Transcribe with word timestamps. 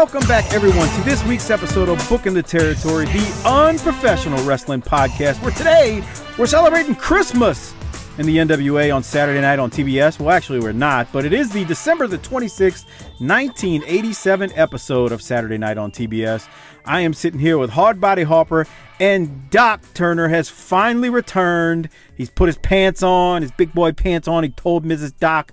Welcome 0.00 0.26
back, 0.26 0.50
everyone, 0.54 0.88
to 0.88 1.02
this 1.02 1.22
week's 1.26 1.50
episode 1.50 1.90
of 1.90 2.08
Booking 2.08 2.32
the 2.32 2.42
Territory, 2.42 3.04
the 3.04 3.42
unprofessional 3.44 4.42
wrestling 4.44 4.80
podcast, 4.80 5.42
where 5.42 5.52
today 5.52 6.02
we're 6.38 6.46
celebrating 6.46 6.94
Christmas 6.94 7.74
in 8.16 8.24
the 8.24 8.38
NWA 8.38 8.96
on 8.96 9.02
Saturday 9.02 9.42
night 9.42 9.58
on 9.58 9.70
TBS. 9.70 10.18
Well, 10.18 10.30
actually, 10.30 10.60
we're 10.60 10.72
not, 10.72 11.12
but 11.12 11.26
it 11.26 11.34
is 11.34 11.50
the 11.50 11.66
December 11.66 12.06
the 12.06 12.16
26th, 12.16 12.86
1987 13.18 14.52
episode 14.54 15.12
of 15.12 15.20
Saturday 15.20 15.58
Night 15.58 15.76
on 15.76 15.92
TBS. 15.92 16.48
I 16.86 17.02
am 17.02 17.12
sitting 17.12 17.38
here 17.38 17.58
with 17.58 17.72
Hardbody 17.72 18.24
Harper, 18.24 18.66
and 18.98 19.50
Doc 19.50 19.82
Turner 19.92 20.28
has 20.28 20.48
finally 20.48 21.10
returned. 21.10 21.90
He's 22.14 22.30
put 22.30 22.46
his 22.46 22.56
pants 22.56 23.02
on, 23.02 23.42
his 23.42 23.52
big 23.52 23.74
boy 23.74 23.92
pants 23.92 24.26
on. 24.26 24.44
He 24.44 24.48
told 24.48 24.86
Mrs. 24.86 25.12
Doc, 25.20 25.52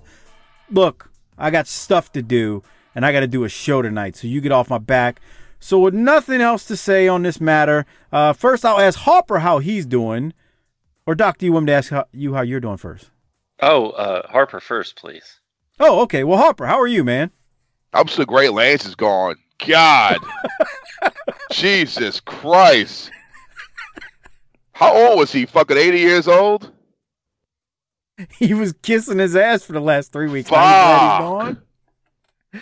Look, 0.70 1.10
I 1.36 1.50
got 1.50 1.66
stuff 1.66 2.12
to 2.12 2.22
do 2.22 2.62
and 2.98 3.06
I 3.06 3.12
got 3.12 3.20
to 3.20 3.28
do 3.28 3.44
a 3.44 3.48
show 3.48 3.80
tonight, 3.80 4.16
so 4.16 4.26
you 4.26 4.40
get 4.40 4.50
off 4.50 4.70
my 4.70 4.78
back. 4.78 5.20
So, 5.60 5.78
with 5.78 5.94
nothing 5.94 6.40
else 6.40 6.64
to 6.64 6.76
say 6.76 7.06
on 7.06 7.22
this 7.22 7.40
matter, 7.40 7.86
uh, 8.10 8.32
first 8.32 8.64
I'll 8.64 8.80
ask 8.80 8.98
Harper 8.98 9.38
how 9.38 9.60
he's 9.60 9.86
doing. 9.86 10.34
Or, 11.06 11.14
Doc, 11.14 11.38
do 11.38 11.46
you 11.46 11.52
want 11.52 11.66
me 11.66 11.70
to 11.70 11.76
ask 11.76 11.92
how, 11.92 12.06
you 12.10 12.34
how 12.34 12.42
you're 12.42 12.58
doing 12.58 12.76
first? 12.76 13.12
Oh, 13.62 13.90
uh, 13.90 14.26
Harper 14.26 14.58
first, 14.58 14.96
please. 14.96 15.38
Oh, 15.78 16.00
okay. 16.00 16.24
Well, 16.24 16.38
Harper, 16.38 16.66
how 16.66 16.80
are 16.80 16.88
you, 16.88 17.04
man? 17.04 17.30
I'm 17.92 18.08
so 18.08 18.24
great. 18.24 18.52
Lance 18.52 18.84
is 18.84 18.96
gone. 18.96 19.36
God. 19.64 20.18
Jesus 21.52 22.18
Christ. 22.18 23.12
How 24.72 24.92
old 24.92 25.20
was 25.20 25.30
he? 25.30 25.46
Fucking 25.46 25.76
80 25.76 25.98
years 26.00 26.26
old? 26.26 26.72
He 28.28 28.54
was 28.54 28.72
kissing 28.82 29.20
his 29.20 29.36
ass 29.36 29.62
for 29.62 29.72
the 29.72 29.80
last 29.80 30.10
three 30.10 30.28
weeks. 30.28 30.48
Fuck. 30.48 30.58
Now 30.58 30.64
he's 30.64 30.72
glad 30.72 31.46
he's 31.46 31.54
gone. 31.54 31.67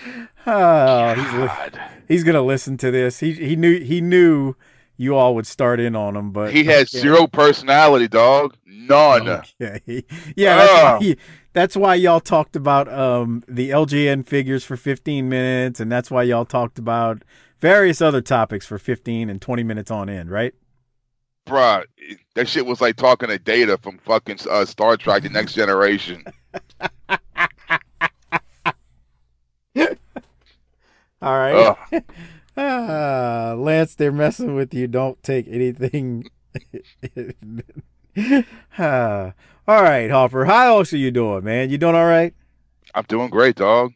Oh, 0.49 1.15
he's 1.15 1.33
li- 1.33 1.81
he's 2.07 2.25
gonna 2.25 2.43
listen 2.43 2.77
to 2.79 2.91
this. 2.93 3.19
He 3.19 3.33
he 3.33 3.57
knew 3.57 3.81
he 3.81 4.01
knew 4.01 4.55
you 4.97 5.17
all 5.17 5.35
would 5.35 5.47
start 5.47 5.81
in 5.81 5.97
on 5.97 6.15
him, 6.17 6.31
but 6.31 6.53
He 6.55 6.63
has 6.65 6.95
okay. 6.95 7.01
zero 7.03 7.27
personality, 7.27 8.07
dog. 8.07 8.55
None. 8.65 9.29
Okay, 9.61 10.05
yeah, 10.37 10.57
that's 10.57 10.73
Oh. 10.73 10.99
why, 11.01 11.17
that's 11.53 11.77
why 11.77 11.95
y'all 11.97 12.21
talked 12.21 12.55
about 12.55 12.93
um 12.93 13.43
the 13.49 13.71
LJN 13.71 14.25
figures 14.25 14.65
for 14.65 14.77
15 14.77 15.29
minutes, 15.29 15.81
and 15.81 15.91
that's 15.91 16.11
why 16.13 16.23
y'all 16.23 16.45
talked 16.45 16.79
about 16.79 17.23
various 17.59 18.01
other 18.01 18.21
topics 18.21 18.67
for 18.67 18.79
15 18.79 19.29
and 19.29 19.43
20 19.43 19.63
minutes 19.65 19.91
on 19.91 20.09
end, 20.09 20.31
right? 20.31 20.55
Bruh, 21.47 21.85
that 22.35 22.49
shit 22.49 22.67
was 22.67 22.81
like 22.81 22.95
talking 22.97 23.29
to 23.31 23.39
Data 23.39 23.79
from 23.79 23.99
fucking 23.99 24.39
uh, 24.49 24.65
Star 24.65 24.97
Trek 24.97 25.25
The 25.25 25.29
Next 25.31 25.55
Generation. 25.61 26.25
All 31.23 31.39
right, 31.39 31.77
ah, 32.57 33.55
Lance, 33.57 33.95
they're 33.95 34.13
messing 34.13 34.55
with 34.55 34.75
you. 34.75 34.87
Don't 34.87 35.23
take 35.23 35.47
anything. 35.49 36.25
Ah, 38.79 39.35
all 39.69 39.83
right, 39.83 40.11
Hopper, 40.11 40.47
how 40.47 40.79
else 40.79 40.93
are 40.95 40.97
you 40.97 41.11
doing, 41.11 41.45
man? 41.45 41.69
You 41.69 41.77
doing 41.77 41.95
all 41.95 42.07
right? 42.07 42.33
I'm 42.95 43.05
doing 43.09 43.29
great, 43.29 43.57
dog. 43.57 43.93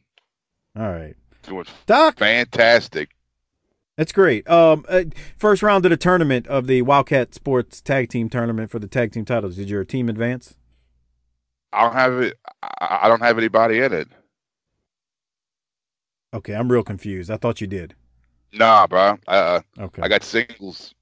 All 0.78 0.90
right, 0.90 1.14
Doing 1.42 1.64
Doc. 1.86 2.18
fantastic. 2.18 3.10
That's 3.96 4.12
great. 4.12 4.48
Um, 4.48 4.84
uh, 4.88 5.04
first 5.38 5.62
round 5.62 5.86
of 5.86 5.90
the 5.90 5.96
tournament 5.96 6.46
of 6.48 6.66
the 6.66 6.82
Wildcat 6.82 7.34
Sports 7.34 7.80
Tag 7.80 8.10
Team 8.10 8.28
Tournament 8.28 8.70
for 8.70 8.78
the 8.78 8.86
tag 8.86 9.12
team 9.12 9.24
titles. 9.24 9.56
Did 9.56 9.70
your 9.70 9.84
team 9.84 10.08
advance? 10.10 10.56
I 11.72 11.82
don't 11.82 11.94
have 11.94 12.20
it. 12.20 12.36
I 12.62 12.98
I 13.02 13.08
don't 13.08 13.22
have 13.22 13.38
anybody 13.38 13.78
in 13.80 13.92
it. 13.92 14.08
Okay, 16.32 16.54
I'm 16.54 16.70
real 16.70 16.82
confused. 16.84 17.30
I 17.30 17.36
thought 17.36 17.60
you 17.60 17.66
did. 17.66 17.94
Nah, 18.52 18.86
bro. 18.86 19.18
Uh, 19.26 19.60
Okay. 19.78 20.02
I 20.02 20.08
got 20.08 20.22
singles. 20.22 20.94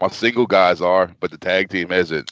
My 0.00 0.08
single 0.08 0.46
guys 0.46 0.80
are, 0.80 1.10
but 1.20 1.30
the 1.30 1.38
tag 1.38 1.68
team 1.70 1.90
isn't. 1.92 2.30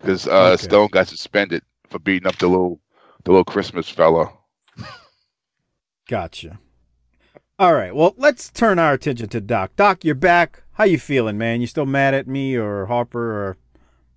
Because 0.00 0.26
uh, 0.26 0.52
Okay. 0.52 0.62
Stone 0.64 0.88
got 0.92 1.08
suspended 1.08 1.62
for 1.88 1.98
beating 1.98 2.26
up 2.26 2.36
the 2.36 2.48
little, 2.48 2.80
the 3.24 3.30
little 3.30 3.44
Christmas 3.44 3.88
fella. 3.88 4.32
Gotcha. 6.08 6.58
All 7.58 7.74
right. 7.74 7.94
Well, 7.94 8.14
let's 8.18 8.50
turn 8.50 8.78
our 8.78 8.92
attention 8.94 9.28
to 9.28 9.40
Doc. 9.40 9.76
Doc, 9.76 10.04
you're 10.04 10.14
back. 10.14 10.62
How 10.72 10.84
you 10.84 10.98
feeling, 10.98 11.38
man? 11.38 11.60
You 11.60 11.66
still 11.66 11.86
mad 11.86 12.12
at 12.14 12.26
me 12.26 12.56
or 12.56 12.86
Harper 12.86 13.20
or 13.48 13.56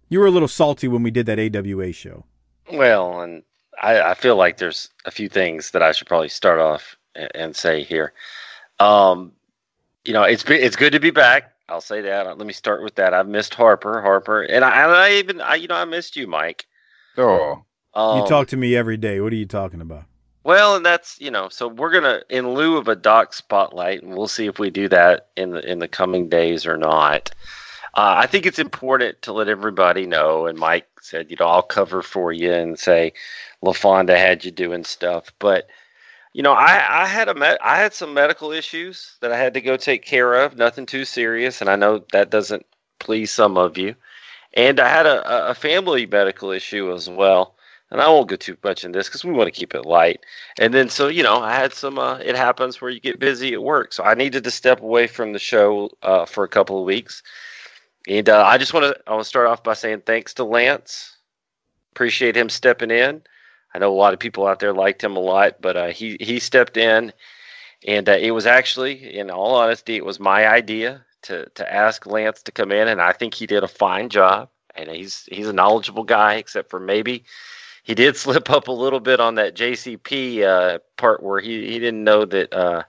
you 0.10 0.20
were 0.20 0.26
a 0.26 0.32
little 0.32 0.48
salty 0.48 0.88
when 0.88 1.04
we 1.04 1.12
did 1.12 1.28
that 1.28 1.40
AWA 1.56 1.94
show? 1.94 2.26
Well, 2.74 3.22
and 3.22 3.44
I, 3.82 4.02
I 4.02 4.14
feel 4.16 4.36
like 4.36 4.58
there's 4.58 4.90
a 5.06 5.12
few 5.12 5.30
things 5.30 5.72
that 5.72 5.84
I 5.84 5.92
should 5.92 6.08
probably 6.08 6.30
start 6.30 6.60
off 6.60 6.98
and, 7.18 7.32
and 7.36 7.56
say 7.56 7.84
here. 7.84 8.14
Um, 8.80 9.34
you 10.06 10.14
know, 10.14 10.24
it's 10.24 10.44
it's 10.50 10.76
good 10.76 10.94
to 10.94 11.00
be 11.00 11.12
back. 11.12 11.52
I'll 11.70 11.82
say 11.82 12.02
that. 12.02 12.38
Let 12.38 12.48
me 12.48 12.54
start 12.54 12.82
with 12.82 12.96
that. 12.96 13.14
I've 13.14 13.28
missed 13.28 13.54
Harper, 13.54 14.02
Harper, 14.02 14.44
and 14.44 14.64
I, 14.64 14.84
and 14.84 14.92
I 14.92 15.12
even, 15.16 15.42
I, 15.42 15.56
you 15.56 15.68
know, 15.68 15.76
I 15.76 15.84
missed 15.84 16.16
you, 16.16 16.26
Mike. 16.26 16.66
Oh, 17.18 17.66
Um, 17.94 18.20
you 18.20 18.28
talk 18.28 18.48
to 18.50 18.58
me 18.58 18.76
every 18.76 18.96
day. 18.96 19.20
What 19.20 19.34
are 19.34 19.38
you 19.38 19.46
talking 19.48 19.82
about? 19.82 20.06
Well, 20.44 20.78
and 20.78 20.86
that's 20.86 21.20
you 21.20 21.30
know, 21.30 21.50
so 21.50 21.68
we're 21.68 21.92
gonna 21.92 22.22
in 22.30 22.54
lieu 22.54 22.78
of 22.78 22.88
a 22.88 22.96
doc 22.96 23.34
spotlight, 23.34 24.02
and 24.02 24.16
we'll 24.16 24.30
see 24.30 24.46
if 24.46 24.60
we 24.60 24.70
do 24.70 24.88
that 24.88 25.28
in 25.36 25.52
the 25.52 25.70
in 25.70 25.80
the 25.80 25.90
coming 25.90 26.30
days 26.30 26.66
or 26.66 26.78
not. 26.78 27.32
Uh, 27.96 28.14
I 28.18 28.28
think 28.28 28.46
it's 28.46 28.60
important 28.60 29.22
to 29.24 29.34
let 29.34 29.50
everybody 29.50 30.06
know. 30.06 30.46
And 30.46 30.58
Mike 30.58 30.88
said, 31.02 31.32
you 31.32 31.38
know, 31.40 31.48
I'll 31.48 31.64
cover 31.64 32.04
for 32.04 32.32
you 32.32 32.54
and 32.54 32.78
say, 32.78 33.12
LaFonda 33.64 34.16
had 34.16 34.46
you 34.46 34.52
doing 34.52 34.84
stuff, 34.84 35.34
but 35.40 35.68
you 36.38 36.44
know, 36.44 36.54
I 36.54 37.04
I 37.04 37.08
had 37.08 37.30
a 37.30 37.68
I 37.68 37.78
had 37.80 37.94
some 37.96 38.14
medical 38.16 38.54
issues 38.54 39.18
that 39.22 39.34
I 39.34 39.38
had 39.38 39.56
to 39.56 39.62
go 39.62 39.78
take 39.78 40.06
care 40.06 40.36
of. 40.36 40.58
Nothing 40.58 40.86
too 40.88 41.06
serious, 41.06 41.62
and 41.62 41.72
I 41.72 41.78
know 41.78 42.06
that 42.14 42.30
doesn't 42.32 42.66
please 43.00 43.32
some 43.32 43.58
of 43.58 43.78
you. 43.80 43.96
And 44.56 44.80
I 44.80 44.90
had 44.90 45.06
a, 45.08 45.48
a- 45.48 45.52
a 45.52 45.56
family 45.56 46.06
medical 46.08 46.52
issue 46.52 46.94
as 46.94 47.10
well. 47.10 47.56
And 47.92 48.02
I 48.02 48.10
won't 48.10 48.30
go 48.30 48.38
too 48.38 48.58
much 48.64 48.86
in 48.86 48.94
this 48.94 49.08
because 49.10 49.26
we 49.26 49.34
want 49.34 49.48
to 49.48 49.60
keep 49.60 49.76
it 49.76 49.86
light. 49.86 50.22
And 50.60 50.74
then, 50.74 50.90
so 50.90 51.08
you 51.10 51.24
know, 51.24 51.40
I 51.42 51.54
had 51.56 51.74
some. 51.74 52.00
Uh, 52.00 52.18
it 52.20 52.36
happens 52.38 52.82
where 52.82 52.92
you 52.92 53.00
get 53.02 53.20
busy 53.20 53.54
at 53.54 53.64
work, 53.64 53.94
so 53.94 54.04
I 54.04 54.16
needed 54.16 54.44
to 54.46 54.52
step 54.52 54.82
away 54.82 55.08
from 55.08 55.34
the 55.34 55.40
show 55.40 55.92
uh, 56.04 56.26
for 56.26 56.44
a 56.46 56.50
couple 56.50 56.80
of 56.80 56.86
weeks. 56.86 57.24
And 58.08 58.30
uh, 58.30 58.44
I 58.46 58.58
just 58.60 58.74
want 58.74 58.86
to. 58.86 59.02
I 59.08 59.12
want 59.14 59.24
to 59.24 59.30
start 59.30 59.48
off 59.48 59.64
by 59.64 59.74
saying 59.76 60.02
thanks 60.06 60.34
to 60.36 60.46
Lance. 60.46 61.18
Appreciate 61.94 62.38
him 62.38 62.50
stepping 62.50 62.92
in. 62.92 63.24
I 63.78 63.80
know 63.80 63.94
a 63.94 63.96
lot 63.96 64.14
of 64.16 64.20
people 64.20 64.48
out 64.48 64.60
there 64.60 64.74
liked 64.74 65.04
him 65.04 65.16
a 65.16 65.20
lot, 65.20 65.62
but 65.62 65.78
uh, 65.78 65.88
he 65.90 66.18
he 66.20 66.40
stepped 66.40 66.78
in, 66.78 67.14
and 67.86 68.10
uh, 68.10 68.14
it 68.14 68.32
was 68.32 68.48
actually, 68.48 69.16
in 69.16 69.30
all 69.30 69.54
honesty, 69.54 69.96
it 69.96 70.04
was 70.04 70.20
my 70.20 70.48
idea 70.48 71.06
to 71.22 71.48
to 71.54 71.72
ask 71.72 72.04
Lance 72.08 72.42
to 72.42 72.52
come 72.52 72.72
in, 72.72 72.88
and 72.88 73.00
I 73.00 73.12
think 73.12 73.36
he 73.36 73.46
did 73.46 73.64
a 73.64 73.68
fine 73.68 74.10
job. 74.10 74.50
And 74.74 74.90
he's 74.90 75.30
he's 75.32 75.48
a 75.48 75.54
knowledgeable 75.54 76.06
guy, 76.06 76.36
except 76.36 76.72
for 76.72 76.80
maybe 76.80 77.26
he 77.84 77.94
did 77.94 78.18
slip 78.18 78.50
up 78.50 78.68
a 78.68 78.72
little 78.72 79.00
bit 79.00 79.20
on 79.20 79.36
that 79.36 79.56
JCP 79.56 80.42
uh, 80.42 80.80
part 80.98 81.22
where 81.22 81.40
he, 81.40 81.68
he 81.68 81.78
didn't 81.78 82.04
know 82.04 82.26
that 82.26 82.52
uh, 82.52 82.82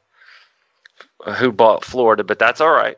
who 1.35 1.53
bought 1.53 1.85
Florida, 1.85 2.25
but 2.25 2.39
that's 2.39 2.63
all 2.63 2.73
right. 2.73 2.97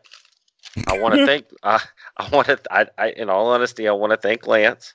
I 0.87 0.97
want 1.01 1.17
to 1.17 1.27
thank 1.27 1.47
I 1.65 1.83
I 2.17 2.29
want 2.29 2.47
to 2.47 2.61
I, 2.71 2.87
I 2.97 3.11
in 3.11 3.31
all 3.31 3.49
honesty 3.49 3.89
I 3.89 3.93
want 3.93 4.13
to 4.13 4.17
thank 4.17 4.47
Lance. 4.47 4.95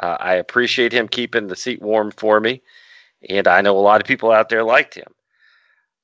Uh, 0.00 0.16
I 0.18 0.34
appreciate 0.34 0.92
him 0.92 1.08
keeping 1.08 1.46
the 1.46 1.56
seat 1.56 1.82
warm 1.82 2.10
for 2.10 2.40
me, 2.40 2.62
and 3.28 3.46
I 3.46 3.60
know 3.60 3.76
a 3.76 3.80
lot 3.80 4.00
of 4.00 4.06
people 4.06 4.32
out 4.32 4.48
there 4.48 4.64
liked 4.64 4.94
him. 4.94 5.12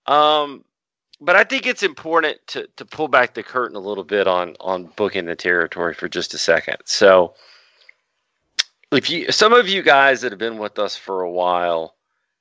Um, 0.07 0.65
but 1.21 1.35
I 1.35 1.45
think 1.45 1.67
it's 1.67 1.83
important 1.83 2.39
to 2.49 2.69
to 2.77 2.85
pull 2.85 3.09
back 3.09 3.35
the 3.35 3.43
curtain 3.43 3.77
a 3.77 3.81
little 3.81 4.05
bit 4.05 4.27
on 4.27 4.55
on 4.61 4.93
booking 4.97 5.25
the 5.25 5.35
territory 5.35 5.95
for 5.95 6.09
just 6.09 6.35
a 6.35 6.39
second. 6.39 6.77
So, 6.85 7.35
if 8.93 9.09
you 9.09 9.33
some 9.33 9.53
of 9.55 9.67
you 9.67 9.83
guys 9.83 10.21
that 10.21 10.33
have 10.33 10.39
been 10.39 10.59
with 10.59 10.79
us 10.79 10.97
for 10.97 11.23
a 11.23 11.31
while 11.31 11.95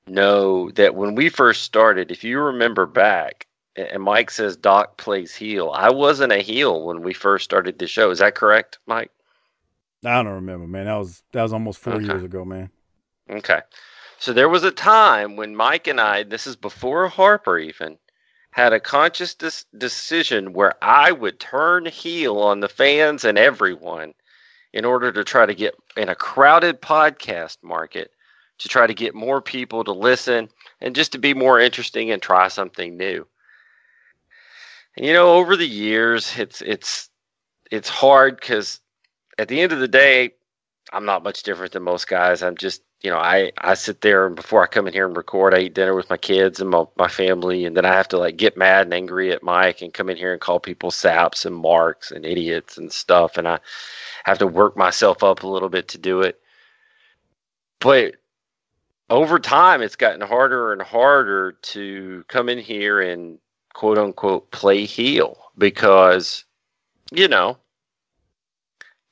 know 0.08 0.70
that 0.72 0.94
when 0.94 1.16
we 1.16 1.30
first 1.30 1.64
started, 1.64 2.12
if 2.12 2.24
you 2.24 2.40
remember 2.40 2.86
back, 2.86 3.48
and 3.76 4.04
Mike 4.04 4.32
says 4.32 4.56
Doc 4.56 4.98
plays 4.98 5.36
heel. 5.36 5.72
I 5.74 5.90
wasn't 5.90 6.32
a 6.32 6.42
heel 6.42 6.86
when 6.86 7.02
we 7.02 7.14
first 7.14 7.44
started 7.44 7.78
the 7.78 7.88
show. 7.88 8.10
Is 8.10 8.20
that 8.20 8.36
correct, 8.36 8.80
Mike? 8.86 9.12
I 10.06 10.24
don't 10.24 10.34
remember, 10.34 10.68
man. 10.68 10.86
That 10.86 10.96
was 10.96 11.24
that 11.32 11.44
was 11.44 11.54
almost 11.54 11.80
four 11.80 11.96
Okay. 11.96 12.06
years 12.06 12.24
ago, 12.24 12.46
man. 12.46 12.70
Okay. 13.30 13.62
So 14.20 14.34
there 14.34 14.50
was 14.50 14.64
a 14.64 14.72
time 14.72 15.36
when 15.36 15.56
Mike 15.56 15.88
and 15.88 16.00
I, 16.00 16.24
this 16.24 16.48
is 16.48 16.56
before 16.56 17.08
Harper 17.08 17.58
even, 17.58 17.98
had 18.52 18.72
a 18.72 18.80
conscious 18.80 19.36
dis- 19.36 19.66
decision 19.78 20.54
where 20.54 20.74
I 20.82 21.12
would 21.12 21.40
turn 21.40 21.86
heel 21.86 22.40
on 22.40 22.62
the 22.62 22.70
fans 22.70 23.26
and 23.26 23.38
everyone 23.38 24.14
in 24.72 24.86
order 24.86 25.12
to 25.12 25.24
try 25.24 25.46
to 25.46 25.54
get 25.54 25.76
in 25.98 26.10
a 26.10 26.16
crowded 26.16 26.82
podcast 26.82 27.58
market 27.62 28.12
to 28.60 28.70
try 28.70 28.88
to 28.88 28.94
get 28.94 29.14
more 29.14 29.42
people 29.42 29.84
to 29.84 29.92
listen 29.92 30.50
and 30.80 30.96
just 30.96 31.12
to 31.12 31.18
be 31.18 31.34
more 31.34 31.60
interesting 31.60 32.12
and 32.12 32.22
try 32.22 32.48
something 32.48 32.96
new. 32.96 33.28
And 34.96 35.06
you 35.06 35.14
know, 35.14 35.34
over 35.34 35.58
the 35.58 35.68
years, 35.68 36.38
it's 36.38 36.62
it's 36.62 37.10
it's 37.70 37.90
hard 37.90 38.40
because 38.40 38.80
at 39.38 39.48
the 39.48 39.62
end 39.62 39.72
of 39.72 39.80
the 39.80 39.88
day, 39.88 40.32
I'm 40.94 41.06
not 41.06 41.24
much 41.24 41.44
different 41.44 41.74
than 41.74 41.84
most 41.84 42.08
guys. 42.08 42.44
I'm 42.44 42.56
just, 42.56 42.84
you 43.02 43.10
know, 43.10 43.18
I, 43.18 43.52
I 43.58 43.74
sit 43.74 44.02
there 44.02 44.28
and 44.28 44.36
before 44.36 44.64
I 44.64 44.68
come 44.68 44.88
in 44.88 44.94
here 44.94 45.08
and 45.08 45.18
record, 45.18 45.54
I 45.54 45.62
eat 45.62 45.74
dinner 45.74 45.96
with 45.96 46.10
my 46.10 46.18
kids 46.18 46.60
and 46.60 46.70
my, 46.70 46.86
my 46.96 47.08
family. 47.08 47.66
And 47.66 47.76
then 47.76 47.86
I 47.86 47.94
have 47.94 48.08
to 48.10 48.18
like 48.18 48.38
get 48.38 48.58
mad 48.58 48.86
and 48.86 48.94
angry 48.94 49.32
at 49.32 49.44
Mike 49.44 49.82
and 49.82 49.94
come 49.94 50.10
in 50.10 50.18
here 50.18 50.32
and 50.32 50.42
call 50.42 50.60
people 50.60 50.92
saps 50.92 51.46
and 51.46 51.56
marks 51.56 52.12
and 52.12 52.26
idiots 52.26 52.78
and 52.78 52.92
stuff. 52.92 53.38
And 53.38 53.48
I 53.48 53.60
have 54.26 54.38
to 54.40 54.48
work 54.48 54.78
myself 54.78 55.24
up 55.24 55.44
a 55.44 55.48
little 55.48 55.70
bit 55.70 55.88
to 55.90 55.98
do 55.98 56.22
it. 56.22 56.40
But 57.80 58.16
over 59.10 59.40
time, 59.40 59.82
it's 59.82 59.96
gotten 59.96 60.22
harder 60.22 60.72
and 60.72 60.82
harder 60.82 61.54
to 61.54 62.24
come 62.28 62.50
in 62.50 62.58
here 62.58 63.02
and 63.02 63.40
quote 63.74 63.98
unquote 63.98 64.52
play 64.52 64.86
heel 64.86 65.38
because, 65.58 66.46
you 67.12 67.28
know, 67.28 67.58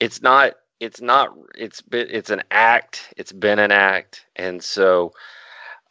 it's 0.03 0.21
not 0.21 0.55
it's 0.81 0.99
not 0.99 1.29
it's 1.55 1.81
been 1.81 2.07
it's 2.09 2.29
an 2.29 2.43
act 2.51 3.13
it's 3.15 3.31
been 3.31 3.59
an 3.59 3.71
act. 3.71 4.25
And 4.35 4.61
so 4.61 5.13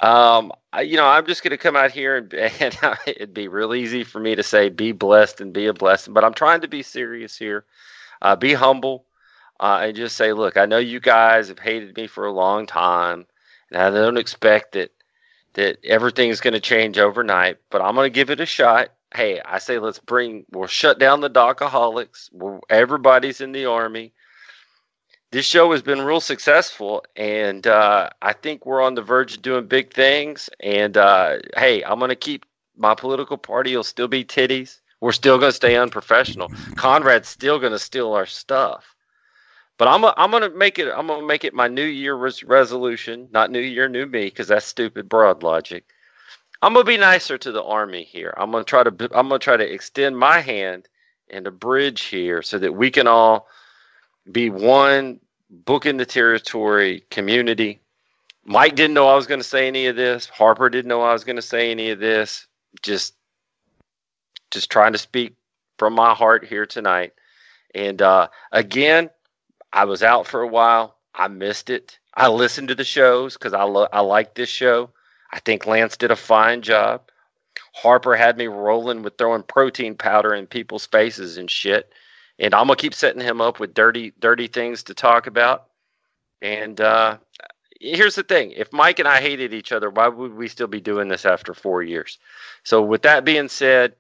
um 0.01 0.53
I, 0.73 0.81
you 0.83 0.97
know 0.97 1.07
i'm 1.07 1.27
just 1.27 1.45
going 1.45 1.53
to 1.53 1.57
come 1.57 1.77
out 1.77 1.93
here 1.93 2.17
and, 2.17 2.35
and 2.35 2.79
it'd 3.07 3.33
be 3.33 3.49
real 3.49 3.75
easy 3.75 4.05
for 4.05 4.21
me 4.21 4.35
to 4.35 4.43
say 4.43 4.69
be 4.69 4.93
blessed 4.93 5.41
and 5.41 5.53
be 5.53 5.67
a 5.67 5.73
blessing 5.73 6.13
but 6.13 6.25
i'm 6.25 6.35
trying 6.35 6.61
to 6.61 6.69
be 6.69 6.83
serious 6.83 7.39
here. 7.39 7.65
Uh, 8.21 8.37
be 8.37 8.53
humble 8.53 9.05
uh, 9.61 9.81
and 9.83 9.97
just 9.97 10.17
say 10.17 10.33
look 10.33 10.57
i 10.57 10.67
know 10.67 10.79
you 10.79 10.99
guys 11.01 11.49
have 11.49 11.59
hated 11.59 11.97
me 11.97 12.07
for 12.07 12.27
a 12.27 12.33
long 12.33 12.67
time 12.67 13.27
and 13.71 13.81
i 13.81 13.91
don't 13.91 14.17
expect 14.19 14.73
that 14.73 14.91
that 15.55 15.79
everything's 15.85 16.41
going 16.41 16.55
to 16.55 16.61
change 16.61 16.99
overnight 16.99 17.59
but 17.71 17.81
i'm 17.81 17.95
going 17.95 18.11
to 18.11 18.15
give 18.15 18.31
it 18.31 18.41
a 18.41 18.47
shot 18.47 18.91
hey 19.15 19.41
i 19.45 19.59
say 19.59 19.79
let's 19.79 19.99
bring 19.99 20.45
we'll 20.51 20.67
shut 20.67 20.99
down 20.99 21.21
the 21.21 21.31
dockaholics 21.31 22.33
we're, 22.33 22.61
everybody's 22.71 23.41
in 23.41 23.53
the 23.53 23.67
army 23.67 24.13
this 25.33 25.47
show 25.47 25.73
has 25.73 25.81
been 25.81 26.03
real 26.03 26.21
successful, 26.21 27.07
and 27.17 27.67
uh, 27.67 28.11
I 28.21 28.35
think 28.35 28.67
we're 28.67 28.83
on 28.83 28.95
the 28.95 29.01
verge 29.01 29.35
of 29.35 29.43
doing 29.43 29.67
big 29.67 29.95
things. 29.95 30.51
And 30.61 30.95
uh, 30.95 31.39
hey, 31.57 31.83
I'm 31.83 31.99
going 31.99 32.11
to 32.11 32.17
keep 32.17 32.45
my 32.77 32.95
political 32.95 33.39
party 33.39 33.75
will 33.75 33.83
still 33.83 34.09
be 34.09 34.27
titties. 34.27 34.81
We're 35.01 35.13
still 35.13 35.39
going 35.39 35.49
to 35.49 35.57
stay 35.57 35.77
unprofessional. 35.77 36.53
Conrad's 36.77 37.29
still 37.29 37.59
going 37.59 37.73
to 37.73 37.79
steal 37.79 38.13
our 38.13 38.27
stuff. 38.27 38.95
But 39.79 39.89
I'm 39.89 40.05
i 40.05 40.13
I'm 40.19 40.31
to 40.33 40.51
make 40.51 40.79
it 40.79 40.93
I'm 40.95 41.09
to 41.09 41.27
make 41.27 41.45
it 41.45 41.55
my 41.55 41.67
New 41.67 41.83
Year 41.83 42.15
res- 42.15 42.45
resolution, 42.45 43.29
not 43.33 43.51
New 43.51 43.61
Year, 43.61 43.89
new 43.89 44.05
me, 44.05 44.27
because 44.27 44.49
that's 44.49 44.67
stupid 44.67 45.09
broad 45.09 45.43
logic. 45.43 45.87
I'm 46.63 46.75
to 46.75 46.85
be 46.85 46.97
nicer 46.97 47.37
to 47.39 47.53
the 47.53 47.63
army 47.63 48.05
here. 48.05 48.33
I'm 48.37 48.53
to 48.53 48.63
try 48.63 48.85
to 48.85 49.09
I'm 49.13 49.29
to 49.31 49.39
try 49.41 49.57
to 49.57 49.73
extend 49.73 50.17
my 50.17 50.41
hand 50.41 50.89
and 51.29 51.47
a 51.47 51.51
bridge 51.51 52.03
here 52.03 52.41
so 52.43 52.59
that 52.59 52.73
we 52.73 52.91
can 52.91 53.09
all 53.09 53.49
be 54.31 54.49
one 54.49 55.19
booking 55.51 55.97
the 55.97 56.07
territory 56.07 57.05
community. 57.11 57.81
Mike 58.45 58.77
didn't 58.77 58.95
know 58.95 59.09
I 59.09 59.17
was 59.17 59.27
going 59.27 59.41
to 59.41 59.45
say 59.45 59.67
any 59.67 59.87
of 59.87 59.97
this. 59.97 60.27
Harper 60.27 60.71
didn't 60.71 60.89
know 60.89 61.03
I 61.03 61.13
was 61.13 61.25
going 61.25 61.37
to 61.37 61.43
say 61.43 61.71
any 61.71 61.91
of 61.91 61.99
this. 61.99 62.47
Just, 62.83 63.15
just 64.51 64.71
trying 64.71 64.93
to 64.93 64.99
speak 64.99 65.35
from 65.79 65.95
my 65.95 66.15
heart 66.15 66.45
here 66.45 66.67
tonight. 66.67 67.13
And 67.75 68.01
uh, 68.03 68.29
again, 68.51 69.11
I 69.73 69.85
was 69.85 70.03
out 70.03 70.27
for 70.27 70.43
a 70.43 70.49
while. 70.49 70.97
I 71.15 71.29
missed 71.29 71.71
it. 71.71 71.99
I 72.15 72.29
listened 72.29 72.69
to 72.69 72.75
the 72.75 72.85
shows 72.85 73.35
because 73.35 73.53
I 73.53 73.63
lo- 73.65 73.89
I 73.93 74.01
like 74.01 74.35
this 74.35 74.49
show. 74.49 74.91
I 75.33 75.41
think 75.41 75.67
Lance 75.67 75.97
did 75.97 76.11
a 76.11 76.17
fine 76.17 76.63
job. 76.63 77.03
Harper 77.75 78.15
had 78.15 78.37
me 78.37 78.47
rolling 78.47 79.03
with 79.03 79.17
throwing 79.17 79.43
protein 79.43 79.95
powder 79.95 80.35
in 80.35 80.47
people's 80.47 80.87
faces 80.87 81.39
and 81.39 81.51
shit 81.51 81.93
and 82.39 82.55
I'm 82.55 82.67
gonna 82.67 82.77
keep 82.77 82.95
setting 82.95 83.21
him 83.23 83.41
up 83.41 83.61
with 83.61 83.75
dirty, 83.75 84.13
dirty 84.19 84.49
things 84.49 84.83
to 84.85 84.95
talk 84.95 85.27
about. 85.27 85.69
And 86.41 86.81
uh, 86.81 87.19
here's 87.81 88.17
the 88.17 88.23
thing: 88.25 88.53
if 88.53 88.73
Mike 88.73 88.99
and 88.99 89.09
I 89.09 89.21
hated 89.21 89.55
each 89.55 89.73
other, 89.73 89.91
why 89.91 90.09
would 90.09 90.35
we 90.35 90.49
still 90.49 90.67
be 90.67 90.81
doing 90.81 91.09
this 91.09 91.25
after 91.25 91.55
four 91.55 91.83
years? 91.83 92.19
So, 92.65 92.83
with 92.83 93.03
that 93.03 93.25
being 93.25 93.49
said, 93.49 93.95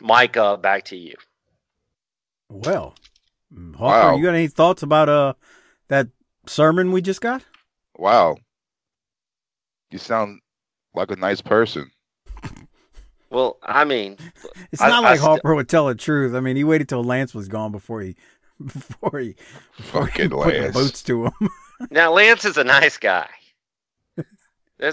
Mike, 0.00 0.36
uh, 0.36 0.56
back 0.56 0.84
to 0.86 0.96
you. 0.96 1.14
Well, 2.50 2.94
Harper, 3.78 4.08
Wow. 4.08 4.16
you 4.16 4.22
got 4.24 4.34
any 4.34 4.48
thoughts 4.48 4.82
about 4.82 5.08
uh 5.08 5.34
that 5.88 6.08
sermon 6.46 6.92
we 6.92 7.00
just 7.00 7.20
got? 7.20 7.42
Wow. 7.96 8.36
You 9.96 10.00
sound 10.00 10.40
like 10.94 11.10
a 11.10 11.16
nice 11.16 11.40
person. 11.40 11.90
Well, 13.30 13.56
I 13.62 13.84
mean, 13.86 14.18
It's 14.70 14.82
I- 14.82 14.88
not 14.90 15.04
I 15.04 15.10
like 15.12 15.18
st- 15.20 15.26
Harper 15.26 15.54
would 15.54 15.70
tell 15.70 15.86
the 15.86 15.94
truth. 15.94 16.34
I 16.34 16.40
mean, 16.40 16.54
he 16.54 16.64
waited 16.64 16.86
till 16.86 17.02
Lance 17.02 17.34
was 17.34 17.48
gone 17.48 17.72
before 17.72 18.02
he 18.02 18.14
before 18.62 19.18
he, 19.20 19.36
before 19.78 20.04
he 20.06 20.10
Fucking 20.10 20.30
put 20.30 20.52
the 20.52 20.60
Lance. 20.60 20.76
boots 20.76 21.02
to 21.04 21.24
him. 21.24 21.32
now 21.90 22.12
Lance 22.12 22.44
is 22.44 22.58
a 22.58 22.64
nice 22.64 22.98
guy. 22.98 23.26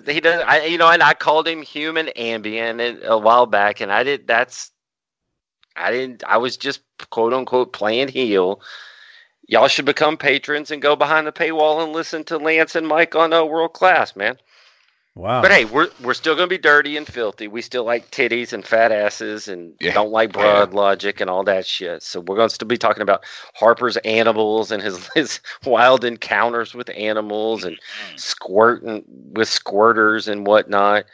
He 0.07 0.22
does, 0.22 0.41
I 0.48 0.63
you 0.67 0.77
know, 0.77 0.89
and 0.89 1.03
I 1.03 1.13
called 1.13 1.50
him 1.50 1.62
human 1.62 2.07
ambient 2.10 2.79
a 3.03 3.17
while 3.17 3.45
back, 3.45 3.81
and 3.81 3.91
I 3.91 4.03
did. 4.03 4.25
That's, 4.25 4.72
I 5.75 5.91
didn't. 5.91 6.24
I 6.25 6.38
was 6.38 6.55
just 6.55 6.79
quote 7.10 7.33
unquote 7.33 7.74
playing 7.74 8.07
heel. 8.07 8.62
Y'all 9.50 9.67
should 9.67 9.83
become 9.83 10.15
patrons 10.15 10.72
and 10.72 10.81
go 10.81 10.95
behind 10.95 11.27
the 11.27 11.33
paywall 11.33 11.83
and 11.83 11.91
listen 11.91 12.24
to 12.24 12.38
Lance 12.38 12.77
and 12.77 12.88
Mike 12.88 13.13
on 13.15 13.33
uh, 13.33 13.43
World 13.43 13.74
Class, 13.74 14.15
man. 14.15 14.38
Wow. 15.15 15.43
But 15.43 15.51
hey, 15.51 15.65
we're 15.65 15.89
we're 16.01 16.15
still 16.15 16.36
gonna 16.36 16.48
be 16.48 16.58
dirty 16.58 16.98
and 16.98 17.05
filthy. 17.05 17.48
We 17.48 17.62
still 17.62 17.84
like 17.84 18.10
titties 18.10 18.51
and 18.51 18.65
fat 18.65 18.91
asses 18.91 19.48
and 19.48 19.75
Yeah. 19.79 19.93
don't 19.93 20.12
like 20.12 20.32
broad 20.32 20.74
logic 20.74 21.22
and 21.22 21.29
all 21.29 21.43
that 21.43 21.67
shit. 21.67 22.01
So 22.01 22.20
we're 22.20 22.36
gonna 22.36 22.50
still 22.50 22.67
be 22.67 22.77
talking 22.77 23.03
about 23.03 23.24
Harper's 23.53 23.98
animals 23.98 24.72
and 24.72 24.82
his 24.82 25.08
his 25.13 25.39
wild 25.65 26.03
encounters 26.03 26.74
with 26.74 26.89
animals 26.96 27.63
and 27.63 27.75
mm-hmm. 27.75 28.17
squirting 28.17 29.03
with 29.08 29.50
squirters 29.50 30.27
and 30.27 30.48
whatnot. 30.48 31.05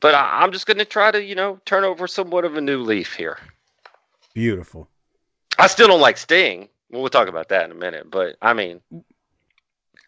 But 0.00 0.14
I, 0.14 0.42
I'm 0.42 0.52
just 0.52 0.66
gonna 0.66 0.84
try 0.84 1.10
to 1.10 1.22
you 1.22 1.34
know 1.34 1.58
turn 1.64 1.84
over 1.84 2.06
somewhat 2.06 2.44
of 2.44 2.58
a 2.58 2.60
new 2.60 2.82
leaf 2.82 3.14
here. 3.14 3.38
Beautiful. 4.34 4.88
I 5.58 5.68
still 5.68 5.88
don't 5.88 6.00
like 6.00 6.18
Sting. 6.18 6.68
Well, 6.90 7.00
we'll 7.00 7.08
talk 7.08 7.28
about 7.28 7.48
that 7.48 7.64
in 7.64 7.70
a 7.70 7.74
minute. 7.74 8.10
But 8.10 8.36
I 8.42 8.52
mean, 8.52 8.82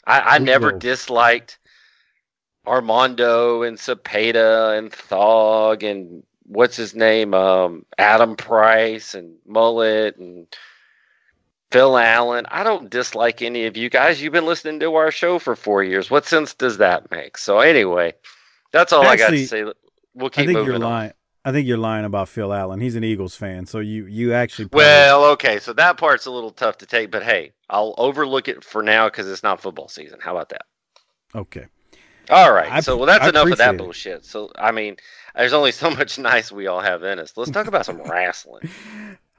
I, 0.07 0.21
I 0.21 0.39
never 0.39 0.73
disliked 0.73 1.59
Armando 2.67 3.63
and 3.63 3.77
Cepeda 3.79 4.79
and 4.79 4.93
Thog 4.93 5.83
and 5.83 6.23
what's 6.45 6.77
his 6.77 6.95
name, 6.95 7.35
um, 7.35 7.85
Adam 7.99 8.37
Price 8.37 9.15
and 9.15 9.37
Mullet 9.47 10.17
and 10.17 10.47
Phil 11.71 11.97
Allen. 11.97 12.47
I 12.51 12.63
don't 12.63 12.91
dislike 12.91 13.43
any 13.43 13.67
of 13.67 13.77
you 13.77 13.89
guys. 13.91 14.23
You've 14.23 14.33
been 14.33 14.47
listening 14.47 14.81
to 14.81 14.95
our 14.95 15.11
show 15.11 15.39
for 15.39 15.57
four 15.57 15.83
years. 15.83 16.11
What 16.11 16.27
sense 16.27 16.55
does 16.55 16.79
that 16.79 17.11
make? 17.11 17.39
So 17.39 17.61
anyway, 17.61 18.15
that's 18.71 18.93
all 18.93 19.07
I 19.07 19.17
got 19.17 19.31
to 19.31 19.47
say. 19.47 19.65
We'll 20.15 20.31
keep 20.31 20.43
I 20.43 20.47
think 20.47 20.59
moving 20.59 20.67
you're 20.67 20.75
on. 20.77 20.81
lying. 20.83 21.13
I 21.45 21.51
think 21.51 21.67
you're 21.67 21.79
lying 21.79 22.05
about 22.05 22.29
Phil 22.29 22.53
Allen. 22.53 22.81
He's 22.81 22.95
an 22.95 23.03
Eagles 23.03 23.35
fan, 23.35 23.67
so 23.67 23.81
you 23.81 24.07
you 24.07 24.33
actually 24.33 24.67
probably- 24.69 24.85
Well, 24.85 25.25
okay, 25.33 25.59
so 25.59 25.73
that 25.73 25.97
part's 25.97 26.27
a 26.27 26.31
little 26.31 26.53
tough 26.53 26.79
to 26.79 26.87
take, 26.87 27.11
but 27.11 27.25
hey, 27.25 27.51
I'll 27.69 27.95
overlook 27.99 28.47
it 28.47 28.63
for 28.63 28.81
now 28.83 29.09
because 29.09 29.29
it's 29.29 29.43
not 29.43 29.61
football 29.61 29.89
season. 29.89 30.21
How 30.21 30.31
about 30.37 30.51
that? 30.51 30.63
okay. 31.35 31.67
All 32.33 32.53
right, 32.53 32.71
I- 32.73 32.81
so 32.81 32.97
well, 32.97 33.07
that's 33.07 33.25
I 33.25 33.29
enough 33.29 33.51
of 33.51 33.59
that 33.59 33.75
it. 33.75 33.79
bullshit. 33.79 34.25
So 34.25 34.51
I 34.59 34.73
mean, 34.73 34.97
there's 35.37 35.53
only 35.53 35.73
so 35.73 35.91
much 35.91 36.19
nice 36.33 36.51
we 36.51 36.67
all 36.67 36.81
have 36.81 37.03
in 37.03 37.19
us. 37.19 37.33
Let's 37.37 37.51
talk 37.51 37.67
about 37.67 37.87
some 37.87 37.99
wrestling. 38.03 38.69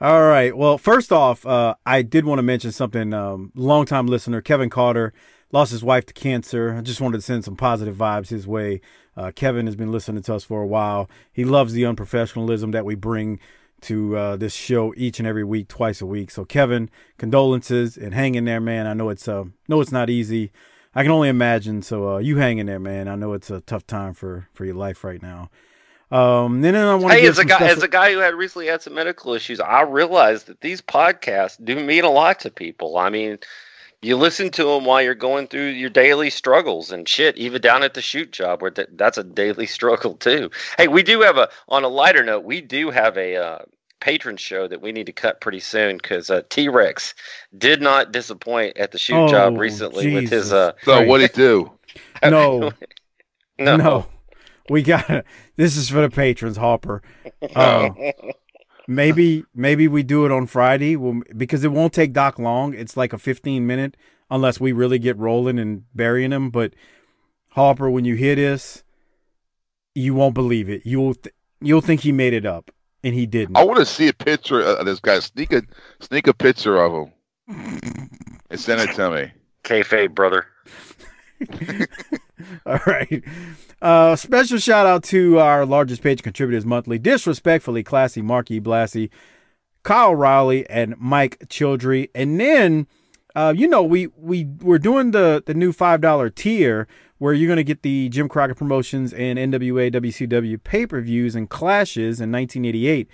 All 0.00 0.22
right. 0.22 0.56
Well, 0.56 0.76
first 0.78 1.12
off, 1.12 1.46
uh, 1.46 1.74
I 1.86 2.02
did 2.02 2.24
want 2.24 2.38
to 2.38 2.42
mention 2.42 2.72
something. 2.72 3.12
Um, 3.14 3.52
longtime 3.54 4.06
listener 4.06 4.40
Kevin 4.40 4.68
Carter 4.70 5.12
lost 5.52 5.70
his 5.72 5.84
wife 5.84 6.04
to 6.06 6.12
cancer. 6.12 6.74
I 6.76 6.80
just 6.80 7.00
wanted 7.00 7.18
to 7.18 7.22
send 7.22 7.44
some 7.44 7.56
positive 7.56 7.96
vibes 7.96 8.28
his 8.28 8.46
way. 8.46 8.80
Uh, 9.16 9.30
Kevin 9.34 9.66
has 9.66 9.76
been 9.76 9.92
listening 9.92 10.22
to 10.24 10.34
us 10.34 10.42
for 10.44 10.62
a 10.62 10.66
while. 10.66 11.08
He 11.32 11.44
loves 11.44 11.72
the 11.72 11.84
unprofessionalism 11.84 12.72
that 12.72 12.84
we 12.84 12.96
bring 12.96 13.38
to 13.82 14.16
uh, 14.16 14.36
this 14.36 14.52
show 14.54 14.92
each 14.96 15.20
and 15.20 15.28
every 15.28 15.44
week, 15.44 15.68
twice 15.68 16.00
a 16.00 16.06
week. 16.06 16.30
So, 16.32 16.44
Kevin, 16.44 16.90
condolences 17.18 17.96
and 17.96 18.14
hang 18.14 18.34
in 18.34 18.44
there, 18.44 18.60
man. 18.60 18.86
I 18.86 18.94
know 18.94 19.08
it's 19.10 19.28
uh, 19.28 19.44
know 19.68 19.80
it's 19.80 19.92
not 19.92 20.10
easy. 20.10 20.50
I 20.94 21.02
can 21.02 21.10
only 21.10 21.28
imagine. 21.28 21.82
So, 21.82 22.14
uh, 22.14 22.18
you 22.18 22.36
hang 22.36 22.58
in 22.58 22.66
there, 22.66 22.78
man. 22.78 23.08
I 23.08 23.14
know 23.16 23.32
it's 23.32 23.50
a 23.50 23.60
tough 23.60 23.86
time 23.86 24.14
for 24.14 24.48
for 24.54 24.64
your 24.64 24.76
life 24.76 25.04
right 25.04 25.22
now. 25.22 25.50
Um, 26.10 26.60
then 26.60 26.76
I 26.76 26.94
want 26.94 27.12
to 27.12 27.18
hey, 27.18 27.26
as 27.26 27.38
a 27.38 27.44
guy, 27.44 27.56
special- 27.56 27.76
as 27.76 27.82
a 27.82 27.88
guy 27.88 28.12
who 28.12 28.18
had 28.18 28.34
recently 28.34 28.66
had 28.66 28.82
some 28.82 28.94
medical 28.94 29.34
issues, 29.34 29.58
I 29.58 29.82
realized 29.82 30.46
that 30.46 30.60
these 30.60 30.80
podcasts 30.80 31.62
do 31.62 31.74
mean 31.74 32.04
a 32.04 32.10
lot 32.10 32.38
to 32.40 32.50
people. 32.50 32.98
I 32.98 33.08
mean, 33.10 33.38
you 34.00 34.16
listen 34.16 34.50
to 34.50 34.64
them 34.64 34.84
while 34.84 35.02
you're 35.02 35.14
going 35.14 35.48
through 35.48 35.68
your 35.68 35.90
daily 35.90 36.30
struggles 36.30 36.92
and 36.92 37.08
shit, 37.08 37.36
even 37.36 37.60
down 37.60 37.82
at 37.82 37.94
the 37.94 38.02
shoot 38.02 38.30
job 38.32 38.62
where 38.62 38.70
th- 38.70 38.90
that's 38.92 39.18
a 39.18 39.24
daily 39.24 39.66
struggle 39.78 40.14
too. 40.14 40.50
Hey, 40.78 40.86
we 40.88 41.02
do 41.02 41.22
have 41.22 41.38
a 41.38 41.48
on 41.68 41.82
a 41.82 41.88
lighter 41.88 42.22
note, 42.22 42.44
we 42.44 42.60
do 42.60 42.90
have 42.90 43.16
a 43.16 43.36
uh, 43.36 43.58
patron 44.04 44.36
show 44.36 44.68
that 44.68 44.82
we 44.82 44.92
need 44.92 45.06
to 45.06 45.12
cut 45.12 45.40
pretty 45.40 45.60
soon 45.60 45.96
because 45.96 46.28
uh, 46.28 46.42
T 46.50 46.68
Rex 46.68 47.14
did 47.56 47.80
not 47.80 48.12
disappoint 48.12 48.76
at 48.76 48.92
the 48.92 48.98
shoot 48.98 49.16
oh, 49.16 49.28
job 49.28 49.56
recently 49.56 50.04
Jesus. 50.04 50.22
with 50.22 50.30
his. 50.30 50.52
Uh, 50.52 50.72
so 50.82 51.06
what 51.06 51.18
did 51.18 51.30
he 51.30 51.36
do? 51.36 51.72
no, 52.22 52.70
no, 53.58 53.76
no. 53.76 54.06
We 54.68 54.82
got 54.82 55.08
it. 55.08 55.24
this 55.56 55.78
is 55.78 55.88
for 55.88 56.02
the 56.02 56.10
patrons, 56.10 56.58
Hopper. 56.58 57.02
Uh, 57.54 57.90
maybe 58.88 59.44
maybe 59.54 59.88
we 59.88 60.02
do 60.02 60.26
it 60.26 60.32
on 60.32 60.46
Friday 60.46 60.96
because 61.34 61.64
it 61.64 61.72
won't 61.72 61.94
take 61.94 62.12
Doc 62.12 62.38
long. 62.38 62.74
It's 62.74 62.98
like 62.98 63.14
a 63.14 63.18
15 63.18 63.66
minute 63.66 63.96
unless 64.30 64.60
we 64.60 64.72
really 64.72 64.98
get 64.98 65.16
rolling 65.16 65.58
and 65.58 65.84
burying 65.94 66.30
him. 66.30 66.50
But 66.50 66.74
Hopper, 67.52 67.88
when 67.88 68.04
you 68.04 68.16
hear 68.16 68.34
this, 68.34 68.84
you 69.94 70.12
won't 70.12 70.34
believe 70.34 70.68
it. 70.68 70.82
You'll 70.84 71.14
th- 71.14 71.34
you'll 71.62 71.80
think 71.80 72.02
he 72.02 72.12
made 72.12 72.34
it 72.34 72.44
up, 72.44 72.70
and 73.04 73.14
he 73.14 73.26
didn't. 73.26 73.56
I 73.56 73.62
want 73.62 73.78
to 73.78 73.86
see 73.86 74.08
a 74.08 74.12
picture 74.12 74.60
of 74.60 74.86
this 74.86 74.98
guy. 74.98 75.20
Sneak 75.20 75.52
a 75.52 75.62
sneak 76.00 76.26
a 76.26 76.34
picture 76.34 76.82
of 76.82 76.92
him 76.92 77.12
and 78.50 78.58
send 78.58 78.80
it 78.80 78.94
to 78.94 79.10
me. 79.10 79.32
Kayfabe, 79.62 80.14
brother. 80.14 80.46
All 82.66 82.80
right. 82.86 83.22
Uh, 83.80 84.16
special 84.16 84.58
shout 84.58 84.86
out 84.86 85.04
to 85.04 85.38
our 85.38 85.66
largest 85.66 86.02
page 86.02 86.22
contributors 86.22 86.64
monthly. 86.64 86.98
Disrespectfully 86.98 87.82
classy 87.82 88.22
Marky 88.22 88.60
Blassie, 88.60 89.10
Kyle 89.82 90.14
Riley, 90.14 90.68
and 90.70 90.94
Mike 90.98 91.38
Childry. 91.48 92.08
And 92.14 92.40
then, 92.40 92.86
uh, 93.34 93.52
you 93.54 93.68
know, 93.68 93.82
we 93.82 94.08
we 94.16 94.44
we're 94.44 94.78
doing 94.78 95.10
the 95.10 95.42
the 95.44 95.54
new 95.54 95.72
five 95.72 96.00
dollar 96.00 96.30
tier 96.30 96.88
where 97.18 97.32
you're 97.32 97.48
going 97.48 97.56
to 97.56 97.64
get 97.64 97.82
the 97.82 98.08
Jim 98.08 98.28
Crockett 98.28 98.56
promotions 98.56 99.12
and 99.12 99.38
NWA 99.38 99.92
WCW 99.92 100.62
pay 100.62 100.86
per 100.86 101.00
views 101.00 101.34
and 101.34 101.48
clashes 101.48 102.20
in 102.20 102.30
1988 102.32 103.08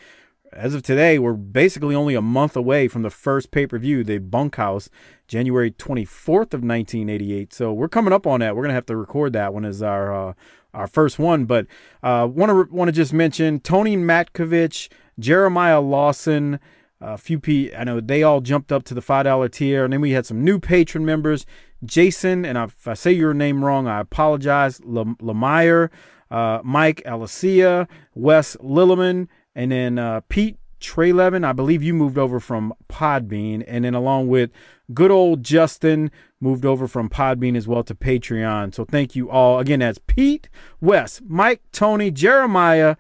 as 0.53 0.75
of 0.75 0.83
today, 0.83 1.19
we're 1.19 1.35
basically 1.35 1.95
only 1.95 2.15
a 2.15 2.23
month 2.23 2.57
away 2.57 2.89
from 2.89 3.03
the 3.03 3.11
first 3.11 3.51
pay 3.51 3.67
per 3.67 3.79
view, 3.79 4.03
the 4.03 4.19
Bunkhouse, 4.19 4.89
January 5.29 5.71
24th 5.71 6.53
of 6.55 6.63
1988. 6.63 7.53
So 7.53 7.73
we're 7.73 7.89
coming 7.89 8.13
up 8.13 8.27
on 8.27 8.41
that. 8.41 8.57
We're 8.57 8.63
gonna 8.63 8.75
have 8.75 8.87
to 8.87 8.97
record 8.97 9.33
that 9.35 9.55
one 9.55 9.65
as 9.65 9.83
our 9.83 10.31
uh, 10.31 10.33
our 10.75 10.87
first 10.87 11.19
one. 11.19 11.45
But 11.45 11.67
want 12.03 12.37
to 12.37 12.69
want 12.71 12.89
to 12.89 12.93
just 12.93 13.13
mention 13.13 13.61
Tony 13.61 13.97
Matkovich, 13.97 14.89
Jeremiah 15.19 15.81
Lawson. 15.81 16.59
A 17.03 17.17
few 17.17 17.41
P, 17.41 17.75
I 17.75 17.85
know 17.85 17.99
they 18.01 18.23
all 18.23 18.43
jumped 18.43 18.71
up 18.71 18.85
to 18.85 18.95
the 18.95 19.01
five 19.01 19.25
dollar 19.25 19.49
tier, 19.49 19.85
and 19.85 19.93
then 19.93 20.03
we 20.03 20.11
had 20.11 20.27
some 20.27 20.45
new 20.45 20.59
patron 20.59 21.05
members. 21.05 21.47
Jason, 21.83 22.45
and 22.45 22.59
if 22.59 22.87
I 22.87 22.93
say 22.93 23.13
your 23.13 23.33
name 23.33 23.65
wrong, 23.65 23.87
I 23.89 24.01
apologize. 24.01 24.81
Lemire, 24.81 25.89
uh, 26.31 26.61
Mike 26.63 27.01
Alicia, 27.07 27.89
Wes 28.15 28.57
Lilliman, 28.57 29.29
and 29.55 29.73
then 29.73 29.99
uh, 29.99 30.21
Pete 30.29 30.59
Trelevin, 30.81 31.45
I 31.45 31.53
believe 31.53 31.83
you 31.83 31.95
moved 31.95 32.19
over 32.19 32.41
from 32.41 32.75
Podbean, 32.89 33.65
and 33.67 33.85
then 33.85 33.95
along 33.95 34.29
with 34.29 34.51
good 34.93 35.11
old 35.11 35.43
Justin 35.43 36.11
moved 36.41 36.65
over 36.65 36.89
from 36.89 37.09
Podbean 37.09 37.57
as 37.57 37.69
well 37.69 37.85
to 37.85 37.95
Patreon. 37.95 38.75
So 38.75 38.85
thank 38.85 39.15
you 39.15 39.31
all. 39.31 39.59
Again, 39.59 39.81
that's 39.81 40.01
Pete, 40.07 40.49
Wes, 40.81 41.21
Mike, 41.27 41.63
Tony, 41.73 42.11
Jeremiah, 42.11 42.97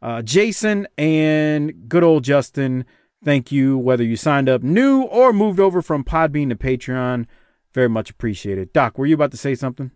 uh, 0.00 0.22
Jason, 0.22 0.88
and 0.98 1.88
good 1.88 2.02
old 2.02 2.24
Justin. 2.24 2.84
Thank 3.24 3.52
you, 3.52 3.78
whether 3.78 4.02
you 4.02 4.16
signed 4.16 4.48
up 4.48 4.62
new 4.62 5.02
or 5.02 5.32
moved 5.32 5.60
over 5.60 5.80
from 5.80 6.04
Podbean 6.04 6.48
to 6.48 6.56
Patreon. 6.56 7.26
Very 7.72 7.88
much 7.88 8.10
appreciated. 8.10 8.72
Doc, 8.72 8.98
were 8.98 9.06
you 9.06 9.14
about 9.14 9.30
to 9.30 9.36
say 9.36 9.54
something? 9.54 9.92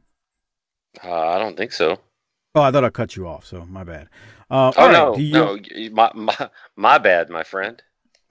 Uh, 1.02 1.28
I 1.28 1.38
don't 1.38 1.56
think 1.56 1.72
so. 1.72 1.98
Oh, 2.54 2.62
I 2.62 2.70
thought 2.70 2.84
I 2.84 2.90
cut 2.90 3.16
you 3.16 3.26
off, 3.28 3.44
so 3.44 3.66
my 3.66 3.84
bad. 3.84 4.08
Uh, 4.48 4.72
oh 4.76 4.90
no, 4.90 5.16
you... 5.16 5.32
no, 5.32 5.58
my, 5.92 6.10
my 6.14 6.48
my 6.76 6.98
bad, 6.98 7.28
my 7.28 7.42
friend. 7.42 7.82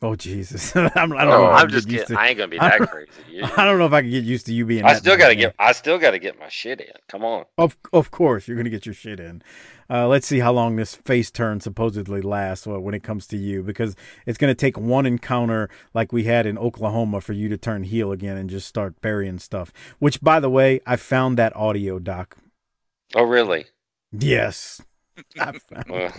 Oh 0.05 0.15
Jesus! 0.15 0.75
I'm, 0.75 1.13
I 1.13 1.25
don't 1.25 1.33
oh, 1.33 1.45
know. 1.45 1.50
I'm 1.50 1.67
just 1.67 1.89
kidding. 1.89 2.05
To... 2.05 2.19
I 2.19 2.27
ain't 2.27 2.38
gonna 2.38 2.47
be 2.47 2.57
that 2.59 2.79
I 2.79 2.85
crazy. 2.85 3.41
I 3.43 3.65
don't 3.65 3.79
know 3.79 3.88
if 3.88 3.93
I 3.93 4.01
can 4.01 4.12
get 4.12 4.24
used 4.24 4.45
to 4.45 4.53
you 4.53 4.63
being. 4.63 4.85
I 4.85 4.93
still 4.93 5.17
gotta 5.17 5.33
get. 5.33 5.55
I 5.57 5.71
still 5.71 5.97
gotta 5.97 6.19
get 6.19 6.39
my 6.39 6.47
shit 6.47 6.79
in. 6.79 6.93
Come 7.09 7.25
on. 7.25 7.45
Of 7.57 7.75
of 7.91 8.12
course, 8.12 8.47
you're 8.47 8.55
gonna 8.55 8.69
get 8.69 8.85
your 8.85 8.93
shit 8.93 9.19
in. 9.19 9.41
Uh, 9.89 10.07
let's 10.07 10.27
see 10.27 10.39
how 10.39 10.53
long 10.53 10.75
this 10.75 10.93
face 10.93 11.31
turn 11.31 11.59
supposedly 11.59 12.21
lasts 12.21 12.67
uh, 12.67 12.79
when 12.79 12.93
it 12.93 13.01
comes 13.01 13.25
to 13.27 13.38
you, 13.38 13.63
because 13.63 13.95
it's 14.27 14.38
gonna 14.38 14.53
take 14.53 14.77
one 14.77 15.07
encounter 15.07 15.71
like 15.95 16.13
we 16.13 16.25
had 16.25 16.45
in 16.45 16.55
Oklahoma 16.59 17.19
for 17.19 17.33
you 17.33 17.50
to 17.50 17.57
turn 17.57 17.83
heel 17.83 18.12
again 18.12 18.38
and 18.38 18.47
just 18.47 18.67
start 18.67 19.01
burying 19.01 19.39
stuff. 19.39 19.74
Which, 19.97 20.21
by 20.21 20.39
the 20.39 20.51
way, 20.51 20.81
I 20.85 20.97
found 20.97 21.39
that 21.39 21.55
audio 21.55 21.97
doc. 21.97 22.38
Oh 23.15 23.24
really? 23.24 23.65
Yes. 24.12 24.83
well, 25.89 26.13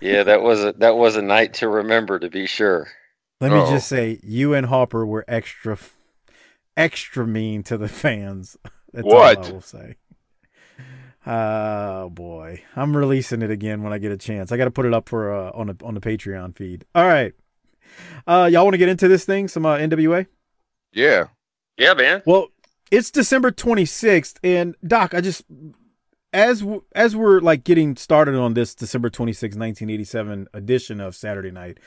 yeah, 0.00 0.22
that 0.24 0.42
was 0.42 0.64
a 0.64 0.72
that 0.78 0.96
was 0.96 1.16
a 1.16 1.22
night 1.22 1.54
to 1.54 1.68
remember, 1.68 2.18
to 2.18 2.30
be 2.30 2.46
sure. 2.46 2.88
Let 3.40 3.50
me 3.52 3.58
just 3.70 3.88
say, 3.88 4.20
you 4.22 4.54
and 4.54 4.66
Hopper 4.66 5.04
were 5.04 5.24
extra, 5.26 5.76
extra 6.76 7.26
mean 7.26 7.64
to 7.64 7.76
the 7.76 7.88
fans. 7.88 8.56
That's 8.92 9.04
what? 9.04 9.38
all 9.38 9.44
I 9.44 9.50
will 9.50 9.60
say. 9.60 9.96
Oh 11.26 12.10
boy, 12.10 12.62
I'm 12.76 12.96
releasing 12.96 13.42
it 13.42 13.50
again 13.50 13.82
when 13.82 13.92
I 13.92 13.98
get 13.98 14.12
a 14.12 14.16
chance. 14.16 14.52
I 14.52 14.56
got 14.56 14.64
to 14.64 14.70
put 14.70 14.86
it 14.86 14.94
up 14.94 15.08
for 15.08 15.32
uh, 15.32 15.50
on 15.54 15.68
the 15.68 15.76
on 15.84 15.94
the 15.94 16.00
Patreon 16.00 16.56
feed. 16.56 16.84
All 16.94 17.06
right, 17.06 17.32
uh, 18.26 18.48
y'all 18.50 18.64
want 18.64 18.74
to 18.74 18.78
get 18.78 18.88
into 18.88 19.08
this 19.08 19.24
thing? 19.24 19.48
Some 19.48 19.66
uh, 19.66 19.76
NWA? 19.76 20.26
Yeah, 20.92 21.26
yeah, 21.76 21.94
man. 21.94 22.22
Well, 22.26 22.48
it's 22.90 23.10
December 23.10 23.50
26th, 23.50 24.36
and 24.44 24.74
Doc, 24.86 25.14
I 25.14 25.20
just 25.20 25.44
as 26.32 26.64
as 26.94 27.14
we're 27.14 27.40
like 27.40 27.64
getting 27.64 27.96
started 27.96 28.34
on 28.34 28.54
this 28.54 28.74
December 28.74 29.10
26, 29.10 29.56
1987 29.56 30.48
edition 30.52 31.00
of 31.00 31.14
Saturday 31.14 31.50
Night, 31.50 31.78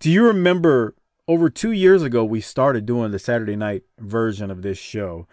do 0.00 0.10
you 0.10 0.26
remember 0.26 0.94
over 1.26 1.48
2 1.48 1.72
years 1.72 2.02
ago 2.02 2.24
we 2.24 2.40
started 2.40 2.86
doing 2.86 3.10
the 3.10 3.18
Saturday 3.18 3.56
night 3.56 3.82
version 3.98 4.50
of 4.50 4.62
this 4.62 4.78
show. 4.78 5.26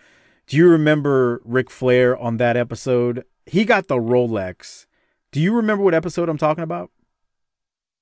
Do 0.48 0.58
you 0.58 0.70
remember 0.70 1.42
Ric 1.46 1.70
Flair 1.70 2.18
on 2.18 2.38
that 2.38 2.58
episode? 2.58 3.26
He 3.46 3.66
got 3.66 3.88
the 3.88 3.96
Rolex. 3.96 4.86
Do 5.32 5.40
you 5.40 5.54
remember 5.54 5.84
what 5.84 5.94
episode 5.94 6.30
I'm 6.30 6.38
talking 6.38 6.64
about? 6.64 6.92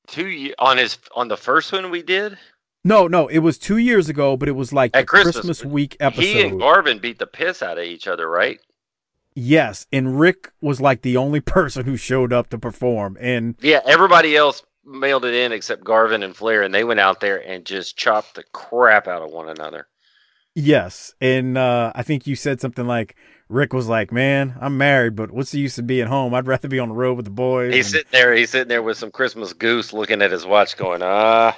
2 0.07 0.53
on 0.59 0.77
his 0.77 0.97
on 1.15 1.27
the 1.27 1.37
first 1.37 1.71
one 1.71 1.91
we 1.91 2.01
did? 2.01 2.37
No, 2.83 3.07
no, 3.07 3.27
it 3.27 3.39
was 3.39 3.57
2 3.57 3.77
years 3.77 4.07
ago, 4.09 4.37
but 4.37 4.47
it 4.47 4.53
was 4.53 4.71
like 4.71 4.95
At 4.95 5.07
Christmas, 5.07 5.35
Christmas 5.35 5.65
week 5.65 5.97
episode. 5.99 6.21
He 6.21 6.41
and 6.41 6.59
Garvin 6.59 6.99
beat 6.99 7.19
the 7.19 7.27
piss 7.27 7.61
out 7.61 7.77
of 7.77 7.83
each 7.83 8.07
other, 8.07 8.29
right? 8.29 8.59
Yes, 9.41 9.87
and 9.93 10.19
Rick 10.19 10.51
was 10.59 10.81
like 10.81 11.01
the 11.01 11.15
only 11.15 11.39
person 11.57 11.85
who 11.85 11.95
showed 11.95 12.33
up 12.33 12.49
to 12.49 12.57
perform, 12.57 13.17
and 13.21 13.55
yeah, 13.61 13.79
everybody 13.85 14.35
else 14.35 14.63
mailed 14.85 15.23
it 15.23 15.33
in 15.33 15.53
except 15.53 15.83
Garvin 15.83 16.23
and 16.23 16.35
Flair, 16.35 16.61
and 16.61 16.73
they 16.73 16.83
went 16.83 16.99
out 16.99 17.21
there 17.21 17.37
and 17.37 17.65
just 17.65 17.97
chopped 17.97 18.35
the 18.35 18.43
crap 18.51 19.07
out 19.07 19.21
of 19.21 19.31
one 19.31 19.47
another. 19.47 19.87
Yes, 20.55 21.13
and 21.21 21.57
uh, 21.57 21.93
I 21.95 22.03
think 22.03 22.27
you 22.27 22.35
said 22.35 22.59
something 22.59 22.85
like 22.85 23.15
Rick 23.47 23.71
was 23.71 23.87
like, 23.87 24.11
"Man, 24.11 24.57
I'm 24.59 24.77
married, 24.77 25.15
but 25.15 25.31
what's 25.31 25.51
the 25.51 25.59
use 25.59 25.77
of 25.77 25.87
being 25.87 26.07
home? 26.07 26.33
I'd 26.33 26.47
rather 26.47 26.67
be 26.67 26.79
on 26.79 26.89
the 26.89 26.95
road 26.95 27.15
with 27.15 27.25
the 27.25 27.31
boys." 27.31 27.73
He's 27.73 27.85
and... 27.87 27.93
sitting 27.93 28.11
there. 28.11 28.33
He's 28.33 28.49
sitting 28.49 28.67
there 28.67 28.83
with 28.83 28.97
some 28.97 29.11
Christmas 29.11 29.53
goose, 29.53 29.93
looking 29.93 30.21
at 30.21 30.31
his 30.31 30.45
watch, 30.45 30.75
going, 30.75 31.01
"Ah, 31.01 31.49
uh, 31.49 31.53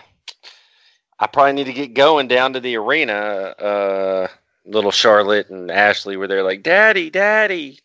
I 1.20 1.26
probably 1.26 1.54
need 1.54 1.64
to 1.66 1.74
get 1.74 1.96
going 1.96 2.28
down 2.28 2.54
to 2.54 2.60
the 2.60 2.76
arena." 2.76 3.14
Uh, 3.14 4.28
little 4.66 4.92
Charlotte 4.92 5.50
and 5.50 5.70
Ashley 5.72 6.18
were 6.18 6.28
there 6.28 6.44
like, 6.44 6.64
Daddy, 6.64 7.10
Daddy. 7.10 7.80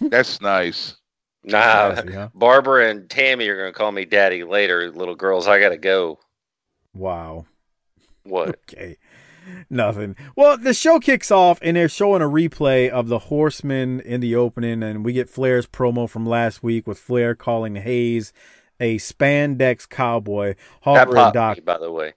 That's 0.00 0.40
nice. 0.40 0.96
Nah, 1.44 1.90
nice, 1.94 2.04
yeah. 2.10 2.28
Barbara 2.34 2.90
and 2.90 3.08
Tammy 3.08 3.48
are 3.48 3.56
gonna 3.56 3.72
call 3.72 3.92
me 3.92 4.04
Daddy 4.04 4.42
later. 4.44 4.90
Little 4.90 5.14
girls, 5.14 5.46
I 5.46 5.60
gotta 5.60 5.78
go. 5.78 6.18
Wow. 6.94 7.46
What? 8.24 8.48
Okay. 8.48 8.96
Nothing. 9.70 10.16
Well, 10.34 10.58
the 10.58 10.74
show 10.74 10.98
kicks 10.98 11.30
off 11.30 11.60
and 11.62 11.76
they're 11.76 11.88
showing 11.88 12.20
a 12.20 12.26
replay 12.26 12.88
of 12.88 13.06
the 13.06 13.20
Horsemen 13.20 14.00
in 14.00 14.20
the 14.20 14.34
opening, 14.34 14.82
and 14.82 15.04
we 15.04 15.12
get 15.12 15.30
Flair's 15.30 15.68
promo 15.68 16.10
from 16.10 16.26
last 16.26 16.64
week 16.64 16.84
with 16.86 16.98
Flair 16.98 17.36
calling 17.36 17.76
Hayes 17.76 18.32
a 18.80 18.96
spandex 18.96 19.88
cowboy. 19.88 20.54
That 20.54 20.56
Harper 20.80 21.10
and 21.10 21.16
popped 21.16 21.34
Doc, 21.34 21.56
me, 21.58 21.62
by 21.62 21.78
the 21.78 21.92
way. 21.92 22.14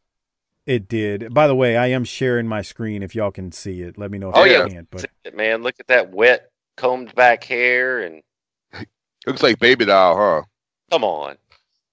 It 0.70 0.88
did. 0.88 1.34
By 1.34 1.48
the 1.48 1.56
way, 1.56 1.78
I 1.78 1.88
am 1.88 2.04
sharing 2.04 2.48
my 2.48 2.62
screen 2.62 3.04
if 3.04 3.16
y'all 3.16 3.32
can 3.32 3.52
see 3.52 3.82
it. 3.82 3.98
Let 3.98 4.12
me 4.12 4.18
know 4.20 4.30
if 4.30 4.38
Oh, 4.38 4.44
you 4.44 4.46
yeah. 4.46 4.68
can't. 4.68 4.90
But 4.92 5.08
Man, 5.34 5.62
look 5.64 5.76
at 5.80 5.88
that 5.88 6.12
wet, 6.12 6.52
combed 6.78 7.14
back 7.16 7.44
hair, 7.44 8.02
and 8.02 8.22
Looks 9.28 9.44
like 9.44 9.60
baby 9.60 9.86
doll, 9.86 10.16
huh? 10.18 10.42
come 10.92 11.04
on. 11.04 11.38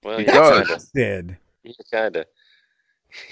Well, 0.03 0.21
He 0.21 0.25
yeah, 0.25 0.41
does. 0.41 0.67
kinda, 0.67 0.83
dead. 0.95 1.39
yeah, 1.65 1.73
kinda. 1.93 2.27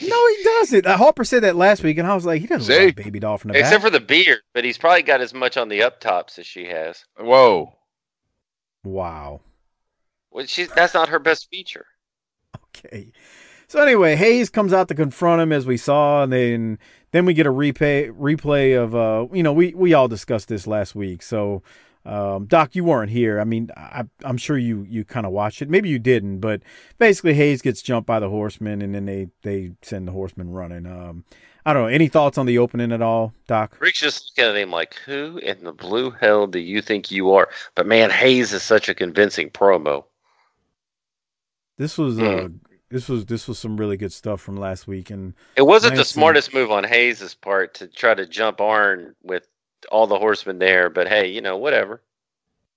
No, 0.01 0.27
he 0.29 0.43
doesn't. 0.45 0.87
Uh, 0.87 0.97
Harper 0.97 1.25
said 1.25 1.43
that 1.43 1.57
last 1.57 1.83
week, 1.83 1.99
and 1.99 2.07
I 2.07 2.15
was 2.15 2.25
like, 2.27 2.41
he 2.41 2.47
doesn't 2.47 2.67
See? 2.67 2.75
look 2.75 2.79
like 2.81 2.95
baby 2.95 3.19
doll 3.21 3.39
from 3.39 3.49
the 3.49 3.55
Except 3.55 3.83
back. 3.83 3.83
for 3.83 3.91
the 3.91 4.01
beard, 4.01 4.43
but 4.55 4.65
he's 4.65 4.79
probably 4.79 5.03
got 5.03 5.21
as 5.21 5.35
much 5.35 5.57
on 5.57 5.69
the 5.69 5.83
up 5.85 6.01
tops 6.01 6.39
as 6.39 6.47
she 6.47 6.67
has. 6.67 7.05
Whoa. 7.17 7.79
wow. 8.85 9.41
Well, 10.31 10.45
she's 10.45 10.71
that's 10.71 10.93
not 10.93 11.09
her 11.09 11.19
best 11.19 11.49
feature. 11.49 11.87
Okay. 12.77 13.13
So 13.67 13.81
anyway, 13.81 14.17
Hayes 14.17 14.51
comes 14.51 14.73
out 14.73 14.89
to 14.89 14.95
confront 14.95 15.43
him 15.43 15.53
as 15.53 15.67
we 15.67 15.77
saw, 15.77 16.23
and 16.23 16.33
then 16.33 16.79
then 17.13 17.27
we 17.27 17.35
get 17.35 17.47
a 17.47 17.53
replay 17.53 18.11
replay 18.13 18.81
of 18.81 18.95
uh 18.95 19.27
you 19.35 19.43
know 19.43 19.53
we 19.53 19.75
we 19.75 19.95
all 19.95 20.09
discussed 20.09 20.49
this 20.49 20.67
last 20.67 20.95
week. 20.95 21.23
So 21.23 21.63
um, 22.07 22.47
Doc, 22.47 22.75
you 22.75 22.85
weren't 22.85 23.11
here. 23.11 23.41
I 23.41 23.45
mean, 23.45 23.71
I, 23.77 24.05
I'm 24.25 24.37
sure 24.37 24.59
you 24.59 24.87
you 24.89 25.05
kind 25.05 25.25
of 25.25 25.33
watched 25.33 25.63
it. 25.63 25.71
Maybe 25.71 25.89
you 25.89 25.99
didn't, 25.99 26.41
but 26.41 26.61
basically 26.99 27.35
Hayes 27.35 27.63
gets 27.63 27.81
jumped 27.81 28.07
by 28.07 28.21
the 28.21 28.29
horsemen, 28.29 28.83
and 28.83 28.95
then 28.95 29.07
they 29.07 29.29
they 29.43 29.73
send 29.83 30.07
the 30.07 30.13
horsemen 30.13 30.51
running. 30.51 30.87
Um, 30.87 31.25
I 31.65 31.73
don't 31.73 31.83
know. 31.85 31.89
Any 31.89 32.09
thoughts 32.09 32.37
on 32.37 32.45
the 32.45 32.59
opening 32.59 32.93
at 32.93 33.01
all, 33.01 33.33
Doc? 33.47 33.79
Rick's 33.81 34.01
just 34.01 34.33
looking 34.37 34.51
at 34.51 34.57
him 34.57 34.71
like, 34.71 34.97
"Who 35.07 35.39
in 35.39 35.65
the 35.65 35.73
blue 35.73 36.11
hell 36.11 36.47
do 36.47 36.59
you 36.59 36.83
think 36.83 37.11
you 37.11 37.33
are?" 37.33 37.49
But 37.75 37.87
man, 37.87 38.11
Hayes 38.11 38.53
is 38.53 38.63
such 38.63 38.91
a 38.91 38.95
convincing 38.95 39.49
promo. 39.49 40.05
This 41.79 41.97
was 41.97 42.19
uh 42.19 42.49
this 42.95 43.09
was 43.09 43.27
this 43.27 43.49
was 43.49 43.59
some 43.59 43.77
really 43.77 43.97
good 43.97 44.13
stuff 44.13 44.41
from 44.41 44.57
last 44.57 44.87
week, 44.87 45.11
and 45.11 45.35
It 45.57 45.63
wasn't 45.63 45.95
the 45.95 45.99
Lance 45.99 46.11
and- 46.11 46.15
smartest 46.15 46.55
move 46.55 46.71
on 46.71 46.85
Hayes's 46.85 47.35
part 47.35 47.75
to 47.75 47.89
try 47.89 48.15
to 48.15 48.25
jump 48.25 48.61
Arn 48.61 49.17
with 49.23 49.49
all 49.91 50.07
the 50.07 50.19
horsemen 50.19 50.61
there, 50.61 50.89
but 50.89 51.09
hey, 51.09 51.27
you 51.29 51.41
know, 51.41 51.57
whatever. 51.57 52.01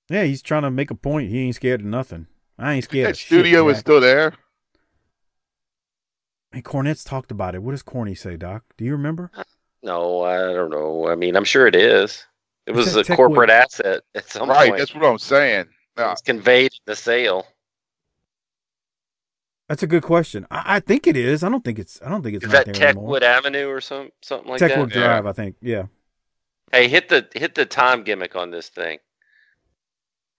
yeah, 0.09 0.23
he's 0.23 0.41
trying 0.41 0.63
to 0.63 0.71
make 0.71 0.89
a 0.89 0.95
point. 0.95 1.29
He 1.29 1.39
ain't 1.41 1.55
scared 1.55 1.81
of 1.81 1.85
nothing. 1.85 2.25
I 2.57 2.73
ain't 2.73 2.83
scared 2.85 3.05
That 3.05 3.11
of 3.11 3.17
shit. 3.19 3.27
studio 3.27 3.69
is 3.69 3.77
still 3.77 4.01
there. 4.01 4.33
Hey, 6.51 6.61
Cornette's 6.61 7.03
talked 7.03 7.29
about 7.31 7.53
it. 7.55 7.61
What 7.61 7.71
does 7.71 7.83
Corny 7.83 8.15
say, 8.15 8.37
Doc? 8.37 8.63
Do 8.77 8.85
you 8.85 8.93
remember? 8.93 9.29
No, 9.83 10.23
I 10.23 10.37
don't 10.53 10.71
know. 10.71 11.07
I 11.07 11.15
mean, 11.15 11.35
I'm 11.35 11.43
sure 11.43 11.67
it 11.67 11.75
is. 11.75 12.25
It 12.65 12.71
was 12.71 12.95
a 12.95 13.01
a 13.01 13.03
Techwood- 13.03 13.15
corporate 13.17 13.49
asset 13.51 14.01
at 14.15 14.27
some 14.29 14.49
Right, 14.49 14.69
point. 14.69 14.79
that's 14.79 14.95
what 14.95 15.05
I'm 15.05 15.19
saying. 15.19 15.65
Now, 15.95 16.11
It's 16.13 16.21
conveyed 16.21 16.71
in 16.73 16.79
the 16.85 16.95
sale. 16.95 17.45
That's 19.67 19.83
a 19.83 19.87
good 19.87 20.03
question. 20.03 20.47
I, 20.49 20.77
I 20.77 20.79
think 20.79 21.07
it 21.07 21.17
is. 21.17 21.43
I 21.43 21.49
don't 21.49 21.63
think 21.63 21.77
it's. 21.79 21.99
I 22.05 22.09
don't 22.09 22.23
think 22.23 22.35
it's 22.37 22.45
Is 22.45 22.51
not 22.51 22.65
that 22.65 22.75
there 22.75 22.89
anymore. 22.89 23.15
Techwood 23.15 23.21
Avenue 23.21 23.67
or 23.67 23.81
some 23.81 24.09
something 24.21 24.49
like 24.49 24.61
Techwood 24.61 24.89
that? 24.93 24.95
Yeah. 24.95 25.03
Drive, 25.07 25.25
I 25.25 25.31
think. 25.33 25.55
Yeah. 25.61 25.83
Hey, 26.71 26.87
hit 26.87 27.09
the 27.09 27.27
hit 27.33 27.55
the 27.55 27.65
time 27.65 28.03
gimmick 28.03 28.35
on 28.35 28.51
this 28.51 28.69
thing. 28.69 28.99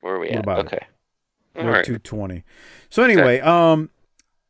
Where 0.00 0.14
are 0.14 0.18
we 0.18 0.28
What 0.28 0.36
at? 0.36 0.44
about 0.44 0.58
it? 0.60 0.66
okay. 0.66 0.86
We're 1.54 1.72
right. 1.72 1.84
220. 1.84 2.44
So 2.88 3.02
anyway, 3.02 3.40
um, 3.40 3.90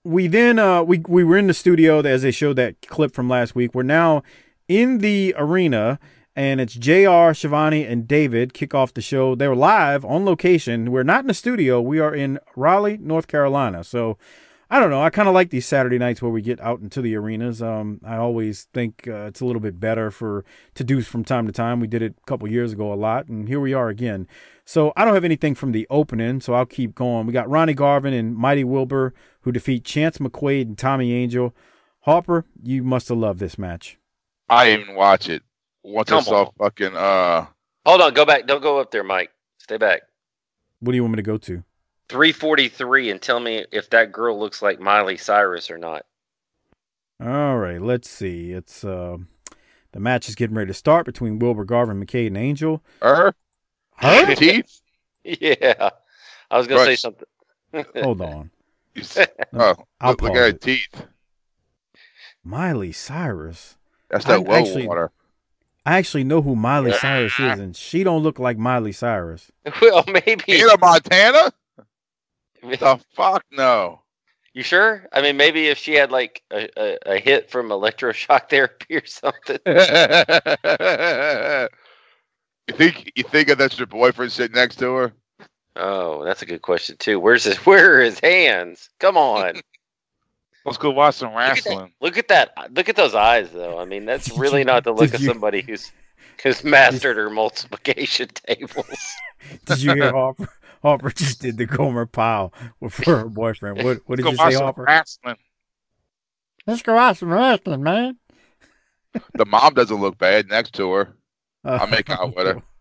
we 0.04 0.26
then 0.26 0.58
uh 0.58 0.82
we 0.82 1.02
we 1.08 1.25
were 1.25 1.38
in 1.38 1.47
the 1.47 1.54
studio 1.54 2.00
as 2.00 2.23
they 2.23 2.30
showed 2.30 2.56
that 2.56 2.80
clip 2.82 3.14
from 3.14 3.28
last 3.28 3.54
week. 3.54 3.75
We're 3.75 3.82
now 3.82 4.23
in 4.68 4.99
the 4.99 5.35
arena. 5.37 5.99
And 6.37 6.61
it's 6.61 6.75
JR, 6.75 7.35
Schiavone, 7.35 7.85
and 7.85 8.06
David 8.06 8.54
kick 8.54 8.73
off 8.73 8.94
the 8.94 9.00
show. 9.00 9.35
They 9.35 9.49
were 9.49 9.56
live 9.56 10.04
on 10.04 10.25
location. 10.25 10.92
We're 10.92 11.02
not 11.02 11.23
in 11.23 11.26
the 11.26 11.35
studio. 11.35 11.80
We 11.80 11.99
are 11.99 12.14
in 12.14 12.38
Raleigh, 12.54 12.97
North 12.99 13.26
Carolina. 13.26 13.82
So 13.82 14.16
I 14.70 14.80
don't 14.80 14.90
know. 14.90 15.00
I 15.02 15.08
kind 15.08 15.28
of 15.28 15.34
like 15.34 15.48
these 15.48 15.64
Saturday 15.64 15.96
nights 15.98 16.20
where 16.20 16.30
we 16.30 16.42
get 16.42 16.60
out 16.60 16.80
into 16.80 17.00
the 17.00 17.16
arenas. 17.16 17.62
Um, 17.62 18.00
I 18.04 18.16
always 18.16 18.64
think 18.75 19.08
uh, 19.08 19.26
it's 19.26 19.40
a 19.40 19.46
little 19.46 19.60
bit 19.60 19.80
better 19.80 20.10
for 20.10 20.44
to 20.75 20.84
do 20.84 21.00
from 21.00 21.25
time 21.25 21.46
to 21.46 21.52
time. 21.52 21.80
We 21.80 21.87
did 21.87 22.02
it 22.02 22.16
a 22.22 22.26
couple 22.26 22.46
years 22.50 22.72
ago 22.72 22.92
a 22.92 22.94
lot, 22.94 23.28
and 23.28 23.48
here 23.48 23.60
we 23.60 23.72
are 23.72 23.88
again. 23.88 24.26
So 24.66 24.92
I 24.94 25.06
don't 25.06 25.14
have 25.14 25.25
anything 25.25 25.54
from 25.54 25.72
the 25.72 25.87
opening, 25.88 26.42
so 26.42 26.52
I'll 26.52 26.66
keep 26.66 26.94
going. 26.94 27.26
We 27.26 27.33
got 27.33 27.48
Ronnie 27.48 27.72
Garvin 27.72 28.12
and 28.12 28.37
Mighty 28.37 28.62
Wilbur 28.62 29.14
who 29.40 29.52
defeat 29.52 29.85
Chance 29.85 30.18
McQuade 30.18 30.62
and 30.62 30.76
Tommy 30.76 31.14
Angel. 31.14 31.54
Harper, 32.00 32.44
you 32.62 32.83
must 32.83 33.09
have 33.09 33.16
loved 33.18 33.38
this 33.40 33.57
match. 33.59 33.98
I 34.50 34.66
didn't 34.66 34.83
even 34.83 34.94
watch 34.96 35.31
it. 35.31 35.42
Once 35.83 36.11
I 36.12 36.16
Come 36.16 36.24
saw 36.24 36.44
on. 36.44 36.52
fucking 36.59 36.94
uh 36.94 37.46
Hold 37.87 38.02
on, 38.02 38.12
go 38.12 38.26
back. 38.26 38.46
Don't 38.46 38.62
go 38.62 38.78
up 38.81 38.90
there, 38.90 39.04
Mike. 39.04 39.31
Stay 39.59 39.78
back. 39.78 40.02
What 40.81 40.92
do 40.92 40.96
you 40.96 41.02
want 41.02 41.12
me 41.12 41.16
to 41.16 41.22
go 41.22 41.38
to? 41.38 41.64
343 42.09 43.11
and 43.11 43.21
tell 43.23 43.40
me 43.40 43.64
if 43.73 43.90
that 43.90 44.12
girl 44.12 44.38
looks 44.38 44.62
like 44.62 44.81
Miley 44.81 45.16
Cyrus 45.16 45.71
or 45.71 45.79
not. 45.79 46.05
All 47.21 47.59
right, 47.59 47.81
let's 47.83 48.09
see. 48.09 48.53
It's 48.53 48.85
uh, 48.85 49.18
the 49.92 50.01
match 50.01 50.29
is 50.29 50.35
getting 50.35 50.57
ready 50.57 50.68
to 50.68 50.75
start 50.75 51.05
between 51.07 51.38
Wilbur 51.38 51.64
Garvin, 51.64 52.05
McQuade, 52.05 52.29
and 52.29 52.37
Angel. 52.38 52.83
her 53.03 53.33
Her? 53.97 54.35
teeth. 54.35 54.81
Yeah. 55.25 55.90
I 56.51 56.57
was 56.57 56.66
going 56.66 56.81
to 56.81 56.87
say 56.87 56.97
something. 56.97 57.27
Hold 58.03 58.23
on. 58.23 58.51
Oh, 59.53 59.75
I'll 60.01 60.11
look, 60.12 60.23
look 60.23 60.31
pause 60.31 60.31
at 60.31 60.37
her 60.37 60.47
it. 60.47 60.61
teeth. 60.62 61.07
Miley 62.42 62.92
Cyrus. 62.92 63.77
That's 64.09 64.25
I 64.27 64.38
that 64.38 64.47
well 64.47 64.57
actually- 64.61 64.87
water. 64.87 65.11
I 65.85 65.97
actually 65.99 66.25
know 66.25 66.40
who 66.42 66.55
Miley 66.57 66.92
Cyrus 67.01 67.38
is, 67.38 67.59
and 67.59 67.75
she 67.77 68.05
don't 68.05 68.23
look 68.23 68.38
like 68.38 68.57
Miley 68.59 68.92
Cyrus. 68.92 69.51
well, 69.83 70.05
maybe. 70.07 70.42
Hannah 70.47 70.79
Montana? 70.79 71.53
The 72.79 73.01
fuck 73.14 73.44
no. 73.53 74.03
You 74.55 74.62
sure? 74.62 75.07
I 75.12 75.23
mean, 75.23 75.37
maybe 75.37 75.68
if 75.68 75.79
she 75.79 75.94
had 75.94 76.11
like 76.11 76.42
a, 76.51 76.68
a, 76.77 76.99
a 77.14 77.18
hit 77.18 77.51
from 77.51 77.68
electroshock 77.68 78.49
therapy 78.51 78.97
or 78.97 79.07
something. 79.07 79.59
you 82.66 82.75
think 82.75 83.12
you 83.14 83.23
think 83.23 83.49
that's 83.57 83.79
your 83.79 83.87
boyfriend 83.87 84.33
sitting 84.33 84.57
next 84.57 84.77
to 84.77 84.94
her? 84.94 85.12
Oh, 85.77 86.25
that's 86.25 86.42
a 86.42 86.47
good 86.47 86.62
question 86.62 86.97
too. 86.97 87.21
Where's 87.21 87.44
his? 87.44 87.57
Where 87.66 87.99
are 87.99 88.03
his 88.03 88.18
hands? 88.21 88.90
Come 88.99 89.16
on. 89.16 89.61
Let's 90.64 90.79
go 90.79 90.90
watch 90.90 91.14
some 91.14 91.33
Look 91.33 91.38
at, 91.40 91.47
that, 91.47 91.55
wrestling. 91.55 91.92
look 92.01 92.18
at 92.18 92.29
that. 92.29 92.53
Look 92.73 92.88
at 92.88 92.97
those 92.97 93.14
eyes, 93.14 93.51
though. 93.53 93.79
I 93.79 93.85
mean, 93.85 94.05
that's 94.05 94.37
really 94.37 94.64
not 94.64 94.85
the 94.85 94.92
look 94.92 95.14
of 95.14 95.21
somebody 95.21 95.62
who's 95.62 95.92
who's 96.42 96.62
mastered 96.64 97.16
her 97.16 97.31
multiplication 97.31 98.29
tables. 98.47 99.14
Did 99.64 99.83
you 99.83 99.94
hear 99.94 100.12
Harper? 100.12 100.49
Harper 100.83 101.11
just 101.17 101.41
did 101.41 101.57
the 101.57 101.67
Gomer 101.67 102.07
Pyle 102.07 102.53
with 102.81 102.95
her 103.05 103.25
boyfriend. 103.29 103.83
What, 103.83 103.99
what 104.07 104.17
did 104.17 104.25
Let's 104.27 104.38
you 104.38 104.45
say, 104.51 104.55
some 104.57 104.62
Harper? 104.64 104.85
wrestling. 104.85 105.37
Let's 106.67 106.83
go 106.83 106.95
watch 106.95 107.19
some 107.19 107.31
wrestling, 107.33 107.83
man. 107.83 108.19
The 109.35 109.47
mom 109.47 109.75
doesn't 109.75 110.01
look 110.01 110.19
bad 110.19 110.49
next 110.49 110.75
to 110.75 110.91
her. 110.93 111.17
Uh, 111.64 111.79
I'll 111.81 111.87
make 111.87 112.11
out 112.11 112.35
with 112.37 112.47
her. 112.47 112.62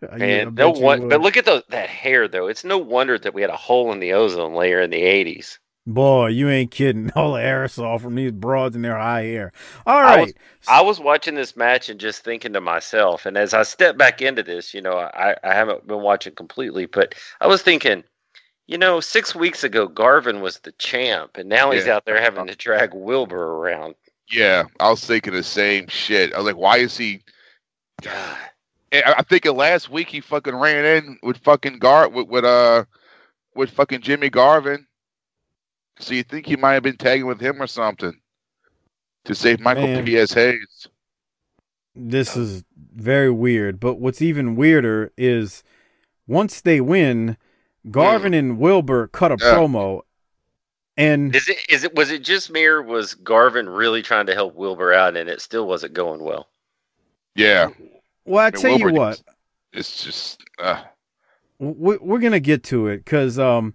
Yeah, 0.00 0.24
And 0.24 0.54
no 0.54 0.70
one, 0.70 1.10
but 1.10 1.20
look 1.20 1.36
at 1.36 1.44
those 1.44 1.62
that 1.68 1.90
hair 1.90 2.26
though. 2.26 2.46
It's 2.46 2.64
no 2.64 2.78
wonder 2.78 3.18
that 3.18 3.34
we 3.34 3.42
had 3.42 3.50
a 3.50 3.56
hole 3.56 3.92
in 3.92 4.00
the 4.00 4.14
ozone 4.14 4.54
layer 4.54 4.80
in 4.80 4.88
the 4.88 5.02
'80s. 5.02 5.58
Boy, 5.86 6.28
you 6.28 6.48
ain't 6.48 6.70
kidding. 6.70 7.10
All 7.16 7.34
the 7.34 7.40
aerosol 7.40 8.00
from 8.00 8.14
these 8.14 8.32
broads 8.32 8.74
in 8.76 8.82
their 8.82 8.96
high 8.96 9.24
hair. 9.24 9.52
All 9.86 10.00
right. 10.00 10.18
I 10.18 10.22
was- 10.22 10.32
I 10.66 10.80
was 10.80 10.98
watching 10.98 11.34
this 11.34 11.56
match 11.56 11.90
and 11.90 12.00
just 12.00 12.24
thinking 12.24 12.54
to 12.54 12.60
myself, 12.62 13.26
and 13.26 13.36
as 13.36 13.52
I 13.52 13.64
step 13.64 13.98
back 13.98 14.22
into 14.22 14.42
this, 14.42 14.72
you 14.72 14.80
know, 14.80 14.96
I, 14.96 15.36
I 15.44 15.52
haven't 15.52 15.86
been 15.86 16.00
watching 16.00 16.34
completely, 16.34 16.86
but 16.86 17.14
I 17.38 17.46
was 17.48 17.60
thinking, 17.60 18.02
you 18.66 18.78
know, 18.78 19.00
six 19.00 19.34
weeks 19.34 19.62
ago 19.62 19.86
Garvin 19.86 20.40
was 20.40 20.60
the 20.60 20.72
champ, 20.72 21.36
and 21.36 21.50
now 21.50 21.70
he's 21.70 21.84
Yeah. 21.86 21.96
out 21.96 22.06
there 22.06 22.18
having 22.18 22.46
to 22.46 22.56
drag 22.56 22.94
Wilbur 22.94 23.36
around. 23.58 23.94
Yeah, 24.32 24.64
I 24.80 24.88
was 24.88 25.04
thinking 25.04 25.34
the 25.34 25.42
same 25.42 25.86
shit. 25.88 26.32
I 26.32 26.38
was 26.38 26.46
like, 26.46 26.56
why 26.56 26.78
is 26.78 26.96
he? 26.96 27.20
God. 28.00 28.38
I 28.90 29.14
I 29.18 29.22
think 29.22 29.44
last 29.44 29.90
week 29.90 30.08
he 30.08 30.20
fucking 30.20 30.54
ran 30.56 30.84
in 30.86 31.18
with 31.22 31.36
fucking 31.38 31.78
Gar 31.78 32.08
with, 32.08 32.28
with 32.28 32.44
uh 32.46 32.86
with 33.54 33.68
fucking 33.68 34.00
Jimmy 34.00 34.30
Garvin. 34.30 34.86
So 35.98 36.14
you 36.14 36.22
think 36.22 36.46
he 36.46 36.56
might 36.56 36.74
have 36.74 36.82
been 36.82 36.96
tagging 36.96 37.26
with 37.26 37.40
him 37.40 37.62
or 37.62 37.66
something 37.66 38.14
to 39.24 39.34
save 39.34 39.60
Michael 39.60 39.86
Man. 39.86 40.04
P.S. 40.04 40.32
Hayes? 40.32 40.88
this 41.96 42.36
is 42.36 42.64
very 42.96 43.30
weird. 43.30 43.78
But 43.78 44.00
what's 44.00 44.20
even 44.20 44.56
weirder 44.56 45.12
is 45.16 45.62
once 46.26 46.60
they 46.60 46.80
win, 46.80 47.36
Garvin 47.90 48.34
and 48.34 48.58
Wilbur 48.58 49.06
cut 49.08 49.30
a 49.30 49.36
Yeah. 49.40 49.54
promo, 49.54 50.00
and 50.96 51.34
Is 51.36 51.48
it 51.48 51.58
is 51.68 51.84
it 51.84 51.94
was 51.94 52.10
it 52.10 52.22
just 52.24 52.50
me 52.50 52.64
or 52.64 52.82
was 52.82 53.14
Garvin 53.14 53.68
really 53.68 54.02
trying 54.02 54.26
to 54.26 54.34
help 54.34 54.54
Wilbur 54.56 54.92
out 54.92 55.16
and 55.16 55.28
it 55.28 55.40
still 55.40 55.66
wasn't 55.68 55.94
going 55.94 56.20
well? 56.22 56.48
Yeah, 57.36 57.68
well, 58.24 58.44
I 58.44 58.50
mean, 58.50 58.60
tell 58.60 58.78
you 58.78 58.84
Wilbur 58.86 58.98
what, 58.98 59.10
just- 59.10 59.24
it's 59.72 60.04
just 60.04 60.44
uh, 60.58 60.82
we- 61.60 61.98
we're 61.98 62.18
gonna 62.20 62.40
get 62.40 62.64
to 62.64 62.88
it 62.88 62.98
because 63.04 63.38
um, 63.38 63.74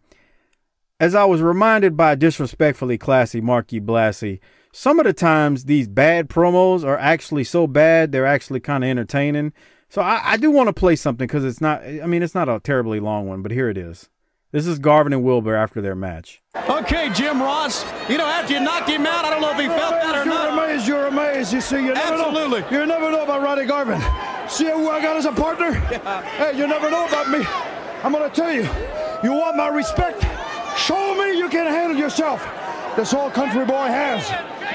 as 1.00 1.16
I 1.16 1.26
was 1.26 1.42
reminded 1.42 1.96
by 1.96 2.16
disrespectfully 2.16 2.98
classy 2.98 3.42
Marky 3.42 3.80
Blassie, 3.80 4.40
some 4.72 5.00
of 5.00 5.06
the 5.06 5.14
times 5.14 5.66
these 5.66 5.88
bad 5.88 6.30
promos 6.30 6.84
are 6.84 6.98
actually 6.98 7.44
so 7.44 7.68
bad 7.68 8.12
they're 8.12 8.26
actually 8.26 8.60
kind 8.60 8.84
of 8.84 8.90
entertaining. 8.90 9.54
So 9.90 10.02
I, 10.02 10.22
I 10.24 10.38
do 10.38 10.52
want 10.52 10.68
to 10.68 10.74
play 10.74 10.96
something 10.96 11.26
because 11.26 11.44
it's 11.44 11.62
not. 11.62 11.84
I 11.84 12.06
mean, 12.06 12.22
it's 12.22 12.36
not 12.36 12.48
a 12.50 12.60
terribly 12.60 13.00
long 13.00 13.28
one, 13.28 13.42
but 13.42 13.52
here 13.52 13.70
it 13.70 13.78
is. 13.78 14.10
This 14.52 14.66
is 14.68 14.80
Garvin 14.80 15.14
and 15.14 15.24
Wilbur 15.24 15.56
after 15.56 15.80
their 15.80 15.96
match. 15.96 16.42
Okay, 16.70 17.10
Jim 17.14 17.42
Ross. 17.42 17.84
You 18.10 18.18
know, 18.18 18.26
after 18.26 18.54
you 18.54 18.60
knocked 18.60 18.90
him 18.90 19.06
out, 19.06 19.24
I 19.26 19.30
don't 19.30 19.42
know 19.42 19.52
if 19.52 19.60
he 19.60 19.68
felt 19.68 19.92
that 19.92 20.16
or 20.16 20.26
you're 20.26 20.26
not. 20.26 20.54
amazed, 20.54 20.88
you're 20.88 21.06
amazed. 21.06 21.54
You 21.54 21.62
see, 21.62 21.78
you 21.86 21.94
never 21.94 22.14
Absolutely. 22.14 22.62
know. 22.62 22.70
You 22.72 22.86
never 22.88 23.12
know 23.12 23.24
about 23.24 23.42
Ronnie 23.44 23.66
Garvin. 23.68 24.00
See 24.50 24.66
who 24.66 24.90
I 24.90 25.02
got 25.02 25.18
as 25.18 25.26
a 25.26 25.32
partner? 25.32 25.74
Hey, 25.74 26.58
you 26.58 26.68
never 26.68 26.90
know 26.90 27.08
about 27.08 27.30
me. 27.30 27.46
I'm 28.04 28.12
gonna 28.12 28.30
tell 28.30 28.52
you. 28.52 28.68
You 29.24 29.34
want 29.34 29.56
my 29.58 29.68
respect? 29.68 30.24
Show 30.80 31.16
me 31.16 31.38
you 31.38 31.50
can 31.50 31.66
handle 31.66 31.98
yourself. 31.98 32.42
This 32.96 33.12
whole 33.12 33.30
country 33.30 33.66
boy 33.66 33.88
has. 33.88 34.28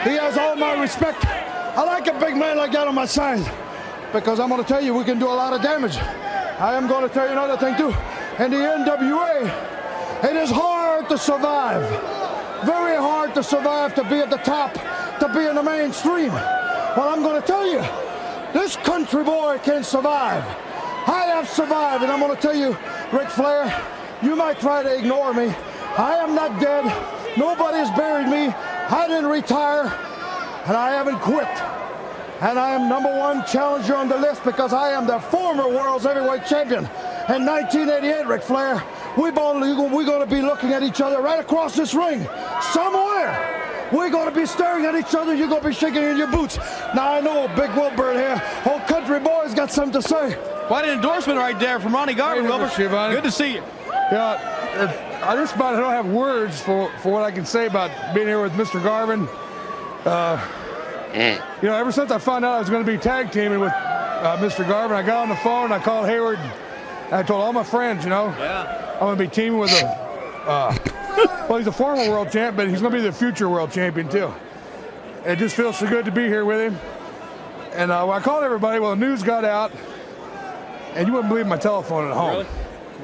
He 0.04 0.16
has 0.16 0.36
all 0.36 0.56
my 0.56 0.80
respect. 0.80 1.24
I 1.26 1.82
like 1.84 2.06
a 2.06 2.18
big 2.18 2.36
man 2.36 2.56
like 2.56 2.72
that 2.72 2.86
on 2.86 2.94
my 2.94 3.06
side 3.06 3.44
because 4.12 4.38
I'm 4.38 4.48
gonna 4.48 4.64
tell 4.64 4.82
you 4.82 4.94
we 4.94 5.04
can 5.04 5.18
do 5.18 5.26
a 5.26 5.36
lot 5.42 5.52
of 5.52 5.62
damage. 5.62 5.96
I 5.96 6.74
am 6.74 6.86
gonna 6.86 7.08
tell 7.08 7.26
you 7.26 7.32
another 7.32 7.56
thing 7.56 7.76
too. 7.76 7.92
In 8.42 8.50
the 8.50 8.58
NWA, 8.58 10.24
it 10.24 10.36
is 10.36 10.50
hard 10.50 11.08
to 11.08 11.18
survive. 11.18 11.82
Very 12.64 12.96
hard 12.96 13.34
to 13.34 13.42
survive, 13.42 13.94
to 13.94 14.02
be 14.04 14.16
at 14.16 14.30
the 14.30 14.38
top, 14.38 14.72
to 15.20 15.28
be 15.34 15.46
in 15.46 15.54
the 15.54 15.62
mainstream. 15.62 16.32
Well, 16.32 17.10
I'm 17.10 17.22
going 17.22 17.40
to 17.40 17.46
tell 17.46 17.66
you, 17.66 17.80
this 18.54 18.76
country 18.76 19.22
boy 19.22 19.58
can 19.62 19.84
survive. 19.84 20.42
I 21.06 21.26
have 21.26 21.46
survived, 21.48 22.02
and 22.04 22.10
I'm 22.10 22.20
going 22.20 22.34
to 22.34 22.40
tell 22.40 22.56
you, 22.56 22.76
Ric 23.12 23.28
Flair, 23.28 23.68
you 24.22 24.34
might 24.34 24.60
try 24.60 24.82
to 24.82 24.96
ignore 24.96 25.34
me. 25.34 25.54
I 25.96 26.16
am 26.16 26.34
not 26.34 26.60
dead. 26.60 26.84
Nobody 27.36 27.78
has 27.78 27.90
buried 27.96 28.26
me. 28.28 28.48
I 28.48 29.06
didn't 29.08 29.26
retire, 29.30 29.84
and 30.66 30.76
I 30.76 30.90
haven't 30.92 31.20
quit. 31.20 31.48
And 32.42 32.58
I 32.58 32.70
am 32.70 32.88
number 32.88 33.16
one 33.16 33.44
challenger 33.46 33.94
on 33.94 34.08
the 34.08 34.16
list 34.16 34.44
because 34.44 34.72
I 34.72 34.90
am 34.90 35.06
the 35.06 35.18
former 35.18 35.68
world's 35.68 36.04
heavyweight 36.04 36.46
champion. 36.46 36.84
In 37.28 37.46
1988, 37.46 38.26
Ric 38.26 38.42
Flair, 38.42 38.82
we're 39.16 39.30
going 39.32 39.60
to 40.20 40.26
be 40.26 40.42
looking 40.42 40.72
at 40.72 40.82
each 40.82 41.00
other 41.00 41.20
right 41.22 41.38
across 41.40 41.76
this 41.76 41.94
ring. 41.94 42.26
Somewhere. 42.72 43.60
We're 43.92 44.10
going 44.10 44.28
to 44.28 44.34
be 44.34 44.46
staring 44.46 44.84
at 44.86 44.94
each 44.96 45.14
other. 45.14 45.34
You're 45.34 45.48
going 45.48 45.62
to 45.62 45.68
be 45.68 45.74
shaking 45.74 46.02
in 46.02 46.16
your 46.18 46.26
boots. 46.26 46.56
Now, 46.94 47.12
I 47.14 47.20
know 47.20 47.46
Big 47.56 47.70
Wilbur 47.76 48.12
here, 48.12 48.36
whole 48.64 48.80
country 48.80 49.20
boy's 49.20 49.54
got 49.54 49.70
something 49.70 50.00
to 50.02 50.06
say. 50.06 50.36
Quite 50.66 50.86
an 50.86 50.96
endorsement 50.96 51.38
right 51.38 51.58
there 51.58 51.78
from 51.78 51.94
Ronnie 51.94 52.14
Garvin, 52.14 52.44
Hey, 52.44 52.50
Wilbur. 52.50 53.12
Good 53.14 53.22
to 53.24 53.30
see 53.30 53.54
you. 53.54 53.62
Yeah, 54.10 54.82
it- 54.82 55.13
I 55.26 55.36
just 55.36 55.54
about 55.54 55.72
don't 55.76 55.90
have 55.90 56.06
words 56.06 56.60
for, 56.60 56.90
for 56.98 57.12
what 57.12 57.22
I 57.22 57.30
can 57.30 57.44
say 57.46 57.66
about 57.66 58.14
being 58.14 58.26
here 58.26 58.42
with 58.42 58.52
Mr. 58.52 58.82
Garvin. 58.82 59.28
Uh, 60.04 60.38
You 61.62 61.68
know, 61.68 61.76
ever 61.76 61.92
since 61.92 62.10
I 62.10 62.18
found 62.18 62.44
out 62.44 62.54
I 62.56 62.58
was 62.58 62.68
going 62.68 62.84
to 62.84 62.90
be 62.90 62.98
tag 62.98 63.30
teaming 63.30 63.60
with 63.60 63.72
uh, 63.72 64.36
Mr. 64.38 64.66
Garvin, 64.66 64.96
I 64.96 65.02
got 65.02 65.22
on 65.22 65.28
the 65.28 65.36
phone, 65.36 65.70
I 65.72 65.78
called 65.78 66.06
Hayward, 66.06 66.38
and 66.38 67.14
I 67.14 67.22
told 67.22 67.40
all 67.40 67.52
my 67.52 67.62
friends, 67.62 68.04
you 68.04 68.10
know, 68.10 68.34
Yeah. 68.38 68.90
I'm 68.94 69.00
going 69.00 69.18
to 69.18 69.24
be 69.24 69.30
teaming 69.30 69.58
with 69.60 69.70
a, 69.72 69.86
uh, 70.46 70.76
well, 71.48 71.58
he's 71.58 71.66
a 71.68 71.72
former 71.72 72.08
world 72.10 72.30
champ, 72.32 72.56
but 72.56 72.68
he's 72.68 72.80
going 72.80 72.92
to 72.92 72.98
be 72.98 73.02
the 73.02 73.12
future 73.12 73.48
world 73.48 73.70
champion 73.70 74.08
too. 74.08 74.32
It 75.24 75.36
just 75.36 75.54
feels 75.56 75.78
so 75.78 75.88
good 75.88 76.04
to 76.04 76.10
be 76.10 76.26
here 76.26 76.44
with 76.44 76.60
him. 76.60 76.78
And 77.72 77.90
uh, 77.90 78.04
when 78.04 78.16
I 78.16 78.20
called 78.20 78.44
everybody, 78.44 78.78
well, 78.80 78.90
the 78.90 78.96
news 78.96 79.22
got 79.22 79.44
out, 79.44 79.72
and 80.94 81.06
you 81.06 81.12
wouldn't 81.12 81.28
believe 81.30 81.46
my 81.46 81.56
telephone 81.56 82.08
at 82.08 82.14
home. 82.14 82.30
Really? 82.30 82.46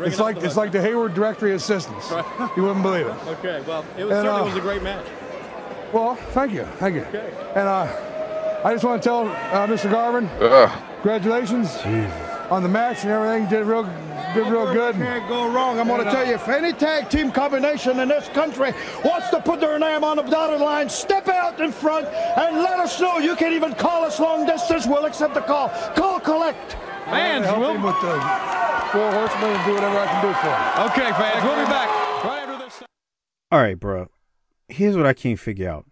Ringing 0.01 0.13
It's 0.13 0.21
off 0.21 0.25
like 0.27 0.41
the 0.41 0.47
it's 0.47 0.57
like 0.57 0.73
the 0.73 0.81
Hayward 0.81 1.15
Directory 1.15 1.53
Assistance. 1.55 2.11
Right. 2.11 2.51
You 2.57 2.63
wouldn't 2.65 2.83
believe 2.83 3.07
it. 3.07 3.15
Okay, 3.39 3.63
well, 3.67 3.85
it 3.99 4.05
was, 4.05 4.17
And, 4.17 4.25
certainly 4.25 4.41
uh, 4.41 4.45
was 4.47 4.57
a 4.57 4.61
great 4.61 4.83
match. 4.83 5.07
Well, 5.93 6.15
thank 6.33 6.53
you, 6.53 6.65
thank 6.79 6.95
you. 6.95 7.03
Okay. 7.03 7.31
And 7.55 7.69
uh, 7.69 8.63
I 8.65 8.73
just 8.73 8.85
want 8.85 9.03
to 9.03 9.07
tell 9.09 9.29
uh, 9.29 9.67
Mr. 9.67 9.91
Garvin, 9.91 10.27
Ugh. 10.41 10.71
congratulations 11.03 11.77
on 12.51 12.63
the 12.63 12.69
match 12.69 13.03
and 13.05 13.11
everything. 13.13 13.49
Did 13.49 13.67
real, 13.67 13.85
did 14.35 14.47
real 14.47 14.73
good. 14.73 14.95
Can't 14.97 15.29
go 15.29 15.51
wrong. 15.53 15.79
I'm 15.79 15.87
going 15.87 16.05
to 16.05 16.11
tell 16.11 16.27
you, 16.27 16.35
if 16.35 16.49
any 16.49 16.73
tag 16.73 17.11
team 17.11 17.31
combination 17.31 18.01
in 18.01 18.09
this 18.09 18.29
country 18.29 18.73
wants 19.05 19.29
to 19.31 19.41
put 19.41 19.61
their 19.61 19.79
name 19.79 20.03
on 20.05 20.17
the 20.17 20.23
dotted 20.23 20.61
line, 20.61 20.89
step 20.89 21.29
out 21.29 21.61
in 21.61 21.73
front 21.73 22.07
and 22.07 22.59
let 22.59 22.79
us 22.81 23.01
know. 23.01 23.19
You 23.19 23.37
can 23.37 23.53
even 23.53 23.75
call 23.75 24.05
us 24.05 24.19
long 24.19 24.47
distance. 24.47 24.87
We'll 24.87 25.05
accept 25.07 25.35
the 25.35 25.43
call. 25.43 25.69
Call 25.95 26.21
collect. 26.21 26.77
Fans, 27.11 27.47
help 27.47 27.59
we'll- 27.59 27.75
him 27.75 27.83
with 27.83 28.01
the 28.01 28.13
four 28.93 29.11
horsemen 29.13 29.51
and 29.51 29.65
do 29.65 29.75
whatever 29.75 29.99
I 29.99 30.07
can 30.07 30.23
do 30.23 30.33
for 30.35 30.49
him. 30.49 30.87
Okay, 30.91 31.13
fans, 31.19 31.45
we'll 31.45 31.65
be 31.65 31.71
back 31.71 32.25
right 32.25 32.49
after 32.49 32.65
this. 32.65 32.83
All 33.53 33.61
right, 33.61 33.79
bro. 33.79 34.09
Here's 34.69 34.97
what 34.97 35.07
I 35.07 35.13
can't 35.13 35.39
figure 35.39 35.69
out. 35.69 35.87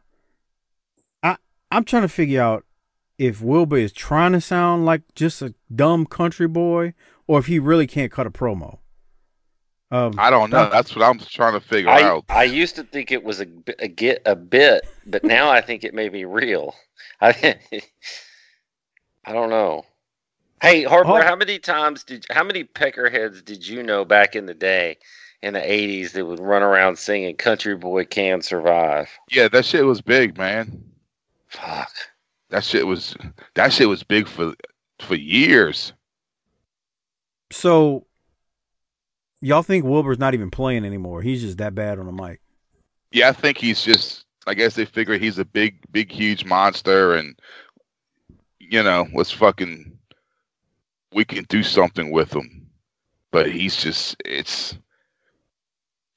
I 1.23 1.37
I'm 1.71 1.85
trying 1.85 2.03
to 2.03 2.09
figure 2.09 2.43
out 2.43 2.65
if 3.19 3.41
Wilbur 3.41 3.79
is 3.79 3.93
trying 3.93 4.33
to 4.33 4.41
sound 4.41 4.85
like 4.87 5.03
just 5.15 5.43
a 5.43 5.55
dumb 5.75 6.07
country 6.07 6.47
boy, 6.47 6.95
or 7.27 7.39
if 7.39 7.47
he 7.47 7.59
really 7.59 7.87
can't 7.87 8.13
cut 8.13 8.27
a 8.27 8.31
promo. 8.31 8.79
Um, 9.91 10.15
I 10.19 10.29
don't 10.31 10.51
know. 10.51 10.69
That's 10.69 10.95
what 10.95 11.05
I'm 11.05 11.19
trying 11.19 11.55
to 11.55 11.61
figure 11.61 11.91
I, 11.91 12.03
out. 12.03 12.25
I 12.29 12.45
used 12.45 12.77
to 12.77 12.85
think 12.85 13.11
it 13.11 13.25
was 13.25 13.41
a, 13.41 13.47
a 13.79 13.89
get 13.89 14.23
a 14.27 14.37
bit, 14.37 14.87
but 15.07 15.25
now 15.25 15.51
I 15.51 15.61
think 15.61 15.83
it 15.83 15.95
may 15.95 16.09
be 16.11 16.25
real. 16.25 16.75
I 17.21 17.57
I 19.25 19.33
don't 19.33 19.51
know. 19.51 19.85
Hey 20.61 20.83
Harper, 20.85 21.11
Oh. 21.11 21.23
how 21.23 21.37
many 21.37 21.59
times 21.59 22.05
did 22.05 22.27
how 22.31 22.43
many 22.45 22.65
peckerheads 22.65 23.45
did 23.45 23.67
you 23.67 23.83
know 23.83 24.05
back 24.05 24.35
in 24.35 24.47
the 24.47 24.55
day 24.55 24.99
in 25.43 25.55
the 25.55 25.61
'80s 25.61 26.13
that 26.13 26.25
would 26.27 26.41
run 26.41 26.63
around 26.63 26.99
singing 26.99 27.37
"Country 27.37 27.77
Boy 27.77 28.05
Can 28.05 28.43
Survive"? 28.43 29.09
Yeah, 29.31 29.49
that 29.49 29.65
shit 29.65 29.85
was 29.85 30.01
big, 30.01 30.37
man. 30.37 30.83
Fuck. 31.49 31.93
That 32.51 32.65
shit 32.65 32.87
was 32.87 33.17
that 33.55 33.73
shit 33.73 33.89
was 33.89 34.03
big 34.03 34.27
for 34.27 34.55
for 35.01 35.15
years. 35.15 35.93
so 37.53 38.05
y'all 39.41 39.63
think 39.63 39.85
Wilbur's 39.85 40.19
not 40.19 40.35
even 40.35 40.51
playing 40.51 40.85
anymore? 40.85 41.23
He's 41.23 41.41
just 41.41 41.59
that 41.59 41.75
bad 41.75 41.99
on 41.99 42.07
the 42.07 42.13
mic. 42.13 42.41
Yeah, 43.13 43.29
I 43.29 43.33
think 43.33 43.59
he's 43.59 43.83
just. 43.85 44.25
I 44.47 44.55
guess 44.55 44.75
they 44.75 44.87
figure 44.87 45.19
he's 45.19 45.39
a 45.39 45.45
big, 45.45 45.79
big, 45.93 46.11
huge 46.11 46.45
monster, 46.47 47.13
and 47.15 47.39
you 48.59 48.83
know, 48.83 49.07
let's 49.15 49.31
fucking. 49.31 49.98
We 51.13 51.25
can 51.25 51.45
do 51.45 51.63
something 51.63 52.11
with 52.11 52.33
him, 52.35 52.69
but 53.31 53.51
he's 53.51 53.77
just. 53.77 54.17
It's. 54.25 54.77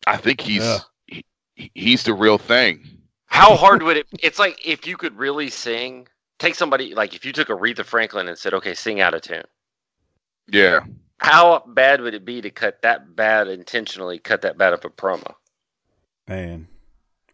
I 0.08 0.18
think 0.18 0.42
he's. 0.42 0.64
Yeah. 0.64 0.80
He, 1.08 1.72
he's 1.76 2.04
the 2.04 2.14
real 2.14 2.38
thing. 2.38 2.86
How 3.28 3.56
hard 3.56 3.84
would 3.84 3.98
it? 3.98 4.08
It's 4.22 4.40
like 4.40 4.66
if 4.66 4.86
you 4.88 4.98
could 4.98 5.18
really 5.18 5.50
sing. 5.50 6.08
Take 6.40 6.56
somebody 6.56 6.96
like 6.96 7.14
if 7.14 7.24
you 7.24 7.32
took 7.32 7.50
Aretha 7.50 7.86
Franklin 7.86 8.28
and 8.28 8.38
said, 8.38 8.54
"Okay, 8.56 8.74
sing 8.74 9.00
out 9.00 9.14
of 9.14 9.22
tune." 9.22 9.44
Yeah. 10.48 10.82
How 11.20 11.64
bad 11.68 12.02
would 12.02 12.16
it 12.16 12.26
be 12.26 12.42
to 12.42 12.50
cut 12.50 12.82
that 12.82 13.16
bad 13.16 13.48
intentionally? 13.48 14.18
Cut 14.18 14.42
that 14.42 14.58
bad 14.58 14.74
of 14.74 14.84
a 14.84 14.90
promo? 14.90 15.36
Man, 16.28 16.68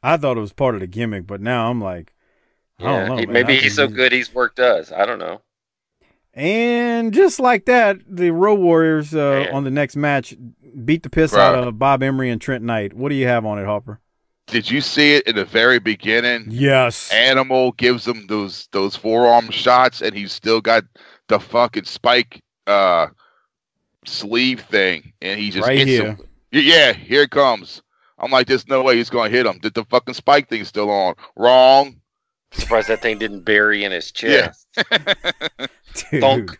I 0.04 0.18
thought 0.18 0.38
it 0.38 0.42
was 0.42 0.52
part 0.52 0.76
of 0.76 0.82
the 0.82 0.88
gimmick, 0.88 1.26
but 1.26 1.40
now 1.40 1.70
I'm 1.70 1.82
like, 1.82 2.14
I 2.80 2.84
Yeah, 2.84 3.00
don't 3.00 3.08
know. 3.08 3.16
he- 3.18 3.26
man. 3.28 3.34
maybe 3.34 3.54
I 3.54 3.62
he's 3.62 3.76
so 3.76 3.88
good 3.88 4.12
he's 4.12 4.34
worked 4.34 4.60
us. 4.60 4.92
I 4.92 5.06
don't 5.06 5.20
know. 5.20 5.42
And 6.38 7.16
just 7.16 7.40
like 7.40 7.66
that, 7.66 7.98
the 8.08 8.30
Road 8.30 8.60
Warriors 8.60 9.16
uh, 9.16 9.48
on 9.52 9.64
the 9.64 9.72
next 9.72 9.96
match 9.96 10.36
beat 10.86 11.02
the 11.02 11.10
piss 11.10 11.32
Bro. 11.32 11.42
out 11.42 11.56
of 11.68 11.80
Bob 11.80 12.04
Emery 12.04 12.30
and 12.30 12.40
Trent 12.40 12.64
Knight. 12.64 12.94
What 12.94 13.10
do 13.10 13.16
you 13.16 13.26
have 13.28 13.44
on 13.44 13.58
it, 13.58 13.66
Harper? 13.66 14.00
Did 14.46 14.70
you 14.70 14.80
see 14.80 15.16
it 15.16 15.26
in 15.26 15.36
the 15.36 15.46
very 15.46 15.80
beginning? 15.80 16.46
Yes. 16.50 17.12
Animal 17.12 17.72
gives 17.72 18.08
him 18.08 18.28
those 18.28 18.70
those 18.72 18.96
forearm 18.96 19.50
shots, 19.50 20.02
and 20.02 20.14
he's 20.16 20.32
still 20.32 20.62
got 20.62 20.84
the 21.28 21.40
fucking 21.40 21.86
spike 21.86 22.42
uh 22.68 23.08
sleeve 24.06 24.62
thing, 24.62 25.14
and 25.22 25.40
he 25.40 25.50
just 25.50 25.68
Right 25.68 25.80
hits 25.80 25.90
here. 25.90 26.06
him. 26.06 26.20
Yeah, 26.52 26.94
here 26.94 27.24
it 27.24 27.32
comes. 27.32 27.82
I'm 28.20 28.32
like, 28.32 28.46
there's 28.46 28.68
no 28.68 28.84
way 28.84 28.96
he's 28.98 29.10
gonna 29.10 29.30
hit 29.30 29.48
him. 29.48 29.58
Did 29.60 29.74
the 29.74 29.86
fucking 29.86 30.14
spike 30.14 30.50
thing 30.50 30.64
still 30.66 30.92
on? 30.92 31.16
Wrong. 31.36 32.00
Surprised 32.58 32.88
that 32.90 33.02
thing 33.02 33.18
didn't 33.18 33.42
bury 33.42 33.84
in 33.84 33.92
his 33.92 34.12
Yeah. 34.22 34.52
chest. 34.52 34.68
Dude. 36.12 36.22
Thunk. 36.22 36.60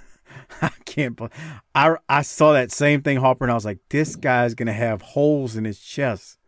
I 0.62 0.70
can't. 0.84 1.16
bel 1.16 1.30
I 1.74 1.96
I 2.08 2.22
saw 2.22 2.52
that 2.52 2.70
same 2.70 3.02
thing, 3.02 3.18
Harper, 3.18 3.44
and 3.44 3.50
I 3.50 3.54
was 3.54 3.64
like, 3.64 3.78
this 3.90 4.16
guy's 4.16 4.54
gonna 4.54 4.72
have 4.72 5.02
holes 5.02 5.56
in 5.56 5.64
his 5.64 5.80
chest. 5.80 6.38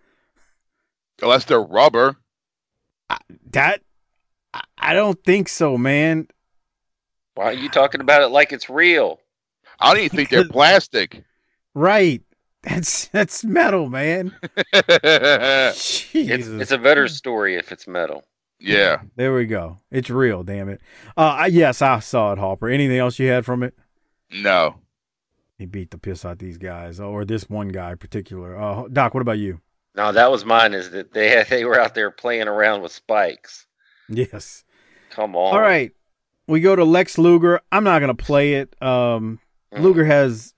Unless 1.22 1.44
they're 1.46 1.60
rubber. 1.60 2.16
That 3.52 3.82
I, 4.52 4.62
I 4.78 4.94
don't 4.94 5.22
think 5.24 5.48
so, 5.48 5.76
man. 5.78 6.28
Why 7.34 7.46
are 7.46 7.52
you 7.52 7.68
talking 7.68 8.00
about 8.00 8.22
it 8.22 8.28
like 8.28 8.52
it's 8.52 8.70
real? 8.70 9.20
I 9.80 9.92
don't 9.92 10.04
even 10.04 10.16
think 10.16 10.30
they're 10.30 10.48
plastic. 10.48 11.24
Right? 11.74 12.22
That's 12.62 13.08
that's 13.08 13.44
metal, 13.44 13.88
man. 13.88 14.34
It's, 14.72 16.10
Jesus. 16.12 16.62
it's 16.62 16.70
a 16.70 16.78
better 16.78 17.08
story 17.08 17.56
if 17.56 17.72
it's 17.72 17.86
metal. 17.86 18.24
Yeah. 18.58 19.02
there 19.16 19.34
we 19.34 19.46
go. 19.46 19.78
It's 19.90 20.10
real. 20.10 20.42
Damn 20.42 20.68
it. 20.68 20.80
Uh, 21.16 21.20
I- 21.40 21.46
yes, 21.46 21.82
I 21.82 21.98
saw 22.00 22.32
it, 22.32 22.38
Hopper. 22.38 22.68
Anything 22.68 22.98
else 22.98 23.18
you 23.18 23.28
had 23.28 23.44
from 23.44 23.62
it? 23.62 23.74
No. 24.30 24.76
He 25.58 25.66
beat 25.66 25.90
the 25.90 25.98
piss 25.98 26.24
out 26.24 26.38
these 26.40 26.58
guys, 26.58 26.98
or 26.98 27.24
this 27.24 27.48
one 27.48 27.68
guy 27.68 27.92
in 27.92 27.98
particular. 27.98 28.60
Uh, 28.60 28.88
Doc, 28.92 29.14
what 29.14 29.20
about 29.20 29.38
you? 29.38 29.60
No, 29.94 30.10
that 30.10 30.30
was 30.30 30.44
mine. 30.44 30.74
Is 30.74 30.90
that 30.90 31.12
they 31.12 31.44
they 31.50 31.64
were 31.64 31.78
out 31.80 31.94
there 31.94 32.10
playing 32.10 32.48
around 32.48 32.82
with 32.82 32.90
spikes? 32.92 33.66
Yes. 34.08 34.64
Come 35.10 35.36
on. 35.36 35.54
All 35.54 35.60
right. 35.60 35.92
We 36.48 36.60
go 36.60 36.74
to 36.74 36.84
Lex 36.84 37.16
Luger. 37.18 37.60
I'm 37.70 37.84
not 37.84 38.00
gonna 38.00 38.14
play 38.14 38.54
it. 38.54 38.74
Um, 38.82 39.38
Mm. 39.72 39.82
Luger 39.82 40.04
has 40.04 40.54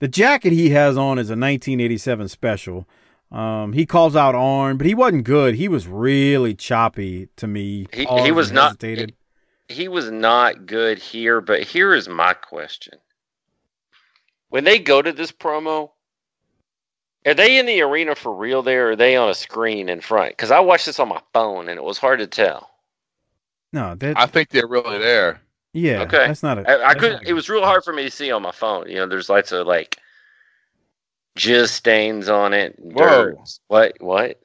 The 0.00 0.08
jacket 0.08 0.52
he 0.52 0.70
has 0.70 0.96
on 0.96 1.18
is 1.18 1.28
a 1.28 1.32
1987 1.36 2.28
special. 2.28 2.88
Um, 3.32 3.72
he 3.72 3.86
calls 3.86 4.14
out 4.14 4.34
Arn, 4.34 4.76
but 4.76 4.86
he 4.86 4.94
wasn't 4.94 5.24
good. 5.24 5.54
He 5.54 5.66
was 5.66 5.88
really 5.88 6.54
choppy 6.54 7.28
to 7.36 7.46
me. 7.46 7.86
He, 7.92 8.04
he 8.04 8.30
was 8.30 8.48
and 8.48 8.56
not. 8.56 8.64
hesitated. 8.72 9.14
He 9.68 9.88
was 9.88 10.10
not 10.10 10.66
good 10.66 10.98
here, 10.98 11.40
but 11.40 11.62
here 11.62 11.94
is 11.94 12.08
my 12.08 12.34
question. 12.34 12.98
When 14.50 14.64
they 14.64 14.78
go 14.78 15.00
to 15.00 15.12
this 15.12 15.32
promo, 15.32 15.92
are 17.24 17.32
they 17.32 17.58
in 17.58 17.64
the 17.64 17.80
arena 17.80 18.14
for 18.14 18.34
real 18.34 18.62
there, 18.62 18.88
or 18.88 18.90
are 18.90 18.96
they 18.96 19.16
on 19.16 19.30
a 19.30 19.34
screen 19.34 19.88
in 19.88 20.02
front? 20.02 20.32
Because 20.32 20.50
I 20.50 20.60
watched 20.60 20.84
this 20.84 21.00
on 21.00 21.08
my 21.08 21.22
phone 21.32 21.70
and 21.70 21.78
it 21.78 21.84
was 21.84 21.96
hard 21.96 22.18
to 22.18 22.26
tell. 22.26 22.68
No, 23.72 23.94
that 23.94 24.18
I 24.18 24.26
think 24.26 24.50
they're 24.50 24.66
really 24.66 24.98
there. 24.98 25.40
yeah. 25.72 26.02
Okay. 26.02 26.26
that's 26.26 26.42
not 26.42 26.58
a. 26.58 26.68
I, 26.68 26.74
I 26.74 26.88
that's 26.88 27.00
could. 27.00 27.12
not 27.12 27.26
It 27.26 27.32
was 27.32 27.48
real 27.48 27.64
hard 27.64 27.82
for 27.82 27.94
me 27.94 28.02
to 28.02 28.10
see 28.10 28.30
on 28.30 28.42
my 28.42 28.52
phone. 28.52 28.90
You 28.90 28.96
know, 28.96 29.06
there's 29.06 29.30
lots 29.30 29.52
of 29.52 29.66
like 29.66 29.96
jizz 31.38 31.68
stains 31.68 32.28
on 32.28 32.52
it. 32.52 32.74
Whoa. 32.78 32.94
dirt. 33.06 33.36
What? 33.68 33.94
What? 34.00 34.38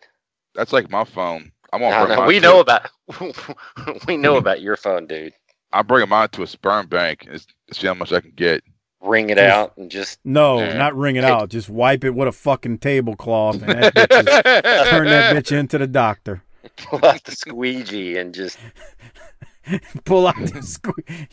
That's 0.55 0.73
like 0.73 0.89
my 0.89 1.03
phone. 1.03 1.51
I'm 1.73 1.81
No, 1.81 2.05
no, 2.07 2.25
we 2.25 2.35
to- 2.35 2.41
know 2.41 2.59
about. 2.59 2.89
we 4.07 4.17
know 4.17 4.37
about 4.37 4.61
your 4.61 4.77
phone, 4.77 5.05
dude. 5.07 5.33
I 5.73 5.81
bring 5.81 5.99
bringing 5.99 6.09
mine 6.09 6.29
to 6.29 6.43
a 6.43 6.47
sperm 6.47 6.87
bank. 6.87 7.27
It's, 7.29 7.45
it's 7.67 7.79
see 7.79 7.87
how 7.87 7.93
much 7.93 8.13
I 8.13 8.21
can 8.21 8.31
get. 8.31 8.63
Ring 9.01 9.29
it 9.29 9.35
Just- 9.37 9.53
out 9.53 9.77
and 9.77 9.91
just 9.91 10.19
No, 10.23 10.59
Yeah. 10.59 10.77
not 10.77 10.95
wring 10.95 11.17
it 11.17 11.23
Hey. 11.23 11.29
out. 11.29 11.49
Just 11.49 11.69
wipe 11.69 12.03
it 12.03 12.11
with 12.15 12.27
a 12.27 12.31
fucking 12.31 12.79
tablecloth 12.79 13.61
and 13.61 13.83
that 13.83 13.93
bitch 13.93 14.19
is, 14.19 14.89
turn 14.89 15.05
that 15.07 15.35
bitch 15.45 15.55
into 15.55 15.77
the 15.77 15.87
doctor. 15.87 16.41
pull 16.77 17.05
out 17.05 17.23
the 17.25 17.31
squeegee 17.33 18.17
and 18.17 18.33
just. 18.33 18.57
Pull 20.05 20.27
out 20.27 20.35
the 20.37 20.59
sque- 20.61 21.27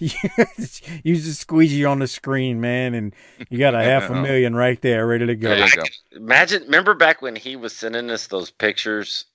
use 1.04 1.26
the 1.26 1.32
squeegee 1.32 1.84
on 1.84 1.98
the 2.00 2.06
screen, 2.08 2.60
man, 2.60 2.94
and 2.94 3.14
you 3.50 3.58
got 3.58 3.74
a 3.74 3.82
half 3.84 4.10
a 4.10 4.14
million 4.14 4.54
right 4.54 4.80
there, 4.82 5.06
ready 5.06 5.26
to 5.26 5.36
go. 5.36 5.48
There 5.50 5.66
you 5.66 5.76
go. 5.76 5.82
Imagine, 6.16 6.62
remember 6.64 6.94
back 6.94 7.22
when 7.22 7.36
he 7.36 7.56
was 7.56 7.74
sending 7.74 8.10
us 8.10 8.26
those 8.26 8.50
pictures, 8.50 9.26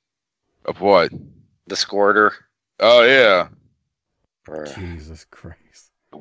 Of 0.66 0.82
what? 0.82 1.12
the 1.68 1.76
squirter. 1.76 2.34
Oh 2.80 3.04
yeah. 3.04 3.50
Bruh. 4.48 4.74
Jesus 4.76 5.26
Christ. 5.30 5.58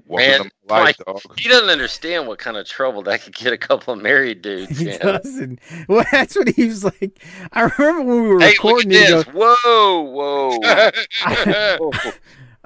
Man, 0.07 0.41
to 0.41 0.51
life, 0.69 0.97
like, 0.99 1.07
dog. 1.07 1.39
He 1.39 1.49
doesn't 1.49 1.71
understand 1.71 2.27
what 2.29 2.39
kind 2.39 2.59
of 2.59 2.67
trouble 2.67 3.01
that 3.05 3.23
could 3.23 3.35
get 3.35 3.55
a 3.55 3.57
couple 3.57 3.95
of 3.95 4.03
married 4.03 4.43
dudes 4.43 4.79
He 4.79 4.91
in. 4.91 4.99
doesn't. 4.99 5.61
Well, 5.89 6.05
that's 6.13 6.37
what 6.37 6.49
he 6.51 6.67
was 6.67 6.85
like. 6.85 7.19
I 7.53 7.63
remember 7.79 8.03
when 8.03 8.23
we 8.23 8.29
were 8.29 8.41
Hey, 8.41 8.49
look 8.49 8.53
at 8.53 8.65
recording. 8.65 8.89
this! 8.91 9.11
goes, 9.25 9.25
Whoa, 9.35 10.03
whoa! 10.03 10.59
Whoa. 11.81 12.13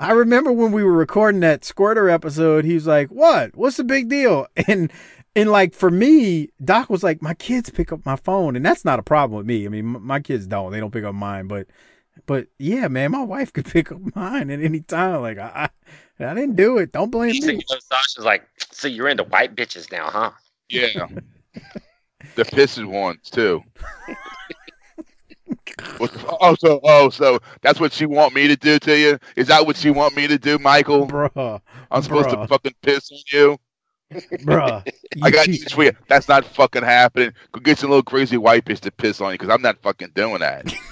I 0.02 0.10
remember 0.10 0.50
when 0.52 0.72
we 0.72 0.82
were 0.82 0.92
recording 0.92 1.40
that 1.42 1.64
Squirter 1.64 2.10
episode, 2.10 2.64
he 2.64 2.74
was 2.74 2.88
like, 2.88 3.08
"What? 3.10 3.54
What's 3.56 3.76
the 3.76 3.84
big 3.84 4.08
deal?" 4.08 4.46
And 4.66 4.90
and 5.36 5.50
like 5.50 5.74
for 5.74 5.90
me, 5.90 6.48
Doc 6.62 6.90
was 6.90 7.04
like, 7.04 7.22
"My 7.22 7.34
kids 7.34 7.70
pick 7.70 7.92
up 7.92 8.04
my 8.04 8.16
phone, 8.16 8.56
and 8.56 8.66
that's 8.66 8.84
not 8.84 8.98
a 8.98 9.02
problem 9.02 9.36
with 9.38 9.46
me. 9.46 9.64
I 9.64 9.68
mean, 9.68 9.86
my 10.02 10.18
kids 10.20 10.46
don't; 10.48 10.72
they 10.72 10.80
don't 10.80 10.90
pick 10.90 11.04
up 11.04 11.14
mine. 11.14 11.46
But, 11.46 11.68
but 12.26 12.48
yeah, 12.58 12.88
man, 12.88 13.12
my 13.12 13.22
wife 13.22 13.52
could 13.52 13.64
pick 13.72 13.92
up 13.92 14.00
mine 14.16 14.50
at 14.50 14.60
any 14.60 14.80
time. 14.80 15.22
Like 15.22 15.38
I, 15.38 15.70
I, 16.18 16.24
I 16.24 16.34
didn't 16.34 16.56
do 16.56 16.78
it. 16.78 16.90
Don't 16.92 17.10
blame 17.10 17.40
So, 17.40 17.52
you 17.52 17.58
me. 17.58 17.64
know, 17.70 17.78
Sasha's 17.78 18.24
like, 18.24 18.44
so 18.72 18.88
you're 18.88 19.08
into 19.08 19.24
white 19.24 19.54
bitches 19.54 19.92
now, 19.92 20.10
huh? 20.10 20.32
Yeah. 20.68 21.06
the 22.34 22.44
pissing 22.44 22.86
ones 22.86 23.30
too. 23.30 23.62
What- 25.98 26.12
oh, 26.40 26.54
so 26.58 26.80
oh, 26.84 27.08
so 27.10 27.38
that's 27.62 27.80
what 27.80 27.92
she 27.92 28.06
want 28.06 28.34
me 28.34 28.48
to 28.48 28.56
do 28.56 28.78
to 28.80 28.98
you? 28.98 29.18
Is 29.36 29.48
that 29.48 29.66
what 29.66 29.76
she 29.76 29.90
want 29.90 30.16
me 30.16 30.26
to 30.26 30.38
do, 30.38 30.58
Michael? 30.58 31.06
Bruh, 31.06 31.60
I'm 31.90 32.02
supposed 32.02 32.28
bruh. 32.28 32.42
to 32.42 32.46
fucking 32.48 32.74
piss 32.82 33.10
on 33.10 33.18
you. 33.32 33.58
bruh. 34.44 34.86
I 35.22 35.30
got 35.30 35.46
You- 35.46 35.54
news 35.54 35.72
for 35.72 35.84
you. 35.84 35.92
That's 36.08 36.28
not 36.28 36.44
fucking 36.44 36.82
happening. 36.82 37.32
Go 37.52 37.60
get 37.60 37.78
some 37.78 37.90
little 37.90 38.02
crazy 38.02 38.36
white 38.36 38.64
bitch 38.64 38.80
to 38.80 38.90
piss 38.90 39.20
on 39.20 39.32
you 39.32 39.38
because 39.38 39.48
I'm 39.54 39.62
not 39.62 39.80
fucking 39.82 40.12
doing 40.14 40.40
that. 40.40 40.72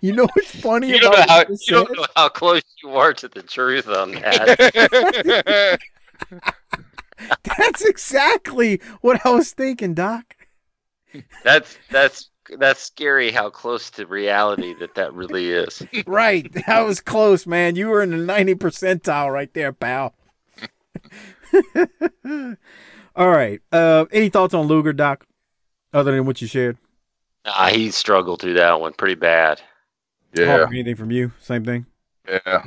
You 0.00 0.12
know 0.12 0.28
what's 0.34 0.54
funny 0.60 0.90
You 0.90 1.00
don't, 1.00 1.12
about 1.12 1.26
know 1.28 1.34
how, 1.34 1.40
you 1.40 1.56
you 1.60 1.72
don't 1.84 1.96
know 1.96 2.06
how 2.14 2.28
close 2.28 2.62
you 2.84 2.90
are 2.90 3.12
to 3.14 3.26
the 3.26 3.42
truth 3.42 3.88
on 3.88 4.12
that. 4.12 5.80
That's 7.58 7.84
exactly 7.84 8.80
what 9.00 9.26
I 9.26 9.30
was 9.30 9.50
thinking, 9.50 9.94
Doc. 9.94 10.36
That's 11.44 11.78
that's 11.90 12.30
that's 12.58 12.80
scary 12.80 13.30
how 13.30 13.50
close 13.50 13.90
to 13.90 14.06
reality 14.06 14.74
that 14.80 14.94
that 14.94 15.12
really 15.14 15.50
is. 15.50 15.82
Right. 16.06 16.50
That 16.66 16.80
was 16.86 17.00
close, 17.00 17.46
man. 17.46 17.76
You 17.76 17.88
were 17.88 18.02
in 18.02 18.10
the 18.10 18.16
90 18.16 18.54
percentile 18.56 19.32
right 19.32 19.52
there, 19.52 19.72
pal. 19.72 20.14
All 23.16 23.28
right. 23.30 23.60
Uh, 23.72 24.06
any 24.12 24.28
thoughts 24.28 24.54
on 24.54 24.66
Luger, 24.66 24.92
Doc, 24.92 25.26
other 25.92 26.12
than 26.12 26.24
what 26.26 26.40
you 26.40 26.46
shared? 26.48 26.78
Nah, 27.44 27.66
he 27.68 27.90
struggled 27.90 28.40
through 28.40 28.54
that 28.54 28.80
one 28.80 28.92
pretty 28.92 29.14
bad. 29.14 29.60
yeah, 30.34 30.46
Harper, 30.46 30.72
anything 30.72 30.96
from 30.96 31.10
you? 31.10 31.32
Same 31.40 31.64
thing. 31.64 31.86
yeah. 32.28 32.62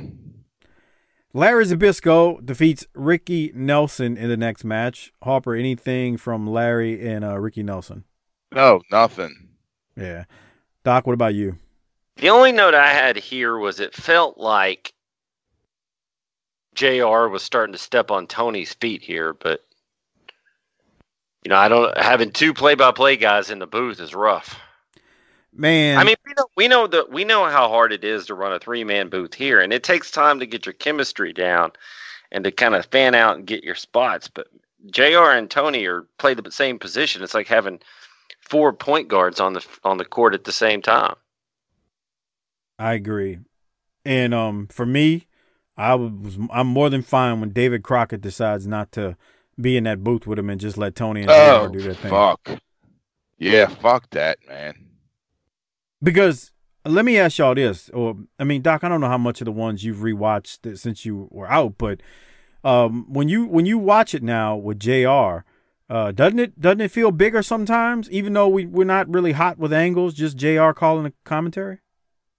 Larry 1.34 1.64
Zbyszko 1.64 2.44
defeats 2.44 2.86
Ricky 2.94 3.52
Nelson 3.54 4.16
in 4.18 4.28
the 4.28 4.36
next 4.36 4.64
match. 4.64 5.12
Harper, 5.22 5.54
anything 5.54 6.16
from 6.18 6.46
Larry 6.46 7.08
and 7.08 7.24
uh, 7.24 7.38
Ricky 7.38 7.62
Nelson? 7.62 8.04
No, 8.54 8.82
nothing. 8.90 9.48
Yeah. 9.96 10.24
Doc, 10.84 11.06
what 11.06 11.14
about 11.14 11.34
you? 11.34 11.56
The 12.16 12.30
only 12.30 12.52
note 12.52 12.74
I 12.74 12.88
had 12.88 13.16
here 13.16 13.56
was 13.56 13.80
it 13.80 13.94
felt 13.94 14.38
like 14.38 14.92
JR 16.74 17.28
was 17.28 17.42
starting 17.42 17.72
to 17.72 17.78
step 17.78 18.10
on 18.10 18.26
Tony's 18.26 18.74
feet 18.74 19.02
here, 19.02 19.32
but 19.32 19.60
you 21.44 21.48
know, 21.48 21.56
I 21.56 21.68
don't 21.68 21.96
having 21.98 22.30
two 22.30 22.54
play-by-play 22.54 23.16
guys 23.16 23.50
in 23.50 23.58
the 23.58 23.66
booth 23.66 24.00
is 24.00 24.14
rough. 24.14 24.60
Man, 25.54 25.98
I 25.98 26.04
mean, 26.04 26.16
we 26.24 26.32
know 26.36 26.46
we 26.56 26.68
know 26.68 26.86
that 26.86 27.10
we 27.10 27.24
know 27.24 27.44
how 27.44 27.68
hard 27.68 27.92
it 27.92 28.04
is 28.04 28.26
to 28.26 28.34
run 28.34 28.52
a 28.52 28.58
three-man 28.58 29.08
booth 29.08 29.34
here, 29.34 29.60
and 29.60 29.72
it 29.72 29.82
takes 29.82 30.10
time 30.10 30.38
to 30.40 30.46
get 30.46 30.64
your 30.64 30.72
chemistry 30.72 31.32
down 31.32 31.72
and 32.30 32.44
to 32.44 32.50
kind 32.50 32.74
of 32.74 32.86
fan 32.86 33.14
out 33.14 33.36
and 33.36 33.46
get 33.46 33.64
your 33.64 33.74
spots. 33.74 34.28
But 34.28 34.46
Jr. 34.90 35.32
and 35.32 35.50
Tony 35.50 35.84
are 35.86 36.06
play 36.18 36.34
the 36.34 36.50
same 36.50 36.78
position. 36.78 37.22
It's 37.22 37.34
like 37.34 37.48
having 37.48 37.80
four 38.42 38.72
point 38.72 39.08
guards 39.08 39.40
on 39.40 39.54
the 39.54 39.66
on 39.84 39.98
the 39.98 40.04
court 40.04 40.34
at 40.34 40.44
the 40.44 40.52
same 40.52 40.82
time. 40.82 41.14
I 42.78 42.94
agree. 42.94 43.38
And 44.04 44.34
um, 44.34 44.66
for 44.68 44.84
me, 44.86 45.26
I 45.76 45.94
was 45.94 46.38
I'm 46.52 46.66
more 46.66 46.90
than 46.90 47.02
fine 47.02 47.40
when 47.40 47.50
David 47.50 47.82
Crockett 47.82 48.20
decides 48.20 48.66
not 48.66 48.92
to 48.92 49.16
be 49.60 49.76
in 49.76 49.84
that 49.84 50.02
booth 50.02 50.26
with 50.26 50.38
him 50.38 50.50
and 50.50 50.60
just 50.60 50.76
let 50.78 50.94
Tony 50.94 51.20
and 51.22 51.28
JR 51.30 51.34
Oh, 51.36 51.68
do 51.68 51.80
their 51.80 51.94
thing. 51.94 52.10
fuck. 52.10 52.60
Yeah, 53.38 53.66
fuck 53.66 54.08
that, 54.10 54.38
man. 54.48 54.74
Because 56.02 56.50
let 56.84 57.04
me 57.04 57.18
ask 57.18 57.38
y'all 57.38 57.54
this, 57.54 57.88
or 57.90 58.16
I 58.38 58.44
mean, 58.44 58.62
Doc, 58.62 58.82
I 58.82 58.88
don't 58.88 59.00
know 59.00 59.08
how 59.08 59.18
much 59.18 59.40
of 59.40 59.44
the 59.44 59.52
ones 59.52 59.84
you've 59.84 59.98
rewatched 59.98 60.62
that- 60.62 60.78
since 60.78 61.04
you 61.04 61.28
were 61.30 61.50
out, 61.50 61.74
but 61.78 62.00
um, 62.64 63.06
when 63.12 63.28
you 63.28 63.46
when 63.46 63.66
you 63.66 63.78
watch 63.78 64.14
it 64.14 64.22
now 64.22 64.56
with 64.56 64.80
Jr. 64.80 65.44
Uh, 65.92 66.10
doesn't 66.10 66.38
it 66.38 66.60
doesn't 66.60 66.80
it 66.80 66.90
feel 66.90 67.10
bigger 67.10 67.42
sometimes, 67.42 68.10
even 68.10 68.32
though 68.32 68.48
we 68.48 68.64
we're 68.64 68.84
not 68.84 69.12
really 69.12 69.32
hot 69.32 69.58
with 69.58 69.72
angles, 69.72 70.14
just 70.14 70.36
Jr. 70.36 70.70
calling 70.70 71.04
the 71.04 71.12
commentary? 71.24 71.80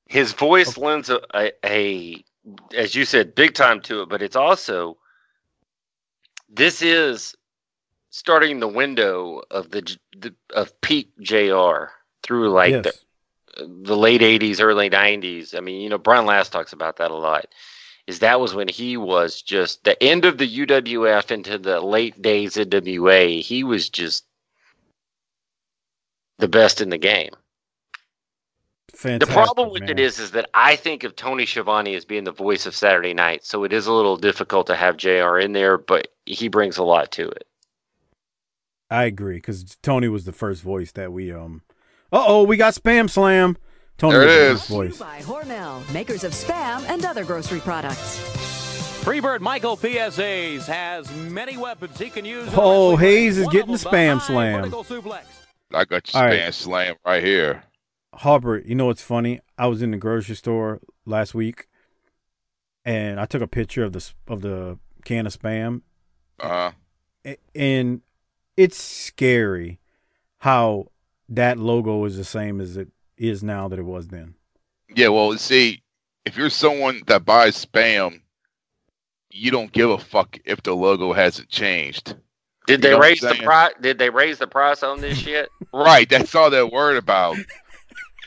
his 0.07 0.33
voice 0.33 0.77
lends 0.77 1.09
a, 1.09 1.19
a, 1.33 1.51
a 1.65 2.23
as 2.75 2.93
you 2.93 3.05
said 3.05 3.35
big 3.35 3.53
time 3.53 3.81
to 3.81 4.01
it 4.01 4.09
but 4.09 4.21
it's 4.21 4.35
also 4.35 4.97
this 6.49 6.81
is 6.81 7.35
starting 8.09 8.59
the 8.59 8.67
window 8.67 9.41
of 9.49 9.71
the, 9.71 9.97
the 10.17 10.33
of 10.53 10.79
peak 10.81 11.11
jr 11.19 11.85
through 12.21 12.51
like 12.51 12.71
yes. 12.71 13.03
the, 13.57 13.67
the 13.83 13.97
late 13.97 14.21
80s 14.21 14.61
early 14.61 14.89
90s 14.89 15.57
i 15.57 15.59
mean 15.61 15.81
you 15.81 15.89
know 15.89 15.97
brian 15.97 16.25
last 16.25 16.51
talks 16.51 16.73
about 16.73 16.97
that 16.97 17.11
a 17.11 17.15
lot 17.15 17.45
is 18.07 18.19
that 18.19 18.39
was 18.39 18.53
when 18.53 18.67
he 18.67 18.97
was 18.97 19.41
just 19.41 19.83
the 19.83 20.01
end 20.01 20.25
of 20.25 20.37
the 20.37 20.57
uwf 20.59 21.31
into 21.31 21.57
the 21.57 21.79
late 21.79 22.21
days 22.21 22.57
of 22.57 22.67
nwa 22.67 23.41
he 23.41 23.63
was 23.63 23.89
just 23.89 24.25
the 26.39 26.47
best 26.47 26.81
in 26.81 26.89
the 26.89 26.97
game 26.97 27.31
Fantastic, 28.95 29.27
the 29.27 29.33
problem 29.33 29.71
with 29.71 29.81
man. 29.81 29.89
it 29.89 29.99
is, 29.99 30.19
is 30.19 30.31
that 30.31 30.49
I 30.53 30.75
think 30.75 31.03
of 31.03 31.15
Tony 31.15 31.47
Schiavone 31.47 31.95
as 31.95 32.05
being 32.05 32.25
the 32.25 32.31
voice 32.31 32.67
of 32.67 32.75
Saturday 32.75 33.13
Night, 33.13 33.43
so 33.43 33.63
it 33.63 33.73
is 33.73 33.87
a 33.87 33.91
little 33.91 34.17
difficult 34.17 34.67
to 34.67 34.75
have 34.75 34.97
Jr. 34.97 35.39
in 35.39 35.53
there, 35.53 35.79
but 35.79 36.09
he 36.25 36.47
brings 36.47 36.77
a 36.77 36.83
lot 36.83 37.11
to 37.13 37.27
it. 37.27 37.47
I 38.91 39.05
agree 39.05 39.37
because 39.37 39.75
Tony 39.81 40.07
was 40.07 40.25
the 40.25 40.31
first 40.31 40.61
voice 40.61 40.91
that 40.91 41.11
we 41.11 41.31
um. 41.31 41.63
Uh 42.11 42.23
oh, 42.27 42.43
we 42.43 42.55
got 42.55 42.75
spam 42.75 43.09
slam. 43.09 43.57
Tony 43.97 44.13
There 44.17 44.25
was 44.25 44.31
it 44.35 44.37
the 44.39 44.45
is. 44.45 44.57
first 44.59 44.69
voice. 44.69 44.97
By 44.99 45.19
Hormel, 45.21 45.93
makers 45.93 46.23
of 46.23 46.31
spam 46.33 46.83
and 46.89 47.05
other 47.05 47.23
grocery 47.23 47.59
products. 47.59 48.19
Freebird 49.03 49.41
Michael 49.41 49.75
P.S. 49.77 50.15
Hayes 50.15 50.65
has 50.65 51.13
many 51.15 51.57
weapons 51.57 51.97
he 51.99 52.09
can 52.09 52.25
use. 52.25 52.49
Oh. 52.53 52.95
Hayes 52.95 53.37
is 53.37 53.47
getting 53.49 53.73
of 53.73 53.81
the 53.83 53.89
spam 53.89 54.21
slam. 54.21 54.61
vertical 54.61 54.83
suplex. 54.83 55.23
I 55.73 55.85
got 55.85 56.13
your 56.13 56.21
All 56.23 56.29
right. 56.29 56.39
spam 56.39 56.53
slam 56.53 56.95
right 57.05 57.23
here. 57.23 57.63
Harper, 58.13 58.59
you 58.59 58.75
know 58.75 58.85
what's 58.85 59.01
funny? 59.01 59.41
I 59.57 59.67
was 59.67 59.81
in 59.81 59.91
the 59.91 59.97
grocery 59.97 60.35
store 60.35 60.79
last 61.05 61.33
week, 61.33 61.67
and 62.85 63.19
I 63.19 63.25
took 63.25 63.41
a 63.41 63.47
picture 63.47 63.83
of 63.83 63.91
the 63.93 64.09
of 64.27 64.41
the 64.41 64.77
can 65.03 65.25
of 65.27 65.37
spam, 65.37 65.81
Uh, 66.39 66.71
A- 67.25 67.37
and 67.55 68.01
it's 68.55 68.77
scary 68.81 69.79
how 70.39 70.87
that 71.27 71.57
logo 71.57 72.05
is 72.05 72.15
the 72.17 72.23
same 72.23 72.61
as 72.61 72.77
it 72.77 72.89
is 73.17 73.43
now 73.43 73.67
that 73.67 73.79
it 73.79 73.83
was 73.83 74.07
then. 74.07 74.35
Yeah, 74.95 75.09
well, 75.09 75.35
see, 75.37 75.83
if 76.25 76.37
you're 76.37 76.49
someone 76.49 77.03
that 77.07 77.25
buys 77.25 77.63
spam, 77.65 78.21
you 79.31 79.51
don't 79.51 79.71
give 79.71 79.89
a 79.89 79.97
fuck 79.97 80.37
if 80.45 80.61
the 80.63 80.75
logo 80.75 81.13
hasn't 81.13 81.49
changed. 81.49 82.15
Did 82.67 82.73
You 82.73 82.77
they 82.77 82.89
know 82.91 82.97
what 82.97 83.05
I'm 83.05 83.09
raise 83.11 83.19
the 83.21 83.35
price? 83.43 83.73
Did 83.81 83.97
they 83.97 84.09
raise 84.09 84.37
the 84.37 84.47
price 84.47 84.83
on 84.83 85.01
this 85.01 85.17
shit? 85.19 85.49
Right, 85.73 86.07
that's 86.09 86.33
all 86.35 86.49
they're 86.49 86.67
worried 86.67 86.97
about. 86.97 87.37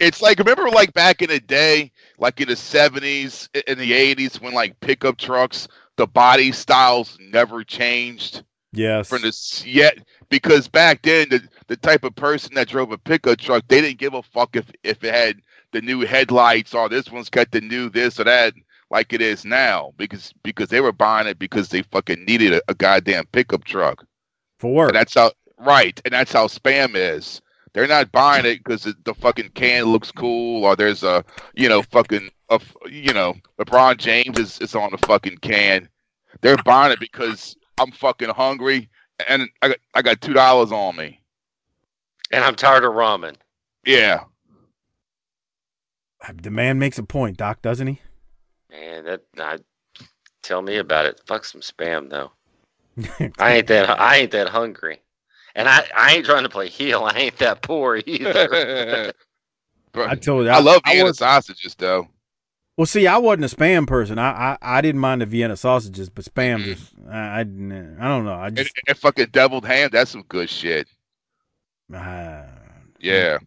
It's 0.01 0.21
like 0.21 0.39
remember 0.39 0.69
like 0.69 0.93
back 0.93 1.23
in 1.23 1.31
the 1.31 1.41
day, 1.41 1.91
like 2.19 2.41
in 2.41 2.49
the 2.49 2.57
seventies, 2.57 3.49
in 3.67 3.79
the 3.79 3.95
eighties, 3.95 4.41
when 4.41 4.53
like 4.53 4.79
pickup 4.81 5.17
trucks, 5.17 5.69
the 5.97 6.07
body 6.07 6.53
styles 6.53 7.17
never 7.19 7.65
changed 7.65 8.45
Yes. 8.77 9.09
from 9.09 9.23
this 9.23 9.65
yet 9.65 9.99
because 10.29 10.69
back 10.69 11.03
then 11.03 11.29
the, 11.31 11.43
the 11.69 11.77
type 11.77 12.05
of 12.05 12.15
person 12.15 12.55
that 12.55 12.69
drove 12.69 12.93
a 12.93 12.99
pickup 12.99 13.39
truck, 13.39 13.65
they 13.69 13.81
didn't 13.81 13.99
give 13.99 14.15
a 14.15 14.23
fuck 14.23 14.57
if 14.57 14.71
if 14.85 15.03
it 15.03 15.15
had 15.15 15.41
the 15.73 15.81
new 15.81 16.01
headlights 16.01 16.75
or 16.75 16.89
this 16.89 17.11
one's 17.11 17.31
got 17.31 17.51
the 17.51 17.61
new 17.61 17.89
this 17.89 18.21
or 18.21 18.25
that 18.25 18.55
like 18.91 19.13
it 19.13 19.21
is 19.21 19.45
now 19.45 19.93
because 19.97 20.33
because 20.43 20.69
they 20.69 20.81
were 20.81 20.93
buying 20.93 21.27
it 21.27 21.39
because 21.39 21.69
they 21.69 21.83
fucking 21.83 22.25
needed 22.25 22.53
a, 22.53 22.63
a 22.69 22.75
goddamn 22.75 23.27
pickup 23.33 23.65
truck. 23.65 24.05
For 24.59 24.73
work. 24.73 24.89
And 24.91 24.97
that's 24.97 25.15
how 25.15 25.33
right, 25.59 26.01
and 26.05 26.13
that's 26.13 26.33
how 26.33 26.47
spam 26.47 26.93
is. 26.95 27.41
They're 27.73 27.87
not 27.87 28.13
buying 28.13 28.47
it 28.47 28.65
because 28.65 28.85
the 29.05 29.15
fucking 29.15 29.51
can 29.51 29.85
looks 29.85 30.11
cool, 30.11 30.65
or 30.65 30.77
there's 30.77 31.03
a 31.03 31.25
you 31.55 31.69
know 31.69 31.83
fucking 31.83 32.31
a 32.49 32.61
you 32.89 33.13
know 33.13 33.35
LeBron 33.59 33.99
James 33.99 34.39
is, 34.39 34.59
is 34.61 34.75
on 34.75 34.91
the 34.93 35.07
fucking 35.07 35.39
can. 35.39 35.89
They're 36.41 36.57
buying 36.59 36.93
it 36.93 37.01
because 37.01 37.57
I'm 37.79 37.93
fucking 37.93 38.31
hungry 38.31 38.89
and 39.29 39.49
I 39.63 39.69
got 39.69 39.79
I 39.95 40.03
got 40.03 40.21
two 40.21 40.33
dollars 40.33 40.73
on 40.73 40.97
me. 40.97 41.21
And 42.33 42.45
I'm 42.45 42.57
tired 42.57 42.85
of 42.85 42.93
ramen. 42.93 43.37
Yeah, 43.85 44.25
uh, 46.27 46.33
the 46.43 46.51
man 46.51 46.79
makes 46.79 46.99
a 46.99 47.03
point, 47.03 47.37
Doc, 47.37 47.63
doesn't 47.63 47.87
he? 47.87 48.01
Man, 48.71 49.05
that 49.05 49.23
I, 49.39 49.59
tell 50.43 50.63
me 50.63 50.77
about 50.79 51.07
it. 51.07 51.21
Fuck 51.27 51.45
some 51.45 51.61
spam 51.61 52.11
though. 52.11 52.33
I 53.39 53.57
ain't 53.57 53.67
that 53.69 54.01
I 54.01 54.17
ain't 54.17 54.31
that 54.33 54.49
hungry. 54.49 55.01
And 55.55 55.69
I, 55.69 55.85
I 55.97 56.15
ain't 56.15 56.27
trying 56.27 56.43
to 56.43 56.51
play 56.51 56.69
heel. 56.69 57.05
I 57.05 57.17
ain't 57.19 57.39
that 57.39 57.63
poor 57.63 58.03
either. 58.05 59.13
Bro, 59.93 60.09
I 60.09 60.15
told 60.17 60.45
you. 60.45 60.51
I 60.51 60.61
love 60.61 60.83
I 60.85 61.03
was- 61.03 61.19
sausages 61.19 61.75
though. 61.75 62.09
Well, 62.77 62.87
see, 62.87 63.07
I 63.07 63.17
wasn't 63.17 63.51
a 63.51 63.57
spam 63.57 63.87
person. 63.87 64.19
I 64.19 64.53
I, 64.53 64.59
I 64.79 64.81
didn't 64.83 65.01
mind 65.01 65.23
the 65.23 65.27
Vienna 65.27 65.57
sausages, 65.57 66.11
but 66.11 66.25
spam 66.27 66.59
Mm-hmm. 66.61 66.65
just 66.65 66.93
I, 67.11 67.19
I 67.19 67.41
I 67.41 68.09
don't 68.09 68.25
know. 68.25 68.35
I 68.35 68.51
just 68.51 68.73
and 68.87 68.97
fucking 68.99 69.29
deviled 69.33 69.65
ham, 69.65 69.89
that's 69.93 70.11
some 70.11 70.25
good 70.29 70.51
shit. 70.51 70.87
uh, 71.95 72.43
Yeah. 73.01 73.39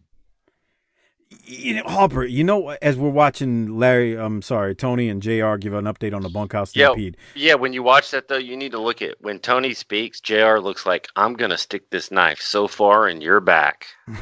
you 1.44 1.74
know, 1.74 1.84
Harper. 1.84 2.24
You 2.24 2.42
know, 2.42 2.70
as 2.82 2.96
we're 2.96 3.08
watching 3.10 3.78
Larry, 3.78 4.14
I'm 4.18 4.42
sorry, 4.42 4.74
Tony 4.74 5.08
and 5.08 5.22
Jr. 5.22 5.54
give 5.56 5.74
an 5.74 5.84
update 5.84 6.12
on 6.14 6.22
the 6.22 6.28
bunkhouse 6.28 6.74
Yeah. 6.74 6.86
stampede. 6.86 7.16
yeah, 7.36 7.54
when 7.54 7.72
you 7.72 7.84
watch 7.84 8.10
that 8.10 8.26
though, 8.26 8.36
you 8.36 8.56
need 8.56 8.72
to 8.72 8.80
look 8.80 9.00
at 9.00 9.14
when 9.20 9.38
Tony 9.38 9.74
speaks, 9.74 10.20
JR 10.20 10.58
looks 10.58 10.86
like 10.86 11.06
I'm 11.14 11.34
gonna 11.34 11.58
stick 11.58 11.88
this 11.90 12.10
knife 12.10 12.40
so 12.40 12.66
far 12.66 13.08
in 13.08 13.20
your 13.20 13.38
back. 13.40 13.86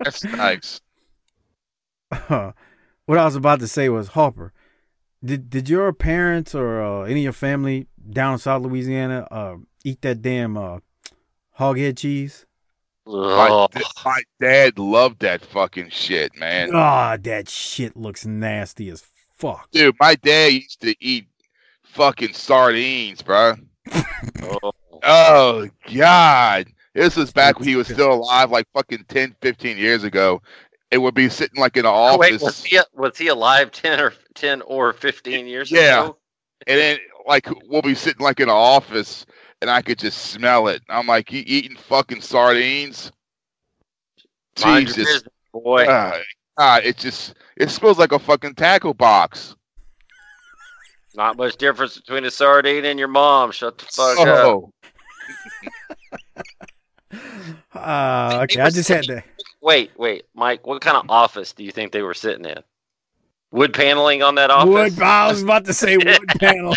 That's 0.00 0.24
nice. 0.24 0.80
what 3.10 3.18
I 3.18 3.24
was 3.24 3.34
about 3.34 3.58
to 3.58 3.66
say 3.66 3.88
was 3.88 4.06
Harper. 4.06 4.52
Did 5.24 5.50
did 5.50 5.68
your 5.68 5.92
parents 5.92 6.54
or 6.54 6.80
uh, 6.80 7.02
any 7.02 7.22
of 7.22 7.24
your 7.24 7.32
family 7.32 7.88
down 8.08 8.34
in 8.34 8.38
South 8.38 8.62
Louisiana 8.62 9.26
uh, 9.32 9.56
eat 9.82 10.00
that 10.02 10.22
damn 10.22 10.56
uh, 10.56 10.78
hoghead 11.58 11.98
cheese? 11.98 12.46
My, 13.06 13.48
Oh, 13.50 13.66
my 14.04 14.22
dad 14.40 14.78
loved 14.78 15.22
that 15.22 15.44
fucking 15.44 15.90
shit, 15.90 16.36
man. 16.36 16.70
Ah, 16.72 17.16
that 17.20 17.48
shit 17.48 17.96
looks 17.96 18.24
nasty 18.24 18.88
as 18.90 19.02
fuck. 19.34 19.68
Dude, 19.72 19.96
my 19.98 20.14
dad 20.14 20.52
used 20.52 20.80
to 20.82 20.94
eat 21.00 21.26
fucking 21.82 22.34
sardines, 22.34 23.22
bro. 23.22 23.54
oh. 23.92 24.70
Oh 25.02 25.68
God. 25.92 26.68
This 26.94 27.16
was 27.16 27.32
back 27.32 27.58
when 27.58 27.66
he 27.66 27.74
was 27.74 27.88
still 27.88 28.12
alive, 28.12 28.52
like 28.52 28.68
fucking 28.72 29.06
10, 29.08 29.34
15 29.40 29.78
years 29.78 30.04
ago. 30.04 30.42
It 30.90 30.98
would 30.98 31.14
be 31.14 31.28
sitting 31.28 31.60
like 31.60 31.76
in 31.76 31.84
the 31.84 31.88
Oh, 31.88 32.16
office. 32.16 32.18
wait, 32.18 32.40
was 32.40 32.64
he 32.64 32.80
was 32.94 33.16
he 33.16 33.28
alive 33.28 33.70
ten 33.70 34.00
or 34.00 34.12
ten 34.34 34.60
or 34.62 34.92
fifteen 34.92 35.46
years 35.46 35.70
Yeah. 35.70 36.02
ago? 36.02 36.16
and 36.66 36.78
then 36.78 36.98
like 37.26 37.46
we'll 37.68 37.80
be 37.82 37.94
sitting 37.94 38.22
like 38.22 38.38
in 38.40 38.48
an 38.48 38.54
office 38.54 39.24
and 39.62 39.70
I 39.70 39.82
could 39.82 39.98
just 39.98 40.18
smell 40.32 40.68
it. 40.68 40.82
I'm 40.88 41.06
like, 41.06 41.32
you 41.32 41.42
eating 41.46 41.76
fucking 41.76 42.20
sardines? 42.22 43.12
Mind 44.60 44.88
Jesus. 44.88 44.96
business, 44.96 45.32
boy. 45.52 45.86
Ah, 45.88 46.18
ah, 46.58 46.80
it 46.82 46.96
just 46.96 47.34
it 47.56 47.70
smells 47.70 47.98
like 47.98 48.12
a 48.12 48.18
fucking 48.18 48.54
tackle 48.56 48.94
box. 48.94 49.54
Not 51.14 51.36
much 51.36 51.56
difference 51.56 51.96
between 51.98 52.24
a 52.24 52.30
sardine 52.30 52.84
and 52.84 52.98
your 52.98 53.08
mom. 53.08 53.52
Shut 53.52 53.78
the 53.78 53.84
fuck 53.84 54.18
up. 54.18 54.26
Oh, 54.26 54.72
Ah, 57.74 58.42
okay. 58.42 58.60
I 58.60 58.70
just 58.70 58.88
had 58.88 59.06
to. 59.06 59.22
Wait, 59.62 59.90
wait, 59.96 60.24
Mike. 60.34 60.66
What 60.66 60.80
kind 60.80 60.96
of 60.96 61.04
office 61.10 61.52
do 61.52 61.62
you 61.64 61.70
think 61.70 61.92
they 61.92 62.02
were 62.02 62.14
sitting 62.14 62.44
in? 62.44 62.58
Wood 63.52 63.74
paneling 63.74 64.22
on 64.22 64.36
that 64.36 64.50
office? 64.50 64.70
Wood. 64.94 65.02
I 65.02 65.28
was 65.28 65.42
about 65.42 65.64
to 65.66 65.74
say 65.74 65.96
wood 65.96 66.26
panel. 66.38 66.74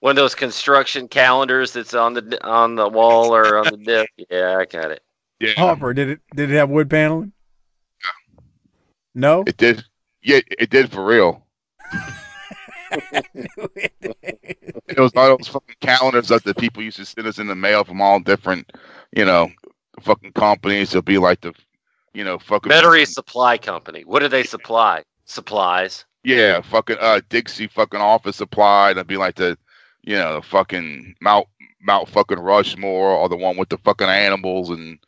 One 0.00 0.10
of 0.10 0.16
those 0.16 0.34
construction 0.34 1.06
calendars 1.08 1.72
that's 1.72 1.94
on 1.94 2.14
the 2.14 2.44
on 2.44 2.74
the 2.74 2.88
wall 2.88 3.34
or 3.34 3.58
on 3.58 3.64
the 3.70 3.76
desk. 3.76 4.10
Yeah, 4.30 4.58
I 4.58 4.64
got 4.64 4.90
it. 4.90 5.02
yeah. 5.38 5.52
Harper, 5.56 5.94
did 5.94 6.08
it 6.10 6.20
did 6.34 6.50
it 6.50 6.56
have 6.56 6.68
wood 6.68 6.90
paneling? 6.90 7.32
No. 9.14 9.44
It 9.46 9.56
did. 9.56 9.84
Yeah, 10.22 10.40
it 10.58 10.70
did 10.70 10.90
for 10.90 11.04
real. 11.04 11.46
It 14.88 14.98
was 14.98 15.12
all 15.16 15.38
those 15.38 15.48
fucking 15.48 15.76
calendars 15.80 16.28
that 16.28 16.44
the 16.44 16.54
people 16.54 16.82
used 16.82 16.98
to 16.98 17.06
send 17.06 17.26
us 17.26 17.38
in 17.38 17.46
the 17.46 17.54
mail 17.54 17.84
from 17.84 18.02
all 18.02 18.20
different, 18.20 18.70
you 19.16 19.24
know, 19.24 19.50
fucking 20.00 20.32
companies. 20.32 20.90
It'll 20.90 21.02
be 21.02 21.18
like 21.18 21.40
the, 21.40 21.52
you 22.14 22.24
know, 22.24 22.38
fucking 22.38 22.70
Battery 22.70 23.04
supply 23.04 23.58
company. 23.58 24.02
What 24.04 24.20
do 24.20 24.28
they 24.28 24.42
supply? 24.42 25.02
Supplies. 25.24 26.04
Yeah, 26.24 26.60
fucking 26.60 26.98
uh 27.00 27.20
Dixie 27.28 27.66
fucking 27.66 28.00
office 28.00 28.36
supply. 28.36 28.92
It'd 28.92 29.06
be 29.06 29.16
like 29.16 29.36
the, 29.36 29.58
you 30.02 30.16
know, 30.16 30.36
the 30.36 30.42
fucking 30.42 31.16
Mount 31.20 31.46
Mount 31.80 32.08
fucking 32.08 32.38
Rushmore 32.38 33.10
or 33.10 33.28
the 33.28 33.36
one 33.36 33.56
with 33.56 33.68
the 33.68 33.78
fucking 33.78 34.06
animals 34.08 34.70
and 34.70 34.98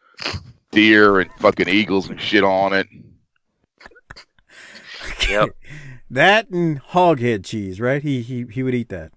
deer 0.72 1.20
and 1.20 1.30
fucking 1.38 1.68
eagles 1.68 2.08
and 2.08 2.20
shit 2.20 2.44
on 2.44 2.72
it. 2.72 2.88
Yep. 5.28 5.50
That 6.10 6.48
and 6.50 6.80
hoghead 6.80 7.44
cheese, 7.44 7.80
right? 7.80 8.02
He 8.02 8.22
he 8.22 8.46
he 8.50 8.62
would 8.62 8.74
eat 8.74 8.88
that. 8.88 9.12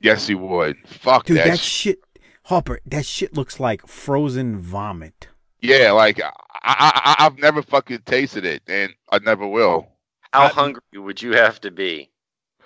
Yes, 0.00 0.26
he 0.26 0.34
would. 0.34 0.76
Fuck 0.86 1.26
Dude, 1.26 1.38
that. 1.38 1.46
that 1.46 1.58
sh- 1.58 1.62
shit, 1.62 1.98
Harper, 2.44 2.80
that 2.86 3.06
shit 3.06 3.34
looks 3.34 3.60
like 3.60 3.86
frozen 3.86 4.58
vomit. 4.58 5.28
yeah, 5.60 5.92
like 5.92 6.20
I, 6.20 6.30
I, 6.64 7.14
I 7.18 7.26
I've 7.26 7.38
never 7.38 7.62
fucking 7.62 8.00
tasted 8.04 8.44
it, 8.44 8.62
and 8.66 8.92
I 9.10 9.18
never 9.20 9.46
will. 9.46 9.88
How 10.32 10.44
I- 10.44 10.48
hungry 10.48 10.82
would 10.94 11.22
you 11.22 11.32
have 11.34 11.60
to 11.60 11.70
be? 11.70 12.10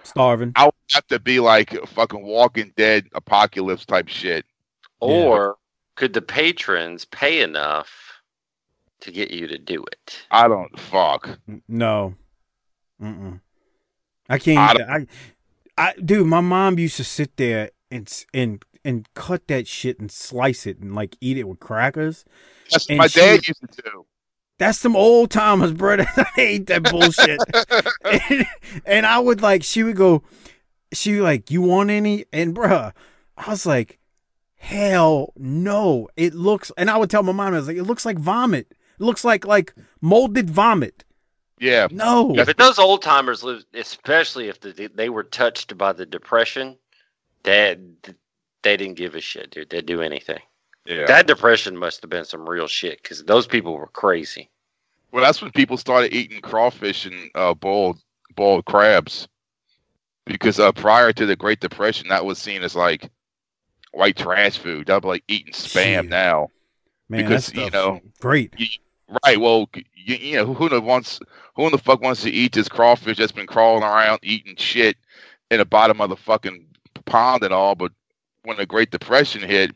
Starving. 0.02 0.52
I 0.54 0.66
would 0.66 0.74
have 0.94 1.06
to 1.08 1.18
be 1.18 1.40
like 1.40 1.72
a 1.72 1.84
fucking 1.86 2.22
Walking 2.24 2.72
Dead 2.76 3.06
apocalypse 3.12 3.84
type 3.84 4.06
shit. 4.08 4.44
Yeah. 5.02 5.08
Or 5.08 5.56
could 5.96 6.12
the 6.12 6.22
patrons 6.22 7.04
pay 7.04 7.42
enough 7.42 7.90
to 9.00 9.10
get 9.10 9.32
you 9.32 9.48
to 9.48 9.58
do 9.58 9.84
it? 9.90 10.24
I 10.30 10.46
don't 10.46 10.78
fuck. 10.78 11.28
No. 11.66 12.14
Mm-mm. 13.02 13.40
I 14.28 14.38
can't 14.38 14.58
I. 14.80 14.96
I, 14.96 15.06
I, 15.76 15.92
dude, 16.02 16.26
my 16.28 16.40
mom 16.40 16.78
used 16.78 16.96
to 16.98 17.04
sit 17.04 17.36
there 17.36 17.70
and 17.90 18.08
and 18.32 18.64
and 18.86 19.08
cut 19.14 19.48
that 19.48 19.66
shit 19.66 19.98
and 19.98 20.10
slice 20.10 20.66
it 20.66 20.78
and 20.78 20.94
like 20.94 21.16
eat 21.20 21.36
it 21.36 21.48
with 21.48 21.58
crackers. 21.58 22.24
That's 22.70 22.84
what 22.84 22.90
And 22.90 22.98
my 22.98 23.06
she 23.08 23.20
dad 23.20 23.48
used 23.48 23.60
to 23.60 23.82
do. 23.82 24.06
That's 24.58 24.78
some 24.78 24.96
old 24.96 25.30
timers, 25.30 25.72
brother. 25.72 26.06
I 26.16 26.24
hate 26.36 26.66
that 26.68 26.84
bullshit. 26.84 27.40
and, 28.30 28.46
and 28.86 29.04
I 29.04 29.18
would 29.18 29.42
like, 29.42 29.64
she 29.64 29.82
would 29.82 29.96
go, 29.96 30.22
she 30.92 31.20
like, 31.20 31.50
you 31.50 31.60
want 31.62 31.90
any? 31.90 32.24
And 32.32 32.54
bruh, 32.54 32.92
I 33.36 33.50
was 33.50 33.66
like, 33.66 33.98
hell 34.54 35.32
no. 35.36 36.08
It 36.16 36.34
looks, 36.34 36.70
and 36.78 36.88
I 36.88 36.96
would 36.96 37.10
tell 37.10 37.22
my 37.24 37.32
mom, 37.32 37.52
I 37.54 37.58
was 37.58 37.66
like, 37.66 37.76
it 37.76 37.82
looks 37.84 38.06
like 38.06 38.18
vomit. 38.18 38.68
It 38.98 39.04
looks 39.04 39.24
like 39.24 39.44
like 39.44 39.74
molded 40.00 40.48
vomit. 40.48 41.04
Yeah, 41.58 41.88
No. 41.90 42.34
Yeah, 42.34 42.44
but 42.44 42.58
those 42.58 42.78
old 42.78 43.02
timers 43.02 43.42
live, 43.42 43.64
especially 43.74 44.48
if 44.48 44.60
the, 44.60 44.90
they 44.94 45.08
were 45.08 45.22
touched 45.22 45.76
by 45.76 45.92
the 45.92 46.04
depression, 46.04 46.76
they 47.42 47.78
they 48.66 48.76
didn't 48.76 48.96
give 48.96 49.14
a 49.14 49.20
shit, 49.20 49.52
dude. 49.52 49.70
They'd 49.70 49.86
do 49.86 50.02
anything. 50.02 50.40
yeah. 50.86 51.06
That 51.06 51.28
depression 51.28 51.76
must 51.76 52.02
have 52.02 52.10
been 52.10 52.24
some 52.24 52.48
real 52.48 52.66
shit 52.66 53.00
because 53.00 53.22
those 53.22 53.46
people 53.46 53.76
were 53.76 53.86
crazy. 53.86 54.50
Well, 55.12 55.22
that's 55.22 55.40
when 55.40 55.52
people 55.52 55.76
started 55.76 56.12
eating 56.12 56.40
crawfish 56.40 57.06
and 57.06 57.30
uh, 57.36 57.54
boiled 57.54 58.00
boiled 58.34 58.64
crabs, 58.64 59.28
because 60.26 60.58
uh, 60.58 60.72
prior 60.72 61.12
to 61.12 61.26
the 61.26 61.36
Great 61.36 61.60
Depression, 61.60 62.08
that 62.08 62.24
was 62.24 62.38
seen 62.38 62.64
as 62.64 62.74
like 62.74 63.08
white 63.92 64.16
trash 64.16 64.58
food. 64.58 64.88
That'll 64.88 65.00
be 65.00 65.08
like 65.08 65.24
eating 65.28 65.52
spam 65.52 66.02
Shit. 66.02 66.08
now. 66.08 66.48
Man, 67.08 67.22
because 67.22 67.46
that 67.46 67.56
you 67.56 67.70
know, 67.70 68.00
great. 68.20 68.52
right? 69.24 69.40
Well, 69.40 69.70
you, 69.94 70.16
you 70.16 70.36
know, 70.38 70.52
who, 70.52 70.66
who 70.66 70.80
wants 70.80 71.20
who 71.54 71.66
in 71.66 71.70
the 71.70 71.78
fuck 71.78 72.02
wants 72.02 72.22
to 72.22 72.30
eat 72.30 72.52
this 72.52 72.68
crawfish 72.68 73.18
that's 73.18 73.30
been 73.30 73.46
crawling 73.46 73.84
around 73.84 74.18
eating 74.24 74.56
shit 74.56 74.96
in 75.52 75.58
the 75.58 75.64
bottom 75.64 76.00
of 76.00 76.10
the 76.10 76.16
fucking 76.16 76.66
pond 77.04 77.44
and 77.44 77.54
all? 77.54 77.76
But 77.76 77.92
when 78.46 78.56
the 78.56 78.64
Great 78.64 78.92
Depression 78.92 79.42
hit, 79.42 79.72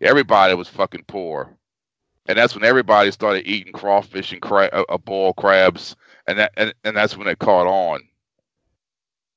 everybody 0.00 0.54
was 0.54 0.68
fucking 0.68 1.04
poor, 1.06 1.54
and 2.26 2.38
that's 2.38 2.54
when 2.54 2.64
everybody 2.64 3.10
started 3.10 3.46
eating 3.46 3.74
crawfish 3.74 4.32
and 4.32 4.40
cra- 4.40 4.70
uh, 4.72 4.84
uh, 4.88 4.96
boiled 4.96 5.36
crabs, 5.36 5.94
and 6.26 6.38
that 6.38 6.52
and, 6.56 6.74
and 6.82 6.96
that's 6.96 7.14
when 7.14 7.28
it 7.28 7.38
caught 7.38 7.66
on. 7.66 8.00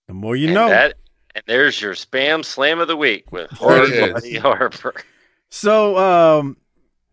The 0.07 0.13
more 0.13 0.35
you 0.35 0.47
and 0.47 0.55
know. 0.55 0.69
That, 0.69 0.95
and 1.35 1.43
there's 1.45 1.79
your 1.81 1.93
spam 1.93 2.43
slam 2.43 2.79
of 2.79 2.87
the 2.87 2.95
week 2.95 3.31
with 3.33 3.51
There 3.59 3.83
it 3.83 3.89
Hard 3.89 3.89
is. 3.91 4.13
Body 4.13 4.37
Harper. 4.37 4.95
So, 5.49 5.97
um, 5.97 6.57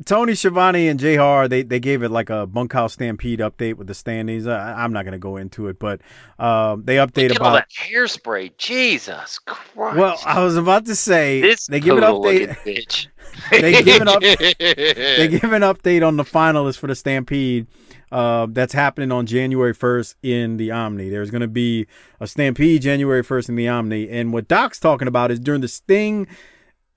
Tony 0.05 0.34
Schiavone 0.34 0.88
and 0.88 1.01
Har, 1.01 1.49
they, 1.49 1.62
they 1.62 1.80
gave 1.80 2.03
it 2.03 2.11
like 2.11 2.28
a 2.28 2.47
bunkhouse 2.47 2.92
stampede 2.92 3.38
update 3.40 3.74
with 3.74 3.86
the 3.86 3.94
standings. 3.94 4.47
I, 4.47 4.74
I'm 4.74 4.92
not 4.92 5.05
going 5.05 5.12
to 5.12 5.18
go 5.18 5.38
into 5.38 5.68
it, 5.68 5.78
but 5.78 6.03
um, 6.38 6.84
they 6.84 6.97
update 6.97 7.28
Get 7.28 7.40
all 7.40 7.49
about. 7.49 7.55
that 7.55 7.70
hairspray. 7.70 8.57
Jesus 8.59 9.38
Christ. 9.38 9.97
Well, 9.97 10.20
I 10.26 10.44
was 10.44 10.57
about 10.57 10.84
to 10.86 10.94
say 10.94 11.40
this 11.40 11.66
they 11.66 11.80
give 11.80 11.97
an 11.97 12.05
update. 12.05 12.57
bitch. 12.59 13.07
they 13.51 13.82
give 13.82 14.03
an 14.03 14.09
up. 14.09 14.20
they 14.20 15.28
give 15.28 15.53
an 15.53 15.62
update 15.62 16.07
on 16.07 16.16
the 16.16 16.24
finalists 16.24 16.78
for 16.78 16.88
the 16.88 16.94
Stampede. 16.94 17.66
Uh, 18.12 18.47
that's 18.51 18.72
happening 18.72 19.11
on 19.11 19.26
January 19.26 19.74
1st 19.74 20.14
in 20.22 20.59
the 20.59 20.70
Omni. 20.70 21.09
There's 21.09 21.30
going 21.32 21.40
to 21.40 21.49
be 21.49 21.88
a 22.20 22.28
Stampede 22.28 22.80
January 22.80 23.24
1st 23.24 23.49
in 23.49 23.57
the 23.57 23.66
Omni, 23.66 24.09
and 24.09 24.32
what 24.32 24.47
Doc's 24.47 24.78
talking 24.78 25.09
about 25.09 25.32
is 25.32 25.40
during 25.40 25.61
the 25.61 25.68
Sting 25.68 26.28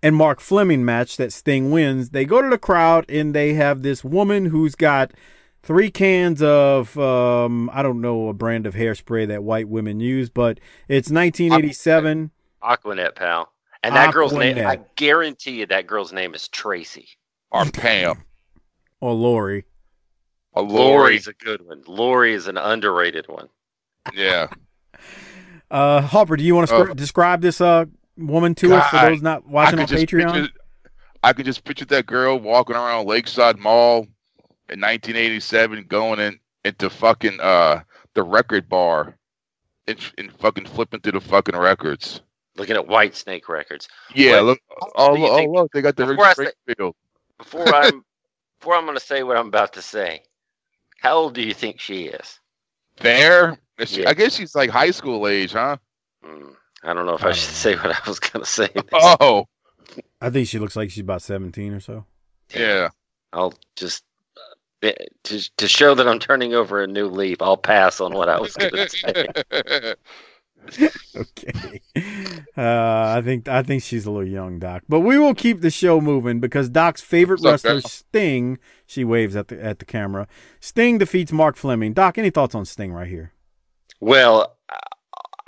and 0.02 0.16
Mark 0.16 0.39
Fleming 0.39 0.86
match 0.86 1.18
that 1.18 1.34
Sting 1.34 1.72
wins. 1.72 2.12
They 2.12 2.26
go 2.26 2.41
to 2.41 2.50
the 2.50 2.58
crowd 2.58 3.06
and 3.10 3.34
they 3.34 3.54
have 3.54 3.82
this 3.82 4.04
woman 4.04 4.45
who's 4.45 4.76
got 4.76 5.12
three 5.62 5.91
cans 5.91 6.41
of 6.41 6.97
um, 6.97 7.70
I 7.74 7.82
don't 7.84 8.02
know 8.02 8.30
a 8.30 8.34
brand 8.34 8.66
of 8.66 8.76
hairspray 8.76 9.28
that 9.28 9.43
white 9.43 9.68
women 9.68 10.00
use, 10.00 10.30
but 10.30 10.60
it's 10.88 11.10
1987. 11.12 12.32
Aquanet, 12.64 13.16
pal. 13.16 13.52
And 13.84 13.95
that 13.95 14.14
girl's 14.14 14.34
name, 14.34 14.58
I 14.66 14.80
guarantee 14.95 15.60
you 15.60 15.66
that 15.68 15.88
girl's 15.88 16.12
name 16.12 16.34
is 16.34 16.47
Tracy. 16.50 17.08
Or 17.52 17.66
Pam. 17.66 18.24
or 19.02 19.14
Lori. 19.14 19.66
Or 20.52 20.64
Lori's 20.64 21.28
a 21.28 21.34
good 21.34 21.66
one. 21.66 21.84
Lori 21.88 22.34
is 22.34 22.47
an 22.47 22.58
underrated 22.58 23.28
one. 23.28 23.50
Yeah. 24.14 24.47
Uh, 25.72 26.02
Harper, 26.02 26.36
do 26.36 26.43
you 26.43 26.56
want 26.56 26.68
to 26.68 26.76
Oh. 26.76 26.93
describe 26.95 27.41
this 27.41 27.62
uh 27.62 27.86
woman 28.20 28.54
to 28.56 28.76
us 28.76 28.90
for 28.90 28.98
those 29.10 29.22
not 29.22 29.48
watching 29.48 29.80
I 29.80 29.84
on 29.84 29.88
Patreon? 29.88 30.34
Picture, 30.34 30.50
I 31.24 31.34
could 31.34 31.46
just 31.46 31.64
picture 31.64 31.86
that 31.86 32.06
girl 32.06 32.40
walking 32.40 32.76
around 32.76 33.08
Lakeside 33.08 33.58
Mall 33.60 34.08
in 34.70 34.80
1987, 34.82 35.86
going 35.88 36.20
in 36.20 36.40
into 36.66 36.90
fucking 36.90 37.40
uh 37.42 37.82
the 38.16 38.24
record 38.24 38.68
bar, 38.70 39.18
and, 39.88 39.98
and 40.18 40.32
fucking 40.40 40.66
flipping 40.66 41.00
through 41.02 41.14
the 41.14 41.22
fucking 41.22 41.56
records. 41.58 42.22
Looking 42.58 42.76
at 42.76 42.86
Whitesnake 42.88 43.48
Records. 43.48 43.88
Yeah, 44.14 44.38
What- 44.42 44.44
look. 44.46 44.60
how 44.70 44.88
Oh, 44.96 45.10
old 45.12 45.20
oh, 45.22 45.38
think- 45.38 45.56
look, 45.56 45.72
they 45.72 45.82
got 45.82 45.96
the 45.96 46.06
Rick 46.08 46.18
Before 46.18 46.26
I 46.26 46.34
say, 46.34 46.52
Before 47.38 47.68
I'm, 47.76 48.04
before 48.60 48.76
I'm 48.76 48.86
gonna 48.86 49.00
say 49.00 49.24
what 49.24 49.38
I'm 49.38 49.48
about 49.48 49.74
to 49.74 49.82
say, 49.82 50.24
how 51.00 51.16
old 51.16 51.34
do 51.36 51.42
you 51.42 51.54
think 51.54 51.80
she 51.80 52.06
is? 52.06 52.40
There, 53.00 53.58
Is 53.78 53.90
she- 53.92 54.02
Yeah. 54.02 54.10
I 54.10 54.14
guess 54.14 54.36
she's 54.36 54.56
like 54.56 54.70
high 54.70 54.92
school 54.92 55.28
age, 55.28 55.54
huh? 55.54 55.78
Hmm, 56.24 56.50
I 56.84 56.94
don't 56.94 57.06
know 57.06 57.16
if 57.16 57.24
I, 57.24 57.32
should 57.32 57.54
say 57.54 57.76
what 57.76 57.92
I 57.92 58.00
was 58.08 58.20
gonna 58.20 58.46
say. 58.46 58.70
Oh, 58.94 59.46
I 60.22 60.30
think 60.30 60.48
she 60.48 60.60
looks 60.60 60.76
like 60.76 60.92
she's 60.92 61.04
about 61.04 61.22
17 61.22 61.74
or 61.74 61.80
so. 61.80 62.06
yeah. 62.54 62.90
I'll 63.34 63.54
just 63.76 64.04
uh, 64.84 64.92
to 65.24 65.58
to 65.58 65.68
show 65.68 65.94
that 65.96 66.08
I'm 66.08 66.20
turning 66.20 66.54
over 66.54 66.82
a 66.82 66.88
new 66.88 67.08
leaf. 67.08 67.42
I'll 67.42 67.58
pass 67.58 68.02
on 68.02 68.14
what 68.14 68.30
I 68.30 68.40
was 68.40 68.54
gonna 68.56 68.90
say. 68.90 69.28
okay. 71.16 71.82
Uh, 72.58 73.14
I 73.18 73.22
think 73.24 73.48
I 73.48 73.64
think 73.64 73.84
she's 73.84 74.06
a 74.06 74.12
little 74.12 74.28
young, 74.28 74.60
Doc. 74.60 74.84
But 74.90 75.02
we 75.02 75.18
will 75.18 75.34
keep 75.34 75.62
the 75.62 75.70
show 75.70 76.02
moving 76.02 76.40
because 76.40 76.70
Doc's 76.70 77.02
favorite 77.02 77.42
What's 77.42 77.64
wrestler, 77.64 77.82
girl? 77.82 77.90
Sting, 77.90 78.60
she 78.86 79.04
waves 79.04 79.36
at 79.36 79.48
the 79.48 79.64
at 79.64 79.80
the 79.80 79.86
camera. 79.86 80.28
Sting 80.60 80.98
defeats 80.98 81.32
Mark 81.32 81.56
Fleming. 81.56 81.94
Doc, 81.94 82.18
any 82.18 82.30
thoughts 82.30 82.56
on 82.56 82.66
Sting 82.66 82.94
right 82.94 83.08
here? 83.08 83.34
Well, 84.00 84.58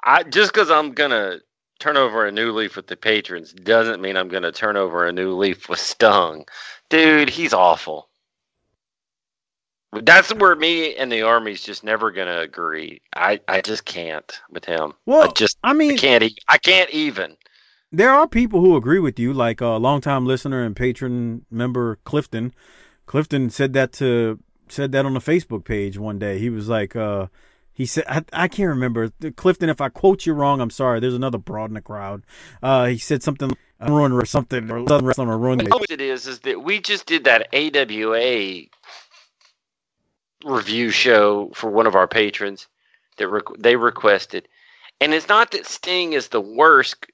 I 0.04 0.24
just 0.24 0.54
because 0.54 0.72
I'm 0.72 0.94
gonna 0.94 1.40
turn 1.80 1.98
over 1.98 2.26
a 2.26 2.32
new 2.32 2.52
leaf 2.52 2.76
with 2.76 2.88
the 2.88 2.96
patrons 2.98 3.54
doesn't 3.54 4.02
mean 4.02 4.18
I'm 4.18 4.30
gonna 4.30 4.52
turn 4.52 4.78
over 4.78 5.06
a 5.08 5.12
new 5.12 5.36
leaf 5.36 5.70
with 5.70 5.80
Stung. 5.80 6.46
Dude, 6.90 7.30
he's 7.30 7.54
awful. 7.54 8.10
That's 9.94 10.34
where 10.34 10.56
me 10.56 10.96
and 10.96 11.12
the 11.12 11.24
army's 11.24 11.64
just 11.64 11.84
never 11.84 12.12
gonna 12.12 12.40
agree. 12.40 13.02
I, 13.16 13.42
I 13.48 13.62
just 13.62 13.84
can't 13.86 14.40
with 14.50 14.64
him. 14.66 14.94
Well, 15.06 15.24
I 15.24 15.28
just 15.34 15.58
I 15.64 15.74
mean, 15.74 15.94
I 15.94 15.98
can't 15.98 16.24
e- 16.24 16.38
I 16.48 16.58
can't 16.58 16.90
even. 16.92 17.36
there 17.92 18.12
are 18.12 18.28
people 18.28 18.62
who 18.62 18.76
agree 18.78 19.00
with 19.00 19.20
you, 19.20 19.34
like 19.34 19.60
a 19.62 19.68
longtime 19.68 20.26
listener 20.26 20.64
and 20.64 20.76
patron 20.76 21.46
member 21.52 21.98
Clifton. 22.06 22.54
Clifton 23.06 23.50
said 23.50 23.74
that 23.74 23.92
to 23.94 24.40
said 24.70 24.92
that 24.94 25.06
on 25.06 25.14
the 25.14 25.20
Facebook 25.20 25.66
page 25.66 25.98
one 25.98 26.18
day. 26.20 26.40
He 26.40 26.50
was 26.50 26.70
like, 26.70 26.96
uh, 26.96 27.28
he 27.74 27.86
said, 27.86 28.04
I, 28.08 28.24
I 28.34 28.48
can't 28.48 28.70
remember 28.70 29.12
Clifton. 29.36 29.70
If 29.70 29.82
I 29.82 29.90
quote 29.90 30.26
you 30.26 30.34
wrong, 30.34 30.62
I'm 30.62 30.70
sorry. 30.70 31.00
There's 31.00 31.14
another 31.14 31.38
broad 31.38 31.70
in 31.70 31.76
the 31.76 31.82
crowd. 31.82 32.24
Uh, 32.62 32.88
he 32.88 32.98
said 32.98 33.24
something, 33.24 33.52
I'm 33.80 33.94
ruin 33.94 34.12
or 34.12 34.26
something, 34.26 34.70
or 34.70 34.88
Southern 34.88 35.06
Wrestling 35.06 35.30
or 35.30 35.38
ruin. 35.38 35.60
What 35.68 35.90
it 35.90 36.02
is 36.02 36.28
is 36.28 36.40
that 36.42 36.64
we 36.64 36.80
just 36.80 37.06
did 37.06 37.24
that 37.24 37.48
AWA 37.54 38.64
review 40.44 40.90
show 40.90 41.52
for 41.54 41.70
one 41.70 41.88
of 41.88 41.96
our 41.96 42.08
patrons 42.08 42.68
that 43.18 43.28
requ- 43.28 43.62
they 43.62 43.76
requested, 43.76 44.48
and 45.00 45.14
it's 45.14 45.28
not 45.28 45.52
that 45.52 45.66
Sting 45.66 46.14
is 46.14 46.28
the 46.28 46.42
worst. 46.42 47.06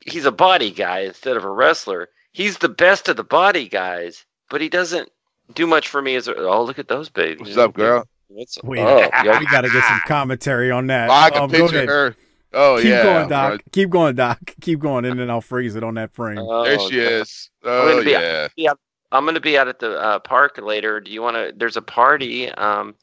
He's 0.00 0.24
a 0.24 0.32
body 0.32 0.70
guy 0.70 1.00
instead 1.00 1.36
of 1.36 1.44
a 1.44 1.50
wrestler. 1.50 2.08
He's 2.32 2.58
the 2.58 2.68
best 2.68 3.08
of 3.08 3.16
the 3.16 3.24
body 3.24 3.68
guys, 3.68 4.24
but 4.50 4.60
he 4.60 4.68
doesn't 4.68 5.10
do 5.54 5.66
much 5.66 5.88
for 5.88 6.00
me 6.00 6.14
as 6.14 6.28
a. 6.28 6.36
Oh, 6.36 6.64
look 6.64 6.78
at 6.78 6.88
those 6.88 7.08
babies! 7.08 7.40
What's 7.40 7.56
up, 7.56 7.74
girl? 7.74 8.06
What's, 8.28 8.58
Wait, 8.62 8.80
oh, 8.80 8.98
yeah. 9.24 9.38
we 9.38 9.46
got 9.46 9.62
to 9.62 9.70
get 9.70 9.84
some 9.84 10.00
commentary 10.06 10.70
on 10.70 10.88
that. 10.88 11.10
I 11.10 11.30
can 11.30 11.42
Um, 11.42 11.50
go 11.50 11.64
picture 11.68 11.86
her. 11.86 12.16
Oh 12.52 12.76
Keep 12.78 12.86
yeah, 12.86 13.02
going, 13.02 13.28
Doc. 13.28 13.50
right. 13.52 13.60
Keep 13.72 13.90
going, 13.90 14.14
Doc. 14.16 14.38
Keep 14.60 14.78
going, 14.80 15.04
and 15.04 15.18
then 15.20 15.30
I'll 15.30 15.40
freeze 15.40 15.76
it 15.76 15.84
on 15.84 15.94
that 15.94 16.12
frame. 16.14 16.38
Oh, 16.40 16.64
there 16.64 16.78
she 16.78 16.96
God. 16.96 17.12
is. 17.12 17.50
I'm 17.64 17.70
Oh 17.70 17.90
gonna 17.92 18.04
be- 18.04 18.10
yeah. 18.12 18.48
Yeah, 18.56 18.72
I'm 19.12 19.24
gonna 19.26 19.40
be 19.40 19.58
out 19.58 19.68
at 19.68 19.78
the 19.78 19.98
uh, 19.98 20.18
park 20.20 20.58
later. 20.58 21.00
Do 21.00 21.10
you 21.10 21.20
want 21.22 21.36
to? 21.36 21.52
There's 21.56 21.76
a 21.76 21.82
party. 21.82 22.48
Um, 22.50 22.94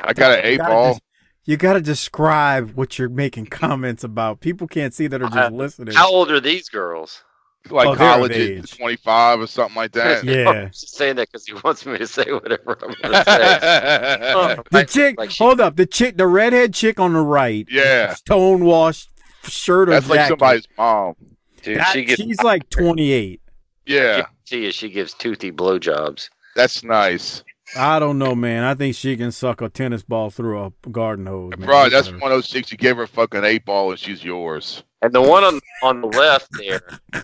I 0.00 0.12
got 0.12 0.38
an 0.38 0.44
You 0.44 0.50
eight 0.52 0.56
gotta 0.58 0.72
ball. 0.74 0.94
des- 0.94 1.00
you 1.44 1.56
got 1.56 1.72
to 1.72 1.80
describe 1.80 2.70
what 2.76 2.98
you're 3.00 3.08
making 3.08 3.46
comments 3.46 4.04
about. 4.04 4.40
People 4.40 4.68
can't 4.68 4.94
see 4.94 5.08
that 5.08 5.20
are 5.22 5.26
just 5.26 5.36
Uh, 5.36 5.48
listening. 5.50 5.94
how 5.94 6.08
old 6.08 6.30
are 6.30 6.38
these 6.40 6.68
girls? 6.68 7.22
Like 7.70 7.88
Oh, 7.88 7.94
college 7.96 8.32
at 8.36 8.68
25 8.68 9.40
or 9.40 9.46
something 9.46 9.76
like 9.76 9.92
that. 9.92 10.24
Yeah. 10.24 10.48
I'm 10.48 10.70
just 10.70 10.94
saying 10.96 11.16
that 11.16 11.28
because 11.30 11.46
he 11.46 11.54
wants 11.64 11.84
me 11.86 11.98
to 11.98 12.06
say 12.06 12.30
whatever 12.32 12.78
I'm 12.82 12.94
gonna 13.02 13.24
say. 13.24 14.18
Oh, 14.34 14.54
The 14.56 14.64
like- 14.72 14.88
chick, 14.88 15.18
like 15.18 15.30
she- 15.30 15.42
hold 15.44 15.60
up, 15.60 15.76
the 15.76 15.86
chick, 15.86 16.16
the 16.16 16.26
redhead 16.26 16.74
chick 16.74 16.98
on 17.00 17.12
the 17.12 17.20
right, 17.20 17.66
yeah. 17.70 18.14
stone 18.14 18.64
washed 18.64 19.08
shirt 19.44 19.88
or 19.88 19.92
That's 19.92 20.08
like 20.08 20.28
somebody's 20.28 20.68
mom. 20.78 21.14
dude, 21.62 21.78
That- 21.78 21.92
she 21.92 22.04
gives. 22.04 22.20
she's 22.20 22.42
like 22.42 22.68
28. 22.70 23.40
Yeah, 23.86 24.26
See, 24.44 24.70
she 24.70 24.88
gives 24.90 25.12
toothy 25.14 25.50
blowjobs. 25.50 26.28
that's 26.54 26.84
nice. 26.84 27.42
I 27.76 27.98
don't 27.98 28.18
know, 28.18 28.34
man. 28.34 28.64
I 28.64 28.74
think 28.74 28.94
she 28.94 29.16
can 29.16 29.32
suck 29.32 29.60
a 29.62 29.68
tennis 29.68 30.02
ball 30.02 30.30
through 30.30 30.62
a 30.62 30.72
garden 30.90 31.26
hose. 31.26 31.52
Man. 31.56 31.66
Bro, 31.66 31.88
that's 31.90 32.08
at 32.08 32.14
her. 32.14 32.18
one 32.18 32.30
of 32.30 32.36
those 32.36 32.48
chicks 32.48 32.70
you 32.70 32.78
give 32.78 32.96
her 32.98 33.04
a 33.04 33.08
fucking 33.08 33.44
eight 33.44 33.64
ball 33.64 33.90
and 33.90 33.98
she's 33.98 34.22
yours. 34.22 34.82
And 35.00 35.12
the 35.12 35.22
one 35.22 35.42
on 35.42 35.60
on 35.82 36.00
the 36.00 36.06
left 36.06 36.48
there, 36.52 36.80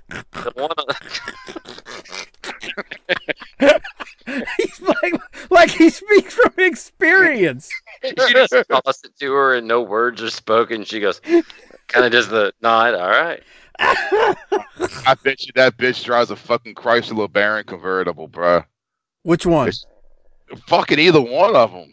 the 0.09 0.53
one 0.57 0.71
on, 0.71 0.87
He's 4.59 4.81
like, 4.81 5.15
like 5.51 5.71
he 5.71 5.91
speaks 5.91 6.35
from 6.35 6.53
experience. 6.59 7.71
she 8.03 8.15
just 8.15 8.53
tossed 8.69 9.05
it 9.05 9.17
to 9.21 9.33
her 9.33 9.55
and 9.55 9.69
no 9.69 9.83
words 9.83 10.23
are 10.23 10.31
spoken. 10.31 10.85
She 10.85 11.01
goes, 11.01 11.21
kind 11.21 12.05
of 12.05 12.13
does 12.13 12.29
the 12.29 12.53
nod. 12.61 12.95
All 12.95 13.09
right. 13.09 13.43
I 13.79 15.17
bet 15.23 15.47
you 15.47 15.53
that 15.55 15.77
bitch 15.77 16.05
drives 16.05 16.31
a 16.31 16.37
fucking 16.37 16.75
Chrysler 16.75 17.29
LeBaron 17.29 17.65
convertible, 17.67 18.27
bro. 18.27 18.65
Which 19.23 19.47
one? 19.47 19.71
Fucking 20.67 20.99
either 20.99 21.21
one 21.21 21.55
of 21.57 21.73
them. 21.73 21.93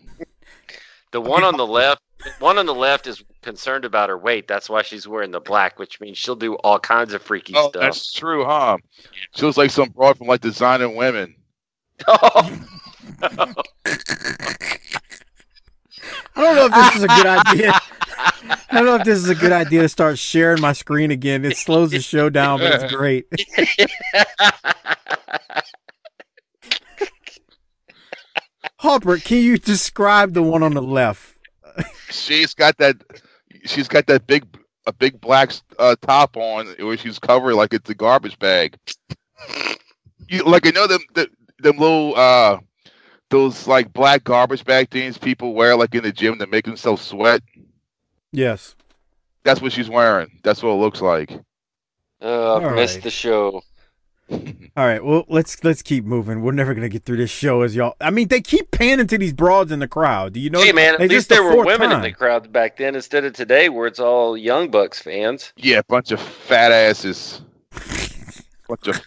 The 1.11 1.21
one 1.21 1.43
on 1.43 1.55
the 1.57 1.65
left, 1.67 2.01
one 2.39 2.57
on 2.57 2.65
the 2.65 2.73
left 2.73 3.07
is 3.07 3.23
concerned 3.41 3.85
about 3.85 4.09
her 4.09 4.17
weight. 4.17 4.47
That's 4.47 4.69
why 4.69 4.81
she's 4.81 5.07
wearing 5.07 5.31
the 5.31 5.39
black, 5.39 5.79
which 5.79 6.01
means 6.01 6.17
she'll 6.17 6.35
do 6.35 6.55
all 6.55 6.79
kinds 6.79 7.13
of 7.13 7.21
freaky 7.21 7.53
Oh, 7.55 7.69
stuff. 7.69 7.81
that's 7.81 8.11
true, 8.11 8.43
huh? 8.45 8.77
She 9.35 9.45
looks 9.45 9.57
like 9.57 9.71
some 9.71 9.89
broad 9.89 10.17
from 10.17 10.27
like 10.27 10.41
designing 10.41 10.95
women. 10.95 11.35
I 12.07 12.59
don't 16.35 16.55
know 16.55 16.65
if 16.65 16.71
this 16.73 16.95
is 16.97 17.03
a 17.03 17.07
good 17.07 17.25
idea. 17.25 17.73
I 18.69 18.79
don't 18.79 18.85
know 18.85 18.95
if 18.95 19.05
this 19.05 19.17
is 19.19 19.29
a 19.29 19.35
good 19.35 19.51
idea 19.53 19.81
to 19.83 19.89
start 19.89 20.17
sharing 20.19 20.59
my 20.61 20.73
screen 20.73 21.11
again. 21.11 21.45
It 21.45 21.55
slows 21.57 21.91
the 21.91 22.01
show 22.01 22.29
down, 22.29 22.59
but 22.59 22.81
it's 22.83 22.93
great. 22.93 23.25
Harper, 28.85 29.17
can 29.17 29.39
you 29.39 29.57
describe 29.57 30.33
the 30.33 30.43
one 30.43 30.61
on 30.63 30.73
the 30.75 30.81
left? 30.81 31.37
she's 32.09 32.53
got 32.53 32.77
that. 32.77 32.97
She's 33.65 33.87
got 33.87 34.05
that 34.07 34.27
big, 34.27 34.45
a 34.85 34.93
big 34.93 35.19
black 35.19 35.51
uh, 35.79 35.95
top 36.01 36.37
on 36.37 36.67
where 36.79 36.95
she's 36.95 37.17
covered 37.17 37.55
like 37.55 37.73
it's 37.73 37.89
a 37.89 37.95
garbage 37.95 38.37
bag. 38.37 38.77
You 40.27 40.43
like 40.43 40.67
I 40.67 40.69
know 40.69 40.87
them, 40.87 41.01
the, 41.15 41.27
them 41.59 41.77
little, 41.77 42.15
uh, 42.15 42.59
those 43.31 43.67
like 43.67 43.91
black 43.91 44.23
garbage 44.23 44.63
bag 44.63 44.91
things 44.91 45.17
people 45.17 45.53
wear 45.55 45.75
like 45.75 45.95
in 45.95 46.03
the 46.03 46.11
gym 46.11 46.37
to 46.39 46.47
make 46.47 46.65
themselves 46.65 47.01
sweat. 47.01 47.41
Yes, 48.31 48.75
That's 49.43 49.61
what 49.61 49.71
she's 49.71 49.89
wearing. 49.89 50.39
That's 50.43 50.61
what 50.61 50.71
it 50.71 50.79
looks 50.79 51.01
like. 51.01 51.31
I 52.21 52.27
All 52.27 52.71
missed 52.71 52.95
right. 52.95 53.03
the 53.03 53.09
show. 53.11 53.61
All 54.77 54.85
right, 54.85 55.03
well 55.03 55.23
let's 55.27 55.63
let's 55.63 55.81
keep 55.81 56.03
moving. 56.03 56.41
We're 56.41 56.51
never 56.51 56.73
gonna 56.73 56.89
get 56.89 57.05
through 57.05 57.17
this 57.17 57.29
show 57.29 57.61
as 57.61 57.75
y'all. 57.75 57.95
I 58.01 58.09
mean, 58.09 58.27
they 58.27 58.41
keep 58.41 58.71
panning 58.71 59.07
to 59.07 59.17
these 59.17 59.33
broads 59.33 59.71
in 59.71 59.79
the 59.79 59.87
crowd. 59.87 60.33
Do 60.33 60.39
you 60.39 60.49
know? 60.49 60.61
hey 60.63 60.71
man, 60.71 60.95
at 60.95 60.99
they 60.99 61.07
least 61.07 61.29
just 61.29 61.29
the 61.29 61.35
there 61.35 61.43
were 61.43 61.51
fourth 61.53 61.67
women 61.67 61.91
in 61.91 62.01
the 62.01 62.11
crowd 62.11 62.51
back 62.51 62.77
then 62.77 62.95
instead 62.95 63.23
of 63.23 63.33
today 63.33 63.69
where 63.69 63.87
it's 63.87 63.99
all 63.99 64.35
Young 64.35 64.69
Bucks 64.71 64.99
fans. 64.99 65.53
Yeah, 65.57 65.81
bunch 65.87 66.11
of 66.11 66.19
fat 66.19 66.71
asses. 66.71 67.41
bunch 68.67 68.87
of 68.87 69.01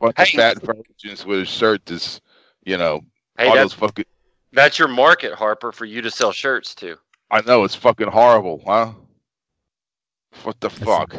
bunch 0.00 0.18
of 0.20 0.28
Hey. 0.28 0.36
fat 0.36 0.62
virgins 0.62 1.26
with 1.26 1.40
a 1.40 1.44
shirt 1.44 1.84
that's, 1.86 2.20
you 2.64 2.76
know, 2.76 3.00
Hey, 3.36 3.48
all 3.48 3.54
that's, 3.56 3.74
those 3.74 3.80
fucking. 3.80 4.04
that's 4.52 4.78
your 4.78 4.88
market, 4.88 5.34
Harper, 5.34 5.72
for 5.72 5.84
you 5.84 6.00
to 6.02 6.10
sell 6.10 6.30
shirts 6.30 6.74
to. 6.76 6.96
I 7.30 7.40
know 7.40 7.64
it's 7.64 7.74
fucking 7.74 8.08
horrible, 8.08 8.62
huh? 8.64 8.92
What 10.44 10.60
the 10.60 10.70
fuck? 10.70 11.16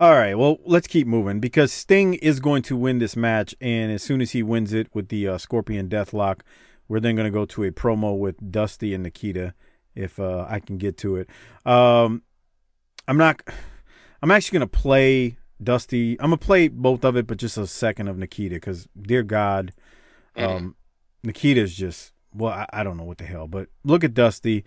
All 0.00 0.12
right, 0.12 0.38
well, 0.38 0.58
let's 0.64 0.86
keep 0.86 1.08
moving 1.08 1.40
because 1.40 1.72
Sting 1.72 2.14
is 2.14 2.38
going 2.38 2.62
to 2.62 2.76
win 2.76 3.00
this 3.00 3.16
match, 3.16 3.52
and 3.60 3.90
as 3.90 4.00
soon 4.00 4.20
as 4.20 4.30
he 4.30 4.44
wins 4.44 4.72
it 4.72 4.86
with 4.94 5.08
the 5.08 5.26
uh, 5.26 5.38
Scorpion 5.38 5.88
Deathlock, 5.88 6.42
we're 6.86 7.00
then 7.00 7.16
going 7.16 7.24
to 7.24 7.36
go 7.36 7.44
to 7.46 7.64
a 7.64 7.72
promo 7.72 8.16
with 8.16 8.52
Dusty 8.52 8.94
and 8.94 9.02
Nikita, 9.02 9.54
if 9.96 10.20
uh, 10.20 10.46
I 10.48 10.60
can 10.60 10.78
get 10.78 10.96
to 10.98 11.16
it. 11.16 11.28
Um, 11.66 12.22
I'm 13.08 13.16
not. 13.16 13.42
I'm 14.22 14.30
actually 14.30 14.60
going 14.60 14.70
to 14.70 14.78
play 14.78 15.36
Dusty. 15.60 16.12
I'm 16.20 16.30
going 16.30 16.38
to 16.38 16.46
play 16.46 16.68
both 16.68 17.04
of 17.04 17.16
it, 17.16 17.26
but 17.26 17.38
just 17.38 17.58
a 17.58 17.66
second 17.66 18.06
of 18.06 18.16
Nikita 18.16 18.54
because, 18.54 18.86
dear 19.00 19.24
God, 19.24 19.72
um, 20.36 20.76
Nikita's 21.24 21.74
just. 21.74 22.12
Well, 22.32 22.52
I, 22.52 22.66
I 22.72 22.84
don't 22.84 22.98
know 22.98 23.04
what 23.04 23.18
the 23.18 23.24
hell, 23.24 23.48
but 23.48 23.68
look 23.82 24.04
at 24.04 24.14
Dusty. 24.14 24.64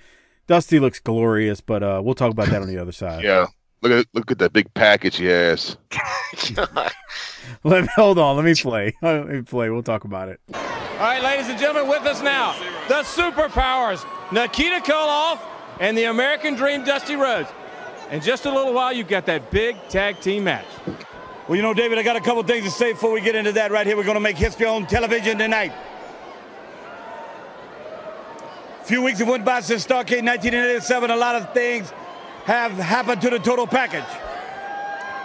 Dusty 0.48 0.78
looks 0.78 1.00
glorious, 1.00 1.62
but 1.62 1.84
uh, 1.84 2.02
we'll 2.04 2.16
talk 2.16 2.32
about 2.32 2.50
that 2.50 2.62
on 2.62 2.68
the 2.68 2.78
other 2.78 2.92
side. 2.92 3.24
Yeah. 3.24 3.46
Look 3.82 3.92
at 3.92 4.06
look 4.14 4.32
at 4.32 4.38
that 4.40 4.54
big 4.54 4.72
package 4.76 5.18
he 5.18 5.26
has. 5.26 5.76
Let 7.64 7.84
me 7.84 7.90
hold 7.96 8.20
on. 8.20 8.36
Let 8.36 8.46
me 8.46 8.54
play. 8.54 8.96
Let 9.02 9.28
me 9.28 9.42
play. 9.42 9.70
We'll 9.70 9.82
talk 9.82 10.04
about 10.04 10.30
it. 10.30 10.40
All 10.54 11.08
right, 11.08 11.24
ladies 11.24 11.50
and 11.50 11.60
gentlemen, 11.60 11.90
with 11.90 12.04
us 12.04 12.22
now, 12.22 12.54
the 12.88 13.02
superpowers, 13.02 14.06
Nikita 14.32 14.82
Koloff 14.82 15.40
and 15.80 15.98
the 15.98 16.06
American 16.06 16.54
Dream, 16.56 16.84
Dusty 16.84 17.16
Rhodes. 17.16 17.50
In 18.12 18.22
just 18.22 18.46
a 18.46 18.54
little 18.54 18.74
while, 18.74 18.94
you've 18.94 19.08
got 19.08 19.26
that 19.26 19.50
big 19.50 19.78
tag 19.90 20.20
team 20.20 20.44
match. 20.44 20.66
Well, 21.48 21.56
you 21.56 21.64
know, 21.64 21.74
David, 21.74 21.98
I 21.98 22.04
got 22.04 22.18
a 22.18 22.22
couple 22.22 22.44
things 22.44 22.66
to 22.66 22.72
say 22.72 22.94
before 22.94 23.12
we 23.12 23.22
get 23.22 23.36
into 23.36 23.52
that 23.54 23.72
right 23.72 23.88
here. 23.88 23.98
We're 23.98 24.04
going 24.04 24.16
to 24.16 24.22
make 24.22 24.38
history 24.38 24.68
on 24.68 24.86
television 24.86 25.40
tonight. 25.40 25.74
A 28.82 28.84
few 28.84 29.02
weeks 29.02 29.20
have 29.20 29.28
went 29.28 29.44
by 29.44 29.62
since 29.62 29.86
Starcade 29.88 30.24
1987. 30.24 31.10
A 31.10 31.16
lot 31.16 31.36
of 31.36 31.54
things 31.54 31.92
have 32.46 32.72
happened 32.74 33.22
to 33.22 33.30
the 33.30 33.40
total 33.40 33.68
package. 33.68 34.06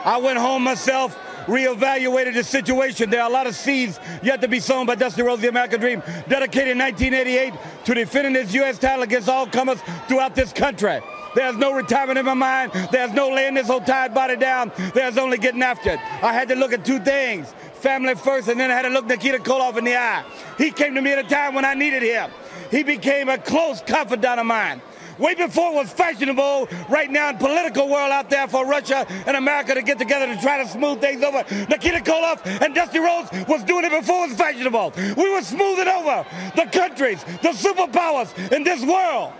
I 0.04 0.18
went 0.18 0.38
home 0.38 0.62
myself, 0.62 1.18
reevaluated 1.46 2.34
the 2.34 2.44
situation. 2.44 3.10
There 3.10 3.22
are 3.22 3.28
a 3.28 3.32
lot 3.32 3.46
of 3.46 3.54
seeds 3.54 3.98
yet 4.22 4.40
to 4.42 4.48
be 4.48 4.60
sown 4.60 4.86
by 4.86 4.94
Dusty 4.94 5.22
Rhodes, 5.22 5.42
the 5.42 5.48
American 5.48 5.80
Dream, 5.80 6.02
dedicated 6.28 6.72
in 6.72 6.78
1988 6.78 7.54
to 7.86 7.94
defending 7.94 8.34
his 8.34 8.54
U.S. 8.54 8.78
title 8.78 9.02
against 9.02 9.28
all 9.28 9.46
comers 9.46 9.80
throughout 10.06 10.34
this 10.34 10.52
country. 10.52 11.00
There's 11.34 11.56
no 11.56 11.74
retirement 11.74 12.18
in 12.18 12.24
my 12.24 12.34
mind. 12.34 12.72
There's 12.90 13.12
no 13.12 13.28
laying 13.28 13.54
this 13.54 13.66
whole 13.66 13.80
tired 13.80 14.14
body 14.14 14.36
down. 14.36 14.72
There's 14.94 15.18
only 15.18 15.36
getting 15.36 15.62
after 15.62 15.90
it. 15.90 16.00
I 16.22 16.32
had 16.32 16.48
to 16.48 16.54
look 16.54 16.72
at 16.72 16.84
two 16.84 16.98
things 16.98 17.52
family 17.76 18.14
first, 18.14 18.48
and 18.48 18.58
then 18.58 18.70
I 18.70 18.74
had 18.74 18.82
to 18.82 18.88
look 18.88 19.06
Nikita 19.06 19.38
Koloff 19.38 19.76
in 19.76 19.84
the 19.84 19.96
eye. 19.96 20.24
He 20.58 20.70
came 20.70 20.94
to 20.94 21.00
me 21.00 21.12
at 21.12 21.24
a 21.24 21.28
time 21.28 21.54
when 21.54 21.64
I 21.64 21.74
needed 21.74 22.02
him. 22.02 22.30
He 22.70 22.82
became 22.82 23.28
a 23.28 23.38
close 23.38 23.80
confidant 23.80 24.40
of 24.40 24.46
mine. 24.46 24.82
Way 25.18 25.34
before 25.34 25.72
it 25.72 25.74
was 25.74 25.90
fashionable, 25.92 26.68
right 26.88 27.10
now 27.10 27.30
in 27.30 27.38
political 27.38 27.88
world 27.88 28.12
out 28.12 28.28
there 28.28 28.46
for 28.48 28.66
Russia 28.66 29.06
and 29.26 29.36
America 29.36 29.74
to 29.74 29.82
get 29.82 29.98
together 29.98 30.26
to 30.26 30.40
try 30.40 30.62
to 30.62 30.68
smooth 30.68 31.00
things 31.00 31.22
over. 31.22 31.44
Nikita 31.68 32.00
Koloff 32.00 32.44
and 32.60 32.74
Dusty 32.74 32.98
Rhodes 32.98 33.30
was 33.48 33.64
doing 33.64 33.84
it 33.84 33.90
before 33.90 34.24
it 34.24 34.30
was 34.30 34.38
fashionable. 34.38 34.92
We 35.16 35.30
were 35.32 35.42
smoothing 35.42 35.88
over 35.88 36.26
the 36.54 36.66
countries, 36.66 37.24
the 37.42 37.50
superpowers 37.50 38.52
in 38.52 38.62
this 38.62 38.84
world. 38.84 39.32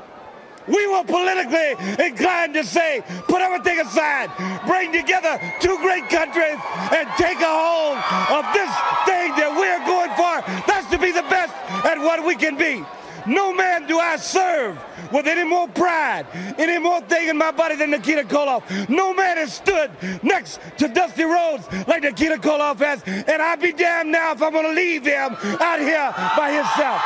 We 0.66 0.85
were 0.89 1.05
politically 1.05 2.05
inclined 2.05 2.55
to 2.55 2.64
say, 2.64 3.03
put 3.29 3.41
everything 3.41 3.79
aside, 3.79 4.31
bring 4.66 4.93
together 4.93 5.39
two 5.61 5.77
great 5.79 6.09
countries, 6.09 6.59
and 6.91 7.09
take 7.16 7.39
a 7.39 7.47
hold 7.47 7.99
of 8.35 8.53
this 8.53 8.72
thing 9.07 9.31
that 9.39 9.55
we're 9.55 9.87
going 9.87 10.11
for. 10.16 10.66
That's 10.66 10.91
to 10.91 10.99
be 10.99 11.12
the 11.12 11.22
best 11.31 11.55
at 11.85 11.99
what 11.99 12.24
we 12.24 12.35
can 12.35 12.57
be. 12.57 12.85
No 13.27 13.53
man 13.53 13.87
do 13.87 13.99
I 13.99 14.16
serve 14.16 14.79
with 15.13 15.27
any 15.27 15.45
more 15.45 15.69
pride, 15.69 16.27
any 16.59 16.79
more 16.79 17.01
thing 17.03 17.29
in 17.29 17.37
my 17.37 17.51
body 17.51 17.77
than 17.77 17.91
Nikita 17.91 18.25
Koloff. 18.25 18.89
No 18.89 19.15
man 19.15 19.37
has 19.37 19.55
stood 19.55 19.91
next 20.23 20.61
to 20.79 20.89
Dusty 20.89 21.25
Rhodes 21.25 21.67
like 21.87 22.03
Nikita 22.03 22.37
Koloff 22.37 22.79
has, 22.79 23.03
and 23.05 23.43
I'd 23.43 23.61
be 23.61 23.73
damned 23.73 24.13
now 24.13 24.33
if 24.33 24.43
I'm 24.43 24.53
going 24.53 24.67
to 24.67 24.73
leave 24.73 25.05
him 25.05 25.37
out 25.61 25.79
here 25.79 26.13
by 26.37 26.53
himself. 26.53 27.03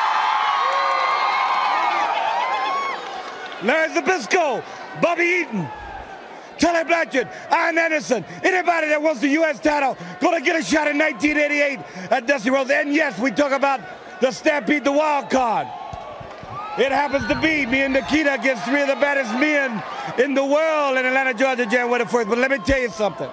Larry 3.63 3.91
Zbyszko, 3.91 4.65
Bobby 5.03 5.25
Eaton, 5.43 5.69
Tully 6.59 6.85
Blanchard, 6.85 7.29
Arn 7.51 7.79
Anderson, 7.79 8.25
anybody 8.43 8.89
that 8.89 9.01
wants 9.01 9.21
the 9.21 9.29
U.S. 9.29 9.61
title, 9.61 9.97
gonna 10.21 10.41
get 10.41 10.57
a 10.57 10.63
shot 10.63 10.89
in 10.89 10.99
1988 10.99 11.79
at 12.11 12.27
Dusty 12.27 12.51
Rhodes. 12.51 12.71
And 12.71 12.95
yes, 12.95 13.19
we 13.19 13.31
talk 13.31 13.53
about 13.53 13.81
the 14.21 14.31
Stampede, 14.31 14.85
the 14.85 14.93
wild 14.93 15.31
card. 15.31 15.67
It 16.81 16.93
happens 16.93 17.27
to 17.29 17.35
be 17.35 17.67
me 17.67 17.83
and 17.83 17.93
Nikita 17.93 18.33
against 18.33 18.65
three 18.65 18.81
of 18.81 18.89
the 18.89 18.95
baddest 18.95 19.35
men 19.35 19.83
in 20.19 20.33
the 20.33 20.43
world 20.43 20.97
in 20.97 21.05
Atlanta, 21.05 21.35
Georgia, 21.35 21.67
January 21.67 22.05
1st. 22.07 22.27
But 22.27 22.39
let 22.39 22.51
me 22.51 22.57
tell 22.57 22.81
you 22.81 22.89
something. 22.89 23.29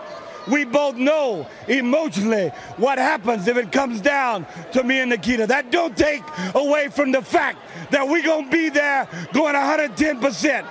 We 0.50 0.66
both 0.66 0.98
know 0.98 1.48
emotionally 1.70 2.50
what 2.76 2.98
happens 2.98 3.48
if 3.48 3.56
it 3.56 3.72
comes 3.72 4.02
down 4.02 4.46
to 4.74 4.84
me 4.84 5.00
and 5.00 5.10
Nikita. 5.10 5.48
That 5.48 5.72
don't 5.72 5.96
take 5.96 6.24
away 6.56 6.90
from 6.90 7.14
the 7.14 7.22
fact 7.22 7.60
that 7.92 8.06
we're 8.06 8.22
going 8.22 8.46
to 8.46 8.52
be 8.52 8.68
there 8.68 9.08
going 9.32 9.56
110%. 9.56 10.68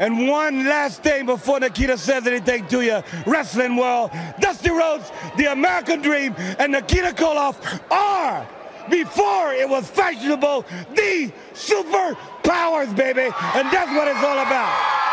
And 0.00 0.26
one 0.26 0.64
last 0.64 1.04
thing 1.04 1.24
before 1.26 1.60
Nikita 1.60 1.96
says 1.98 2.26
anything 2.26 2.66
to 2.66 2.80
you, 2.80 3.00
wrestling 3.26 3.76
world, 3.76 4.10
Dusty 4.40 4.70
Rhodes, 4.70 5.12
the 5.36 5.52
American 5.52 6.02
Dream, 6.02 6.34
and 6.58 6.72
Nikita 6.72 7.12
Koloff 7.12 7.80
are, 7.92 8.44
before 8.90 9.52
it 9.52 9.68
was 9.68 9.88
fashionable, 9.88 10.64
the 10.94 11.32
super 11.52 12.16
powers, 12.42 12.92
baby. 12.94 13.32
And 13.54 13.70
that's 13.72 13.90
what 13.90 14.08
it's 14.08 14.22
all 14.22 14.38
about. 14.38 15.04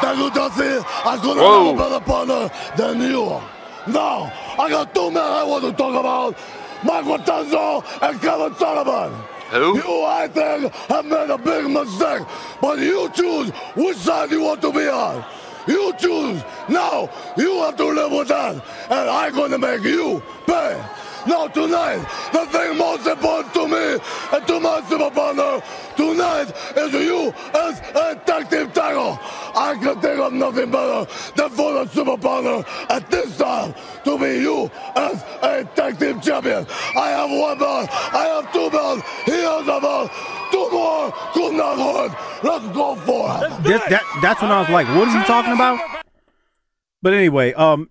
Thank 0.00 0.18
you, 0.18 0.30
Dusty. 0.30 0.84
I 1.04 1.16
couldn't 1.16 1.38
have 1.38 1.74
a 1.74 1.78
better 1.78 2.04
partner 2.04 2.50
than 2.76 3.00
you. 3.00 3.40
Now, 3.86 4.32
I 4.58 4.68
got 4.68 4.94
two 4.94 5.10
men 5.10 5.22
I 5.22 5.44
want 5.44 5.64
to 5.64 5.72
talk 5.72 5.94
about. 5.98 6.36
Michael 6.84 7.18
Tanzo 7.18 7.84
and 8.02 8.20
Kevin 8.20 8.54
Sullivan. 8.56 9.12
Who? 9.50 9.76
You, 9.76 10.04
I 10.04 10.28
think, 10.28 10.72
have 10.88 11.04
made 11.04 11.30
a 11.30 11.38
big 11.38 11.70
mistake, 11.70 12.26
but 12.60 12.78
you 12.78 13.10
choose 13.10 13.50
which 13.76 13.98
side 13.98 14.30
you 14.30 14.42
want 14.42 14.62
to 14.62 14.72
be 14.72 14.88
on. 14.88 15.24
You 15.68 15.92
choose. 15.98 16.42
Now, 16.68 17.10
you 17.36 17.60
have 17.60 17.76
to 17.76 17.84
live 17.84 18.10
with 18.10 18.28
that, 18.28 18.56
and 18.90 19.10
I'm 19.10 19.34
going 19.34 19.52
to 19.52 19.58
make 19.58 19.82
you 19.82 20.22
pay. 20.46 20.82
Now, 21.26 21.46
tonight, 21.46 22.04
the 22.32 22.46
thing 22.46 22.76
most 22.78 23.06
important 23.06 23.54
to 23.54 23.68
me 23.68 23.98
and 24.32 24.46
to 24.46 24.60
my 24.60 24.82
super 24.88 25.10
partner 25.10 25.62
tonight 25.96 26.52
is 26.76 26.92
you 26.92 27.32
as 27.54 27.78
a 27.94 28.20
tag 28.26 28.50
team 28.50 28.70
title. 28.72 29.18
I 29.54 29.78
can 29.80 30.00
think 30.00 30.18
of 30.18 30.32
nothing 30.32 30.70
better 30.70 31.06
than 31.36 31.50
for 31.50 31.72
the 31.74 31.86
super 31.86 32.16
partner 32.16 32.64
at 32.90 33.08
this 33.10 33.36
time 33.38 33.74
to 34.04 34.18
be 34.18 34.40
you 34.40 34.70
as 34.96 35.22
a 35.42 35.64
tag 35.76 35.98
team 35.98 36.20
champion. 36.20 36.66
I 36.96 37.10
have 37.10 37.30
one 37.30 37.58
belt, 37.58 37.88
I 37.92 38.24
have 38.26 38.52
two 38.52 38.70
belts, 38.70 39.02
he 39.24 39.32
has 39.32 39.62
a 39.62 39.80
belt, 39.80 40.10
two 40.50 40.70
more 40.72 41.12
could 41.32 41.54
not 41.54 41.78
hurt. 41.78 42.42
Let's 42.42 42.66
go 42.74 42.96
for 42.96 43.46
it. 43.46 43.62
That, 43.62 43.86
that, 43.90 44.18
that's 44.20 44.42
when 44.42 44.50
I 44.50 44.60
was 44.60 44.70
like, 44.70 44.88
what 44.88 45.06
is 45.06 45.14
he 45.14 45.22
talking 45.22 45.52
about? 45.52 46.02
But 47.02 47.14
anyway, 47.14 47.52
um, 47.54 47.90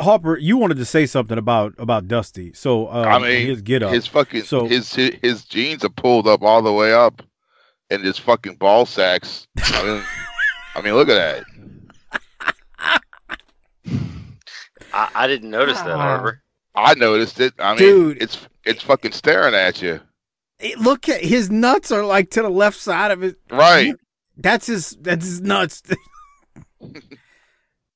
Harper, 0.00 0.36
you 0.36 0.56
wanted 0.56 0.78
to 0.78 0.84
say 0.84 1.06
something 1.06 1.38
about 1.38 1.74
about 1.78 2.08
Dusty. 2.08 2.52
So 2.54 2.88
um, 2.88 3.06
I 3.06 3.18
mean, 3.20 3.46
his 3.46 3.62
get 3.62 3.82
up, 3.84 3.92
his 3.92 4.06
fucking 4.08 4.42
So 4.42 4.66
his 4.66 4.92
his 4.94 5.14
his 5.22 5.44
jeans 5.44 5.84
are 5.84 5.88
pulled 5.90 6.26
up 6.26 6.42
all 6.42 6.60
the 6.62 6.72
way 6.72 6.92
up. 6.92 7.22
and 7.90 8.02
his 8.04 8.18
fucking 8.18 8.56
ball 8.56 8.84
sacks. 8.84 9.46
I 9.58 9.82
mean, 9.84 10.02
I 10.74 10.82
mean, 10.82 10.94
look 10.94 11.08
at 11.08 11.44
that. 11.44 11.44
I, 14.92 15.08
I 15.14 15.26
didn't 15.26 15.50
notice 15.50 15.78
that, 15.80 15.96
Harper. 15.96 16.42
I 16.74 16.94
noticed 16.94 17.40
it. 17.40 17.54
I 17.58 17.70
mean, 17.70 17.78
Dude. 17.78 18.22
it's 18.22 18.46
it's 18.64 18.82
fucking 18.82 19.12
staring 19.12 19.54
at 19.54 19.80
you. 19.82 20.00
It- 20.58 20.78
look 20.78 21.08
at 21.08 21.22
his 21.22 21.50
nuts 21.50 21.92
are 21.92 22.04
like 22.04 22.30
to 22.30 22.42
the 22.42 22.48
left 22.50 22.78
side 22.78 23.10
of 23.10 23.22
it. 23.22 23.36
Right. 23.50 23.94
That's 24.36 24.66
his. 24.66 24.96
That's 25.00 25.24
his 25.24 25.40
nuts. 25.40 25.82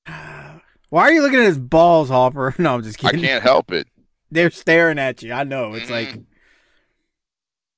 Why 0.06 1.02
are 1.04 1.12
you 1.12 1.22
looking 1.22 1.38
at 1.38 1.46
his 1.46 1.58
balls, 1.58 2.08
Hopper? 2.08 2.54
No, 2.58 2.74
I'm 2.74 2.82
just 2.82 2.98
kidding. 2.98 3.20
I 3.20 3.26
can't 3.26 3.42
help 3.42 3.72
it. 3.72 3.88
They're 4.30 4.50
staring 4.50 4.98
at 4.98 5.22
you. 5.22 5.32
I 5.32 5.44
know. 5.44 5.74
It's 5.74 5.90
like. 5.90 6.18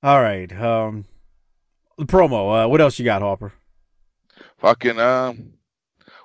All 0.02 0.20
right. 0.20 0.50
Um, 0.52 1.04
the 1.96 2.06
promo. 2.06 2.64
Uh, 2.64 2.68
what 2.68 2.80
else 2.80 2.98
you 2.98 3.04
got, 3.04 3.22
Hopper? 3.22 3.52
Fucking 4.58 4.98
um, 4.98 5.52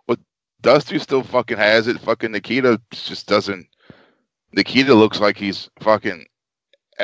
what 0.06 0.20
Dusty 0.62 1.00
still 1.00 1.24
fucking 1.24 1.58
has 1.58 1.88
it. 1.88 2.00
Fucking 2.00 2.32
Nikita 2.32 2.82
just 2.92 3.28
doesn't. 3.28 3.68
Nikita 4.54 4.94
looks 4.94 5.20
like 5.20 5.38
he's 5.38 5.70
fucking 5.80 6.26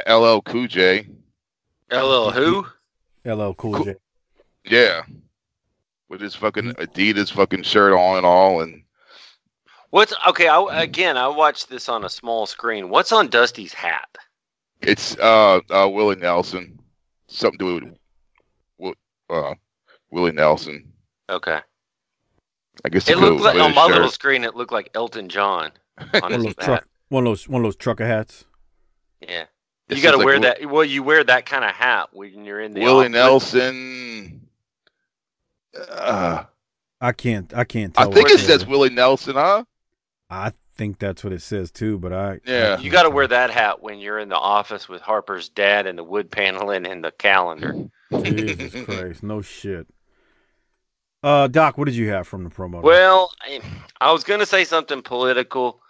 LL 0.07 0.39
Cool 0.41 0.67
J. 0.67 1.07
LL 1.91 2.31
who? 2.31 2.65
LL 3.25 3.53
Cool 3.53 3.83
J. 3.83 3.95
Yeah, 4.65 5.03
with 6.09 6.21
his 6.21 6.33
fucking 6.35 6.73
Adidas 6.73 7.31
fucking 7.31 7.63
shirt 7.63 7.93
on 7.93 8.17
and 8.17 8.25
all, 8.25 8.61
and 8.61 8.81
What's 9.95 10.13
okay? 10.27 10.49
I, 10.49 10.81
again, 10.83 11.15
I 11.15 11.29
watched 11.29 11.69
this 11.69 11.87
on 11.87 12.03
a 12.03 12.09
small 12.09 12.45
screen. 12.47 12.89
What's 12.89 13.13
on 13.13 13.29
Dusty's 13.29 13.73
hat? 13.73 14.09
it's 14.81 15.17
uh, 15.19 15.61
uh 15.69 15.87
Willie 15.87 16.17
Nelson. 16.17 16.77
Something 17.27 17.59
to 17.59 17.79
do 17.79 17.95
with 18.77 18.95
uh, 19.29 19.53
Willie 20.11 20.33
Nelson. 20.33 20.91
Okay. 21.29 21.61
I 22.83 22.89
guess 22.89 23.09
It 23.09 23.17
looked 23.19 23.41
like 23.41 23.57
on 23.57 23.73
my 23.73 23.83
shirt. 23.83 23.93
little 23.95 24.11
screen. 24.11 24.43
It 24.43 24.53
looked 24.53 24.73
like 24.73 24.89
Elton 24.95 25.29
John 25.29 25.71
on 25.97 26.19
One 26.19 26.33
of 26.33 26.41
his 26.41 26.43
those 26.43 26.55
hat. 26.57 26.65
truck. 26.65 26.87
One 27.07 27.25
of 27.25 27.31
those. 27.31 27.47
One 27.47 27.61
of 27.61 27.63
those 27.63 27.77
trucker 27.77 28.05
hats. 28.05 28.43
Yeah. 29.21 29.45
You 29.87 30.01
got 30.01 30.11
to 30.11 30.17
says, 30.17 30.17
like, 30.17 30.25
wear 30.25 30.39
that. 30.41 30.65
Well, 30.69 30.83
you 30.83 31.03
wear 31.03 31.23
that 31.23 31.45
kind 31.45 31.63
of 31.63 31.71
hat 31.71 32.09
when 32.11 32.43
you're 32.43 32.59
in 32.59 32.73
the 32.73 32.81
Willie 32.81 33.05
office. 33.05 33.53
Nelson. 33.53 34.47
Uh, 35.89 36.43
I 36.99 37.13
can't. 37.13 37.53
I 37.53 37.63
can't 37.63 37.97
I 37.97 38.07
think 38.07 38.29
it 38.29 38.41
says 38.41 38.65
Willie 38.65 38.89
Nelson, 38.89 39.35
huh? 39.35 39.63
I 40.35 40.51
think 40.75 40.99
that's 40.99 41.23
what 41.23 41.33
it 41.33 41.41
says 41.41 41.71
too. 41.71 41.97
But 41.97 42.13
I. 42.13 42.39
Yeah. 42.45 42.79
You 42.79 42.89
got 42.89 43.03
to 43.03 43.09
wear 43.09 43.27
that 43.27 43.49
hat 43.51 43.81
when 43.81 43.99
you're 43.99 44.19
in 44.19 44.29
the 44.29 44.37
office 44.37 44.89
with 44.89 45.01
Harper's 45.01 45.49
dad 45.49 45.87
and 45.87 45.97
the 45.97 46.03
wood 46.03 46.29
paneling 46.29 46.85
and 46.85 47.03
the 47.03 47.11
calendar. 47.11 47.75
Jesus 48.23 48.83
Christ! 48.85 49.23
No 49.23 49.41
shit. 49.41 49.87
Uh, 51.23 51.47
Doc, 51.47 51.77
what 51.77 51.85
did 51.85 51.95
you 51.95 52.09
have 52.09 52.27
from 52.27 52.43
the 52.43 52.51
promo? 52.51 52.83
Well, 52.83 53.31
I, 53.41 53.59
I 53.99 54.11
was 54.11 54.23
going 54.23 54.41
to 54.41 54.45
say 54.45 54.63
something 54.63 55.01
political 55.01 55.81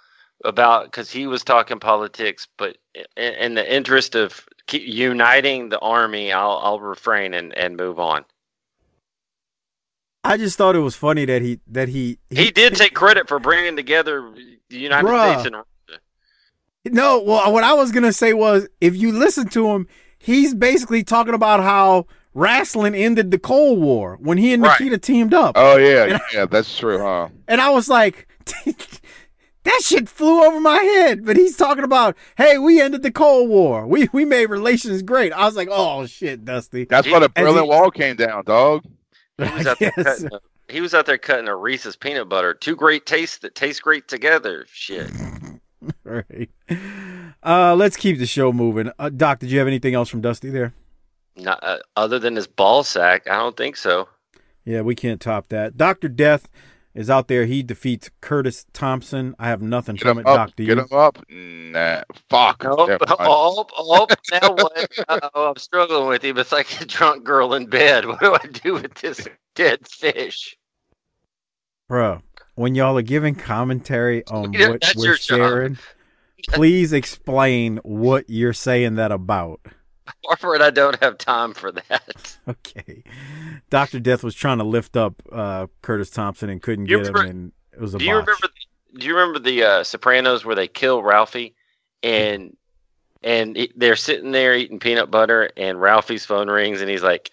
about 0.46 0.86
because 0.86 1.12
he 1.12 1.28
was 1.28 1.44
talking 1.44 1.80
politics, 1.80 2.48
but 2.58 2.78
in, 3.18 3.34
in 3.34 3.54
the 3.56 3.74
interest 3.74 4.16
of 4.16 4.46
uniting 4.72 5.70
the 5.70 5.80
army, 5.80 6.32
I'll 6.32 6.60
I'll 6.64 6.80
refrain 6.80 7.34
and, 7.34 7.54
and 7.58 7.76
move 7.76 8.00
on. 8.00 8.24
I 10.26 10.38
just 10.38 10.58
thought 10.58 10.76
it 10.76 10.80
was 10.80 10.96
funny 10.96 11.26
that 11.26 11.42
he 11.42 11.60
that 11.68 11.88
he 11.90 12.18
He 12.30 12.52
did 12.52 12.76
take 12.76 12.94
credit 12.94 13.28
for 13.28 13.40
bringing 13.40 13.76
together 13.76 14.32
the 14.70 14.78
United 14.78 15.08
Bruh. 15.08 15.40
States 15.42 15.56
and 16.86 16.96
No, 16.96 17.22
well, 17.22 17.52
what 17.54 17.64
I 17.64 17.74
was 17.74 17.92
gonna 17.92 18.14
say 18.14 18.34
was, 18.34 18.68
if 18.82 18.96
you 18.96 19.12
listen 19.12 19.48
to 19.50 19.70
him, 19.70 19.88
he's 20.18 20.54
basically 20.56 21.04
talking 21.04 21.34
about 21.34 21.60
how 21.62 22.08
wrestling 22.34 22.96
ended 22.96 23.32
the 23.32 23.40
Cold 23.40 23.80
War 23.80 24.18
when 24.20 24.38
he 24.38 24.54
and 24.54 24.62
Right. 24.64 24.80
Nikita 24.80 24.98
teamed 24.98 25.34
up. 25.34 25.54
Oh 25.58 25.78
yeah, 25.78 26.20
yeah, 26.34 26.46
that's 26.46 26.76
true, 26.78 27.00
huh? 27.00 27.30
And 27.48 27.62
I 27.62 27.70
was 27.70 27.88
like, 27.88 28.28
that 29.64 29.82
shit 29.84 30.08
flew 30.10 30.44
over 30.44 30.60
my 30.60 30.78
head. 30.78 31.26
But 31.26 31.38
he's 31.38 31.58
talking 31.58 31.84
about, 31.84 32.16
hey, 32.38 32.58
we 32.58 32.82
ended 32.82 33.02
the 33.04 33.12
Cold 33.12 33.50
War. 33.50 33.86
We 33.88 34.10
we 34.12 34.26
made 34.26 34.48
relations 34.50 35.02
great. 35.02 35.34
I 35.34 35.46
was 35.46 35.56
like, 35.56 35.70
oh 35.72 36.06
shit, 36.08 36.46
Dusty. 36.46 36.86
That's 36.86 37.08
why 37.10 37.20
the 37.20 37.32
As 37.36 37.44
Berlin 37.44 37.64
he- 37.64 37.70
Wall 37.70 37.92
came 37.92 38.16
down, 38.16 38.44
dog. 38.46 38.84
He 39.38 39.44
was 39.44 39.68
out 39.68 39.80
there 39.80 39.92
cutting. 39.92 40.30
A, 40.34 40.40
he 40.72 40.82
was 40.82 40.94
out 40.94 41.06
there 41.06 41.18
cutting 41.18 41.48
a 41.48 41.56
Reese's 41.56 41.96
peanut 41.96 42.30
butter. 42.30 42.54
Two 42.54 42.76
great 42.76 43.06
tastes 43.06 43.38
that 43.40 43.56
taste 43.56 43.82
great 43.82 44.08
together. 44.08 44.66
Shit. 44.72 45.12
Right. 46.04 46.50
Uh, 47.44 47.76
let's 47.76 47.96
keep 47.96 48.18
the 48.18 48.26
show 48.26 48.52
moving. 48.52 48.92
Uh, 48.98 49.10
Doc, 49.10 49.38
did 49.38 49.52
you 49.52 49.60
have 49.60 49.68
anything 49.68 49.94
else 49.94 50.10
from 50.10 50.20
Dusty 50.22 50.50
there? 50.50 50.74
Not, 51.36 51.60
uh, 51.64 51.78
other 51.96 52.18
than 52.18 52.36
his 52.36 52.48
ball 52.48 52.84
sack, 52.84 53.30
I 53.30 53.38
don't 53.38 53.56
think 53.56 53.78
so. 53.78 54.08
Yeah, 54.64 54.82
we 54.82 54.96
can't 54.96 55.22
top 55.22 55.50
that. 55.50 55.78
Doctor 55.78 56.08
Death 56.08 56.50
is 56.96 57.10
out 57.10 57.28
there. 57.28 57.46
He 57.46 57.62
defeats 57.62 58.10
Curtis 58.22 58.66
Thompson. 58.74 59.36
I 59.38 59.50
have 59.50 59.62
nothing 59.62 59.98
Get 59.98 60.08
from 60.08 60.20
it, 60.20 60.26
up. 60.26 60.36
Doc. 60.38 60.56
Get 60.56 60.68
you? 60.68 60.80
him 60.80 60.88
up. 60.92 61.20
Nah, 61.30 62.02
fuck. 62.30 62.64
Oh, 62.66 62.86
Never 62.86 63.06
oh, 63.10 63.66
oh, 63.78 64.08
now 64.32 64.54
what? 64.54 64.90
Oh, 65.36 65.50
I'm 65.50 65.58
struggling 65.58 66.08
with 66.08 66.24
him. 66.24 66.38
It's 66.38 66.52
like 66.54 66.82
a 66.82 66.86
drunk 66.86 67.24
girl 67.24 67.54
in 67.54 67.68
bed. 67.68 68.06
What 68.16 68.20
do 68.22 68.34
I 68.34 68.48
do 68.48 68.74
with 68.76 68.94
this 68.96 69.28
dead 69.56 69.86
fish? 69.88 70.58
Bro, 71.88 72.22
when 72.56 72.74
y'all 72.76 72.98
are 72.98 73.02
giving 73.04 73.36
commentary 73.36 74.26
on 74.28 74.54
Yeah, 74.54 74.70
what 74.70 74.94
we're 74.96 75.06
your 75.06 75.16
job. 75.16 75.38
sharing, 75.38 75.78
please 76.48 76.94
explain 76.94 77.78
what 77.84 78.30
you're 78.30 78.54
saying 78.54 78.96
that 78.96 79.12
about. 79.12 79.60
Harper 80.26 80.54
and 80.54 80.64
I 80.64 80.70
don't 80.72 81.02
have 81.04 81.18
time 81.18 81.54
for 81.54 81.72
that. 81.72 82.38
Okay. 82.48 83.04
Doctor 83.72 84.00
Death 84.00 84.24
was 84.24 84.36
trying 84.36 84.60
to 84.60 84.64
lift 84.64 84.96
up 84.96 85.20
uh, 85.32 85.66
Curtis 85.82 86.12
Thompson 86.12 86.48
and 86.52 86.62
couldn't 86.62 86.86
You 86.86 86.98
get 87.00 87.08
him, 87.08 87.16
and 87.16 87.52
it 87.74 87.80
was 87.82 87.96
a 87.96 87.98
Do 87.98 88.06
you 88.06 88.12
remember? 88.12 88.34
The, 88.40 89.00
do 89.00 89.08
you 89.08 89.16
remember 89.16 89.40
the 89.40 89.64
uh, 89.64 89.84
Sopranos 89.84 90.46
where 90.46 90.54
they 90.56 90.68
kill 90.68 91.02
Ralphie 91.02 91.56
and 92.04 92.56
and 93.24 93.58
it- 93.58 93.78
they're 93.80 93.96
sitting 93.96 94.32
there 94.32 94.54
eating 94.56 94.78
peanut 94.80 95.10
butter 95.10 95.50
and 95.58 95.82
Ralphie's 95.82 96.24
phone 96.24 96.48
rings 96.52 96.82
and 96.82 96.90
he's 96.90 97.02
like, 97.02 97.32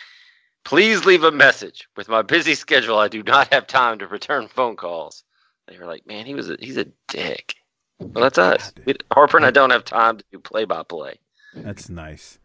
"Please 0.64 1.04
leave 1.04 1.24
a 1.24 1.30
message. 1.30 1.86
With 1.94 2.08
my 2.08 2.22
busy 2.22 2.54
schedule, 2.54 2.96
I 2.98 3.08
do 3.08 3.22
not 3.22 3.52
have 3.52 3.66
time 3.66 3.98
to 3.98 4.06
return 4.06 4.48
phone 4.48 4.76
calls." 4.76 5.24
They 5.68 5.76
were 5.76 5.84
like, 5.86 6.06
"Man, 6.06 6.24
he 6.24 6.34
was 6.34 6.48
a, 6.48 6.56
he's 6.58 6.78
a 6.78 6.86
dick." 7.08 7.54
Well, 7.98 8.22
that's 8.24 8.38
us. 8.38 8.72
Harper 9.12 9.36
and 9.36 9.44
I 9.44 9.50
don't 9.50 9.70
have 9.70 9.84
time 9.84 10.16
to 10.16 10.24
do 10.32 10.38
play 10.38 10.64
by 10.64 10.82
play. 10.84 11.20
That's 11.54 11.90
nice. 11.90 12.38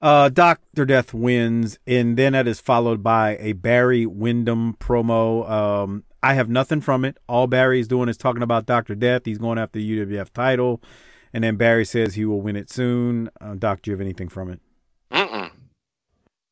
Uh, 0.00 0.28
Doctor 0.28 0.84
Death 0.84 1.12
wins, 1.12 1.78
and 1.86 2.16
then 2.16 2.32
that 2.32 2.46
is 2.46 2.60
followed 2.60 3.02
by 3.02 3.36
a 3.40 3.52
Barry 3.52 4.06
Windham 4.06 4.74
promo. 4.74 5.48
Um, 5.50 6.04
I 6.22 6.34
have 6.34 6.48
nothing 6.48 6.80
from 6.80 7.04
it. 7.04 7.18
All 7.28 7.48
Barry's 7.48 7.88
doing 7.88 8.08
is 8.08 8.16
talking 8.16 8.42
about 8.42 8.66
Doctor 8.66 8.94
Death. 8.94 9.22
He's 9.24 9.38
going 9.38 9.58
after 9.58 9.78
the 9.78 9.98
UWF 9.98 10.32
title, 10.32 10.80
and 11.32 11.42
then 11.42 11.56
Barry 11.56 11.84
says 11.84 12.14
he 12.14 12.24
will 12.24 12.40
win 12.40 12.54
it 12.54 12.70
soon. 12.70 13.28
Uh, 13.40 13.54
Doc, 13.54 13.82
do 13.82 13.90
you 13.90 13.94
have 13.96 14.00
anything 14.00 14.28
from 14.28 14.50
it? 14.50 14.60
Mm-mm. 15.10 15.50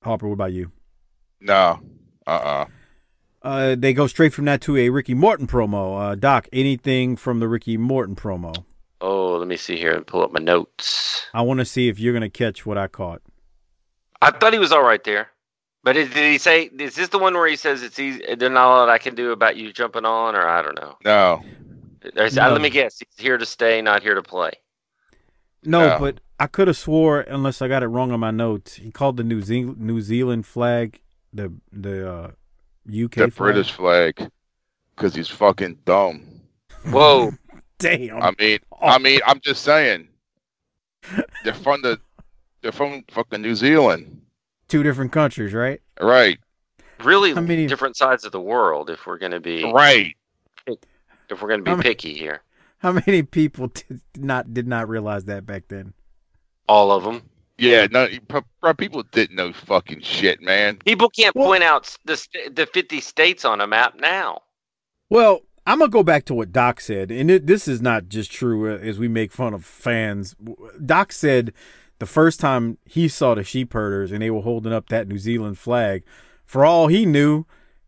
Harper, 0.03 0.27
what 0.27 0.35
about 0.35 0.53
you? 0.53 0.73
No. 1.41 1.81
Uh-uh. 2.27 2.67
Uh, 3.43 3.77
they 3.79 3.93
go 3.93 4.09
straight 4.09 4.33
from 4.33 4.47
that 4.47 4.61
to 4.63 4.77
a 4.77 4.89
Ricky 4.91 5.15
Morton 5.15 5.47
promo. 5.47 6.01
Uh, 6.01 6.15
Doc, 6.17 6.49
anything 6.53 7.15
from 7.15 7.39
the 7.39 7.47
Ricky 7.47 7.77
Morton 7.77 8.17
promo? 8.17 8.65
Oh, 9.01 9.37
let 9.37 9.47
me 9.47 9.57
see 9.57 9.77
here 9.77 9.93
and 9.93 10.05
pull 10.05 10.25
up 10.25 10.33
my 10.33 10.41
notes. 10.41 11.27
I 11.33 11.43
want 11.43 11.61
to 11.61 11.65
see 11.65 11.89
if 11.89 12.01
you're 12.01 12.13
going 12.13 12.23
to 12.23 12.29
catch 12.29 12.67
what 12.67 12.77
I 12.77 12.89
caught. 12.89 13.23
I 14.23 14.31
thought 14.31 14.53
he 14.53 14.59
was 14.59 14.73
all 14.73 14.83
right 14.83 15.03
there. 15.05 15.29
But 15.85 15.97
is, 15.97 16.09
did 16.11 16.31
he 16.33 16.39
say, 16.39 16.65
is 16.65 16.97
this 16.97 17.09
the 17.11 17.19
one 17.19 17.35
where 17.35 17.47
he 17.47 17.55
says 17.57 17.83
it's 17.83 17.99
easy, 17.99 18.23
there's 18.35 18.51
not 18.53 18.67
a 18.67 18.71
lot 18.71 18.89
I 18.89 18.99
can 18.99 19.15
do 19.15 19.31
about 19.31 19.57
you 19.57 19.73
jumping 19.73 20.05
on, 20.05 20.35
or 20.35 20.47
I 20.47 20.61
don't 20.63 20.75
know? 20.75 20.97
No. 21.05 21.43
Or 22.17 22.29
No. 22.31 22.51
Let 22.51 22.61
me 22.61 22.71
guess. 22.71 22.99
He's 22.99 23.25
here 23.25 23.39
to 23.39 23.47
stay, 23.47 23.81
not 23.83 24.03
here 24.03 24.15
to 24.15 24.23
play. 24.23 24.51
No, 25.65 25.91
No. 25.91 25.99
but 26.01 26.21
I 26.41 26.49
could 26.49 26.67
have 26.69 26.77
swore, 26.77 27.21
unless 27.21 27.63
I 27.63 27.69
got 27.69 27.83
it 27.83 27.87
wrong 27.89 28.11
on 28.11 28.21
my 28.21 28.31
notes, 28.33 28.75
he 28.75 28.91
called 28.91 29.17
the 29.17 29.25
New 29.25 29.41
Zealand 29.43 29.79
New 29.81 30.01
Zealand 30.01 30.45
flag 30.47 31.01
the 31.33 31.53
the 31.73 32.11
uh, 32.11 32.27
UK 32.89 33.11
The 33.13 33.31
flag. 33.31 33.37
British 33.37 33.73
flag. 33.73 34.31
Because 34.95 35.15
he's 35.15 35.29
fucking 35.29 35.79
dumb. 35.85 36.41
Whoa. 36.87 37.31
Damn. 37.79 38.23
I 38.23 38.33
mean, 38.39 38.59
I 38.81 38.99
mean, 38.99 39.21
I'm 39.27 39.41
just 39.41 39.63
saying. 39.63 40.09
They're 41.45 41.55
from 41.55 41.83
the, 41.83 42.01
they're 42.67 42.73
from 42.73 43.05
fucking 43.13 43.43
New 43.43 43.55
Zealand, 43.55 44.21
Two 44.67 44.83
different 44.83 45.13
countries, 45.13 45.55
right? 45.55 45.81
right? 46.01 46.37
really 47.05 47.33
How 47.35 47.43
many- 47.43 47.67
different 47.69 47.97
sides 47.97 48.25
of 48.25 48.33
the 48.33 48.41
world 48.41 48.91
if 48.91 49.07
we're 49.07 49.19
going 49.19 49.31
to 49.33 49.39
be 49.41 49.71
Right. 49.71 50.17
if 50.67 51.41
we're 51.43 51.49
going 51.49 51.63
to 51.65 51.71
How 51.71 51.77
be 51.77 51.83
many- 51.83 51.89
picky 51.91 52.15
here. 52.15 52.43
How 52.79 52.93
many 52.93 53.23
people 53.23 53.69
did 53.69 54.01
not 54.17 54.53
did 54.53 54.67
not 54.67 54.89
realize 54.89 55.27
that 55.27 55.47
back 55.47 55.65
then? 55.69 55.93
All 56.69 56.91
of 56.91 57.05
them. 57.05 57.23
Yeah. 57.59 57.87
No, 57.91 58.07
p- 58.09 58.19
p- 58.29 58.73
people 58.79 59.03
didn't 59.05 59.37
know 59.37 59.53
fucking 59.53 60.01
shit, 60.01 60.41
man. 60.43 60.77
People 60.85 61.09
can't 61.11 61.35
Well- 61.37 61.47
point 61.49 61.63
out 61.63 61.95
the 62.05 62.17
the 62.53 62.67
50 62.67 63.01
states 63.01 63.45
on 63.45 63.61
a 63.61 63.67
map 63.67 63.95
now. 64.01 64.41
Well, 65.09 65.43
I'm 65.67 65.79
gonna 65.81 65.91
go 65.91 66.03
back 66.03 66.25
to 66.27 66.35
what 66.35 66.51
Doc 66.53 66.81
said, 66.81 67.11
and 67.11 67.31
it, 67.31 67.47
this 67.47 67.69
is 67.69 67.81
not 67.83 68.09
just 68.09 68.31
true 68.33 68.73
uh, 68.75 68.79
as 68.79 68.99
we 68.99 69.07
make 69.09 69.33
fun 69.33 69.53
of 69.55 69.65
fans. 69.65 70.35
Doc 70.85 71.13
said 71.13 71.53
the 71.99 72.07
first 72.07 72.41
time 72.41 72.79
he 72.85 73.09
saw 73.09 73.35
the 73.35 73.45
sheep 73.45 73.73
herders 73.73 74.13
and 74.13 74.23
they 74.23 74.31
were 74.31 74.43
holding 74.43 74.73
up 74.73 74.89
that 74.91 75.09
New 75.09 75.19
Zealand 75.19 75.59
flag, 75.59 76.03
for 76.45 76.65
all 76.65 76.89
he 76.89 77.07
knew, 77.07 77.45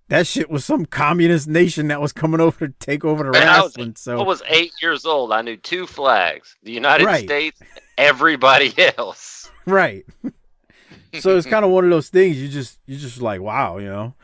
that 0.09 0.27
shit 0.27 0.49
was 0.51 0.65
some 0.65 0.87
communist 0.87 1.47
nation 1.49 1.89
that 1.89 2.01
was 2.01 2.13
coming 2.13 2.41
over 2.47 2.69
to 2.69 2.75
take 2.81 3.05
over 3.05 3.25
the 3.25 3.31
Man, 3.33 3.47
I 3.49 3.61
was, 3.63 3.77
wrestling. 3.77 3.95
So 3.97 4.19
I 4.19 4.23
was 4.23 4.43
eight 4.49 4.73
years 4.81 5.05
old. 5.05 5.33
I 5.33 5.43
knew 5.43 5.57
two 5.57 5.87
flags: 5.87 6.57
the 6.63 6.73
United 6.73 7.05
Right. 7.05 7.25
States, 7.25 7.61
everybody 7.99 8.73
else. 8.99 9.51
right. 9.67 10.05
so 11.21 11.37
it's 11.37 11.47
kind 11.47 11.65
of 11.65 11.71
one 11.71 11.85
of 11.85 11.91
those 11.91 12.09
things 12.09 12.41
you 12.41 12.49
just 12.49 12.79
you 12.87 12.97
just 12.97 13.21
like 13.21 13.41
wow, 13.41 13.79
you 13.79 13.87
know. 13.89 14.15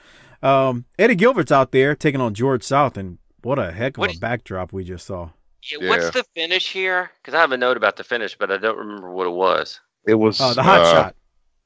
Um, 0.43 0.85
Eddie 0.99 1.15
Gilbert's 1.15 1.53
out 1.53 1.73
there 1.73 1.95
taking 1.95 2.21
on 2.21 2.35
George 2.35 2.63
South, 2.63 2.97
and 2.99 3.19
what 3.43 3.59
a 3.59 3.73
heck 3.73 3.97
of 3.97 4.01
What 4.01 4.11
a 4.11 4.13
is- 4.15 4.19
backdrop 4.19 4.73
we 4.73 4.85
just 4.85 5.07
saw. 5.07 5.31
Yeah, 5.71 5.89
What's 5.89 6.11
the 6.11 6.25
finish 6.35 6.71
here? 6.71 7.11
Because 7.21 7.35
I 7.35 7.41
have 7.41 7.53
a 7.53 7.57
note 7.57 7.77
about 7.77 7.97
the 7.97 8.05
finish, 8.05 8.37
but 8.37 8.51
I 8.51 8.59
don't 8.59 8.77
remember 8.77 9.11
what 9.11 9.27
it 9.27 9.31
was. 9.33 9.81
It 10.07 10.15
was 10.15 10.41
Oh, 10.41 10.53
the 10.53 10.63
hot 10.63 10.81
uh, 10.81 10.93
shot. 10.93 11.17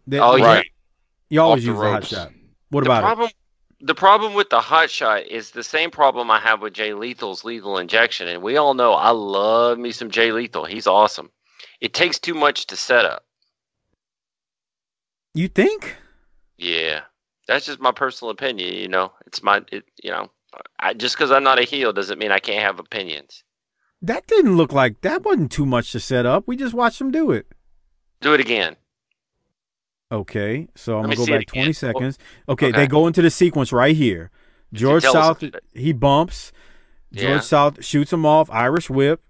The- 0.07 0.19
oh, 0.19 0.37
the- 0.37 0.41
yeah. 0.41 0.63
You 1.31 1.41
always 1.43 1.65
the 1.65 1.71
use 1.71 1.81
the 1.81 1.91
hot 1.91 2.05
shot. 2.07 2.33
What 2.71 2.85
the 2.85 2.91
about 2.91 3.01
problem, 3.03 3.31
The 3.81 3.95
problem 3.95 4.35
with 4.35 4.51
the 4.51 4.61
hot 4.61 4.91
shot 4.91 5.27
is 5.27 5.51
the 5.51 5.63
same 5.63 5.91
problem 5.91 6.31
I 6.31 6.39
have 6.41 6.63
with 6.63 6.75
Jay 6.75 6.95
Lethal's 6.95 7.45
lethal 7.45 7.79
injection, 7.79 8.29
and 8.29 8.43
we 8.43 8.57
all 8.57 8.75
know 8.75 8.93
I 8.93 9.11
love 9.11 9.79
me 9.79 9.93
some 9.93 10.11
Jay 10.11 10.33
Lethal. 10.33 10.65
He's 10.65 10.87
awesome. 10.87 11.31
It 11.81 11.93
takes 11.95 12.19
too 12.19 12.35
much 12.35 12.67
to 12.69 12.77
set 12.77 13.05
up. 13.05 13.25
You 15.35 15.49
think? 15.49 15.97
Yeah, 16.57 17.03
that's 17.47 17.67
just 17.67 17.81
my 17.81 17.93
personal 17.93 18.31
opinion. 18.31 18.75
You 18.75 18.89
know, 18.89 19.13
it's 19.27 19.43
my, 19.43 19.63
it, 19.71 19.85
you 20.03 20.11
know, 20.11 20.31
I, 20.81 20.95
just 20.95 21.17
because 21.17 21.31
I'm 21.31 21.45
not 21.45 21.59
a 21.61 21.63
heel 21.63 21.93
doesn't 21.93 22.19
mean 22.19 22.33
I 22.33 22.41
can't 22.41 22.65
have 22.65 22.81
opinions. 22.81 23.45
That 24.03 24.27
didn't 24.27 24.57
look 24.57 24.73
like 24.73 25.01
that 25.01 25.23
wasn't 25.25 25.51
too 25.51 25.67
much 25.67 25.93
to 25.93 26.01
set 26.01 26.25
up. 26.27 26.45
We 26.47 26.57
just 26.57 26.75
watched 26.75 27.01
him 27.01 27.11
do 27.11 27.31
it. 27.33 27.47
Do 28.21 28.33
it 28.35 28.41
again. 28.41 28.77
Okay, 30.11 30.69
so 30.75 30.97
I'm 30.97 31.03
gonna 31.05 31.17
go 31.17 31.27
back 31.27 31.47
20 31.47 31.73
seconds. 31.73 32.19
Okay, 32.49 32.69
Okay. 32.69 32.77
they 32.77 32.87
go 32.87 33.07
into 33.07 33.21
the 33.21 33.31
sequence 33.31 33.73
right 33.73 33.95
here. 33.95 34.31
George 34.73 35.03
South, 35.03 35.43
he 35.75 35.93
bumps. 35.93 36.53
George 37.13 37.31
Yeah. 37.31 37.41
South 37.41 37.85
shoots 37.85 38.13
him 38.13 38.25
off. 38.25 38.49
Irish 38.51 38.89
whip. 38.89 39.21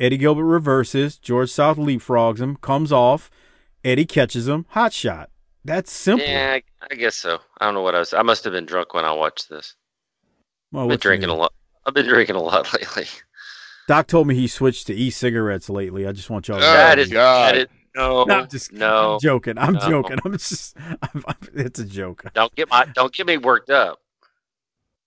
Eddie 0.00 0.16
Gilbert 0.16 0.44
reverses. 0.44 1.18
George 1.18 1.50
South 1.50 1.76
leapfrogs 1.76 2.38
him. 2.40 2.56
Comes 2.56 2.92
off. 2.92 3.30
Eddie 3.84 4.06
catches 4.06 4.46
him. 4.48 4.66
Hot 4.70 4.92
shot. 4.92 5.30
That's 5.64 5.92
simple. 5.92 6.26
Yeah, 6.26 6.58
I, 6.58 6.62
I 6.90 6.94
guess 6.94 7.16
so. 7.16 7.40
I 7.60 7.64
don't 7.66 7.74
know 7.74 7.82
what 7.82 7.94
I 7.94 7.98
was. 8.00 8.12
I 8.14 8.22
must 8.22 8.44
have 8.44 8.52
been 8.52 8.66
drunk 8.66 8.94
when 8.94 9.04
I 9.04 9.12
watched 9.12 9.48
this. 9.48 9.74
Well, 10.72 10.84
I've 10.84 10.90
been 10.90 10.98
drinking 10.98 11.28
a 11.30 11.34
lot. 11.34 11.52
I've 11.86 11.94
been 11.94 12.06
drinking 12.06 12.36
a 12.36 12.42
lot 12.42 12.72
lately. 12.72 13.06
Doc 13.88 14.06
told 14.06 14.28
me 14.28 14.34
he 14.36 14.46
switched 14.46 14.86
to 14.88 14.94
e-cigarettes 14.94 15.68
lately. 15.68 16.06
I 16.06 16.12
just 16.12 16.28
want 16.30 16.46
y'all. 16.46 16.58
to 16.60 16.64
know. 16.64 16.72
that 16.72 16.98
is 16.98 17.08
God. 17.10 17.54
that 17.54 17.56
is 17.62 17.66
no, 17.96 18.22
No, 18.24 18.40
I'm 18.42 18.48
just 18.48 18.72
no. 18.72 19.14
I'm 19.14 19.20
joking. 19.20 19.58
I'm 19.58 19.72
no. 19.72 19.80
joking. 19.80 20.18
I'm 20.24 20.32
just. 20.32 20.76
I'm, 20.78 21.24
I'm- 21.26 21.36
it's 21.54 21.80
a 21.80 21.84
joke. 21.86 22.22
Don't 22.34 22.54
get 22.54 22.68
my 22.68 22.84
don't 22.94 23.12
get 23.12 23.26
me 23.26 23.38
worked 23.38 23.70
up. 23.70 23.98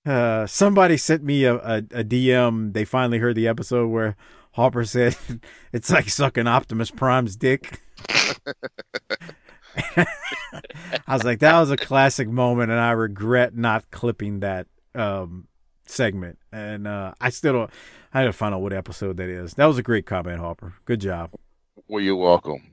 Uh, 0.05 0.47
somebody 0.47 0.97
sent 0.97 1.23
me 1.23 1.43
a, 1.45 1.55
a, 1.57 1.77
a 1.77 2.03
DM. 2.03 2.73
They 2.73 2.83
finally 2.83 3.19
heard 3.19 3.35
the 3.35 3.47
episode 3.47 3.87
where 3.89 4.15
Harper 4.53 4.83
said 4.83 5.15
it's 5.71 5.91
like 5.91 6.09
sucking 6.09 6.47
Optimus 6.47 6.89
Prime's 6.89 7.35
dick. 7.35 7.79
I 9.95 10.05
was 11.07 11.23
like, 11.23 11.39
that 11.39 11.59
was 11.59 11.71
a 11.71 11.77
classic 11.77 12.27
moment, 12.27 12.71
and 12.71 12.79
I 12.79 12.91
regret 12.91 13.55
not 13.55 13.89
clipping 13.91 14.39
that 14.41 14.67
um, 14.95 15.47
segment. 15.91 16.39
And 16.51 16.87
uh, 16.87 17.13
I 17.21 17.29
still 17.29 17.53
don't. 17.53 17.69
I 18.13 18.21
gotta 18.21 18.33
find 18.33 18.53
out 18.53 18.61
what 18.61 18.73
episode 18.73 19.17
that 19.17 19.29
is. 19.29 19.53
That 19.53 19.65
was 19.65 19.77
a 19.77 19.83
great 19.83 20.05
comment, 20.05 20.39
Harper. 20.39 20.73
Good 20.85 21.01
job. 21.01 21.31
Well, 21.87 22.01
you're 22.01 22.15
welcome. 22.15 22.71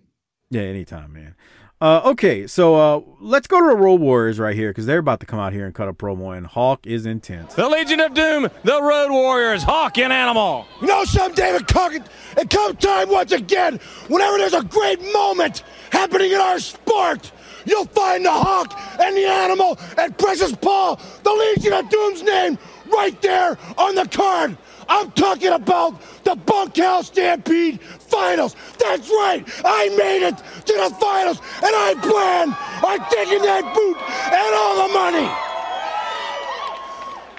Yeah, 0.50 0.62
anytime, 0.62 1.12
man. 1.12 1.34
Uh, 1.80 2.00
okay, 2.04 2.44
so 2.48 2.74
uh, 2.74 3.00
let's 3.20 3.46
go 3.46 3.60
to 3.60 3.68
the 3.68 3.76
Road 3.76 4.00
Warriors 4.00 4.40
right 4.40 4.56
here 4.56 4.70
because 4.70 4.84
they're 4.84 4.98
about 4.98 5.20
to 5.20 5.26
come 5.26 5.38
out 5.38 5.52
here 5.52 5.64
and 5.64 5.72
cut 5.72 5.88
a 5.88 5.92
promo, 5.92 6.36
and 6.36 6.44
Hawk 6.44 6.84
is 6.84 7.06
intense. 7.06 7.54
The 7.54 7.68
Legion 7.68 8.00
of 8.00 8.14
Doom, 8.14 8.48
the 8.64 8.82
Road 8.82 9.12
Warriors, 9.12 9.62
Hawk 9.62 9.96
and 9.98 10.12
Animal. 10.12 10.66
You 10.80 10.88
know 10.88 11.04
something, 11.04 11.36
David 11.36 11.68
Crockett? 11.68 12.02
It 12.36 12.50
comes 12.50 12.80
time 12.80 13.10
once 13.10 13.30
again, 13.30 13.78
whenever 14.08 14.38
there's 14.38 14.54
a 14.54 14.64
great 14.64 15.00
moment 15.12 15.62
happening 15.92 16.32
in 16.32 16.40
our 16.40 16.58
sport, 16.58 17.30
you'll 17.64 17.86
find 17.86 18.24
the 18.24 18.32
hawk 18.32 18.74
and 19.00 19.16
the 19.16 19.26
animal 19.26 19.78
and 19.96 20.18
Precious 20.18 20.56
Paul, 20.56 21.00
the 21.22 21.30
Legion 21.30 21.74
of 21.74 21.88
Doom's 21.88 22.24
name, 22.24 22.58
right 22.90 23.20
there 23.22 23.58
on 23.76 23.94
the 23.94 24.06
card. 24.06 24.56
I'm 24.88 25.10
talking 25.12 25.52
about 25.52 26.00
the 26.24 26.34
Bunkhouse 26.34 27.08
Stampede 27.08 27.80
Finals. 27.80 28.56
That's 28.78 29.08
right, 29.08 29.44
I 29.64 29.88
made 29.90 30.26
it 30.26 30.36
to 30.36 30.72
the 30.72 30.94
finals, 30.98 31.38
and 31.56 31.74
I 31.74 31.94
plan 32.00 32.54
on 32.82 32.98
taking 33.10 33.42
that 33.42 33.74
boot 33.74 33.96
and 34.32 34.54
all 34.54 34.88
the 34.88 34.94
money. 34.94 35.28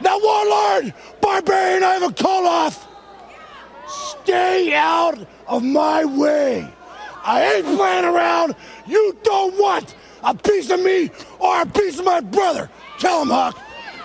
Now, 0.02 0.20
Warlord, 0.20 0.94
Barbarian 1.22 1.84
Ivan 1.84 2.12
Koloff, 2.12 2.88
stay 3.88 4.74
out 4.74 5.18
of 5.48 5.64
my 5.64 6.06
way. 6.06 6.72
I 7.24 7.56
ain't 7.56 7.66
playing 7.66 8.06
around. 8.06 8.56
You 8.88 9.18
don't 9.24 9.60
want 9.60 9.96
a 10.24 10.34
piece 10.34 10.70
of 10.70 10.82
me 10.82 11.12
or 11.40 11.62
a 11.62 11.66
piece 11.66 12.00
of 12.00 12.06
my 12.06 12.22
brother. 12.22 12.70
Tell 12.98 13.22
him, 13.22 13.30
Hawk. 13.30 13.58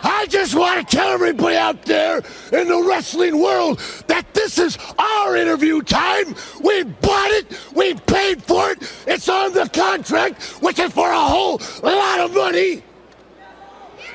I 0.04 0.26
just 0.28 0.54
want 0.54 0.86
to 0.88 0.96
tell 0.96 1.08
everybody 1.08 1.56
out 1.56 1.82
there 1.84 2.18
in 2.52 2.68
the 2.68 2.84
wrestling 2.86 3.40
world 3.40 3.78
that 4.06 4.32
this 4.34 4.58
is 4.58 4.78
our 4.98 5.36
interview 5.36 5.82
time. 5.82 6.34
We 6.62 6.84
bought 6.84 7.30
it. 7.30 7.58
We 7.74 7.94
paid 7.94 8.42
for 8.42 8.70
it. 8.70 8.78
It's 9.06 9.28
on 9.28 9.52
the 9.52 9.68
contract, 9.70 10.42
which 10.62 10.78
is 10.78 10.92
for 10.92 11.10
a 11.10 11.20
whole 11.20 11.60
lot 11.82 12.20
of 12.20 12.34
money 12.34 12.82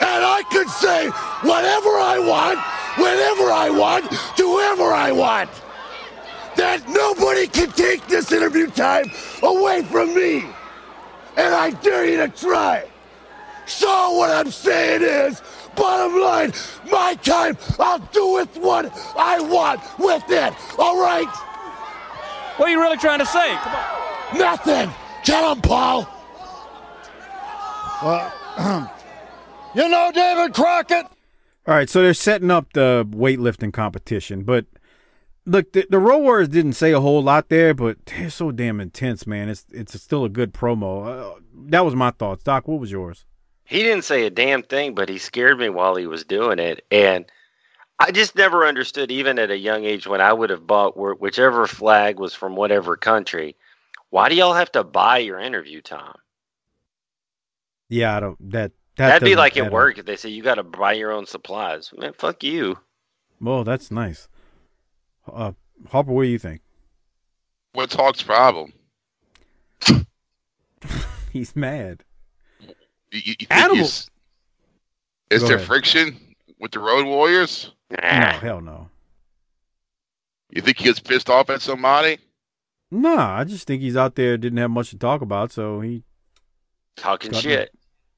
and 0.02 0.24
I 0.24 0.44
could 0.44 0.70
say 0.70 1.10
whatever 1.42 1.98
I 2.00 2.20
want, 2.20 2.60
whenever 2.98 3.52
I 3.52 3.70
want, 3.70 4.10
to 4.10 4.44
whoever 4.44 4.94
I 4.94 5.12
want. 5.12 5.50
That 6.56 6.88
nobody 6.88 7.48
can 7.48 7.72
take 7.72 8.08
this 8.08 8.32
interview 8.32 8.68
time 8.68 9.12
away 9.44 9.84
from 9.84 10.16
me. 10.16 10.46
And 11.38 11.54
I 11.54 11.72
dare 11.72 12.06
you 12.06 12.18
to 12.18 12.30
try. 12.30 12.86
So 13.66 14.12
what 14.18 14.30
I'm 14.30 14.52
saying 14.52 15.02
is, 15.04 15.42
bottom 15.76 16.20
line, 16.22 16.54
my 16.92 17.16
time, 17.16 17.58
I'll 17.80 18.00
do 18.00 18.34
with 18.34 18.58
what 18.58 18.92
I 19.18 19.40
want 19.40 19.82
with 20.00 20.24
it. 20.30 20.54
All 20.78 21.02
right? 21.02 21.28
What 22.58 22.68
are 22.68 22.72
you 22.72 22.82
really 22.82 22.98
trying 22.98 23.20
to 23.20 23.26
say? 23.26 23.56
Come 23.56 23.76
on. 23.76 24.38
Nothing. 24.38 24.92
Tell 25.24 25.54
him, 25.54 25.62
Paul. 25.62 26.08
Well, 28.04 28.34
you 29.76 29.90
know, 29.90 30.12
David 30.14 30.54
Crockett. 30.54 31.06
All 31.68 31.76
right, 31.76 31.90
so 31.90 32.02
they're 32.02 32.14
setting 32.14 32.50
up 32.50 32.74
the 32.74 33.06
weightlifting 33.10 33.72
competition, 33.72 34.44
but 34.44 34.66
look, 35.46 35.72
the, 35.74 35.86
the 35.90 36.00
Road 36.00 36.20
Warriors 36.20 36.50
didn't 36.50 36.74
say 36.74 36.92
a 36.92 37.00
whole 37.00 37.22
lot 37.22 37.50
there, 37.50 37.74
but 37.74 38.06
they're 38.06 38.30
so 38.30 38.52
damn 38.52 38.80
intense, 38.80 39.28
man. 39.28 39.50
It's 39.50 39.66
it's 39.72 40.00
still 40.02 40.26
a 40.26 40.30
good 40.30 40.54
promo. 40.54 41.36
Uh, 41.36 41.40
that 41.68 41.86
was 41.86 41.96
my 41.96 42.12
thoughts. 42.12 42.44
Doc, 42.44 42.68
what 42.68 42.80
was 42.80 42.92
yours? 42.92 43.26
He 43.70 43.84
didn't 43.84 44.04
say 44.04 44.26
a 44.26 44.32
damn 44.32 44.64
thing, 44.64 44.96
but 44.96 45.10
he 45.10 45.20
scared 45.20 45.60
me 45.60 45.70
while 45.70 45.96
he 45.96 46.08
was 46.08 46.24
doing 46.24 46.58
it, 46.58 46.84
and 46.90 47.32
I 48.00 48.12
just 48.12 48.36
never 48.36 48.66
understood, 48.66 49.12
even 49.12 49.38
at 49.38 49.52
a 49.52 49.58
young 49.58 49.86
age, 49.86 50.08
when 50.08 50.22
I 50.22 50.34
would 50.34 50.50
have 50.50 50.66
bought 50.66 50.98
whichever 50.98 51.68
flag 51.68 52.18
was 52.18 52.34
from 52.34 52.56
whatever 52.56 52.96
country. 52.96 53.56
Why 54.10 54.28
do 54.28 54.34
y'all 54.34 54.56
have 54.56 54.72
to 54.72 54.84
buy 54.84 55.20
your 55.20 55.40
interview 55.40 55.82
time? 55.82 56.16
Yeah, 57.90 58.18
I 58.18 58.20
don't. 58.20 58.52
That, 58.52 58.72
that 58.96 59.08
That'd 59.08 59.26
be 59.26 59.36
like 59.36 59.56
add 59.56 59.66
at 59.66 59.68
up. 59.68 59.74
work 59.74 60.00
if 60.00 60.06
they 60.08 60.16
say 60.16 60.30
you 60.30 60.42
got 60.42 60.56
to 60.56 60.64
buy 60.64 60.94
your 60.94 61.12
own 61.12 61.28
supplies. 61.28 61.92
Man, 61.96 62.14
fuck 62.14 62.44
you. 62.44 62.80
Well, 63.40 63.64
that's 63.64 63.92
nice. 63.92 64.28
Uh, 65.32 65.52
Harper, 65.90 66.12
what 66.12 66.24
do 66.24 66.30
you 66.30 66.40
think? 66.40 66.62
What's 67.74 67.94
Hawk's 67.94 68.24
problem? 68.24 68.74
He's 71.32 71.56
mad. 71.56 72.04
You, 73.12 73.22
you, 73.24 73.36
you 73.40 73.48
think 73.48 73.52
Animal- 73.52 73.86
Is 73.86 74.10
Go 75.32 75.48
there 75.48 75.56
ahead. 75.58 75.68
friction 75.68 76.18
with 76.60 76.72
the 76.72 76.80
Road 76.80 77.06
Warriors? 77.06 77.72
No, 77.92 77.98
Nah. 78.02 78.32
hell 78.40 78.62
no. 78.62 78.90
You 80.52 80.62
think 80.62 80.78
he 80.78 80.86
gets 80.86 81.00
pissed 81.00 81.30
off 81.30 81.50
at 81.50 81.62
somebody? 81.62 82.18
Nah, 82.92 83.38
I 83.38 83.44
just 83.44 83.68
think 83.68 83.82
he's 83.82 83.96
out 83.98 84.16
there 84.16 84.38
didn't 84.38 84.58
have 84.58 84.72
much 84.72 84.90
to 84.92 84.98
talk 84.98 85.22
about, 85.22 85.52
so 85.52 85.80
he 85.82 86.04
Talking 86.96 87.32
Got 87.32 87.42
shit. 87.44 87.72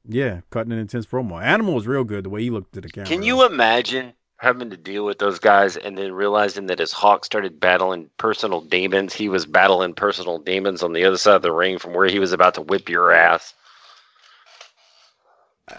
yeah, 0.07 0.41
cutting 0.49 0.71
an 0.71 0.79
intense 0.79 1.05
promo. 1.05 1.41
Animal 1.43 1.75
was 1.75 1.85
real 1.87 2.03
good 2.03 2.23
the 2.23 2.29
way 2.29 2.41
he 2.41 2.49
looked 2.49 2.75
at 2.77 2.83
the 2.83 2.89
camera. 2.89 3.07
Can 3.07 3.21
you 3.21 3.45
imagine 3.45 4.13
having 4.37 4.69
to 4.71 4.77
deal 4.77 5.05
with 5.05 5.19
those 5.19 5.37
guys 5.39 5.77
and 5.77 5.95
then 5.97 6.13
realizing 6.13 6.65
that 6.67 6.79
as 6.79 6.91
Hawk 6.91 7.25
started 7.25 7.59
battling 7.59 8.09
personal 8.17 8.61
demons, 8.61 9.13
he 9.13 9.29
was 9.29 9.45
battling 9.45 9.93
personal 9.93 10.39
demons 10.39 10.81
on 10.81 10.93
the 10.93 11.03
other 11.05 11.17
side 11.17 11.35
of 11.35 11.41
the 11.43 11.51
ring 11.51 11.77
from 11.77 11.93
where 11.93 12.07
he 12.07 12.17
was 12.17 12.31
about 12.31 12.55
to 12.55 12.61
whip 12.61 12.89
your 12.89 13.11
ass? 13.11 13.53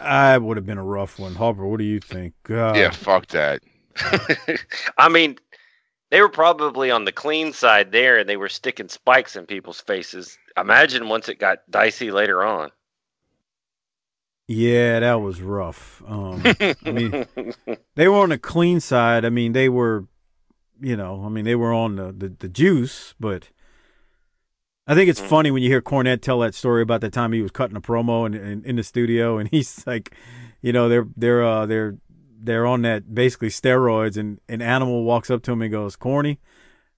I 0.01 0.39
would 0.39 0.57
have 0.57 0.67
been 0.67 0.79
a 0.79 0.85
rough 0.85 1.19
one. 1.19 1.35
Harper, 1.35 1.67
what 1.67 1.79
do 1.79 1.85
you 1.85 2.01
think? 2.01 2.35
Uh, 2.49 2.73
yeah, 2.75 2.91
fuck 2.91 3.27
that. 3.29 3.63
I 4.99 5.09
mean, 5.09 5.39
they 6.11 6.21
were 6.21 6.29
probably 6.29 6.91
on 6.91 7.05
the 7.05 7.13
clean 7.13 7.53
side 7.53 7.93
there 7.93 8.19
and 8.19 8.29
they 8.29 8.37
were 8.37 8.49
sticking 8.49 8.89
spikes 8.89 9.37
in 9.37 9.47
people's 9.47 9.81
faces. 9.81 10.39
imagine 10.57 11.09
once 11.09 11.29
it 11.29 11.39
got 11.39 11.59
dicey 11.71 12.11
later 12.11 12.45
on. 12.45 12.71
Yeah, 14.49 15.01
that 15.01 15.21
was 15.21 15.41
rough. 15.41 16.03
Um, 16.07 16.43
I 16.45 16.91
mean, 16.91 17.27
they 17.95 18.09
were 18.09 18.19
on 18.19 18.29
the 18.29 18.39
clean 18.39 18.81
side. 18.81 19.25
I 19.25 19.31
mean, 19.31 19.53
they 19.53 19.69
were, 19.69 20.07
you 20.81 20.97
know, 20.97 21.25
I 21.25 21.29
mean, 21.29 21.45
they 21.45 21.55
were 21.55 21.73
on 21.73 21.97
the, 21.97 22.13
the, 22.13 22.29
the 22.29 22.49
juice, 22.49 23.15
but 23.19 23.49
I 24.87 24.95
think 24.95 25.09
it's 25.09 25.21
Mm-hmm. 25.21 25.29
funny 25.29 25.51
when 25.51 25.63
you 25.63 25.69
hear 25.69 25.81
Cornette 25.83 26.23
tell 26.23 26.41
that 26.41 26.55
story 26.55 26.83
about 26.83 27.01
the 27.01 27.11
time 27.11 27.33
he 27.33 27.41
was 27.43 27.51
cutting 27.53 27.77
a 27.77 27.81
promo 27.81 28.27
in, 28.27 28.35
in, 28.35 28.65
in 28.65 28.77
the 28.77 28.83
studio, 28.83 29.39
and 29.39 29.49
he's 29.51 29.87
like, 29.87 30.15
you 30.61 30.73
know, 30.73 30.89
they're 30.89 31.07
they're 31.17 31.45
uh, 31.45 31.67
they're 31.67 31.97
they're 32.45 32.67
on 32.67 32.83
that 32.83 33.15
basically 33.15 33.49
steroids, 33.49 34.17
and 34.17 34.41
an 34.49 34.61
animal 34.63 35.05
walks 35.05 35.31
up 35.31 35.43
to 35.45 35.53
him 35.53 35.63
and 35.63 35.71
goes, 35.71 35.95
"Corny, 35.97 36.41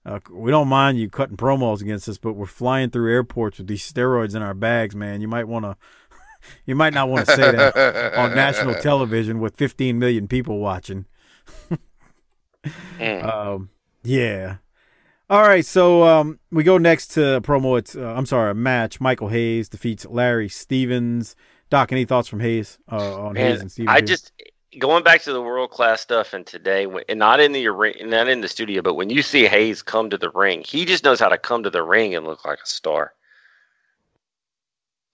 uh, 0.05 0.19
we 0.31 0.49
don't 0.51 0.67
mind 0.67 0.97
you 0.99 1.09
cutting 1.09 1.37
promos 1.37 1.81
against 1.81 2.09
us, 2.09 2.17
but 2.17 2.33
we're 2.33 2.45
flying 2.47 2.89
through 2.89 3.11
airports 3.11 3.59
with 3.59 3.67
these 3.67 3.91
steroids 3.91 4.33
in 4.35 4.41
our 4.41 4.55
bags, 4.55 4.95
man. 4.95 5.21
You 5.21 5.27
might 5.27 5.47
want 5.47 5.65
to." 5.65 5.77
You 6.67 6.75
might 6.75 6.93
not 6.93 7.09
want 7.09 7.25
to 7.25 7.35
say 7.35 7.51
that 7.53 7.75
on 8.15 8.35
national 8.35 8.75
television 8.81 9.39
with 9.39 9.55
15 9.57 9.97
million 9.97 10.27
people 10.27 10.59
watching. 10.59 11.05
um, 12.99 13.69
yeah. 14.03 14.57
All 15.27 15.41
right, 15.41 15.65
so 15.65 16.03
um, 16.03 16.39
we 16.51 16.63
go 16.63 16.77
next 16.77 17.07
to 17.13 17.37
a 17.37 17.41
promo. 17.41 17.79
It's 17.79 17.95
uh, 17.95 18.13
I'm 18.15 18.27
sorry, 18.27 18.51
a 18.51 18.53
match. 18.53 19.01
Michael 19.01 19.29
Hayes 19.29 19.69
defeats 19.69 20.05
Larry 20.05 20.49
Stevens. 20.49 21.35
Doc, 21.71 21.91
any 21.91 22.05
thoughts 22.05 22.27
from 22.27 22.41
Hayes 22.41 22.77
uh, 22.91 23.19
on 23.25 23.35
Hayes 23.35 23.59
and 23.59 23.71
Stevens? 23.71 23.91
I 23.91 23.97
here? 23.97 24.05
just 24.05 24.31
going 24.77 25.03
back 25.03 25.23
to 25.23 25.33
the 25.33 25.41
world 25.41 25.71
class 25.71 26.01
stuff 26.01 26.33
and 26.33 26.45
today, 26.45 26.85
and 27.09 27.17
not 27.17 27.39
in 27.39 27.53
the 27.53 27.65
arena, 27.67 28.05
not 28.05 28.27
in 28.27 28.41
the 28.41 28.47
studio, 28.47 28.83
but 28.83 28.93
when 28.93 29.09
you 29.09 29.23
see 29.23 29.47
Hayes 29.47 29.81
come 29.81 30.11
to 30.11 30.17
the 30.17 30.29
ring, 30.29 30.63
he 30.63 30.85
just 30.85 31.03
knows 31.03 31.19
how 31.19 31.29
to 31.29 31.39
come 31.39 31.63
to 31.63 31.71
the 31.71 31.81
ring 31.81 32.13
and 32.13 32.25
look 32.27 32.45
like 32.45 32.59
a 32.63 32.67
star. 32.67 33.13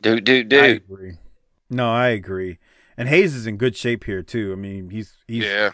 Dude, 0.01 0.25
dude, 0.25 0.53
I 0.53 0.73
dude. 0.73 0.77
agree. 0.83 1.17
No, 1.69 1.89
I 1.89 2.09
agree. 2.09 2.59
And 2.97 3.07
Hayes 3.07 3.33
is 3.33 3.47
in 3.47 3.55
good 3.55 3.77
shape 3.77 4.03
here 4.03 4.23
too. 4.23 4.51
I 4.51 4.55
mean, 4.55 4.89
he's 4.89 5.13
he's 5.27 5.45
Yeah. 5.45 5.71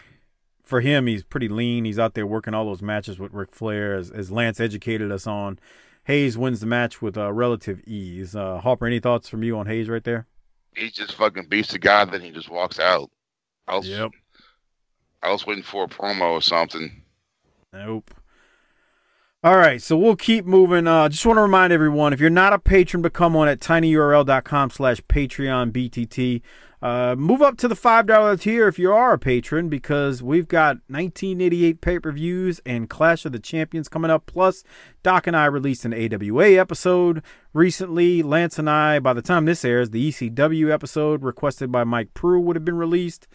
For 0.68 0.80
him, 0.82 1.06
he's 1.06 1.24
pretty 1.24 1.48
lean. 1.48 1.84
He's 1.84 1.98
out 1.98 2.14
there 2.14 2.26
working 2.26 2.52
all 2.54 2.66
those 2.66 2.82
matches 2.82 3.18
with 3.18 3.32
Ric 3.32 3.54
Flair, 3.54 3.94
as, 3.94 4.10
as 4.10 4.30
Lance 4.30 4.60
educated 4.60 5.10
us 5.10 5.26
on. 5.26 5.58
Hayes 6.04 6.36
wins 6.38 6.60
the 6.60 6.66
match 6.66 7.00
with 7.02 7.16
uh, 7.16 7.32
relative 7.32 7.80
ease. 7.86 8.36
Uh, 8.36 8.58
Harper, 8.60 8.86
any 8.86 9.00
thoughts 9.00 9.28
from 9.28 9.42
you 9.42 9.58
on 9.58 9.66
Hayes 9.66 9.88
right 9.88 10.04
there? 10.04 10.26
He 10.76 10.90
just 10.90 11.14
fucking 11.14 11.46
beats 11.48 11.72
the 11.72 11.78
guy, 11.78 12.04
then 12.04 12.20
he 12.20 12.30
just 12.30 12.50
walks 12.50 12.78
out. 12.78 13.10
I 13.66 13.76
was, 13.76 13.88
Yep. 13.88 14.10
I 15.22 15.32
was 15.32 15.46
waiting 15.46 15.64
for 15.64 15.84
a 15.84 15.88
promo 15.88 16.30
or 16.30 16.42
something. 16.42 17.02
Nope. 17.72 18.14
All 19.44 19.56
right, 19.56 19.80
so 19.80 19.96
we'll 19.96 20.16
keep 20.16 20.44
moving. 20.46 20.86
Uh, 20.86 21.08
just 21.08 21.24
want 21.24 21.36
to 21.36 21.42
remind 21.42 21.72
everyone, 21.72 22.12
if 22.12 22.20
you're 22.20 22.28
not 22.30 22.52
a 22.52 22.58
patron, 22.58 23.02
become 23.02 23.34
one 23.34 23.46
at 23.48 23.60
tinyurl.com 23.60 24.70
slash 24.70 25.00
Patreon 25.02 25.70
BTT. 25.70 26.42
Uh, 26.80 27.16
move 27.18 27.42
up 27.42 27.56
to 27.56 27.66
the 27.66 27.74
$5 27.74 28.40
tier 28.40 28.68
if 28.68 28.78
you 28.78 28.92
are 28.92 29.12
a 29.12 29.18
patron 29.18 29.68
because 29.68 30.22
we've 30.22 30.46
got 30.46 30.76
1988 30.86 31.80
pay-per-views 31.80 32.60
and 32.64 32.88
Clash 32.88 33.24
of 33.24 33.32
the 33.32 33.40
Champions 33.40 33.88
coming 33.88 34.10
up. 34.10 34.26
Plus, 34.26 34.62
Doc 35.02 35.26
and 35.26 35.36
I 35.36 35.46
released 35.46 35.84
an 35.84 35.92
AWA 35.92 36.52
episode 36.52 37.22
recently. 37.52 38.22
Lance 38.22 38.58
and 38.58 38.70
I, 38.70 39.00
by 39.00 39.12
the 39.12 39.22
time 39.22 39.44
this 39.44 39.64
airs, 39.64 39.90
the 39.90 40.08
ECW 40.08 40.70
episode 40.70 41.24
requested 41.24 41.72
by 41.72 41.82
Mike 41.82 42.14
Prue 42.14 42.40
would 42.40 42.54
have 42.54 42.64
been 42.64 42.78
released. 42.78 43.26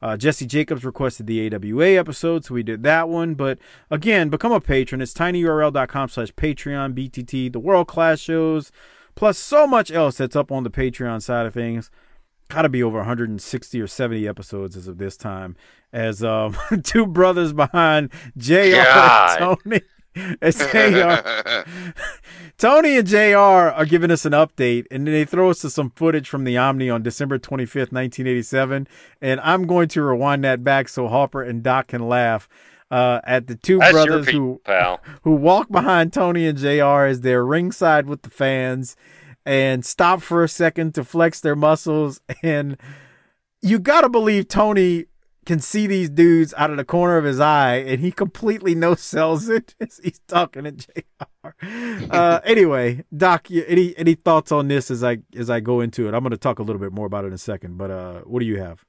Uh, 0.00 0.16
Jesse 0.16 0.46
Jacobs 0.46 0.84
requested 0.84 1.26
the 1.26 1.46
AWA 1.46 1.90
episode, 1.90 2.44
so 2.44 2.54
we 2.54 2.64
did 2.64 2.82
that 2.82 3.08
one. 3.08 3.34
But 3.34 3.58
again, 3.90 4.30
become 4.30 4.52
a 4.52 4.60
patron. 4.60 5.00
It's 5.00 5.14
tinyurl.com 5.14 6.08
slash 6.08 6.32
Patreon 6.34 6.94
BTT, 6.94 7.52
the 7.52 7.60
world 7.60 7.86
class 7.86 8.18
shows, 8.18 8.72
plus 9.14 9.38
so 9.38 9.66
much 9.66 9.92
else 9.92 10.16
that's 10.16 10.34
up 10.34 10.50
on 10.50 10.64
the 10.64 10.70
Patreon 10.70 11.22
side 11.22 11.46
of 11.46 11.54
things. 11.54 11.90
Got 12.52 12.62
to 12.62 12.68
be 12.68 12.82
over 12.82 12.98
160 12.98 13.80
or 13.80 13.86
70 13.86 14.28
episodes 14.28 14.76
as 14.76 14.86
of 14.86 14.98
this 14.98 15.16
time. 15.16 15.56
As 15.90 16.22
um, 16.22 16.54
two 16.82 17.06
brothers 17.06 17.54
behind 17.54 18.10
JR 18.36 18.82
Tony. 19.38 19.80
As 20.42 20.58
JR. 20.58 21.64
Tony 22.58 22.98
and 22.98 23.08
JR 23.08 23.38
are 23.38 23.86
giving 23.86 24.10
us 24.10 24.26
an 24.26 24.32
update, 24.32 24.84
and 24.90 25.06
then 25.06 25.14
they 25.14 25.24
throw 25.24 25.48
us 25.48 25.62
to 25.62 25.70
some 25.70 25.88
footage 25.96 26.28
from 26.28 26.44
the 26.44 26.58
Omni 26.58 26.90
on 26.90 27.02
December 27.02 27.38
25th, 27.38 27.90
1987. 27.90 28.86
And 29.22 29.40
I'm 29.40 29.66
going 29.66 29.88
to 29.88 30.02
rewind 30.02 30.44
that 30.44 30.62
back 30.62 30.90
so 30.90 31.08
Harper 31.08 31.42
and 31.42 31.62
Doc 31.62 31.86
can 31.86 32.06
laugh 32.06 32.46
uh, 32.90 33.22
at 33.24 33.46
the 33.46 33.54
two 33.54 33.78
That's 33.78 33.92
brothers 33.92 34.26
people, 34.26 34.40
who 34.40 34.60
pal. 34.66 35.00
who 35.22 35.30
walk 35.30 35.70
behind 35.70 36.12
Tony 36.12 36.46
and 36.46 36.58
JR 36.58 37.06
as 37.06 37.22
they're 37.22 37.46
ringside 37.46 38.06
with 38.06 38.20
the 38.20 38.30
fans 38.30 38.96
and 39.44 39.84
stop 39.84 40.22
for 40.22 40.42
a 40.44 40.48
second 40.48 40.94
to 40.94 41.04
flex 41.04 41.40
their 41.40 41.56
muscles. 41.56 42.20
And 42.42 42.76
you 43.60 43.78
got 43.78 44.00
to 44.02 44.08
believe 44.08 44.48
Tony 44.48 45.06
can 45.44 45.58
see 45.60 45.86
these 45.86 46.08
dudes 46.08 46.54
out 46.56 46.70
of 46.70 46.76
the 46.76 46.84
corner 46.84 47.16
of 47.16 47.24
his 47.24 47.40
eye 47.40 47.76
and 47.76 48.00
he 48.00 48.12
completely 48.12 48.74
no 48.76 48.94
sells 48.94 49.48
it 49.48 49.74
as 49.80 50.00
he's 50.02 50.20
talking 50.28 50.64
to 50.64 50.72
JR. 50.72 51.48
Uh, 52.10 52.40
anyway, 52.44 53.04
Doc, 53.16 53.48
any 53.50 53.96
any 53.96 54.14
thoughts 54.14 54.52
on 54.52 54.68
this 54.68 54.90
as 54.90 55.02
I 55.02 55.18
as 55.36 55.50
I 55.50 55.60
go 55.60 55.80
into 55.80 56.08
it? 56.08 56.14
I'm 56.14 56.22
going 56.22 56.30
to 56.30 56.36
talk 56.36 56.58
a 56.58 56.62
little 56.62 56.80
bit 56.80 56.92
more 56.92 57.06
about 57.06 57.24
it 57.24 57.28
in 57.28 57.32
a 57.34 57.38
second, 57.38 57.76
but 57.78 57.90
uh, 57.90 58.20
what 58.20 58.40
do 58.40 58.46
you 58.46 58.60
have? 58.60 58.84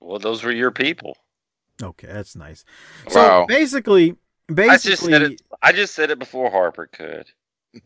Well, 0.00 0.18
those 0.18 0.42
were 0.44 0.52
your 0.52 0.70
people. 0.70 1.16
Okay, 1.82 2.06
that's 2.06 2.36
nice. 2.36 2.64
So 3.08 3.20
Wow. 3.20 3.46
basically, 3.46 4.16
basically, 4.52 4.68
I 4.70 4.78
just 4.78 5.02
said 5.04 5.22
it. 5.22 5.42
I 5.62 5.72
just 5.72 5.94
said 5.94 6.10
it 6.10 6.18
before 6.18 6.50
Harper 6.50 6.86
could. 6.86 7.26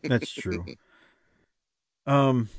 That's 0.03 0.31
true. 0.31 0.65
Um, 2.05 2.49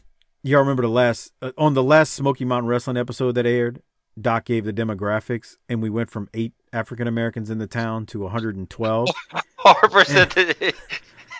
y'all 0.42 0.60
remember 0.60 0.82
the 0.82 0.88
last 0.88 1.32
uh, 1.40 1.52
on 1.58 1.74
the 1.74 1.82
last 1.82 2.12
Smoky 2.12 2.44
Mountain 2.44 2.68
Wrestling 2.68 2.96
episode 2.96 3.32
that 3.32 3.46
aired? 3.46 3.82
Doc 4.20 4.44
gave 4.44 4.64
the 4.64 4.72
demographics, 4.72 5.56
and 5.68 5.82
we 5.82 5.88
went 5.88 6.10
from 6.10 6.28
eight 6.34 6.52
African 6.72 7.06
Americans 7.06 7.50
in 7.50 7.58
the 7.58 7.66
town 7.66 8.06
to 8.06 8.20
112. 8.20 9.08
Harper 9.56 10.04
said 10.04 10.74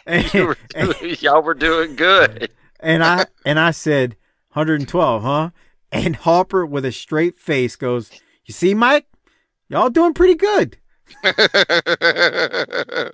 you 0.33 0.55
y'all 1.21 1.43
were 1.43 1.55
doing 1.55 1.97
good. 1.97 2.51
and 2.81 3.05
I 3.05 3.27
and 3.45 3.59
I 3.59 3.73
said 3.73 4.17
112, 4.53 5.23
huh? 5.23 5.51
And 5.91 6.17
Harper 6.17 6.65
with 6.65 6.87
a 6.87 6.93
straight 6.93 7.37
face 7.37 7.77
goes, 7.77 8.11
"You 8.47 8.55
see, 8.55 8.75
Mike, 8.75 9.07
y'all 9.69 9.91
doing 9.91 10.15
pretty 10.15 10.35
good." 10.35 10.79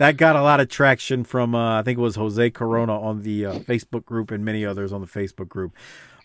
That 0.00 0.16
got 0.16 0.34
a 0.34 0.40
lot 0.40 0.60
of 0.60 0.70
traction 0.70 1.24
from 1.24 1.54
uh, 1.54 1.78
I 1.78 1.82
think 1.82 1.98
it 1.98 2.00
was 2.00 2.16
Jose 2.16 2.50
Corona 2.52 2.98
on 2.98 3.20
the 3.20 3.44
uh, 3.44 3.58
Facebook 3.58 4.06
group 4.06 4.30
and 4.30 4.42
many 4.42 4.64
others 4.64 4.94
on 4.94 5.02
the 5.02 5.06
Facebook 5.06 5.50
group. 5.50 5.76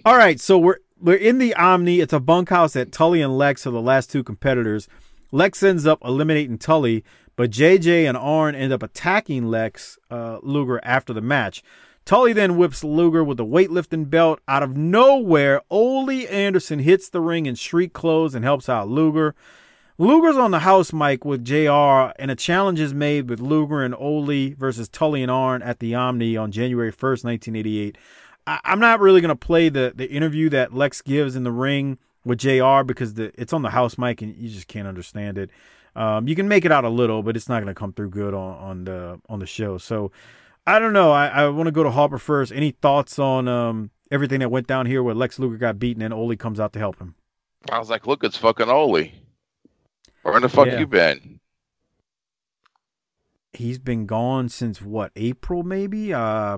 All 0.05 0.15
right, 0.15 0.39
so 0.39 0.57
we're 0.57 0.77
we're 0.97 1.17
in 1.17 1.39
the 1.39 1.53
Omni. 1.55 1.99
It's 1.99 2.13
a 2.13 2.21
bunkhouse 2.21 2.71
that 2.71 2.93
Tully 2.93 3.21
and 3.21 3.37
Lex 3.37 3.67
are 3.67 3.71
the 3.71 3.81
last 3.81 4.09
two 4.09 4.23
competitors. 4.23 4.87
Lex 5.33 5.61
ends 5.61 5.85
up 5.85 5.99
eliminating 6.05 6.57
Tully, 6.57 7.03
but 7.35 7.51
JJ 7.51 8.07
and 8.07 8.15
Arn 8.15 8.55
end 8.55 8.71
up 8.71 8.81
attacking 8.81 9.47
Lex 9.47 9.99
uh, 10.09 10.39
Luger 10.41 10.79
after 10.81 11.11
the 11.11 11.19
match. 11.19 11.61
Tully 12.05 12.31
then 12.31 12.55
whips 12.55 12.81
Luger 12.81 13.25
with 13.25 13.35
the 13.35 13.45
weightlifting 13.45 14.09
belt. 14.09 14.39
Out 14.47 14.63
of 14.63 14.77
nowhere, 14.77 15.59
Ole 15.69 16.25
Anderson 16.29 16.79
hits 16.79 17.09
the 17.09 17.19
ring 17.19 17.45
in 17.45 17.57
street 17.57 17.91
clothes 17.91 18.35
and 18.35 18.45
helps 18.45 18.69
out 18.69 18.87
Luger. 18.87 19.35
Luger's 19.97 20.35
on 20.35 20.51
the 20.51 20.59
house 20.59 20.91
mic 20.91 21.23
with 21.23 21.45
JR, 21.45 22.11
and 22.19 22.29
a 22.29 22.35
challenge 22.35 22.81
is 22.81 22.93
made 22.93 23.29
with 23.29 23.39
Luger 23.39 23.81
and 23.81 23.95
Ole 23.95 24.53
versus 24.55 24.89
Tully 24.89 25.21
and 25.21 25.31
Arn 25.31 25.61
at 25.61 25.79
the 25.79 25.95
Omni 25.95 26.35
on 26.35 26.51
January 26.51 26.91
1st, 26.91 27.23
1988. 27.23 27.97
I- 28.45 28.59
I'm 28.65 28.79
not 28.79 28.99
really 28.99 29.21
going 29.21 29.29
to 29.29 29.35
play 29.37 29.69
the, 29.69 29.93
the 29.95 30.09
interview 30.09 30.49
that 30.49 30.73
Lex 30.73 31.01
gives 31.01 31.37
in 31.37 31.45
the 31.45 31.51
ring 31.51 31.97
with 32.25 32.39
JR 32.39 32.83
because 32.83 33.13
the, 33.13 33.31
it's 33.39 33.53
on 33.53 33.61
the 33.61 33.69
house 33.69 33.97
mic 33.97 34.21
and 34.21 34.35
you 34.35 34.49
just 34.49 34.67
can't 34.67 34.87
understand 34.87 35.37
it. 35.37 35.49
Um, 35.95 36.27
you 36.27 36.35
can 36.35 36.49
make 36.49 36.65
it 36.65 36.73
out 36.73 36.83
a 36.83 36.89
little, 36.89 37.23
but 37.23 37.37
it's 37.37 37.47
not 37.47 37.61
going 37.61 37.73
to 37.73 37.79
come 37.79 37.93
through 37.93 38.09
good 38.09 38.33
on, 38.33 38.57
on 38.57 38.83
the 38.83 39.21
on 39.29 39.39
the 39.39 39.45
show. 39.45 39.77
So 39.77 40.11
I 40.67 40.77
don't 40.77 40.91
know. 40.91 41.13
I, 41.13 41.27
I 41.27 41.47
want 41.47 41.67
to 41.67 41.71
go 41.71 41.83
to 41.83 41.91
Harper 41.91 42.17
first. 42.17 42.51
Any 42.51 42.71
thoughts 42.71 43.17
on 43.17 43.47
um, 43.47 43.91
everything 44.11 44.41
that 44.41 44.49
went 44.49 44.67
down 44.67 44.87
here 44.87 45.01
where 45.01 45.15
Lex 45.15 45.39
Luger 45.39 45.55
got 45.55 45.79
beaten 45.79 46.01
and 46.01 46.13
Ole 46.13 46.35
comes 46.35 46.59
out 46.59 46.73
to 46.73 46.79
help 46.79 46.99
him? 46.99 47.15
I 47.71 47.79
was 47.79 47.89
like, 47.89 48.07
look, 48.07 48.25
it's 48.25 48.35
fucking 48.35 48.67
Ole. 48.67 49.05
Where 50.25 50.35
in 50.35 50.41
the 50.41 50.49
fuck 50.49 50.65
Yeah. 50.65 50.79
you 50.79 50.87
been? 50.87 51.39
he's 53.53 53.77
been 53.77 54.05
gone 54.07 54.49
since 54.49 54.81
what 54.81 55.11
April 55.15 55.61
maybe 55.63 56.11
uh 56.13 56.57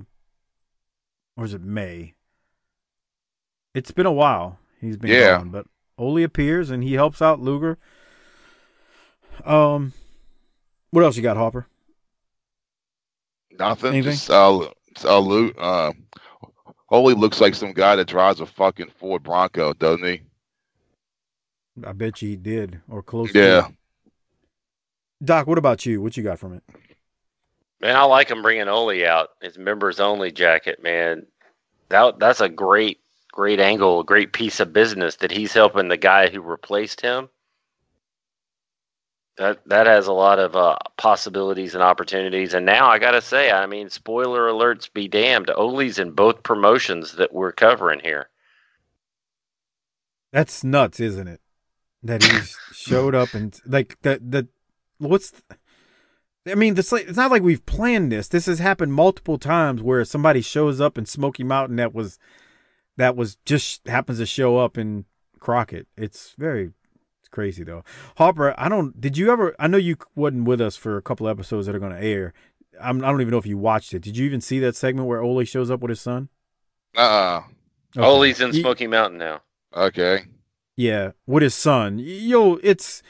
or 1.36 1.46
is 1.46 1.54
it 1.54 1.62
May 1.62 2.16
it's 3.76 3.92
been 3.92 4.08
a 4.08 4.12
while 4.12 4.58
he's 4.82 4.98
been 4.98 5.12
Yeah. 5.12 5.38
gone 5.38 5.50
but 5.50 5.68
Ole 6.00 6.24
appears 6.24 6.72
and 6.72 6.84
he 6.84 6.94
helps 6.94 7.22
out 7.22 7.40
Luger 7.40 7.78
um 9.46 9.94
what 10.90 11.04
else 11.04 11.18
you 11.18 11.22
got 11.22 11.38
Hopper 11.38 11.68
Nothing. 13.52 13.94
Anything? 13.94 14.12
Just 14.14 14.30
uh, 14.32 14.60
uh, 15.04 15.50
uh, 15.58 15.92
Ole 16.90 17.14
looks 17.14 17.42
like 17.42 17.54
some 17.54 17.74
guy 17.74 17.96
that 17.96 18.08
drives 18.08 18.40
a 18.40 18.46
fucking 18.46 18.90
Ford 19.00 19.24
Bronco, 19.24 19.74
doesn't 19.74 20.06
he? 20.06 20.22
I 21.86 21.94
bet 21.94 22.22
you 22.22 22.30
he 22.30 22.36
did 22.36 22.82
or 22.90 23.04
close 23.04 23.32
to 23.34 23.40
Yeah. 23.40 23.68
it. 23.68 23.76
Doc 25.24 25.48
what 25.48 25.58
about 25.58 25.86
you 25.86 26.02
what 26.02 26.16
you 26.16 26.24
got 26.24 26.40
from 26.40 26.54
it 26.54 26.64
Man, 27.80 27.96
I 27.96 28.04
like 28.04 28.30
him 28.30 28.42
bringing 28.42 28.68
Ole 28.68 29.06
out. 29.06 29.30
His 29.42 29.58
members 29.58 30.00
only 30.00 30.32
jacket, 30.32 30.82
man. 30.82 31.28
That 31.90 32.18
that's 32.20 32.42
a 32.42 32.50
great, 32.50 33.00
great 33.32 33.60
angle, 33.60 34.00
a 34.00 34.04
great 34.04 34.34
piece 34.34 34.60
of 34.60 34.74
business 34.74 35.18
that 35.18 35.30
he's 35.32 35.54
helping 35.54 35.88
the 35.88 35.98
guy 35.98 36.30
who 36.30 36.42
replaced 36.42 37.02
him. 37.02 37.30
That 39.38 39.60
that 39.68 39.86
has 39.86 40.08
a 40.08 40.14
lot 40.14 40.40
of 40.40 40.56
uh, 40.56 40.78
possibilities 40.98 41.76
and 41.76 41.84
opportunities. 41.84 42.56
And 42.56 42.66
now 42.66 42.90
I 42.90 42.98
gotta 42.98 43.22
say, 43.22 43.52
I 43.52 43.68
mean, 43.68 43.92
spoiler 43.92 44.50
alerts 44.50 44.92
be 44.92 45.08
damned. 45.08 45.52
Ole's 45.52 46.00
in 46.00 46.12
both 46.12 46.42
promotions 46.42 47.14
that 47.18 47.32
we're 47.32 47.52
covering 47.52 48.00
here. 48.00 48.30
That's 50.32 50.64
nuts, 50.64 51.00
isn't 51.00 51.28
it? 51.28 51.42
That 52.04 52.24
he 52.24 52.40
showed 52.74 53.16
up 53.16 53.34
and 53.34 53.60
like 53.66 53.98
the 54.02 54.22
the 54.24 54.48
what's 55.00 55.34
I 56.50 56.56
mean, 56.56 56.76
this 56.76 56.92
like, 56.92 57.08
it's 57.08 57.18
not 57.18 57.32
like 57.32 57.44
we've 57.44 57.66
planned 57.66 58.12
this. 58.12 58.28
This 58.28 58.46
has 58.46 58.60
happened 58.60 58.94
multiple 58.94 59.38
times 59.38 59.82
where 59.82 60.06
somebody 60.06 60.42
shows 60.42 60.80
up 60.80 60.98
in 60.98 61.06
Smoky 61.06 61.44
Mountain 61.44 61.76
that 61.78 61.94
was 61.94 62.20
that 62.98 63.16
was 63.16 63.38
just 63.46 63.88
happens 63.88 64.20
to 64.20 64.26
show 64.26 64.58
up 64.58 64.78
in 64.78 65.06
Crockett. 65.40 65.88
It's 65.98 66.34
very 66.38 66.72
it's 67.20 67.30
crazy 67.30 67.64
though. 67.64 67.84
Harper, 68.18 68.54
I 68.58 68.70
don't. 68.70 69.00
Did 69.00 69.18
you 69.18 69.32
ever? 69.32 69.56
I 69.60 69.68
know 69.68 69.78
you 69.78 69.98
wasn't 70.16 70.46
with 70.46 70.62
us 70.62 70.76
for 70.76 70.98
a 70.98 71.02
couple 71.02 71.28
episodes 71.28 71.68
that 71.68 71.76
are 71.76 71.80
going 71.80 71.96
to 71.96 72.04
air. 72.04 72.34
I'm, 72.82 73.04
I 73.04 73.10
don't 73.10 73.22
even 73.22 73.32
know 73.32 73.38
if 73.38 73.48
you 73.48 73.58
watched 73.58 73.94
it. 73.94 74.02
Did 74.02 74.18
you 74.18 74.26
even 74.26 74.40
see 74.40 74.60
that 74.60 74.76
segment 74.76 75.08
where 75.08 75.22
Ole 75.22 75.44
shows 75.44 75.72
up 75.72 75.82
with 75.82 75.90
his 75.90 76.02
son? 76.02 76.30
Uh. 76.96 77.00
uh 77.02 77.44
Okay. 77.96 78.06
Ole's 78.06 78.42
in 78.42 78.54
Smoky 78.54 78.84
he, 78.84 78.88
Mountain 78.88 79.18
now. 79.18 79.42
Okay. 79.76 80.26
Yeah, 80.78 81.12
with 81.26 81.42
his 81.42 81.56
son. 81.56 82.00
Yo, 82.00 82.60
it's 82.64 83.02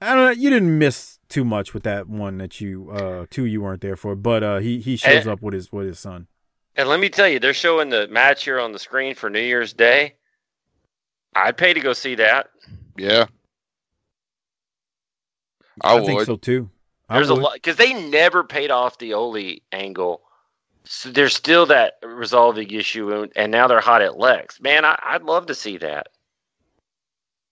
I 0.00 0.14
don't 0.14 0.24
know. 0.26 0.30
You 0.30 0.50
didn't 0.50 0.78
miss 0.78 1.18
too 1.28 1.44
much 1.44 1.74
with 1.74 1.82
that 1.82 2.08
one 2.08 2.38
that 2.38 2.60
you 2.60 2.90
uh 2.90 3.26
two 3.30 3.46
you 3.46 3.62
weren't 3.62 3.80
there 3.80 3.96
for, 3.96 4.14
but 4.14 4.44
uh 4.44 4.58
he 4.58 4.78
he 4.78 4.96
shows 4.96 5.22
and, 5.22 5.30
up 5.30 5.42
with 5.42 5.54
his 5.54 5.72
with 5.72 5.86
his 5.86 5.98
son. 5.98 6.28
And 6.76 6.88
let 6.90 7.00
me 7.00 7.08
tell 7.08 7.26
you, 7.26 7.40
they're 7.40 7.54
showing 7.54 7.88
the 7.88 8.06
match 8.08 8.44
here 8.44 8.60
on 8.60 8.72
the 8.72 8.78
screen 8.78 9.14
for 9.14 9.30
New 9.30 9.40
Year's 9.40 9.72
Day. 9.72 10.14
I'd 11.34 11.56
pay 11.56 11.72
to 11.72 11.80
go 11.80 11.94
see 11.94 12.16
that. 12.16 12.50
Yeah. 12.98 13.26
I, 15.82 15.96
I 15.96 16.04
think 16.04 16.22
so 16.22 16.36
too. 16.36 16.70
I 17.08 17.16
There's 17.16 17.30
would. 17.30 17.38
a 17.38 17.42
lot 17.42 17.54
because 17.54 17.76
they 17.76 17.94
never 18.10 18.44
paid 18.44 18.70
off 18.70 18.98
the 18.98 19.14
Ole 19.14 19.60
angle. 19.72 20.22
So 20.84 21.10
there's 21.10 21.34
still 21.34 21.66
that 21.66 21.94
resolving 22.02 22.70
issue, 22.70 23.26
and 23.34 23.50
now 23.50 23.66
they're 23.66 23.80
hot 23.80 24.02
at 24.02 24.18
Lex. 24.18 24.60
Man, 24.60 24.84
I, 24.84 24.98
I'd 25.02 25.22
love 25.22 25.46
to 25.46 25.54
see 25.54 25.78
that. 25.78 26.08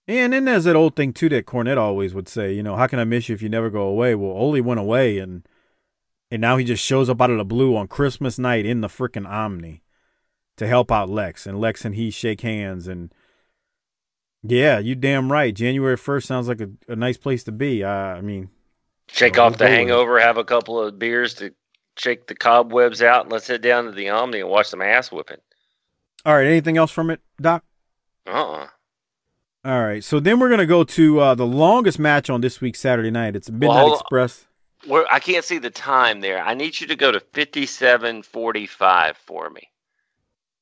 And 0.07 0.33
then 0.33 0.45
there's 0.45 0.65
that 0.65 0.75
old 0.75 0.95
thing 0.95 1.13
too 1.13 1.29
that 1.29 1.45
Cornette 1.45 1.77
always 1.77 2.13
would 2.13 2.27
say, 2.29 2.53
you 2.53 2.61
know, 2.61 2.75
how 2.75 2.87
can 2.87 2.99
I 2.99 3.05
miss 3.05 3.27
you 3.27 3.35
if 3.35 3.41
you 3.41 3.49
never 3.49 3.69
go 3.69 3.81
away? 3.81 4.13
Well, 4.13 4.31
Ole 4.31 4.61
went 4.61 4.79
away 4.79 5.17
and 5.17 5.47
and 6.31 6.41
now 6.41 6.57
he 6.57 6.65
just 6.65 6.83
shows 6.83 7.09
up 7.09 7.21
out 7.21 7.29
of 7.29 7.37
the 7.37 7.45
blue 7.45 7.75
on 7.75 7.87
Christmas 7.87 8.37
night 8.37 8.65
in 8.65 8.81
the 8.81 8.87
freaking 8.87 9.27
Omni 9.27 9.81
to 10.57 10.67
help 10.67 10.91
out 10.91 11.09
Lex. 11.09 11.47
And 11.47 11.59
Lex 11.59 11.85
and 11.85 11.95
he 11.95 12.11
shake 12.11 12.41
hands 12.41 12.87
and 12.87 13.13
yeah, 14.43 14.77
you 14.77 14.93
damn 14.93 15.31
right. 15.31 15.55
January 15.55 15.97
first 15.97 16.27
sounds 16.27 16.47
like 16.47 16.61
a, 16.61 16.69
a 16.87 16.95
nice 16.95 17.17
place 17.17 17.43
to 17.45 17.51
be. 17.51 17.83
Uh, 17.83 17.89
I 17.89 18.21
mean 18.21 18.49
Shake 19.07 19.37
off 19.37 19.57
the 19.57 19.67
hangover, 19.67 20.19
have 20.19 20.37
a 20.37 20.43
couple 20.43 20.79
of 20.79 20.97
beers 20.99 21.35
to 21.35 21.53
shake 21.97 22.27
the 22.27 22.35
cobwebs 22.35 23.01
out, 23.01 23.23
and 23.23 23.31
let's 23.31 23.47
head 23.47 23.61
down 23.61 23.85
to 23.85 23.91
the 23.91 24.09
Omni 24.09 24.41
and 24.41 24.49
watch 24.49 24.67
some 24.67 24.81
ass 24.81 25.11
whipping. 25.11 25.37
All 26.25 26.35
right, 26.35 26.47
anything 26.47 26.77
else 26.77 26.91
from 26.91 27.09
it, 27.09 27.21
Doc? 27.39 27.63
Uh 28.27 28.31
uh-uh. 28.31 28.67
All 29.65 29.83
right, 29.83 30.03
so 30.03 30.19
then 30.19 30.39
we're 30.39 30.49
gonna 30.49 30.67
go 30.67 30.83
to 30.83 31.19
uh, 31.19 31.35
the 31.35 31.47
longest 31.47 31.97
match 31.97 32.29
on 32.29 32.41
this 32.41 32.61
week's 32.61 32.79
Saturday 32.79 33.09
night. 33.09 33.35
It's 33.35 33.49
Midnight 33.49 33.85
well, 33.85 33.93
Express. 33.95 34.45
Where 34.85 35.11
I 35.11 35.19
can't 35.19 35.43
see 35.43 35.57
the 35.57 35.71
time 35.71 36.21
there. 36.21 36.39
I 36.39 36.53
need 36.53 36.79
you 36.79 36.85
to 36.87 36.95
go 36.95 37.11
to 37.11 37.19
fifty-seven 37.19 38.21
forty-five 38.21 39.17
for 39.17 39.49
me. 39.49 39.69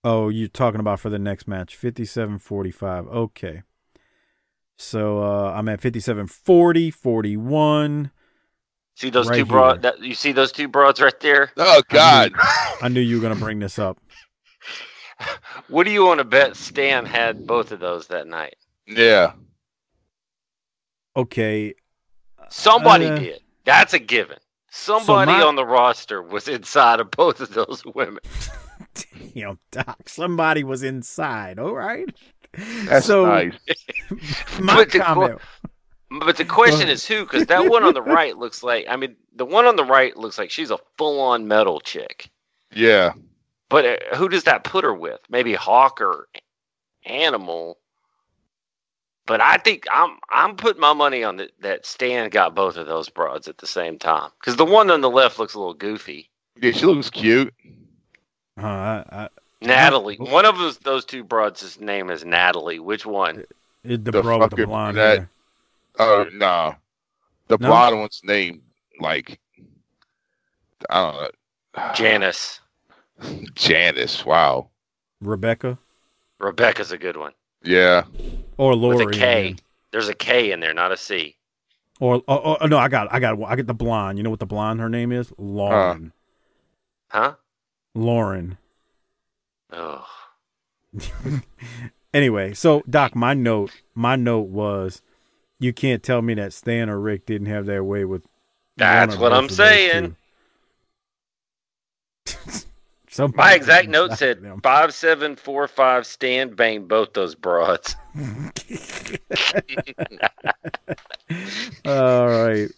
Oh, 0.05 0.29
you're 0.29 0.47
talking 0.47 0.79
about 0.79 1.01
for 1.01 1.09
the 1.09 1.19
next 1.19 1.49
match, 1.49 1.75
fifty-seven 1.75 2.39
forty-five. 2.39 3.07
Okay. 3.07 3.63
So 4.77 5.23
uh, 5.23 5.51
I'm 5.51 5.69
at 5.69 5.81
57 5.81 6.27
40, 6.27 6.91
41. 6.91 8.11
See 8.95 9.09
those 9.09 9.29
right 9.29 9.37
two 9.37 9.45
broads? 9.45 9.85
You 10.01 10.15
see 10.15 10.31
those 10.31 10.51
two 10.51 10.67
broads 10.67 11.01
right 11.01 11.19
there? 11.19 11.51
Oh 11.57 11.81
God! 11.89 12.31
I 12.35 12.37
knew, 12.37 12.77
I 12.81 12.87
knew 12.89 13.01
you 13.01 13.17
were 13.17 13.21
gonna 13.21 13.39
bring 13.39 13.59
this 13.59 13.79
up. 13.79 13.99
what 15.67 15.83
do 15.83 15.91
you 15.91 16.05
want 16.05 16.19
to 16.19 16.23
bet 16.23 16.55
Stan 16.55 17.05
had 17.05 17.47
both 17.47 17.71
of 17.71 17.79
those 17.79 18.07
that 18.07 18.27
night? 18.27 18.55
Yeah. 18.87 19.33
Okay. 21.15 21.75
Somebody 22.49 23.05
uh, 23.05 23.17
did. 23.17 23.41
That's 23.65 23.93
a 23.93 23.99
given. 23.99 24.37
Somebody 24.69 25.31
so 25.31 25.37
my... 25.37 25.43
on 25.43 25.55
the 25.55 25.65
roster 25.65 26.21
was 26.21 26.47
inside 26.47 26.99
of 26.99 27.11
both 27.11 27.39
of 27.39 27.53
those 27.53 27.83
women. 27.95 28.19
Damn, 29.35 29.59
Doc. 29.71 30.07
Somebody 30.07 30.63
was 30.63 30.83
inside. 30.83 31.59
All 31.59 31.73
right. 31.73 32.07
That's 32.85 33.05
so, 33.05 33.25
nice. 33.25 33.53
my 34.59 34.75
but 34.75 34.91
comment. 34.91 35.39
The, 36.11 36.19
but 36.19 36.37
the 36.37 36.45
question 36.45 36.89
is 36.89 37.05
who? 37.05 37.23
Because 37.23 37.47
that 37.47 37.69
one 37.69 37.83
on 37.83 37.93
the 37.93 38.01
right 38.01 38.37
looks 38.37 38.61
like. 38.61 38.85
I 38.87 38.95
mean, 38.95 39.15
the 39.35 39.45
one 39.45 39.65
on 39.65 39.75
the 39.75 39.85
right 39.85 40.15
looks 40.15 40.37
like 40.37 40.51
she's 40.51 40.69
a 40.69 40.77
full-on 40.97 41.47
metal 41.47 41.79
chick. 41.79 42.29
Yeah. 42.73 43.13
But 43.69 43.85
uh, 43.85 44.15
who 44.15 44.29
does 44.29 44.43
that 44.43 44.63
put 44.63 44.83
her 44.83 44.93
with? 44.93 45.19
Maybe 45.29 45.53
Hawk 45.53 46.01
or 46.01 46.27
Animal. 47.05 47.79
But 49.25 49.39
I 49.41 49.57
think 49.57 49.85
I'm 49.91 50.17
I'm 50.29 50.55
putting 50.55 50.81
my 50.81 50.93
money 50.93 51.23
on 51.23 51.37
the, 51.37 51.49
that 51.61 51.85
Stan 51.85 52.29
got 52.29 52.55
both 52.55 52.75
of 52.75 52.87
those 52.87 53.09
broads 53.09 53.47
at 53.47 53.57
the 53.57 53.67
same 53.67 53.97
time 53.97 54.29
because 54.39 54.57
the 54.57 54.65
one 54.65 54.91
on 54.91 55.01
the 55.01 55.09
left 55.09 55.39
looks 55.39 55.53
a 55.53 55.59
little 55.59 55.73
goofy. 55.73 56.29
Yeah, 56.61 56.71
she 56.71 56.85
looks 56.85 57.09
cute. 57.09 57.53
Uh, 58.61 58.65
I, 58.65 59.03
I, 59.11 59.29
Natalie, 59.61 60.17
one 60.17 60.45
of 60.45 60.57
those 60.57 60.77
those 60.79 61.05
two 61.05 61.23
broads' 61.23 61.61
his 61.61 61.79
name 61.79 62.09
is 62.09 62.25
Natalie. 62.25 62.79
Which 62.79 63.05
one? 63.05 63.45
It, 63.83 64.03
the, 64.03 64.11
the 64.11 64.21
bro 64.21 64.39
with 64.39 64.51
the 64.51 64.65
blonde 64.65 64.97
hair. 64.97 65.29
Oh 65.99 66.27
no, 66.33 66.75
the 67.47 67.57
no? 67.59 67.67
blonde 67.67 67.99
one's 67.99 68.21
name 68.25 68.61
like 68.99 69.39
I 70.89 71.01
don't 71.01 71.21
know. 71.21 71.93
Janice. 71.93 72.59
Janice. 73.55 74.25
Wow. 74.25 74.69
Rebecca. 75.21 75.77
Rebecca's 76.39 76.91
a 76.91 76.97
good 76.97 77.17
one. 77.17 77.31
Yeah. 77.63 78.03
Or 78.57 78.75
Lori. 78.75 79.05
With 79.05 79.15
a 79.15 79.19
K. 79.19 79.55
There's 79.91 80.09
a 80.09 80.13
K 80.13 80.51
in 80.51 80.59
there, 80.59 80.73
not 80.73 80.91
a 80.91 80.97
C. 80.97 81.35
Or 81.99 82.15
oh, 82.15 82.23
oh, 82.27 82.57
oh 82.59 82.65
no, 82.65 82.77
I 82.77 82.87
got 82.87 83.13
I 83.13 83.19
got 83.19 83.41
I 83.43 83.55
get 83.55 83.67
the 83.67 83.73
blonde. 83.73 84.17
You 84.17 84.23
know 84.23 84.29
what 84.29 84.39
the 84.39 84.45
blonde 84.45 84.79
her 84.79 84.89
name 84.89 85.11
is? 85.11 85.31
Lauren. 85.37 86.11
Huh? 87.09 87.35
Lauren. 87.93 88.57
Oh. 89.71 90.05
anyway, 92.13 92.53
so 92.53 92.83
Doc, 92.89 93.15
my 93.15 93.33
note 93.33 93.71
my 93.93 94.15
note 94.15 94.47
was 94.49 95.01
you 95.59 95.71
can't 95.73 96.03
tell 96.03 96.21
me 96.21 96.33
that 96.33 96.53
Stan 96.53 96.89
or 96.89 96.99
Rick 96.99 97.25
didn't 97.25 97.47
have 97.47 97.65
their 97.65 97.83
way 97.83 98.03
with 98.05 98.25
That's 98.77 99.15
what 99.15 99.31
I'm 99.31 99.49
saying. 99.49 100.15
Somebody 103.13 103.37
My 103.37 103.53
exact 103.55 103.89
note 103.89 104.13
said 104.13 104.43
five 104.63 104.91
seven 104.91 105.35
four 105.35 105.67
five 105.67 106.07
Stand 106.07 106.55
bang 106.55 106.87
both 106.87 107.13
those 107.13 107.35
broads. 107.35 107.95
All 111.85 112.27
right. 112.27 112.69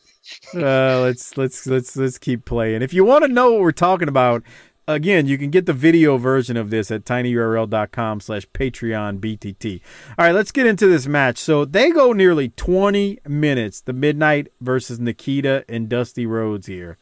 Uh, 0.53 0.99
let's 1.01 1.37
let's 1.37 1.65
let's 1.67 1.95
let's 1.95 2.17
keep 2.17 2.43
playing. 2.43 2.81
If 2.81 2.93
you 2.93 3.05
want 3.05 3.23
to 3.23 3.29
know 3.31 3.51
what 3.51 3.61
we're 3.61 3.71
talking 3.71 4.09
about, 4.09 4.43
again, 4.89 5.25
you 5.25 5.37
can 5.37 5.51
get 5.51 5.67
the 5.67 5.73
video 5.73 6.17
version 6.17 6.57
of 6.57 6.69
this 6.69 6.91
at 6.91 7.05
tinyurl.com 7.05 8.19
slash 8.19 8.45
Patreon 8.49 9.19
BTT. 9.19 9.79
All 10.17 10.25
right, 10.25 10.35
let's 10.35 10.51
get 10.51 10.65
into 10.65 10.87
this 10.87 11.07
match. 11.07 11.37
So 11.37 11.63
they 11.63 11.91
go 11.91 12.11
nearly 12.11 12.49
20 12.49 13.19
minutes, 13.25 13.79
the 13.79 13.93
Midnight 13.93 14.49
versus 14.59 14.99
Nikita 14.99 15.63
and 15.69 15.87
Dusty 15.87 16.25
Rhodes 16.25 16.67
here. 16.67 16.97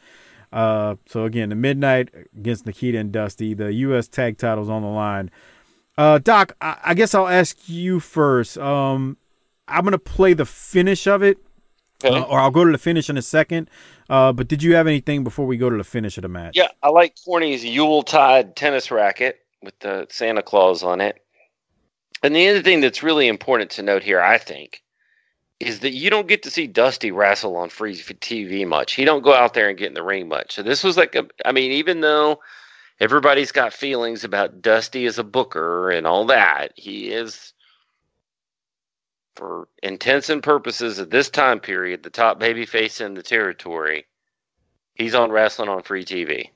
Uh, 0.54 0.96
so 1.08 1.26
again, 1.26 1.50
the 1.50 1.56
Midnight 1.56 2.10
against 2.38 2.68
Nikita 2.68 3.00
and 3.00 3.12
Dusty, 3.12 3.56
the 3.56 3.74
U.S. 3.74 4.08
Tag 4.08 4.38
Titles 4.38 4.70
on 4.70 4.84
the 4.84 4.88
line. 4.88 5.32
Uh, 5.98 6.20
Doc, 6.20 6.56
I, 6.62 6.78
I 6.84 6.94
guess 6.94 7.16
I'll 7.16 7.28
ask 7.28 7.68
you 7.68 8.00
first. 8.00 8.60
Um, 8.60 9.18
I'm 9.68 9.84
gonna 9.84 9.98
play 9.98 10.34
the 10.34 10.46
finish 10.46 11.08
of 11.08 11.24
it, 11.24 11.40
okay. 12.04 12.16
uh, 12.16 12.24
or 12.24 12.40
I'll 12.40 12.52
go 12.52 12.64
to 12.64 12.72
the 12.72 12.78
finish 12.78 13.10
in 13.10 13.18
a 13.18 13.22
second. 13.24 13.68
Uh, 14.10 14.32
but 14.32 14.48
did 14.48 14.62
you 14.62 14.76
have 14.76 14.86
anything 14.86 15.24
before 15.24 15.48
we 15.48 15.58
go 15.58 15.72
to 15.72 15.78
the 15.78 15.84
finish 15.84 16.18
of 16.20 16.22
the 16.22 16.28
match? 16.28 16.56
Yeah, 16.56 16.68
I 16.84 16.90
like 16.90 17.16
Corny's 17.26 17.66
Yuletide 17.66 18.56
tennis 18.56 18.92
racket 18.92 19.40
with 19.64 19.78
the 19.80 20.06
Santa 20.12 20.44
Claus 20.44 20.84
on 20.84 21.02
it. 21.02 21.20
And 22.22 22.36
the 22.36 22.48
other 22.50 22.62
thing 22.62 22.82
that's 22.82 23.02
really 23.02 23.28
important 23.28 23.72
to 23.72 23.82
note 23.82 24.04
here, 24.04 24.22
I 24.22 24.38
think, 24.38 24.83
is 25.66 25.80
that 25.80 25.94
you 25.94 26.10
don't 26.10 26.28
get 26.28 26.44
to 26.44 26.52
see 26.52 26.68
Dusty 26.68 27.12
wrestle 27.12 27.56
on 27.58 27.70
free 27.70 27.96
TV 27.96 28.68
much. 28.68 28.94
He 28.94 29.06
don't 29.06 29.24
go 29.24 29.34
out 29.34 29.54
there 29.54 29.70
and 29.70 29.78
get 29.78 29.88
in 29.88 29.94
the 29.94 30.04
ring 30.04 30.28
much. 30.28 30.54
So 30.54 30.64
this 30.64 30.84
was 30.84 30.98
like 30.98 31.16
a 31.16 31.28
I 31.46 31.52
mean 31.52 31.72
even 31.74 32.02
though 32.02 32.40
everybody's 33.00 33.52
got 33.52 33.74
feelings 33.74 34.24
about 34.24 34.62
Dusty 34.62 35.06
as 35.06 35.20
a 35.20 35.24
booker 35.24 35.90
and 35.90 36.08
all 36.08 36.28
that, 36.28 36.74
he 36.76 37.12
is 37.12 37.54
for 39.36 39.68
intents 39.82 40.30
and 40.30 40.44
purposes 40.44 41.00
at 41.00 41.10
this 41.10 41.30
time 41.30 41.60
period 41.60 42.04
the 42.04 42.10
top 42.10 42.40
babyface 42.40 43.04
in 43.04 43.14
the 43.14 43.24
territory. 43.24 44.06
He's 44.96 45.16
on 45.16 45.32
wrestling 45.32 45.70
on 45.70 45.82
free 45.82 46.06
TV. 46.06 46.50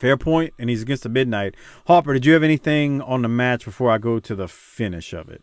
Fair 0.00 0.16
point, 0.16 0.54
and 0.58 0.70
he's 0.70 0.82
against 0.82 1.02
the 1.02 1.08
Midnight. 1.08 1.56
Harper, 1.86 2.12
did 2.14 2.24
you 2.24 2.32
have 2.32 2.44
anything 2.44 3.02
on 3.02 3.22
the 3.22 3.28
match 3.28 3.64
before 3.64 3.90
I 3.90 3.98
go 3.98 4.20
to 4.20 4.34
the 4.34 4.46
finish 4.46 5.12
of 5.12 5.28
it? 5.28 5.42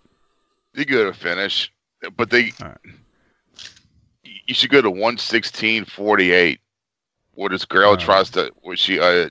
You 0.76 0.86
go 0.86 1.06
to 1.06 1.14
finish, 1.14 1.72
but 2.16 2.30
they. 2.30 2.52
You 4.24 4.54
should 4.54 4.70
go 4.70 4.82
to 4.82 4.92
one 4.92 5.18
sixteen 5.18 5.86
forty 5.86 6.32
eight, 6.32 6.60
where 7.34 7.50
this 7.50 7.66
girl 7.66 7.98
tries 7.98 8.30
to, 8.32 8.52
where 8.62 8.76
she. 8.76 9.00
Uh, 9.00 9.30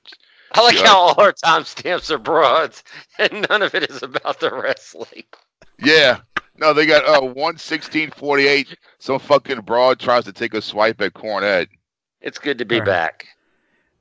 I 0.53 0.62
like 0.62 0.76
she, 0.76 0.82
uh, 0.82 0.86
how 0.86 0.99
all 0.99 1.20
our 1.20 1.32
timestamps 1.32 2.11
are 2.11 2.18
broads, 2.18 2.82
and 3.18 3.47
none 3.49 3.62
of 3.62 3.74
it 3.74 3.90
is 3.90 4.03
about 4.03 4.40
the 4.40 4.53
wrestling. 4.55 5.24
Yeah. 5.78 6.20
No, 6.57 6.72
they 6.72 6.86
got 6.86 7.05
uh 7.05 7.26
one 7.26 7.59
sixteen 7.59 8.11
forty 8.11 8.47
eight. 8.47 8.76
Some 8.99 9.18
fucking 9.18 9.62
broad 9.62 9.99
tries 9.99 10.24
to 10.24 10.32
take 10.32 10.55
a 10.55 10.62
swipe 10.62 11.01
at 11.01 11.14
Cornette. 11.14 11.68
It's 12.20 12.38
good 12.38 12.59
to 12.59 12.64
be 12.64 12.76
All 12.76 12.80
right. 12.82 12.86
back. 12.86 13.26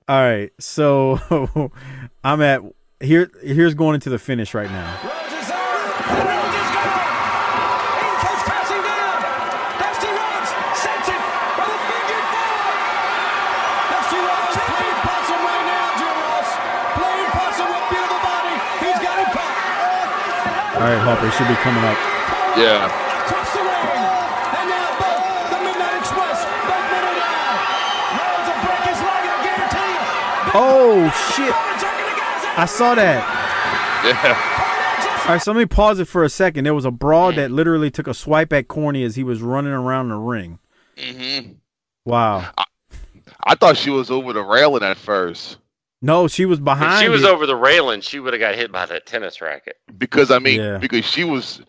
All 0.08 0.22
right, 0.22 0.52
so 0.60 1.72
I'm 2.24 2.41
at 2.41 2.62
here. 3.00 3.32
Here's 3.41 3.74
going 3.74 3.96
into 3.96 4.10
the 4.10 4.20
finish 4.20 4.54
right 4.54 4.70
now. 4.70 5.00
Dusty 9.80 10.08
Rhodes 10.12 10.50
sets 10.76 11.08
it 11.08 11.22
for 11.56 11.66
the 11.68 11.80
figure 11.88 12.24
four. 12.32 12.64
Dusty 13.91 14.20
Rhodes 14.20 14.56
playing 14.60 15.00
possum 15.08 15.41
right 15.41 15.66
now, 15.72 15.88
Jim 15.98 16.16
Ross. 16.20 16.50
Playing 17.00 17.32
possum 17.32 17.68
with 17.72 17.86
beautiful 17.89 18.22
body. 18.22 18.56
He's 18.84 19.00
got 19.00 19.16
it 19.24 19.30
caught. 19.32 20.73
All 20.84 20.90
right, 20.90 21.00
Harper, 21.00 21.28
it 21.28 21.34
should 21.40 21.48
be 21.48 21.56
coming 21.64 21.80
up. 21.88 21.96
Yeah. 22.60 22.92
Across 23.24 23.56
the 23.56 23.64
ring. 23.64 24.04
And 24.60 24.68
now 24.68 24.92
both 25.00 25.24
the 25.48 25.64
Midnight 25.64 25.96
Express, 25.96 26.44
both 26.44 26.86
men 26.92 27.08
are 27.08 27.16
down. 27.24 27.56
Rhodes 28.20 28.48
will 28.52 28.60
break 28.68 28.84
his 28.92 29.00
leg, 29.00 29.24
I 29.24 29.40
guarantee 29.48 29.96
you. 29.96 30.04
Oh 30.60 31.08
shit! 31.32 31.56
I 32.60 32.66
saw 32.68 32.96
that. 32.96 33.24
Yeah. 34.04 35.24
All 35.24 35.36
right, 35.36 35.42
so 35.42 35.54
let 35.54 35.58
me 35.58 35.66
pause 35.66 36.00
it 36.00 36.10
for 36.10 36.26
a 36.26 36.30
second. 36.30 36.66
There 36.66 36.74
was 36.74 36.84
a 36.84 36.92
broad 36.92 37.38
that 37.38 37.50
literally 37.50 37.90
took 37.90 38.08
a 38.08 38.14
swipe 38.14 38.52
at 38.52 38.68
Corny 38.68 39.06
as 39.06 39.16
he 39.16 39.24
was 39.24 39.42
running 39.42 39.72
around 39.72 40.10
the 40.10 40.18
ring. 40.18 40.60
Mm-hmm. 40.98 41.54
Wow. 42.04 42.52
I 43.46 43.56
thought 43.56 43.78
she 43.78 43.90
was 43.90 44.12
over 44.12 44.34
the 44.34 44.44
railing 44.44 44.84
at 44.84 44.98
first 44.98 45.60
No, 46.06 46.28
she 46.28 46.45
was 46.45 46.60
If 46.60 46.66
behind. 46.66 47.01
she 47.01 47.08
was 47.10 47.24
it. 47.24 47.30
over 47.30 47.45
the 47.47 47.56
railing, 47.56 48.01
she 48.01 48.20
would 48.20 48.34
have 48.34 48.39
got 48.41 48.56
hit 48.56 48.72
by 48.72 48.86
that 48.86 49.06
tennis 49.08 49.41
racket. 49.41 49.78
because 49.97 50.30
I 50.32 50.38
mean 50.39 50.60
Yeah. 50.60 50.78
because 50.78 51.06
she 51.06 51.24
was 51.24 51.62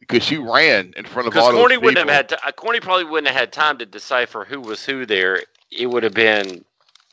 because 0.00 0.24
she 0.24 0.36
ran 0.38 0.92
in 0.96 1.04
front 1.06 1.28
of 1.28 1.32
Because 1.32 1.46
all 1.46 1.52
those 1.52 1.60
Corny 1.60 1.76
wouldn't 1.76 1.98
people. 1.98 2.08
have 2.12 2.16
had 2.16 2.28
to, 2.30 2.46
uh, 2.46 2.50
Corny 2.52 2.80
probably 2.80 3.04
wouldn't 3.04 3.28
have 3.28 3.38
had 3.38 3.52
time 3.52 3.78
to 3.78 3.86
decipher 3.86 4.44
who 4.44 4.60
was 4.60 4.84
who 4.84 5.06
there. 5.06 5.44
It 5.70 5.86
would 5.86 6.02
have 6.02 6.14
been 6.14 6.64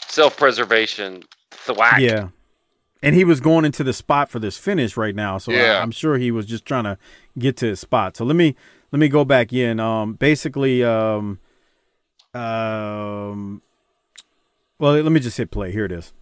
self-preservation, 0.08 1.24
thwack. 1.52 2.00
Yeah. 2.00 2.30
And 3.04 3.14
he 3.16 3.24
was 3.24 3.40
going 3.40 3.64
into 3.66 3.84
the 3.84 3.94
spot 3.94 4.32
for 4.32 4.40
this 4.40 4.58
finish 4.58 4.98
right 4.98 5.14
now, 5.14 5.38
so 5.38 5.52
Yeah. 5.52 5.78
I, 5.80 5.84
am 5.84 5.92
sure 5.92 6.18
he 6.18 6.32
was 6.32 6.48
just 6.48 6.66
trying 6.66 6.86
to 6.86 6.98
get 7.38 7.56
to 7.58 7.68
his 7.68 7.80
spot. 7.80 8.18
So 8.18 8.26
let 8.26 8.36
me 8.36 8.56
let 8.92 9.00
me 9.00 9.10
go 9.10 9.24
back 9.24 9.54
in. 9.54 9.80
Um, 9.80 10.14
basically, 10.14 10.84
um, 10.84 11.38
um, 12.34 13.62
well, 14.80 14.94
let 14.94 15.12
me 15.12 15.20
just 15.20 15.38
hit 15.38 15.52
play. 15.52 15.72
Here 15.72 15.86
it 15.86 15.92
is. 15.92 16.14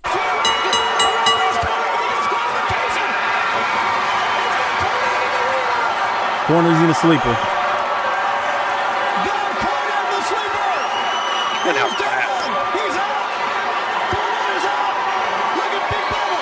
Corner's 6.47 6.79
in 6.79 6.89
a 6.89 6.93
sleeper. 6.93 7.35
Went 11.65 11.77
out 11.79 11.97
fast. 11.97 12.45
He's 12.77 12.95
out. 12.95 13.17
Cornette 14.13 14.53
is 14.55 14.65
out. 14.69 14.93
Look 15.57 15.73
at 15.73 15.89
Big 15.89 16.05
Bubba. 16.13 16.41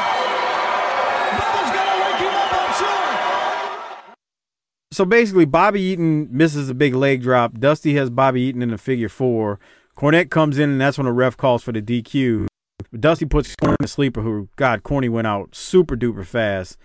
Bubba's 1.40 1.72
gonna 1.72 1.96
wake 2.04 2.20
him 2.20 2.36
up, 2.36 2.52
I'm 2.52 2.74
sure. 2.74 4.16
So 4.92 5.06
basically, 5.06 5.46
Bobby 5.46 5.80
Eaton 5.80 6.28
misses 6.30 6.70
a 6.70 6.74
big 6.74 6.94
leg 6.94 7.22
drop. 7.22 7.58
Dusty 7.58 7.96
has 7.96 8.10
Bobby 8.10 8.42
Eaton 8.42 8.62
in 8.62 8.72
the 8.72 8.78
figure 8.78 9.08
four. 9.08 9.62
Cornette 9.98 10.30
comes 10.30 10.58
in, 10.58 10.72
and 10.72 10.82
that's 10.82 10.98
when 10.98 11.06
the 11.06 11.14
ref 11.14 11.38
calls 11.38 11.64
for 11.64 11.72
the 11.72 11.82
DQ. 11.82 12.48
Dusty 13.00 13.26
puts 13.26 13.56
Corny 13.56 13.78
in 13.80 13.84
the 13.84 13.88
sleeper, 13.88 14.22
who, 14.22 14.50
God, 14.58 14.84
Corny 14.84 15.08
went 15.08 15.28
out 15.28 15.56
super 15.56 15.96
duper 15.96 16.26
fast. 16.26 16.78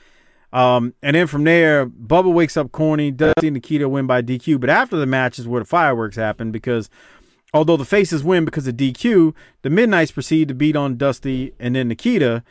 Um, 0.52 0.94
and 1.02 1.14
then 1.14 1.26
from 1.26 1.44
there, 1.44 1.86
Bubba 1.86 2.32
wakes 2.32 2.56
up 2.56 2.72
Corny. 2.72 3.10
Dusty 3.10 3.48
and 3.48 3.54
Nikita 3.54 3.88
win 3.88 4.06
by 4.06 4.22
DQ. 4.22 4.60
But 4.60 4.70
after 4.70 4.96
the 4.96 5.06
match 5.06 5.38
is 5.38 5.46
where 5.46 5.60
the 5.60 5.68
fireworks 5.68 6.16
happen 6.16 6.50
because 6.50 6.88
although 7.52 7.76
the 7.76 7.84
faces 7.84 8.24
win 8.24 8.44
because 8.44 8.66
of 8.66 8.76
DQ, 8.76 9.34
the 9.62 9.70
Midnights 9.70 10.10
proceed 10.10 10.48
to 10.48 10.54
beat 10.54 10.76
on 10.76 10.96
Dusty 10.96 11.54
and 11.58 11.76
then 11.76 11.88
Nikita. 11.88 12.42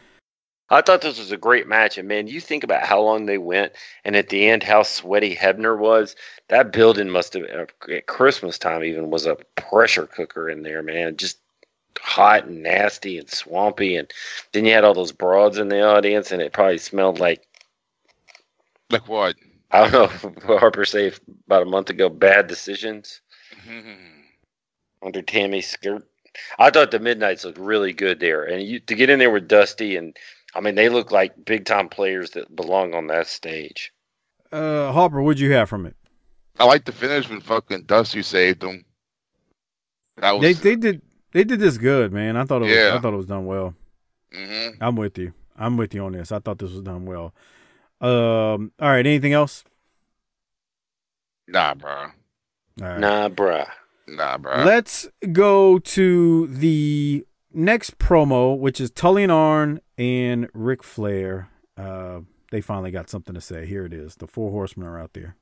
I 0.70 0.82
thought 0.82 1.02
this 1.02 1.18
was 1.18 1.32
a 1.32 1.38
great 1.38 1.66
match, 1.66 1.98
and 1.98 2.10
man, 2.10 2.28
you 2.28 2.42
think 2.42 2.66
about 2.66 2.84
how 2.84 3.02
long 3.02 3.26
they 3.26 3.38
went, 3.38 3.72
and 4.04 4.18
at 4.18 4.28
the 4.28 4.50
end, 4.50 4.64
how 4.64 4.84
sweaty 4.84 5.34
Hebner 5.34 5.78
was. 5.78 6.14
That 6.50 6.74
building 6.74 7.10
must 7.10 7.36
have 7.36 7.46
at 7.46 8.08
Christmas 8.08 8.58
time 8.58 8.84
even 8.84 9.10
was 9.10 9.26
a 9.26 9.38
pressure 9.56 10.08
cooker 10.08 10.50
in 10.50 10.64
there, 10.64 10.84
man. 10.84 11.16
Just 11.16 11.38
hot 11.98 12.48
and 12.48 12.64
nasty 12.64 13.18
and 13.18 13.30
swampy, 13.30 13.96
and 13.96 14.12
then 14.52 14.66
you 14.66 14.74
had 14.74 14.84
all 14.84 14.94
those 14.94 15.14
broads 15.14 15.58
in 15.58 15.70
the 15.70 15.82
audience, 15.82 16.34
and 16.34 16.42
it 16.42 16.52
probably 16.52 16.80
smelled 16.80 17.18
like 17.18 17.48
like 18.90 19.08
what? 19.08 19.36
I 19.72 19.90
don't 19.90 20.24
know. 20.24 20.30
What 20.46 20.60
Harper 20.60 20.86
say 20.86 21.12
about 21.46 21.64
a 21.64 21.66
month 21.66 21.90
ago? 21.90 22.10
Bad 22.10 22.48
decisions 22.48 23.22
under 25.04 25.22
Tammy's 25.22 25.68
skirt. 25.68 26.08
I 26.60 26.70
thought 26.70 26.92
the 26.92 27.00
Midnights 27.00 27.44
looked 27.46 27.58
really 27.58 27.94
good 27.94 28.20
there, 28.20 28.44
and 28.44 28.62
you 28.64 28.80
to 28.82 28.96
get 28.96 29.10
in 29.10 29.20
there 29.20 29.32
with 29.32 29.48
Dusty 29.48 29.96
and 29.96 30.16
I 30.56 30.62
mean 30.62 30.76
they 30.76 30.90
look 30.90 31.12
like 31.12 31.46
big 31.46 31.66
time 31.66 31.90
players 31.90 32.32
that 32.32 32.56
belong 32.56 32.94
on 32.94 33.08
that 33.08 33.28
stage. 33.28 33.92
Uh, 34.52 34.92
Harper, 34.92 35.22
what'd 35.22 35.40
you 35.40 35.52
have 35.54 35.68
from 35.70 35.86
it? 35.86 35.96
I 36.60 36.66
like 36.66 36.86
the 36.86 36.92
finish 36.92 37.30
when 37.30 37.42
fucking 37.42 37.84
Dusty 37.84 38.22
saved 38.22 38.62
them. 38.62 38.86
That 40.18 40.32
was 40.32 40.42
They 40.42 40.54
they 40.54 40.76
did 40.76 41.02
they 41.32 41.44
did 41.44 41.60
this 41.60 41.78
good, 41.78 42.14
man. 42.14 42.38
I 42.38 42.46
thought 42.46 42.62
it 42.62 42.66
was, 42.66 42.74
Yeah. 42.74 42.96
I 42.96 43.00
thought 43.00 43.14
it 43.14 43.18
was 43.18 43.26
done 43.26 43.46
well. 43.46 43.74
Mhm. 44.34 44.78
I'm 44.80 44.96
with 44.96 45.18
you. 45.18 45.34
I'm 45.58 45.76
with 45.78 45.94
you 45.94 46.06
on 46.06 46.14
this. 46.14 46.32
I 46.32 46.40
thought 46.40 46.60
this 46.60 46.72
was 46.72 46.82
done 46.82 47.06
well. 47.06 47.34
Um. 48.02 48.72
All 48.80 48.90
right. 48.90 49.06
Anything 49.06 49.34
else? 49.34 49.64
nah, 51.48 51.74
bro. 51.74 51.92
All 51.92 52.10
right. 52.80 53.00
Nah, 53.00 53.30
bruh. 53.30 53.68
Nah, 54.08 54.38
bro. 54.38 54.64
Let's 54.64 55.08
go 55.32 55.80
to 55.80 56.48
the 56.48 57.26
next 57.54 57.98
promo, 57.98 58.58
which 58.58 58.80
is 58.80 58.92
Tully 58.92 59.24
and 59.24 59.32
Arn 59.32 59.82
and 59.98 60.50
Ric 60.54 60.84
Flair. 60.84 61.50
Uh, 61.76 62.22
they 62.52 62.62
finally 62.62 62.92
got 62.92 63.10
something 63.10 63.34
to 63.34 63.42
say. 63.42 63.66
Here 63.66 63.86
it 63.86 63.94
is. 63.94 64.16
The 64.16 64.28
four 64.28 64.52
horsemen 64.52 64.88
are 64.88 65.00
out 65.00 65.14
there. 65.14 65.36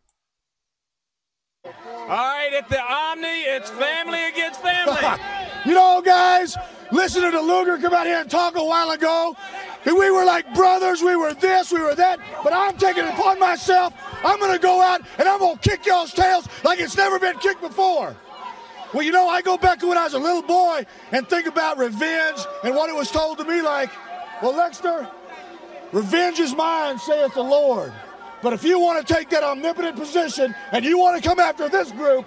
All 1.66 1.72
right, 2.08 2.54
at 2.54 2.70
the 2.70 2.80
Omni, 2.80 3.28
it's 3.28 3.70
family 3.72 4.24
against 4.28 4.62
family. 4.62 5.02
You 5.66 5.74
know, 5.74 6.00
guys, 6.06 6.56
listening 6.92 7.32
to 7.32 7.38
the 7.38 7.42
Luger 7.42 7.80
come 7.80 7.92
out 7.92 8.06
here 8.06 8.20
and 8.20 8.30
talk 8.30 8.56
a 8.56 8.64
while 8.64 8.92
ago, 8.92 9.36
and 9.86 9.96
we 9.98 10.12
were 10.12 10.26
like 10.26 10.54
brothers, 10.54 11.02
we 11.02 11.16
were 11.16 11.34
this, 11.34 11.72
we 11.72 11.80
were 11.80 11.96
that, 11.96 12.20
but 12.44 12.54
I'm 12.54 12.78
taking 12.78 13.06
it 13.06 13.14
upon 13.14 13.40
myself. 13.40 13.94
I'm 14.24 14.40
going 14.40 14.54
to 14.54 14.60
go 14.60 14.82
out 14.82 15.02
and 15.18 15.28
I'm 15.28 15.40
going 15.40 15.58
to 15.58 15.70
kick 15.70 15.86
y'all's 15.86 16.14
tails 16.14 16.48
like 16.64 16.80
it's 16.80 16.98
never 16.98 17.20
been 17.20 17.38
kicked 17.38 17.62
before. 17.62 18.16
Well, 18.94 19.04
you 19.04 19.12
know, 19.12 19.28
I 19.28 19.42
go 19.42 19.58
back 19.58 19.80
to 19.80 19.88
when 19.88 19.98
I 19.98 20.06
was 20.06 20.14
a 20.14 20.20
little 20.20 20.42
boy 20.42 20.86
and 21.12 21.28
think 21.28 21.48
about 21.48 21.78
revenge 21.78 22.40
and 22.64 22.76
what 22.76 22.90
it 22.90 22.96
was 22.96 23.12
told 23.12 23.38
to 23.40 23.44
me 23.44 23.62
like, 23.62 23.92
well, 24.42 24.54
Lexter, 24.54 25.10
revenge 25.92 26.40
is 26.40 26.56
mine, 26.56 26.98
saith 26.98 27.34
the 27.34 27.44
Lord. 27.44 27.94
But 28.42 28.54
if 28.54 28.64
you 28.64 28.80
want 28.80 29.06
to 29.06 29.14
take 29.14 29.30
that 29.32 29.44
omnipotent 29.44 29.98
position 29.98 30.56
and 30.72 30.86
you 30.86 30.98
want 30.98 31.22
to 31.22 31.28
come 31.28 31.40
after 31.40 31.68
this 31.68 31.92
group, 31.92 32.26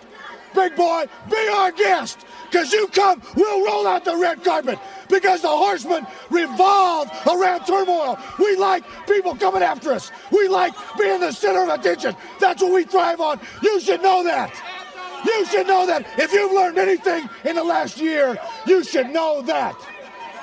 big 0.55 0.75
boy, 0.77 1.07
be 1.31 1.49
our 1.49 1.73
guest. 1.73 2.27
Because 2.51 2.73
you 2.73 2.89
come, 2.89 3.23
we'll 3.37 3.67
roll 3.67 3.87
out 3.87 4.05
the 4.05 4.17
red 4.17 4.43
carpet. 4.43 4.79
Because 5.09 5.43
the 5.43 5.49
horsemen 5.49 6.07
revolve 6.31 7.11
around 7.27 7.67
turmoil. 7.67 8.19
We 8.39 8.57
like 8.57 8.85
people 9.07 9.35
coming 9.37 9.63
after 9.63 9.93
us. 9.93 10.11
We 10.31 10.49
like 10.49 10.73
being 10.99 11.21
the 11.21 11.33
center 11.33 11.63
of 11.63 11.69
attention. 11.69 12.17
That's 12.41 12.63
what 12.63 12.73
we 12.73 12.85
thrive 12.85 13.21
on. 13.21 13.41
You 13.63 13.81
should 13.81 14.03
know 14.03 14.25
that. 14.25 14.53
You 15.25 15.47
should 15.47 15.67
know 15.67 15.87
that. 15.87 16.07
If 16.19 16.33
you've 16.33 16.53
learned 16.53 16.79
anything 16.79 17.29
in 17.45 17.57
the 17.57 17.65
last 17.65 17.99
year, 17.99 18.39
you 18.67 18.85
should 18.85 19.11
know 19.11 19.43
that. 19.43 19.77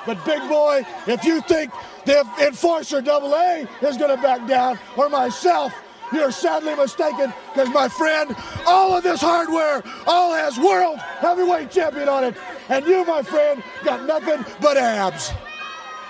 But 0.04 0.24
big 0.24 0.48
boy, 0.48 0.86
if 1.06 1.24
you 1.24 1.40
think 1.40 1.72
the 2.04 2.24
enforcer 2.40 3.00
double 3.00 3.34
A 3.34 3.66
is 3.82 3.96
going 3.96 4.14
to 4.14 4.22
back 4.22 4.46
down, 4.46 4.78
or 4.96 5.08
myself, 5.08 5.72
you're 6.12 6.30
sadly 6.30 6.74
mistaken. 6.74 7.32
Because 7.52 7.68
my 7.70 7.88
friend, 7.88 8.34
all 8.66 8.96
of 8.96 9.02
this 9.02 9.20
hardware 9.20 9.82
all 10.06 10.34
has 10.34 10.58
world 10.58 10.98
heavyweight 10.98 11.70
champion 11.70 12.08
on 12.08 12.24
it, 12.24 12.36
and 12.68 12.84
you, 12.86 13.04
my 13.04 13.22
friend, 13.22 13.62
got 13.84 14.04
nothing 14.06 14.44
but 14.60 14.76
abs. 14.76 15.32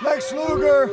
Lex 0.03 0.31
Luger, 0.31 0.89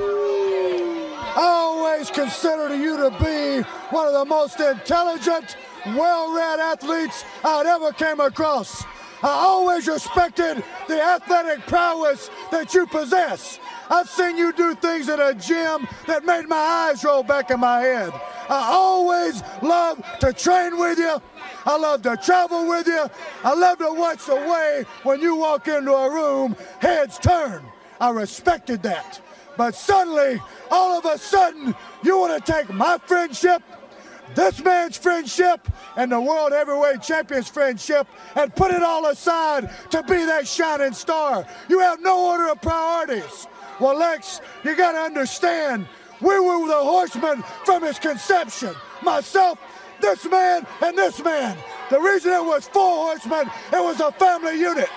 always 1.36 2.10
considered 2.10 2.74
you 2.76 2.96
to 2.96 3.10
be 3.22 3.62
one 3.90 4.06
of 4.06 4.14
the 4.14 4.24
most 4.24 4.60
intelligent, 4.60 5.56
well-read 5.86 6.60
athletes 6.60 7.24
I'd 7.44 7.66
ever 7.66 7.92
came 7.92 8.20
across. 8.20 8.84
I 9.22 9.28
always 9.28 9.88
respected 9.88 10.62
the 10.86 11.02
athletic 11.02 11.66
prowess 11.66 12.30
that 12.50 12.74
you 12.74 12.86
possess. 12.86 13.58
I've 13.90 14.08
seen 14.08 14.36
you 14.36 14.52
do 14.52 14.74
things 14.74 15.08
at 15.08 15.20
a 15.20 15.34
gym 15.34 15.86
that 16.06 16.24
made 16.24 16.46
my 16.46 16.56
eyes 16.56 17.04
roll 17.04 17.22
back 17.22 17.50
in 17.50 17.60
my 17.60 17.80
head. 17.80 18.12
I 18.48 18.70
always 18.72 19.42
love 19.62 20.04
to 20.20 20.32
train 20.32 20.78
with 20.78 20.98
you. 20.98 21.20
I 21.66 21.76
love 21.76 22.02
to 22.02 22.16
travel 22.16 22.68
with 22.68 22.86
you. 22.86 23.06
I 23.42 23.54
love 23.54 23.78
to 23.78 23.92
watch 23.92 24.26
the 24.26 24.36
way 24.36 24.84
when 25.02 25.20
you 25.20 25.36
walk 25.36 25.68
into 25.68 25.92
a 25.92 26.10
room, 26.10 26.56
heads 26.80 27.18
turn. 27.18 27.62
I 28.00 28.10
respected 28.10 28.82
that. 28.82 29.20
But 29.56 29.74
suddenly, 29.74 30.40
all 30.70 30.98
of 30.98 31.04
a 31.04 31.16
sudden, 31.16 31.74
you 32.02 32.18
want 32.18 32.44
to 32.44 32.52
take 32.52 32.72
my 32.72 32.98
friendship, 33.06 33.62
this 34.34 34.62
man's 34.62 34.96
friendship, 34.96 35.68
and 35.96 36.10
the 36.10 36.20
World 36.20 36.52
Heavyweight 36.52 37.02
Champion's 37.02 37.48
friendship 37.48 38.08
and 38.34 38.54
put 38.54 38.72
it 38.72 38.82
all 38.82 39.06
aside 39.06 39.70
to 39.90 40.02
be 40.02 40.24
that 40.24 40.46
shining 40.46 40.92
star. 40.92 41.46
You 41.68 41.78
have 41.80 42.00
no 42.00 42.26
order 42.26 42.48
of 42.48 42.60
priorities. 42.60 43.46
Well, 43.80 43.98
Lex, 43.98 44.40
you 44.64 44.76
got 44.76 44.92
to 44.92 44.98
understand, 44.98 45.86
we 46.20 46.38
were 46.38 46.66
the 46.66 46.74
horsemen 46.74 47.42
from 47.64 47.82
his 47.82 47.98
conception. 47.98 48.74
Myself, 49.02 49.58
this 50.00 50.24
man, 50.26 50.66
and 50.82 50.96
this 50.96 51.22
man. 51.22 51.56
The 51.90 52.00
reason 52.00 52.32
it 52.32 52.44
was 52.44 52.68
four 52.68 53.06
horsemen, 53.06 53.50
it 53.72 53.82
was 53.82 54.00
a 54.00 54.12
family 54.12 54.58
unit. 54.58 54.90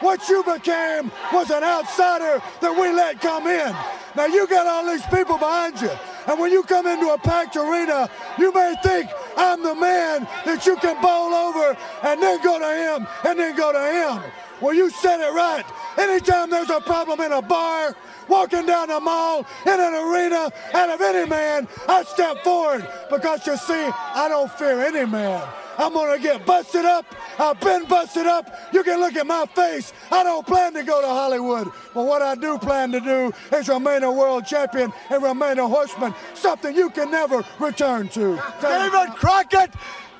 What 0.00 0.28
you 0.28 0.42
became 0.44 1.10
was 1.32 1.50
an 1.50 1.64
outsider 1.64 2.42
that 2.60 2.72
we 2.78 2.92
let 2.92 3.20
come 3.20 3.46
in. 3.46 3.74
Now 4.14 4.26
you 4.26 4.46
got 4.46 4.66
all 4.66 4.86
these 4.86 5.06
people 5.06 5.38
behind 5.38 5.80
you. 5.80 5.90
And 6.26 6.38
when 6.38 6.52
you 6.52 6.64
come 6.64 6.86
into 6.86 7.08
a 7.10 7.18
packed 7.18 7.56
arena, 7.56 8.10
you 8.38 8.52
may 8.52 8.74
think 8.82 9.08
I'm 9.36 9.62
the 9.62 9.74
man 9.74 10.28
that 10.44 10.66
you 10.66 10.76
can 10.76 11.00
bowl 11.00 11.32
over 11.32 11.76
and 12.02 12.22
then 12.22 12.42
go 12.42 12.58
to 12.58 12.66
him 12.66 13.06
and 13.24 13.38
then 13.38 13.56
go 13.56 13.72
to 13.72 14.22
him. 14.22 14.32
Well, 14.60 14.74
you 14.74 14.90
said 14.90 15.20
it 15.20 15.32
right. 15.32 15.64
Anytime 15.98 16.50
there's 16.50 16.70
a 16.70 16.80
problem 16.80 17.20
in 17.20 17.32
a 17.32 17.42
bar, 17.42 17.94
walking 18.28 18.66
down 18.66 18.88
the 18.88 19.00
mall, 19.00 19.46
in 19.66 19.80
an 19.80 19.94
arena, 19.94 20.50
and 20.74 20.90
of 20.90 21.00
any 21.00 21.28
man, 21.28 21.68
I 21.88 22.02
step 22.04 22.42
forward 22.44 22.86
because 23.10 23.46
you 23.46 23.56
see, 23.56 23.90
I 24.14 24.26
don't 24.28 24.50
fear 24.52 24.80
any 24.82 25.04
man. 25.04 25.46
I'm 25.78 25.92
gonna 25.92 26.18
get 26.18 26.46
busted 26.46 26.84
up. 26.84 27.04
I've 27.38 27.60
been 27.60 27.84
busted 27.84 28.26
up. 28.26 28.50
You 28.72 28.82
can 28.82 28.98
look 28.98 29.14
at 29.14 29.26
my 29.26 29.44
face. 29.46 29.92
I 30.10 30.22
don't 30.22 30.46
plan 30.46 30.72
to 30.74 30.82
go 30.82 31.02
to 31.02 31.06
Hollywood. 31.06 31.70
But 31.92 32.04
what 32.06 32.22
I 32.22 32.34
do 32.34 32.56
plan 32.58 32.92
to 32.92 33.00
do 33.00 33.32
is 33.52 33.68
remain 33.68 34.02
a 34.02 34.10
world 34.10 34.46
champion 34.46 34.92
and 35.10 35.22
remain 35.22 35.58
a 35.58 35.68
horseman, 35.68 36.14
something 36.34 36.74
you 36.74 36.88
can 36.90 37.10
never 37.10 37.44
return 37.58 38.08
to. 38.10 38.42
David 38.62 39.16
Crockett, 39.16 39.72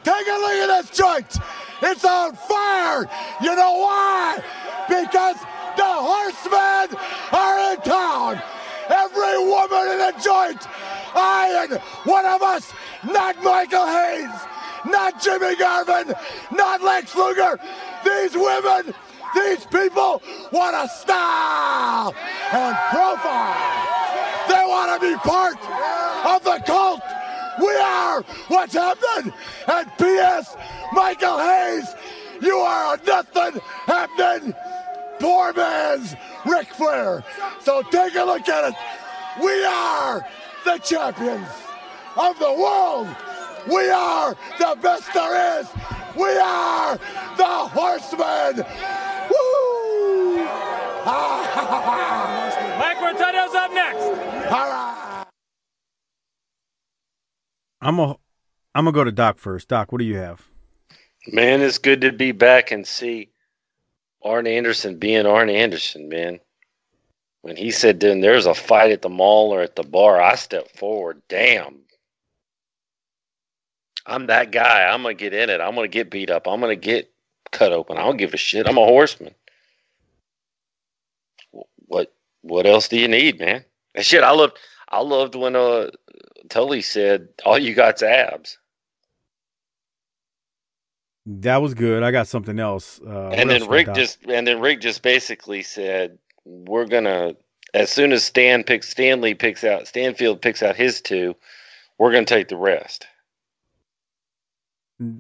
take 0.05 0.27
a 0.27 0.39
look 0.39 0.51
at 0.51 0.83
this 0.83 0.91
joint. 0.91 1.39
It's 1.83 2.05
on 2.05 2.35
fire. 2.35 3.09
You 3.43 3.57
know 3.57 3.79
why? 3.79 4.43
Because 4.89 5.37
the 5.77 5.85
horsemen 5.85 6.99
are 7.33 7.73
in 7.73 7.81
town. 7.83 8.43
Every 8.89 9.39
woman 9.39 9.89
in 9.93 9.99
the 9.99 10.15
joint 10.23 10.67
I 11.17 11.67
and 11.69 11.81
one 12.05 12.27
of 12.27 12.43
us, 12.43 12.73
not 13.05 13.43
Michael 13.43 13.87
Hayes, 13.87 14.31
not 14.85 15.21
Jimmy 15.21 15.57
Garvin, 15.57 16.15
not 16.53 16.83
Lex 16.83 17.17
Luger. 17.17 17.59
These 18.05 18.35
women, 18.35 18.95
these 19.35 19.65
people 19.67 20.23
want 20.53 20.77
a 20.77 20.89
style 20.89 22.15
and 22.53 22.77
profile. 22.91 23.97
They 24.49 24.63
want 24.67 25.01
to 25.01 25.09
be 25.09 25.17
part 25.17 25.59
of 26.27 26.45
the 26.45 26.63
cult. 26.65 27.01
We 27.59 27.75
are 27.77 28.23
what's 28.49 28.75
happening. 28.75 29.33
And 29.67 29.91
P.S. 29.99 30.57
Michael 30.93 31.39
Hayes, 31.39 31.95
you 32.43 32.57
are 32.57 32.99
nothing 33.07 33.61
happening 33.87 34.55
poor 35.19 35.53
man's 35.53 36.15
Ric 36.45 36.69
Flair. 36.69 37.25
So 37.61 37.83
take 37.83 38.15
a 38.15 38.25
look 38.25 38.49
at 38.49 38.73
it. 38.73 38.75
We 39.43 39.65
are 39.65 40.27
the 40.65 40.79
champions 40.79 41.49
of 42.17 42.39
the 42.39 42.53
world. 42.53 43.09
We 43.69 43.91
are 43.91 44.37
the 44.59 44.79
best 44.81 45.13
there 45.13 45.61
is. 45.61 45.69
We 46.17 46.39
are 46.39 46.97
the 47.37 47.45
horsemen. 47.45 48.65
Woo! 49.31 50.37
Mike 52.79 52.99
Rotundo's 52.99 53.55
up 53.55 53.73
next. 53.73 54.03
All 54.51 54.71
right. 54.71 55.27
I'm 57.81 57.99
a, 57.99 58.17
I'm 58.75 58.85
gonna 58.85 58.93
go 58.93 59.05
to 59.05 59.13
Doc 59.13 59.39
first. 59.39 59.69
Doc, 59.69 59.93
what 59.93 59.99
do 59.99 60.05
you 60.05 60.17
have? 60.17 60.49
Man, 61.29 61.61
it's 61.61 61.79
good 61.79 62.01
to 62.03 62.13
be 62.13 62.33
back 62.33 62.71
and 62.71 62.87
see 62.87 63.31
Arn 64.27 64.47
Anderson 64.47 64.99
being 64.99 65.25
Arn 65.25 65.49
Anderson, 65.49 66.09
man. 66.09 66.41
When 67.43 67.57
he 67.57 67.71
said, 67.71 68.01
then 68.01 68.21
there's 68.21 68.47
a 68.47 68.55
fight 68.55 68.91
at 68.91 69.03
the 69.03 69.09
mall 69.09 69.55
or 69.55 69.63
at 69.63 69.77
the 69.77 69.85
bar, 69.85 70.21
I 70.21 70.35
stepped 70.35 70.77
forward. 70.77 71.23
Damn. 71.29 71.79
I'm 74.05 74.27
that 74.27 74.51
guy. 74.51 74.85
I'm 74.85 75.03
going 75.03 75.17
to 75.17 75.21
get 75.21 75.33
in 75.33 75.51
it. 75.51 75.61
I'm 75.61 75.75
going 75.75 75.89
to 75.89 75.93
get 75.95 76.11
beat 76.11 76.31
up. 76.31 76.49
I'm 76.49 76.61
going 76.61 76.79
to 76.79 76.81
get 76.81 77.11
cut 77.53 77.73
open. 77.73 77.99
I 77.99 78.03
don't 78.03 78.17
give 78.17 78.35
a 78.35 78.37
shit. 78.37 78.69
I'm 78.69 78.79
a 78.79 78.85
horseman. 78.85 79.35
What 81.87 82.13
what 82.43 82.67
else 82.67 82.89
do 82.89 82.99
you 82.99 83.09
need, 83.09 83.39
man? 83.39 83.65
And 83.95 84.05
shit, 84.05 84.23
I 84.23 84.33
loved 84.33 84.59
I 84.89 85.01
loved 85.01 85.35
when 85.35 85.57
uh 85.57 85.91
Tully 86.49 86.83
said, 86.83 87.29
all 87.45 87.59
you 87.59 87.75
got's 87.75 88.03
abs. 88.03 88.59
That 91.27 91.61
was 91.61 91.75
good. 91.75 92.05
I 92.05 92.13
got 92.13 92.29
something 92.29 92.61
else. 92.61 93.01
Uh, 93.05 93.31
and 93.31 93.51
then 93.51 93.63
else 93.63 93.71
Ric 93.71 93.93
just 93.95 94.25
and 94.27 94.47
then 94.47 94.61
Ric 94.61 94.81
just 94.81 95.03
basically 95.03 95.63
said, 95.63 96.19
"We're 96.45 96.87
gonna 96.87 97.35
as 97.75 97.91
soon 97.91 98.13
as 98.13 98.23
Stan 98.23 98.63
picks 98.63 98.89
Stanley 98.89 99.35
picks 99.35 99.65
out 99.65 99.89
Stanfield 99.89 100.41
picks 100.41 100.63
out 100.63 100.77
his 100.77 101.01
two, 101.01 101.35
we're 101.99 102.13
gonna 102.13 102.27
take 102.27 102.47
the 102.47 102.57
rest." 102.57 103.09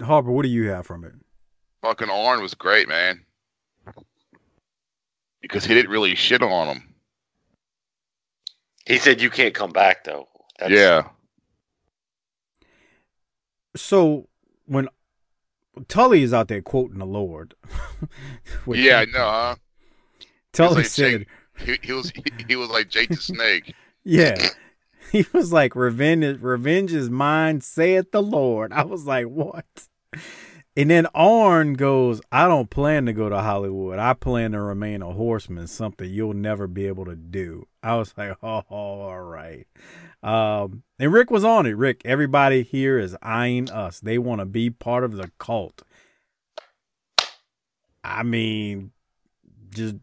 Harper, 0.00 0.30
what 0.30 0.42
do 0.42 0.48
you 0.48 0.68
have 0.70 0.86
from 0.86 1.04
it? 1.04 1.12
Fucking 1.82 2.08
Arn 2.08 2.40
was 2.40 2.54
great, 2.54 2.88
man. 2.88 3.24
Because 5.42 5.64
he 5.64 5.74
didn't 5.74 5.90
really 5.90 6.14
shit 6.14 6.42
on 6.42 6.68
him. 6.68 6.94
He 8.86 8.98
said, 8.98 9.20
"You 9.20 9.30
can't 9.30 9.54
come 9.54 9.72
back 9.72 10.04
though." 10.04 10.28
That's, 10.60 10.70
yeah. 10.70 11.08
So 13.74 14.28
when 14.66 14.88
Tully 15.88 16.22
is 16.22 16.32
out 16.32 16.48
there 16.48 16.62
quoting 16.62 16.98
the 16.98 17.06
Lord, 17.06 17.54
yeah, 18.66 18.98
I 18.98 19.04
know, 19.06 19.18
huh? 19.18 19.54
Tully 20.52 20.76
like 20.76 20.86
said, 20.86 21.26
Jake, 21.58 21.78
he, 21.82 21.86
he 21.86 21.92
was 21.92 22.10
he, 22.10 22.24
he 22.48 22.56
was 22.56 22.70
like 22.70 22.88
Jake 22.88 23.10
the 23.10 23.16
Snake. 23.16 23.74
"Yeah." 24.04 24.36
He 25.12 25.24
was 25.32 25.52
like, 25.52 25.76
"Revenge, 25.76 26.42
revenge 26.42 26.92
is 26.92 27.08
mine," 27.08 27.60
saith 27.60 28.10
the 28.10 28.20
Lord. 28.20 28.72
I 28.72 28.82
was 28.82 29.06
like, 29.06 29.26
"What?" 29.26 29.64
And 30.76 30.90
then 30.90 31.06
Arn 31.14 31.74
goes, 31.74 32.20
"I 32.32 32.48
don't 32.48 32.68
plan 32.70 33.06
to 33.06 33.12
go 33.12 33.28
to 33.28 33.38
Hollywood. 33.38 34.00
I 34.00 34.14
plan 34.14 34.50
to 34.50 34.60
remain 34.60 35.02
a 35.02 35.12
horseman. 35.12 35.68
Something 35.68 36.10
you'll 36.10 36.34
never 36.34 36.66
be 36.66 36.88
able 36.88 37.04
to 37.04 37.14
do." 37.14 37.68
I 37.84 37.94
was 37.94 38.12
like, 38.16 38.36
"Oh, 38.42 38.64
all 38.68 39.20
right." 39.20 39.68
Um, 40.22 40.82
and 40.98 41.12
Ric 41.12 41.30
was 41.30 41.44
on 41.44 41.66
it. 41.66 41.76
Ric, 41.76 42.02
everybody 42.04 42.62
here 42.62 42.98
is 42.98 43.16
eyeing 43.22 43.70
us. 43.70 44.00
They 44.00 44.18
want 44.18 44.40
to 44.40 44.46
be 44.46 44.70
part 44.70 45.04
of 45.04 45.12
the 45.12 45.30
cult. 45.38 45.82
I 48.02 48.22
mean, 48.22 48.92
just 49.70 49.96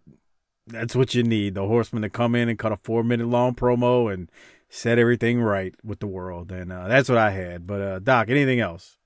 that's 0.68 0.96
what 0.96 1.14
you 1.14 1.24
need. 1.24 1.56
The 1.56 1.68
horseman 1.68 2.04
to 2.04 2.10
come 2.10 2.36
in 2.36 2.50
and 2.50 2.60
cut 2.60 2.72
a 2.72 2.78
four 2.78 3.04
minute 3.04 3.28
long 3.28 3.56
promo 3.56 4.14
and 4.14 4.30
set 4.70 4.98
everything 4.98 5.42
right 5.42 5.76
with 5.84 6.00
the 6.00 6.08
world. 6.08 6.52
And 6.52 6.72
uh, 6.72 6.88
that's 6.88 7.10
what 7.10 7.18
I 7.18 7.32
had. 7.32 7.68
But 7.68 7.82
uh, 7.82 8.00
Doc, 8.00 8.30
anything 8.30 8.60
else? 8.60 8.98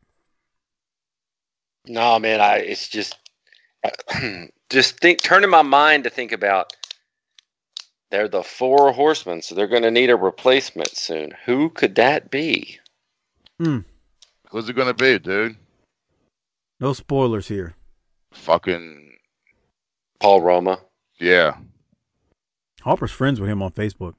No, 1.87 2.19
man, 2.19 2.41
I 2.41 2.57
it's 2.57 2.87
just 2.87 3.17
just 4.69 4.99
think 4.99 5.21
turning 5.21 5.49
my 5.49 5.61
mind 5.61 6.03
to 6.03 6.09
think 6.09 6.31
about 6.31 6.73
they're 8.11 8.27
the 8.27 8.43
four 8.43 8.91
horsemen, 8.93 9.41
so 9.41 9.53
they're 9.55 9.67
going 9.67 9.83
to 9.83 9.91
need 9.91 10.09
a 10.09 10.15
replacement 10.15 10.95
soon. 10.95 11.31
Who 11.45 11.69
could 11.69 11.95
that 11.95 12.29
be? 12.31 12.79
Hmm. 13.59 13.79
Who's 14.49 14.69
it 14.69 14.73
gonna 14.73 14.93
be, 14.93 15.19
dude? 15.19 15.57
No 16.79 16.93
spoilers 16.93 17.47
here. 17.49 17.73
Fucking 18.31 19.17
Paul 20.19 20.41
Roma. 20.41 20.79
yeah, 21.19 21.57
Harper's 22.81 23.11
friends 23.11 23.39
with 23.41 23.49
him 23.49 23.61
on 23.61 23.71
Facebook. 23.71 24.13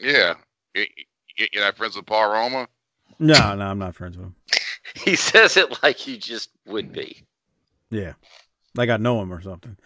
yeah. 0.00 0.34
You, 0.74 0.86
you- 1.36 1.46
you're 1.52 1.62
not 1.64 1.76
friends 1.76 1.96
with 1.96 2.06
Paul 2.06 2.30
Roma? 2.32 2.68
No, 3.18 3.54
no, 3.54 3.64
I'm 3.66 3.78
not 3.78 3.94
friends 3.94 4.16
with 4.16 4.26
him. 4.26 4.34
He 5.04 5.16
says 5.16 5.56
it 5.56 5.82
like 5.82 6.06
you 6.06 6.16
just 6.18 6.50
would 6.66 6.92
be. 6.92 7.22
Yeah. 7.90 8.12
Like 8.74 8.90
I 8.90 8.96
know 8.98 9.20
him 9.22 9.32
or 9.32 9.40
something. 9.40 9.76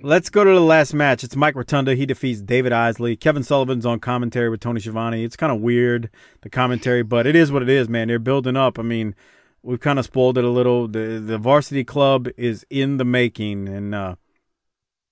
Let's 0.00 0.30
go 0.30 0.42
to 0.42 0.50
the 0.50 0.60
last 0.60 0.94
match. 0.94 1.22
It's 1.22 1.36
Mike 1.36 1.54
Rotunda. 1.54 1.94
He 1.94 2.06
defeats 2.06 2.40
David 2.40 2.72
Isley. 2.72 3.14
Kevin 3.14 3.42
Sullivan's 3.42 3.86
on 3.86 4.00
commentary 4.00 4.48
with 4.48 4.60
Tony 4.60 4.80
Schiavone. 4.80 5.22
It's 5.22 5.36
kind 5.36 5.52
of 5.52 5.60
weird, 5.60 6.10
the 6.40 6.48
commentary, 6.48 7.02
but 7.02 7.26
it 7.26 7.36
is 7.36 7.52
what 7.52 7.62
it 7.62 7.68
is, 7.68 7.88
man. 7.88 8.08
They're 8.08 8.18
building 8.18 8.56
up. 8.56 8.78
I 8.78 8.82
mean, 8.82 9.14
we've 9.62 9.80
kind 9.80 9.98
of 9.98 10.04
spoiled 10.04 10.38
it 10.38 10.44
a 10.44 10.48
little. 10.48 10.88
The 10.88 11.22
the 11.24 11.38
varsity 11.38 11.84
club 11.84 12.28
is 12.36 12.66
in 12.70 12.96
the 12.96 13.04
making, 13.04 13.68
and 13.68 13.94
uh, 13.94 14.16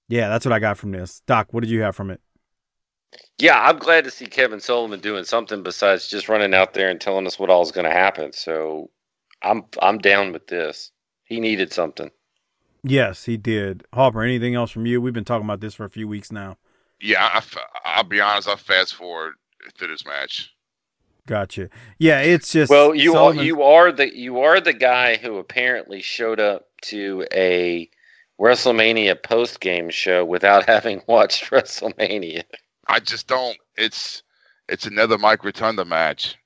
yeah, 0.08 0.28
that's 0.28 0.44
what 0.44 0.52
I 0.52 0.58
got 0.58 0.78
from 0.78 0.92
this. 0.92 1.22
Doc, 1.26 1.48
what 1.52 1.60
did 1.60 1.70
you 1.70 1.82
have 1.82 1.94
from 1.94 2.10
it? 2.10 2.20
Yeah, 3.38 3.60
I'm 3.60 3.78
glad 3.78 4.04
to 4.04 4.10
see 4.10 4.26
Kevin 4.26 4.60
Sullivan 4.60 5.00
doing 5.00 5.24
something 5.24 5.62
besides 5.62 6.08
just 6.08 6.28
running 6.28 6.54
out 6.54 6.74
there 6.74 6.90
and 6.90 7.00
telling 7.00 7.26
us 7.26 7.38
what 7.38 7.50
all 7.50 7.62
is 7.62 7.72
going 7.72 7.86
to 7.86 7.92
happen. 7.92 8.32
So 8.32 8.90
I'm 9.42 9.64
I'm 9.80 9.98
down 9.98 10.32
with 10.32 10.46
this. 10.46 10.90
He 11.24 11.38
needed 11.38 11.72
something. 11.72 12.10
Yes, 12.82 13.24
he 13.24 13.36
did. 13.36 13.84
Harper, 13.92 14.22
anything 14.22 14.54
else 14.54 14.70
from 14.70 14.86
you? 14.86 15.00
We've 15.00 15.12
been 15.12 15.24
talking 15.24 15.44
about 15.44 15.60
this 15.60 15.74
for 15.74 15.84
a 15.84 15.90
few 15.90 16.08
weeks 16.08 16.32
now. 16.32 16.56
Yeah, 17.00 17.42
I, 17.84 18.00
will 18.00 18.08
be 18.08 18.20
honest. 18.20 18.48
I 18.48 18.56
fast 18.56 18.94
forward 18.94 19.34
to 19.78 19.86
this 19.86 20.04
match. 20.06 20.50
Gotcha. 21.26 21.68
Yeah, 21.98 22.20
it's 22.20 22.52
just 22.52 22.70
Well, 22.70 22.94
you 22.94 23.16
are, 23.16 23.34
you 23.34 23.62
are 23.62 23.92
the 23.92 24.14
you 24.14 24.40
are 24.40 24.60
the 24.60 24.72
guy 24.72 25.16
who 25.16 25.38
apparently 25.38 26.00
showed 26.00 26.40
up 26.40 26.66
to 26.82 27.26
a 27.32 27.88
WrestleMania 28.40 29.22
post 29.22 29.60
game 29.60 29.90
show 29.90 30.24
without 30.24 30.64
having 30.68 31.02
watched 31.06 31.50
WrestleMania. 31.50 32.42
I 32.88 33.00
just 33.00 33.26
don't. 33.28 33.56
It's 33.76 34.22
it's 34.68 34.86
another 34.86 35.18
Mike 35.18 35.44
Rotunda 35.44 35.84
match, 35.84 36.36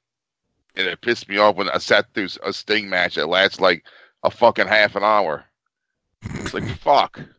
and 0.76 0.86
it 0.86 1.00
pissed 1.00 1.28
me 1.28 1.38
off 1.38 1.56
when 1.56 1.68
I 1.68 1.78
sat 1.78 2.12
through 2.12 2.28
a 2.42 2.52
Sting 2.52 2.88
match 2.88 3.14
that 3.14 3.28
lasts 3.28 3.60
like 3.60 3.84
a 4.22 4.30
fucking 4.30 4.66
half 4.66 4.96
an 4.96 5.04
hour. 5.04 5.44
It's 6.34 6.54
like 6.54 6.68
fuck. 6.78 7.20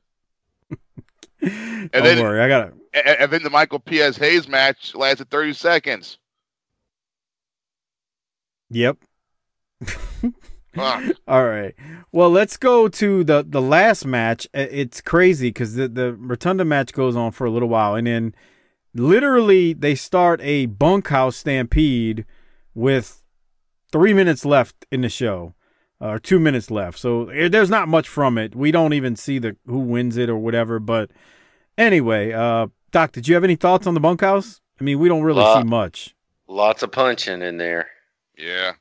And 1.42 1.92
Don't 1.92 2.04
then, 2.04 2.20
worry, 2.24 2.42
I 2.42 2.48
got 2.48 2.68
it. 2.70 2.74
and, 2.94 3.20
and 3.20 3.32
then 3.32 3.44
the 3.44 3.50
Michael 3.52 3.80
P.S. 3.80 4.18
Hayes 4.18 4.48
match 4.48 4.96
lasted 4.96 5.30
thirty 5.30 5.54
seconds. 5.54 6.18
Yep. 8.70 8.98
All 11.28 11.46
right. 11.46 11.74
Well, 12.12 12.30
let's 12.30 12.58
go 12.58 12.88
to 12.88 13.24
the 13.24 13.46
the 13.48 13.62
last 13.62 14.06
match. 14.06 14.48
It's 14.54 15.02
crazy 15.02 15.50
because 15.50 15.76
the 15.76 15.88
the 15.88 16.14
Rotunda 16.14 16.66
match 16.66 16.94
goes 16.94 17.16
on 17.16 17.32
for 17.32 17.46
a 17.46 17.52
little 17.52 17.70
while, 17.70 17.96
and 17.96 18.08
then 18.08 18.36
literally 18.94 19.74
they 19.74 19.96
start 19.96 20.42
a 20.42 20.66
bunkhouse 20.66 21.38
stampede 21.38 22.26
with 22.74 23.24
three 23.92 24.14
minutes 24.14 24.46
left 24.46 24.86
in 24.92 25.02
the 25.02 25.10
show, 25.10 25.54
uh, 26.02 26.08
or 26.08 26.20
two 26.20 26.40
minutes 26.40 26.70
left. 26.72 26.98
So 27.00 27.30
eh, 27.30 27.48
there's 27.48 27.70
not 27.70 27.88
much 27.88 28.08
from 28.08 28.38
it. 28.38 28.56
We 28.56 28.72
don't 28.72 28.94
even 28.94 29.16
see 29.16 29.40
the 29.40 29.56
who 29.66 29.80
wins 29.80 30.18
it 30.18 30.30
or 30.30 30.38
whatever. 30.38 30.80
But 30.80 31.12
anyway, 31.78 32.32
uh, 32.32 32.68
Doc, 32.92 33.12
did 33.12 33.28
you 33.28 33.36
have 33.36 33.44
any 33.44 33.56
thoughts 33.56 33.88
on 33.88 33.94
the 33.94 34.00
bunkhouse? 34.00 34.62
I 34.80 34.84
mean, 34.84 35.00
we 35.00 35.08
don't 35.10 35.24
really 35.24 35.44
Uh, 35.44 35.62
see 35.62 35.66
much. 35.66 36.16
Lots 36.48 36.84
of 36.84 36.92
punching 36.92 37.42
in 37.42 37.58
there. 37.58 37.90
Yeah. 38.38 38.74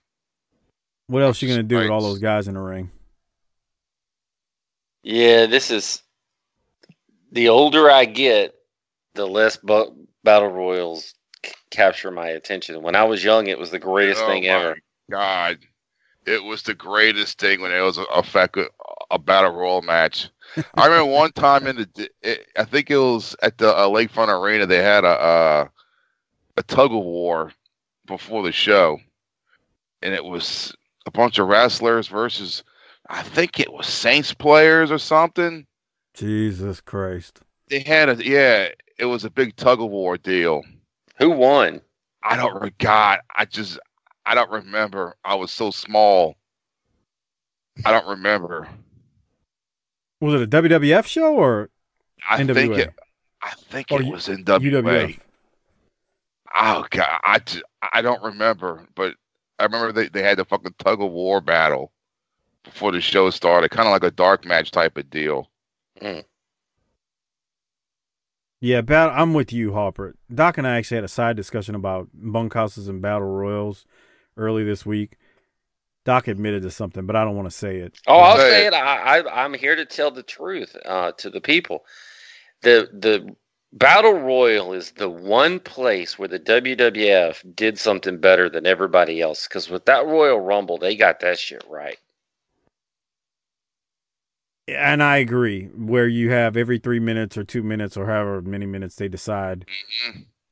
What 1.07 1.23
else 1.23 1.41
you 1.43 1.49
gonna 1.49 1.63
do 1.63 1.77
with 1.79 1.91
all 1.91 2.01
those 2.03 2.19
guys 2.19 2.49
in 2.49 2.55
the 2.55 2.61
ring? 2.61 2.91
Yeah, 5.03 5.47
this 5.47 5.71
is 5.71 6.03
the 7.33 7.49
older 7.51 7.91
I 7.91 8.07
get, 8.07 8.55
the 9.15 9.27
less 9.27 9.57
bu- 9.57 10.07
battle 10.25 10.49
royals 10.49 11.15
c- 11.45 11.53
capture 11.71 12.11
my 12.11 12.29
attention. 12.29 12.81
When 12.83 12.97
I 12.97 13.05
was 13.05 13.23
young, 13.23 13.47
it 13.49 13.59
was 13.59 13.71
the 13.71 13.79
greatest 13.79 14.23
Oh 14.23 14.27
thing 14.27 14.45
my 14.45 14.49
ever. 14.49 14.79
God, 15.11 15.59
it 16.27 16.43
was 16.43 16.63
the 16.63 16.75
greatest 16.75 17.39
thing 17.39 17.61
when 17.61 17.73
it 17.73 17.81
was 17.81 17.99
a, 17.99 18.05
a, 18.05 18.23
fact, 18.23 18.59
a 19.11 19.19
battle 19.19 19.53
royal 19.53 19.83
match. 19.83 20.29
I 20.75 20.87
remember 20.87 21.11
one 21.11 21.33
time 21.33 21.67
in 21.67 21.77
the, 21.77 22.11
it, 22.23 22.47
I 22.57 22.65
think 22.65 22.91
it 22.91 22.99
was 22.99 23.37
at 23.43 23.59
the 23.59 23.75
uh, 23.75 23.89
Lakefront 23.89 24.29
Arena. 24.29 24.67
They 24.67 24.83
had 24.83 25.05
a 25.05 25.09
uh, 25.09 25.69
a 26.57 26.63
tug 26.63 26.93
of 26.93 27.03
war 27.03 27.53
before 28.07 28.43
the 28.43 28.53
show, 28.53 28.99
and 30.03 30.15
it 30.15 30.25
was 30.25 30.75
a 31.07 31.11
bunch 31.11 31.39
of 31.39 31.49
wrestlers 31.49 32.09
versus, 32.09 32.63
I 33.09 33.23
think 33.23 33.59
it 33.59 33.73
was 33.73 33.87
Saints 33.87 34.33
players 34.33 34.91
or 34.91 34.99
something. 34.99 35.67
Jesus 36.15 36.81
Christ. 36.81 37.41
They 37.69 37.81
had 37.81 38.09
a 38.09 38.25
yeah, 38.25 38.69
it 38.99 39.07
was 39.07 39.25
a 39.25 39.31
big 39.31 39.57
tug 39.57 39.81
of 39.81 39.91
war 39.91 40.17
deal. 40.17 40.63
Who 41.19 41.31
won? 41.31 41.81
I 42.23 42.37
don't. 42.37 42.63
re- 42.63 42.73
God, 42.79 43.21
I 43.37 43.45
just 43.45 43.79
I 44.27 44.35
don't 44.35 44.51
remember. 44.51 45.17
I 45.25 45.35
was 45.35 45.51
so 45.53 45.71
small. 45.71 46.37
I 47.85 47.91
don't 47.93 48.07
remember. 48.07 48.69
Was 50.21 50.35
it 50.41 50.43
a 50.43 50.63
WWF 50.63 51.07
show 51.07 51.35
or 51.37 51.71
I 52.29 52.39
NWA? 52.39 52.55
think 52.55 52.79
it. 52.79 52.95
I 53.43 53.51
think 53.53 53.91
Or 53.91 54.01
it 54.01 54.07
was 54.07 54.29
in 54.29 54.45
WA. 54.45 54.59
UWF? 54.59 55.19
Oh 56.55 56.87
God, 56.91 57.21
I, 57.25 57.39
ju- 57.41 57.63
I 57.93 58.01
don't 58.03 58.23
remember, 58.23 58.87
but 58.95 59.17
I 59.59 59.65
remember 59.65 59.93
they, 59.93 60.09
they 60.09 60.23
had 60.23 60.39
the 60.39 60.45
fucking 60.45 60.75
tug 60.79 61.03
of 61.03 61.11
war 61.11 61.41
battle 61.41 61.93
before 62.65 62.93
the 62.93 63.01
show 63.01 63.31
started, 63.31 63.71
kind 63.71 63.89
of 63.89 63.93
like 63.93 64.05
a 64.05 64.11
dark 64.11 64.45
match 64.47 64.71
type 64.71 64.97
of 64.97 65.11
deal. 65.11 65.51
Hmm. 66.01 66.21
Yeah, 68.61 68.81
bat- 68.81 69.13
I'm 69.15 69.35
with 69.35 69.53
you, 69.53 69.75
Harper. 69.75 70.15
Doc 70.33 70.57
and 70.59 70.67
I 70.67 70.77
actually 70.77 70.97
had 70.97 71.05
a 71.05 71.09
side 71.09 71.37
discussion 71.37 71.75
about 71.75 72.09
bunkhouses 72.15 72.89
and 72.89 73.03
battle 73.03 73.29
royals 73.29 73.85
early 74.37 74.65
this 74.65 74.85
week. 74.87 75.17
Doc 76.05 76.29
admitted 76.29 76.63
to 76.63 76.71
something, 76.71 77.07
but 77.07 77.17
I 77.17 77.25
don't 77.25 77.37
want 77.37 77.49
to 77.51 77.57
say 77.57 77.79
it. 77.79 77.95
Oh, 78.07 78.19
I'll 78.19 78.37
Say 78.37 78.51
say 78.51 78.67
it. 78.67 78.69
it. 78.69 78.75
I, 78.75 79.21
I, 79.21 79.45
I'm 79.45 79.55
here 79.55 79.77
to 79.77 79.87
tell 79.87 80.11
the 80.11 80.23
truth 80.23 80.77
uh, 80.85 81.13
to 81.13 81.31
the 81.31 81.41
people. 81.41 81.85
The 82.63 82.89
the 82.93 83.35
battle 83.73 84.13
royal 84.15 84.73
is 84.75 84.93
the 84.93 85.09
one 85.11 85.61
place 85.61 86.19
where 86.19 86.29
the 86.29 86.39
WWF 86.41 87.57
did 87.57 87.79
something 87.79 88.19
better 88.19 88.49
than 88.51 88.67
everybody 88.67 89.21
else. 89.21 89.49
Because 89.49 89.71
with 89.71 89.87
that 89.87 90.07
Royal 90.07 90.41
Rumble, 90.41 90.79
they 90.79 90.97
got 90.97 91.21
that 91.21 91.39
shit 91.39 91.65
right. 91.69 91.99
And 94.67 95.03
I 95.03 95.19
agree. 95.19 95.67
Where 95.67 96.09
you 96.09 96.31
have 96.31 96.57
every 96.57 96.79
three 96.79 97.01
minutes 97.01 97.37
or 97.37 97.45
two 97.45 97.63
minutes 97.63 97.97
or 97.97 98.07
however 98.07 98.41
many 98.41 98.67
minutes 98.67 98.97
they 98.97 99.09
decide, 99.09 99.67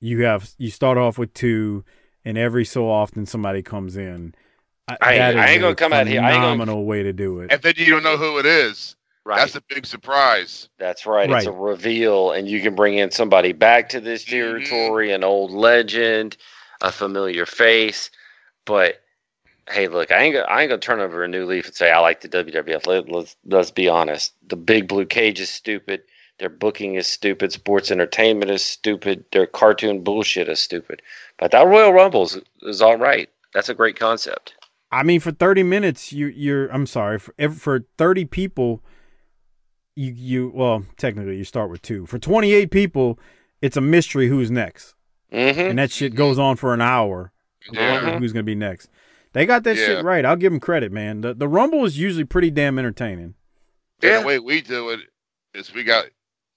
you 0.00 0.24
have 0.24 0.50
you 0.58 0.70
start 0.70 0.98
off 0.98 1.18
with 1.18 1.32
two, 1.34 1.84
and 2.24 2.38
every 2.38 2.64
so 2.64 2.88
often 2.88 3.26
somebody 3.26 3.62
comes 3.62 3.96
in. 3.96 4.34
I, 4.88 4.96
I- 5.00 5.18
that 5.18 5.36
I 5.36 5.44
is 5.44 5.50
ain't 5.52 5.60
gonna 5.60 5.72
a 5.72 5.76
come 5.76 5.92
out 5.92 6.06
here- 6.06 6.20
I 6.22 6.32
ain't 6.32 6.58
gonna- 6.58 6.80
way 6.80 7.02
to 7.02 7.12
do 7.12 7.40
it. 7.40 7.52
And 7.52 7.62
then 7.62 7.74
you 7.76 7.86
don't 7.86 8.02
know 8.02 8.16
who 8.16 8.38
it 8.38 8.46
is. 8.46 8.96
Right. 9.24 9.38
That's 9.38 9.54
a 9.54 9.60
big 9.68 9.86
surprise. 9.86 10.68
That's 10.78 11.06
right. 11.06 11.30
It's 11.30 11.46
a 11.46 11.52
reveal, 11.52 12.32
and 12.32 12.48
you 12.48 12.60
can 12.60 12.74
bring 12.74 12.98
in 12.98 13.12
somebody 13.12 13.52
back 13.52 13.88
to 13.90 14.00
this 14.00 14.24
Mm-hmm. 14.24 14.32
territory, 14.64 15.12
an 15.12 15.22
old 15.22 15.52
legend, 15.52 16.36
a 16.80 16.90
familiar 16.90 17.46
face. 17.46 18.10
But 18.66 19.00
hey, 19.70 19.86
look, 19.86 20.10
I 20.10 20.18
ain't 20.24 20.34
gonna, 20.34 20.46
I 20.46 20.62
ain't 20.62 20.70
gonna 20.70 20.80
turn 20.80 20.98
over 20.98 21.22
a 21.22 21.28
new 21.28 21.46
leaf 21.46 21.66
and 21.66 21.74
say 21.74 21.92
I 21.92 22.00
like 22.00 22.20
the 22.20 22.28
WWF. 22.28 22.84
Let, 22.88 23.08
let's 23.08 23.36
let's 23.44 23.70
be 23.70 23.88
honest. 23.88 24.32
The 24.48 24.56
big 24.56 24.88
blue 24.88 25.06
cage 25.06 25.38
is 25.38 25.50
stupid. 25.50 26.02
Their 26.42 26.50
booking 26.50 26.96
is 26.96 27.06
stupid. 27.06 27.52
Sports 27.52 27.92
entertainment 27.92 28.50
is 28.50 28.64
stupid. 28.64 29.24
Their 29.30 29.46
cartoon 29.46 30.02
bullshit 30.02 30.48
is 30.48 30.58
stupid. 30.58 31.00
But 31.38 31.52
that 31.52 31.68
Royal 31.68 31.92
Rumble 31.92 32.24
is, 32.24 32.40
is 32.62 32.82
all 32.82 32.96
right. 32.98 33.30
That's 33.54 33.68
a 33.68 33.74
great 33.74 33.96
concept. 33.96 34.54
I 34.90 35.04
mean, 35.04 35.20
for 35.20 35.30
thirty 35.30 35.62
minutes, 35.62 36.12
you 36.12 36.26
you're. 36.26 36.66
I'm 36.72 36.86
sorry 36.86 37.20
for 37.20 37.32
for 37.50 37.84
thirty 37.96 38.24
people. 38.24 38.82
You 39.94 40.12
you 40.12 40.52
well 40.52 40.84
technically 40.96 41.36
you 41.36 41.44
start 41.44 41.70
with 41.70 41.80
two. 41.80 42.06
For 42.06 42.18
twenty 42.18 42.52
eight 42.54 42.72
people, 42.72 43.20
it's 43.60 43.76
a 43.76 43.80
mystery 43.80 44.26
who's 44.28 44.50
next, 44.50 44.94
Mm-hmm. 45.32 45.60
and 45.60 45.78
that 45.78 45.92
shit 45.92 46.16
goes 46.16 46.40
on 46.40 46.56
for 46.56 46.74
an 46.74 46.80
hour. 46.80 47.30
Yeah. 47.70 48.18
Who's 48.18 48.32
gonna 48.32 48.42
be 48.42 48.56
next? 48.56 48.90
They 49.32 49.46
got 49.46 49.62
that 49.64 49.76
Yeah. 49.76 49.84
shit 49.86 50.04
right. 50.04 50.24
I'll 50.24 50.34
give 50.34 50.50
them 50.50 50.58
credit, 50.60 50.90
man. 50.90 51.20
The 51.20 51.34
the 51.34 51.46
Rumble 51.46 51.84
is 51.84 51.98
usually 51.98 52.24
pretty 52.24 52.50
damn 52.50 52.78
entertaining. 52.80 53.34
And 54.02 54.22
the 54.24 54.26
way 54.26 54.38
we 54.40 54.60
do 54.60 54.90
it 54.90 55.00
is 55.54 55.72
we 55.72 55.84
got 55.84 56.06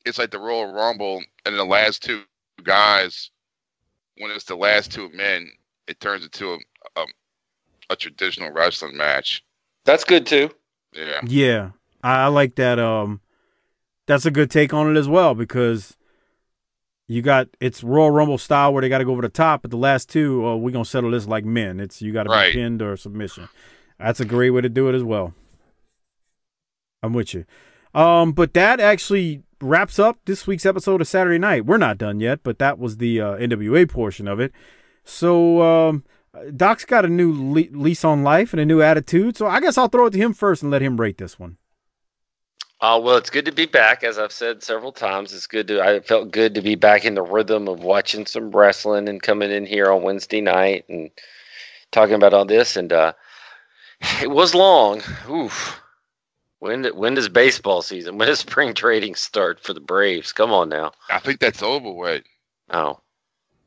it's 0.06 0.18
like 0.20 0.32
the 0.32 0.40
Royal 0.40 0.72
Rumble, 0.74 1.24
and 1.46 1.58
the 1.58 1.66
last 1.66 2.04
two 2.04 2.22
guys, 2.64 3.32
when 4.18 4.32
it's 4.32 4.46
the 4.46 4.56
last 4.56 4.92
two 4.92 5.10
men, 5.14 5.50
it 5.88 6.00
turns 6.00 6.24
into 6.24 6.54
a 6.54 6.58
a, 6.98 7.06
a 7.92 7.96
traditional 7.96 8.52
wrestling 8.52 8.98
match. 8.98 9.44
That's 9.86 10.04
good 10.04 10.26
too. 10.26 10.50
Yeah, 10.94 11.22
Yeah, 11.28 11.72
I, 12.04 12.24
I 12.24 12.28
like 12.28 12.56
that. 12.56 12.80
Um, 12.80 13.22
that's 14.08 14.26
a 14.26 14.32
good 14.32 14.52
take 14.52 14.74
on 14.74 14.96
it 14.96 15.00
as 15.00 15.08
well 15.08 15.36
because 15.36 15.98
you 17.08 17.22
got 17.22 17.48
it's 17.60 17.84
Royal 17.84 18.12
Rumble 18.12 18.38
style 18.38 18.74
where 18.74 18.82
they 18.82 18.90
got 18.90 19.00
to 19.00 19.06
go 19.06 19.12
over 19.12 19.22
the 19.22 19.30
top, 19.30 19.62
but 19.62 19.72
the 19.72 19.78
last 19.78 20.10
two, 20.10 20.46
uh, 20.46 20.56
we're 20.56 20.72
gonna 20.72 20.86
settle 20.86 21.12
this 21.12 21.28
like 21.28 21.46
men. 21.46 21.80
It's 21.80 22.02
you 22.02 22.12
got 22.14 22.24
to 22.24 22.30
Right. 22.30 22.54
be 22.54 22.60
pinned 22.60 22.82
or 22.82 22.98
submission. 22.98 23.48
That's 24.00 24.20
a 24.20 24.26
great 24.26 24.50
way 24.52 24.62
to 24.62 24.70
do 24.70 24.90
it 24.90 24.96
as 24.96 25.04
well. 25.04 25.34
I'm 27.04 27.14
with 27.14 27.34
you. 27.34 27.46
Um, 27.94 28.34
but 28.34 28.54
that 28.56 28.80
actually 28.80 29.44
wraps 29.62 30.00
up 30.00 30.20
this 30.26 30.48
week's 30.48 30.66
episode 30.66 31.02
of 31.02 31.08
Saturday 31.08 31.38
Night. 31.38 31.66
We're 31.66 31.78
not 31.78 31.98
done 31.98 32.20
yet, 32.20 32.42
but 32.44 32.60
that 32.60 32.80
was 32.80 32.98
the 32.98 33.22
uh, 33.22 33.36
NWA 33.36 33.90
portion 33.90 34.28
of 34.28 34.40
it. 34.40 34.52
So 35.04 35.62
um, 35.62 36.04
Doc's 36.56 36.86
got 36.86 37.06
a 37.06 37.10
new 37.10 37.32
le- 37.32 37.78
lease 37.78 38.04
on 38.04 38.24
life 38.24 38.54
and 38.54 38.60
a 38.60 38.66
new 38.66 38.82
attitude. 38.82 39.38
So 39.38 39.48
I 39.48 39.60
guess 39.60 39.78
I'll 39.78 39.88
throw 39.88 40.08
it 40.08 40.12
to 40.12 40.18
him 40.20 40.34
first 40.34 40.62
and 40.62 40.72
let 40.72 40.82
him 40.82 41.00
rate 41.00 41.18
this 41.18 41.40
one. 41.40 41.58
Uh, 42.82 43.00
well, 43.02 43.16
it's 43.16 43.30
good 43.30 43.46
to 43.46 43.52
be 43.52 43.66
back. 43.66 44.04
As 44.04 44.20
I've 44.20 44.34
said 44.34 44.62
several 44.62 44.92
times, 44.92 45.34
it's 45.34 45.48
good 45.48 45.68
to. 45.70 45.82
I 45.82 46.02
felt 46.02 46.32
good 46.32 46.54
to 46.56 46.62
be 46.62 46.76
back 46.76 47.06
in 47.06 47.16
the 47.16 47.24
rhythm 47.24 47.68
of 47.68 47.84
watching 47.84 48.26
some 48.26 48.52
wrestling 48.52 49.08
and 49.08 49.22
coming 49.22 49.50
in 49.50 49.66
here 49.66 49.90
on 49.90 50.04
Wednesday 50.04 50.42
night 50.42 50.86
and 50.90 51.10
talking 51.92 52.16
about 52.16 52.34
all 52.34 52.46
this. 52.46 52.76
And 52.76 52.92
uh, 52.92 53.14
It 54.22 54.30
was 54.30 54.54
long. 54.54 55.02
Oof. 55.30 55.82
When 56.66 56.82
d- 56.82 56.90
when 56.92 57.14
does 57.14 57.30
baseball 57.30 57.84
season? 57.84 58.18
When 58.18 58.28
does 58.28 58.40
spring 58.40 58.74
trading 58.74 59.14
start 59.14 59.60
for 59.60 59.74
the 59.74 59.80
Braves? 59.80 60.34
Come 60.34 60.52
on 60.52 60.68
now. 60.68 60.94
I 61.12 61.20
think 61.20 61.40
that's 61.40 61.62
over 61.62 61.92
with. 61.92 62.24
Oh. 62.72 63.00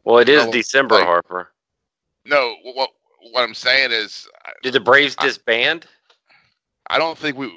Well, 0.03 0.19
it 0.19 0.29
is 0.29 0.47
No, 0.47 0.51
December, 0.53 0.97
like- 0.97 1.05
Harper. 1.05 1.53
No, 2.25 2.57
what 2.65 2.91
what 3.31 3.43
I'm 3.45 3.55
saying 3.55 3.93
is, 3.93 4.29
Did 4.65 4.73
the 4.73 4.81
Braves 4.81 5.15
disband? 5.15 5.87
I 6.91 6.99
don't 6.99 7.17
think 7.17 7.37
we 7.39 7.49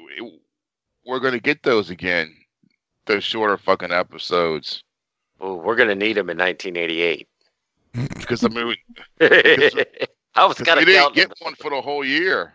we're 1.04 1.18
going 1.18 1.32
to 1.34 1.40
get 1.40 1.64
those 1.64 1.90
again. 1.90 2.32
Those 3.06 3.24
shorter 3.24 3.56
fucking 3.56 3.90
episodes. 3.90 4.84
Oh, 5.40 5.56
we're 5.56 5.74
gonna 5.74 5.96
need 5.96 6.12
them 6.12 6.30
in 6.30 6.38
1988. 6.38 7.26
Because 8.16 8.44
I 8.44 8.48
mean, 8.48 8.76
I 9.20 10.46
was 10.46 10.56
because 10.56 10.66
kind 10.66 10.76
we 10.76 10.82
of 10.82 10.86
didn't 10.86 11.14
get 11.16 11.32
one 11.40 11.56
for 11.56 11.70
the 11.70 11.80
whole 11.82 12.04
year. 12.04 12.54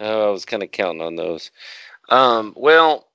Oh, 0.00 0.28
I 0.28 0.30
was 0.30 0.44
kind 0.44 0.62
of 0.62 0.70
counting 0.70 1.00
on 1.00 1.16
those. 1.16 1.50
Um, 2.08 2.54
well, 2.56 3.08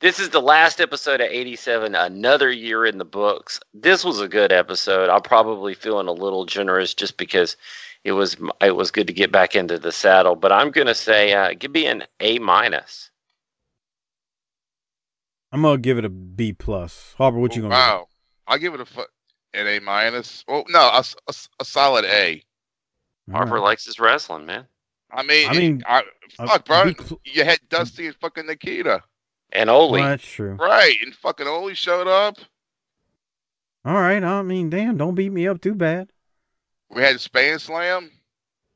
this 0.00 0.18
is 0.18 0.30
the 0.30 0.40
last 0.40 0.80
episode 0.80 1.20
of 1.20 1.28
87, 1.30 1.94
another 1.94 2.50
year 2.50 2.86
in 2.86 2.98
the 2.98 3.04
books. 3.04 3.60
This 3.74 4.04
was 4.04 4.20
a 4.20 4.28
good 4.28 4.50
episode. 4.52 5.10
I'm 5.10 5.20
probably 5.22 5.74
feeling 5.74 6.08
a 6.08 6.12
little 6.12 6.46
generous 6.46 6.94
just 6.94 7.18
because 7.18 7.56
it 8.02 8.12
was 8.12 8.36
it 8.62 8.74
was 8.74 8.90
good 8.90 9.06
to 9.08 9.12
get 9.12 9.30
back 9.30 9.54
into 9.54 9.78
the 9.78 9.92
saddle. 9.92 10.36
But 10.36 10.52
I'm 10.52 10.70
gonna 10.70 10.94
say, 10.94 11.34
uh, 11.34 11.52
give 11.58 11.72
me 11.72 11.86
an 11.86 12.04
A 12.20 12.38
minus. 12.38 13.10
I'm 15.52 15.62
gonna 15.62 15.78
give 15.78 15.98
it 15.98 16.06
a 16.06 16.08
B 16.08 16.54
plus. 16.54 17.14
Harper, 17.18 17.38
what 17.38 17.54
you 17.54 17.62
gonna? 17.62 17.74
give 17.74 17.78
it? 17.78 17.86
Wow, 17.86 18.08
I'll 18.46 18.58
give 18.58 18.72
it 18.72 18.80
a 18.80 18.86
fu- 18.86 19.04
an 19.52 19.66
A 19.66 19.80
minus. 19.80 20.44
Oh 20.48 20.64
no, 20.70 21.02
a 21.28 21.64
solid 21.64 22.06
A. 22.06 22.42
Harper 23.30 23.60
likes 23.60 23.84
his 23.84 24.00
wrestling, 24.00 24.46
man. 24.46 24.66
I 25.12 25.22
mean, 25.22 25.48
I 25.48 25.52
mean, 25.54 25.82
I, 25.86 26.02
uh, 26.38 26.46
fuck, 26.46 26.64
bro. 26.66 26.84
B 26.86 26.94
pl- 26.94 27.20
You 27.24 27.44
had 27.44 27.58
Dusty 27.68 28.06
and 28.06 28.16
fucking 28.16 28.46
Nikita, 28.46 29.02
And 29.52 29.68
Ole. 29.70 29.92
Well, 29.92 30.02
that's 30.08 30.24
true. 30.26 30.54
right? 30.54 30.94
And 31.04 31.14
fucking 31.14 31.46
Ole 31.46 31.74
showed 31.74 32.06
up. 32.08 32.36
All 33.84 33.94
right. 33.94 34.22
I 34.22 34.42
mean, 34.42 34.70
damn, 34.70 34.96
don't 34.96 35.14
beat 35.14 35.32
me 35.32 35.48
up 35.48 35.60
too 35.60 35.74
bad. 35.74 36.10
We 36.90 37.02
had 37.02 37.16
Spam 37.16 37.60
Slam. 37.60 38.10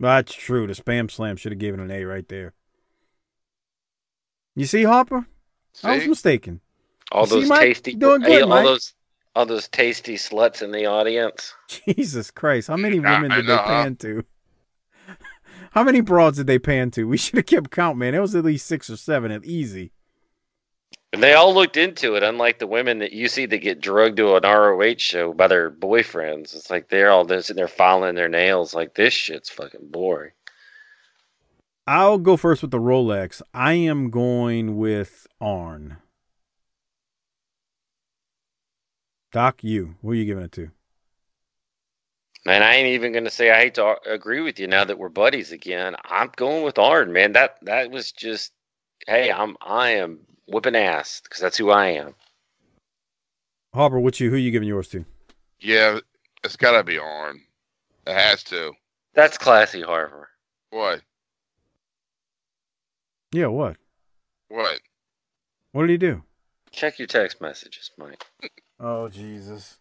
That's 0.00 0.34
true. 0.34 0.66
The 0.66 0.72
spam 0.74 1.08
slam 1.10 1.36
should 1.36 1.52
have 1.52 1.58
given 1.60 1.78
an 1.80 1.90
A 1.90 2.04
right 2.04 2.28
there. 2.28 2.52
You 4.56 4.66
see, 4.66 4.82
Harper? 4.84 5.26
I 5.82 5.96
was 5.96 6.06
mistaken. 6.06 6.60
All 7.12 7.24
You 7.24 7.30
those 7.30 7.48
Mike? 7.48 7.60
tasty, 7.60 7.92
You 7.92 7.98
doing 7.98 8.22
hey, 8.22 8.28
good, 8.38 8.42
all 8.42 8.48
Mike. 8.48 8.64
those, 8.64 8.94
all 9.34 9.46
those 9.46 9.68
tasty 9.68 10.14
sluts 10.16 10.62
in 10.62 10.72
the 10.72 10.86
audience. 10.86 11.54
Jesus 11.68 12.30
Christ. 12.30 12.68
How 12.68 12.76
many 12.76 12.98
women 13.00 13.30
I 13.32 13.36
did 13.36 13.46
know, 13.46 13.56
they 13.56 13.62
huh? 13.62 13.66
pan 13.84 13.96
to? 13.96 14.24
How 15.74 15.82
many 15.82 16.00
broads 16.00 16.36
did 16.36 16.46
they 16.46 16.60
pan 16.60 16.92
to? 16.92 17.08
We 17.08 17.16
should 17.16 17.36
have 17.36 17.46
kept 17.46 17.72
count, 17.72 17.98
man. 17.98 18.14
It 18.14 18.20
was 18.20 18.36
at 18.36 18.44
least 18.44 18.66
six 18.66 18.88
or 18.88 18.96
seven 18.96 19.32
at 19.32 19.44
easy. 19.44 19.90
And 21.12 21.20
they 21.20 21.34
all 21.34 21.52
looked 21.52 21.76
into 21.76 22.14
it, 22.14 22.22
unlike 22.22 22.60
the 22.60 22.66
women 22.66 23.00
that 23.00 23.12
you 23.12 23.26
see 23.26 23.46
that 23.46 23.58
get 23.58 23.80
drugged 23.80 24.16
to 24.18 24.36
an 24.36 24.42
ROH 24.44 24.98
show 24.98 25.32
by 25.32 25.48
their 25.48 25.70
boyfriends. 25.70 26.54
It's 26.54 26.70
like 26.70 26.88
they're 26.88 27.10
all 27.10 27.24
just 27.24 27.48
sitting 27.48 27.58
there 27.58 27.68
filing 27.68 28.14
their 28.14 28.28
nails, 28.28 28.72
like 28.72 28.94
this 28.94 29.12
shit's 29.12 29.50
fucking 29.50 29.88
boring. 29.90 30.30
I'll 31.86 32.18
go 32.18 32.36
first 32.36 32.62
with 32.62 32.70
the 32.70 32.78
Rolex. 32.78 33.42
I 33.52 33.74
am 33.74 34.10
going 34.10 34.76
with 34.76 35.26
Arn. 35.40 35.96
Doc, 39.32 39.62
you. 39.62 39.96
Who 40.02 40.12
are 40.12 40.14
you 40.14 40.24
giving 40.24 40.44
it 40.44 40.52
to? 40.52 40.70
Man, 42.46 42.62
I 42.62 42.74
ain't 42.74 42.88
even 42.88 43.12
gonna 43.12 43.30
say 43.30 43.50
I 43.50 43.58
hate 43.58 43.74
to 43.74 43.96
agree 44.06 44.42
with 44.42 44.58
you 44.58 44.66
now 44.66 44.84
that 44.84 44.98
we're 44.98 45.08
buddies 45.08 45.50
again. 45.50 45.96
I'm 46.04 46.30
going 46.36 46.62
with 46.62 46.78
Arn, 46.78 47.12
man. 47.12 47.32
That 47.32 47.56
that 47.62 47.90
was 47.90 48.12
just, 48.12 48.52
hey, 49.06 49.32
I'm 49.32 49.56
I 49.62 49.92
am 49.92 50.20
whipping 50.46 50.76
ass 50.76 51.22
because 51.22 51.40
that's 51.40 51.56
who 51.56 51.70
I 51.70 51.88
am. 51.88 52.14
Harper, 53.72 53.98
what 53.98 54.20
you? 54.20 54.30
Who 54.30 54.36
you 54.36 54.50
giving 54.50 54.68
yours 54.68 54.88
to? 54.88 55.06
Yeah, 55.58 56.00
it's 56.44 56.56
gotta 56.56 56.84
be 56.84 56.98
on. 56.98 57.40
It 58.06 58.12
has 58.12 58.44
to. 58.44 58.72
That's 59.14 59.38
classy, 59.38 59.80
Harper. 59.80 60.28
What? 60.68 61.00
Yeah, 63.32 63.46
what? 63.46 63.78
What? 64.48 64.80
What 65.72 65.82
did 65.82 65.90
he 65.90 65.96
do? 65.96 66.22
Check 66.72 66.98
your 66.98 67.08
text 67.08 67.40
messages, 67.40 67.90
Mike. 67.96 68.22
Oh 68.78 69.08
Jesus! 69.08 69.78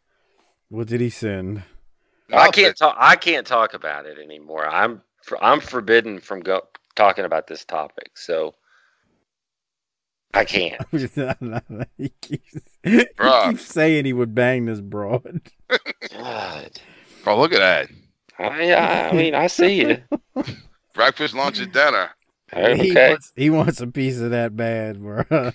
What 0.69 0.87
did 0.87 1.01
he 1.01 1.09
send? 1.09 1.63
I 2.33 2.51
can't 2.51 2.77
talk. 2.77 2.95
I 2.99 3.15
can't 3.15 3.45
talk 3.45 3.73
about 3.73 4.05
it 4.05 4.17
anymore. 4.19 4.67
I'm 4.67 5.01
I'm 5.41 5.59
forbidden 5.59 6.19
from 6.19 6.41
go, 6.41 6.61
talking 6.95 7.25
about 7.25 7.47
this 7.47 7.65
topic, 7.65 8.11
so 8.17 8.55
I 10.33 10.45
can't. 10.45 10.81
he 10.91 12.09
keeps, 12.21 12.57
he 12.83 13.05
keeps 13.15 13.65
saying 13.65 14.05
he 14.05 14.13
would 14.13 14.33
bang 14.33 14.65
this 14.65 14.81
broad. 14.81 15.41
God. 16.11 16.79
Oh, 17.25 17.39
look 17.39 17.53
at 17.53 17.59
that. 17.59 17.89
I, 18.39 18.73
I 18.73 19.11
mean, 19.13 19.35
I 19.35 19.47
see 19.47 19.81
it. 19.81 20.03
Breakfast, 20.93 21.35
lunch, 21.35 21.59
and 21.59 21.71
dinner. 21.71 22.09
He 22.55 22.93
wants, 22.95 23.33
he 23.35 23.49
wants 23.49 23.81
a 23.81 23.87
piece 23.87 24.19
of 24.19 24.31
that 24.31 24.55
bad, 24.55 25.01
bro. 25.01 25.23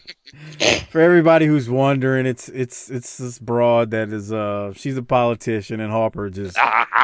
For 0.90 1.00
everybody 1.00 1.46
who's 1.46 1.68
wondering, 1.68 2.26
it's 2.26 2.48
it's 2.48 2.90
it's 2.90 3.18
this 3.18 3.38
broad 3.38 3.90
that 3.90 4.10
is 4.12 4.32
uh 4.32 4.72
she's 4.74 4.96
a 4.96 5.02
politician 5.02 5.80
and 5.80 5.90
Harper 5.92 6.30
just 6.30 6.56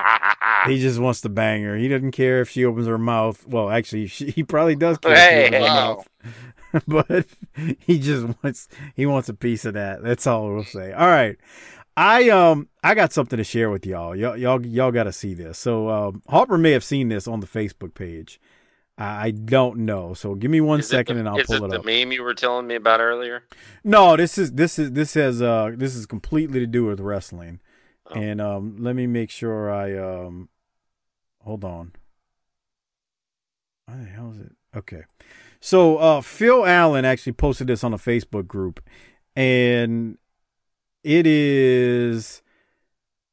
he 0.67 0.79
just 0.79 0.99
wants 0.99 1.21
to 1.23 1.29
bang 1.29 1.63
her. 1.63 1.77
He 1.77 1.89
doesn't 1.89 2.13
care 2.13 2.41
if 2.41 2.49
she 2.51 2.65
opens 2.65 2.87
her 2.87 2.99
mouth. 2.99 3.47
Well, 3.47 3.71
actually, 3.71 4.07
she, 4.07 4.31
he 4.31 4.43
probably 4.43 4.77
does 4.77 4.99
care 4.99 5.13
if 5.13 5.19
she 5.29 5.35
Hey. 5.35 5.61
Wow. 5.61 6.05
mouth, 6.23 6.85
but 6.89 7.27
he 7.81 7.99
just 7.99 8.27
wants 8.43 8.69
he 8.95 9.07
wants 9.07 9.29
a 9.29 9.35
piece 9.35 9.65
of 9.65 9.75
that. 9.75 10.03
That's 10.03 10.27
all 10.27 10.53
we'll 10.53 10.65
say. 10.65 10.93
All 10.93 11.09
right. 11.09 11.37
I 11.97 12.29
um 12.31 12.69
I 12.83 12.95
got 12.95 13.13
something 13.13 13.37
to 13.37 13.45
share 13.45 13.71
with 13.71 13.87
y'all. 13.87 14.17
Y'all 14.17 14.37
y'all 14.37 14.65
y'all 14.65 14.93
got 14.93 15.05
to 15.05 15.13
see 15.13 15.35
this. 15.35 15.59
So 15.59 15.89
um, 15.89 16.23
Harper 16.29 16.59
may 16.59 16.73
have 16.73 16.85
seen 16.85 17.09
this 17.09 17.29
on 17.29 17.41
the 17.41 17.47
Facebook 17.47 17.95
page. 17.95 18.41
I 18.97 19.33
don't 19.33 19.79
know. 19.79 20.15
So 20.15 20.35
give 20.37 20.51
me 20.51 20.61
one 20.61 20.81
Is 20.81 20.89
second 20.89 21.17
the- 21.17 21.21
and 21.21 21.29
I'll 21.29 21.39
is 21.39 21.47
pull 21.49 21.57
it 21.57 21.65
it 21.65 21.71
the 21.71 21.79
up. 21.81 21.85
meme 21.85 22.13
you 22.13 22.23
were 22.23 22.35
telling 22.35 22.67
me 22.69 22.77
about 22.77 23.01
earlier? 23.01 23.43
No, 23.83 24.17
this 24.17 24.39
is 24.39 24.53
this 24.53 24.79
is 24.79 24.93
this 24.93 25.15
has 25.15 25.43
uh 25.43 25.73
this 25.75 25.97
is 25.97 26.07
completely 26.07 26.61
to 26.61 26.67
do 26.67 26.85
with 26.85 27.01
wrestling. 27.01 27.61
Oh. 28.09 28.15
And 28.15 28.41
um 28.41 28.77
let 28.79 28.95
me 28.95 29.07
make 29.09 29.31
sure 29.31 29.69
I 29.71 29.97
um 29.99 30.49
hold 31.41 31.65
on. 31.65 31.93
Why 33.87 33.97
the 33.97 34.05
hell 34.05 34.31
is 34.33 34.39
it? 34.41 34.53
Okay. 34.77 35.03
So 35.61 35.97
uh 35.97 36.21
Phil 36.21 36.65
Allen 36.65 37.05
actually 37.05 37.33
posted 37.33 37.67
this 37.67 37.83
on 37.83 37.93
a 37.93 37.99
Facebook 37.99 38.47
group 38.47 38.81
and 39.35 40.19
it 41.03 41.27
is 41.27 42.43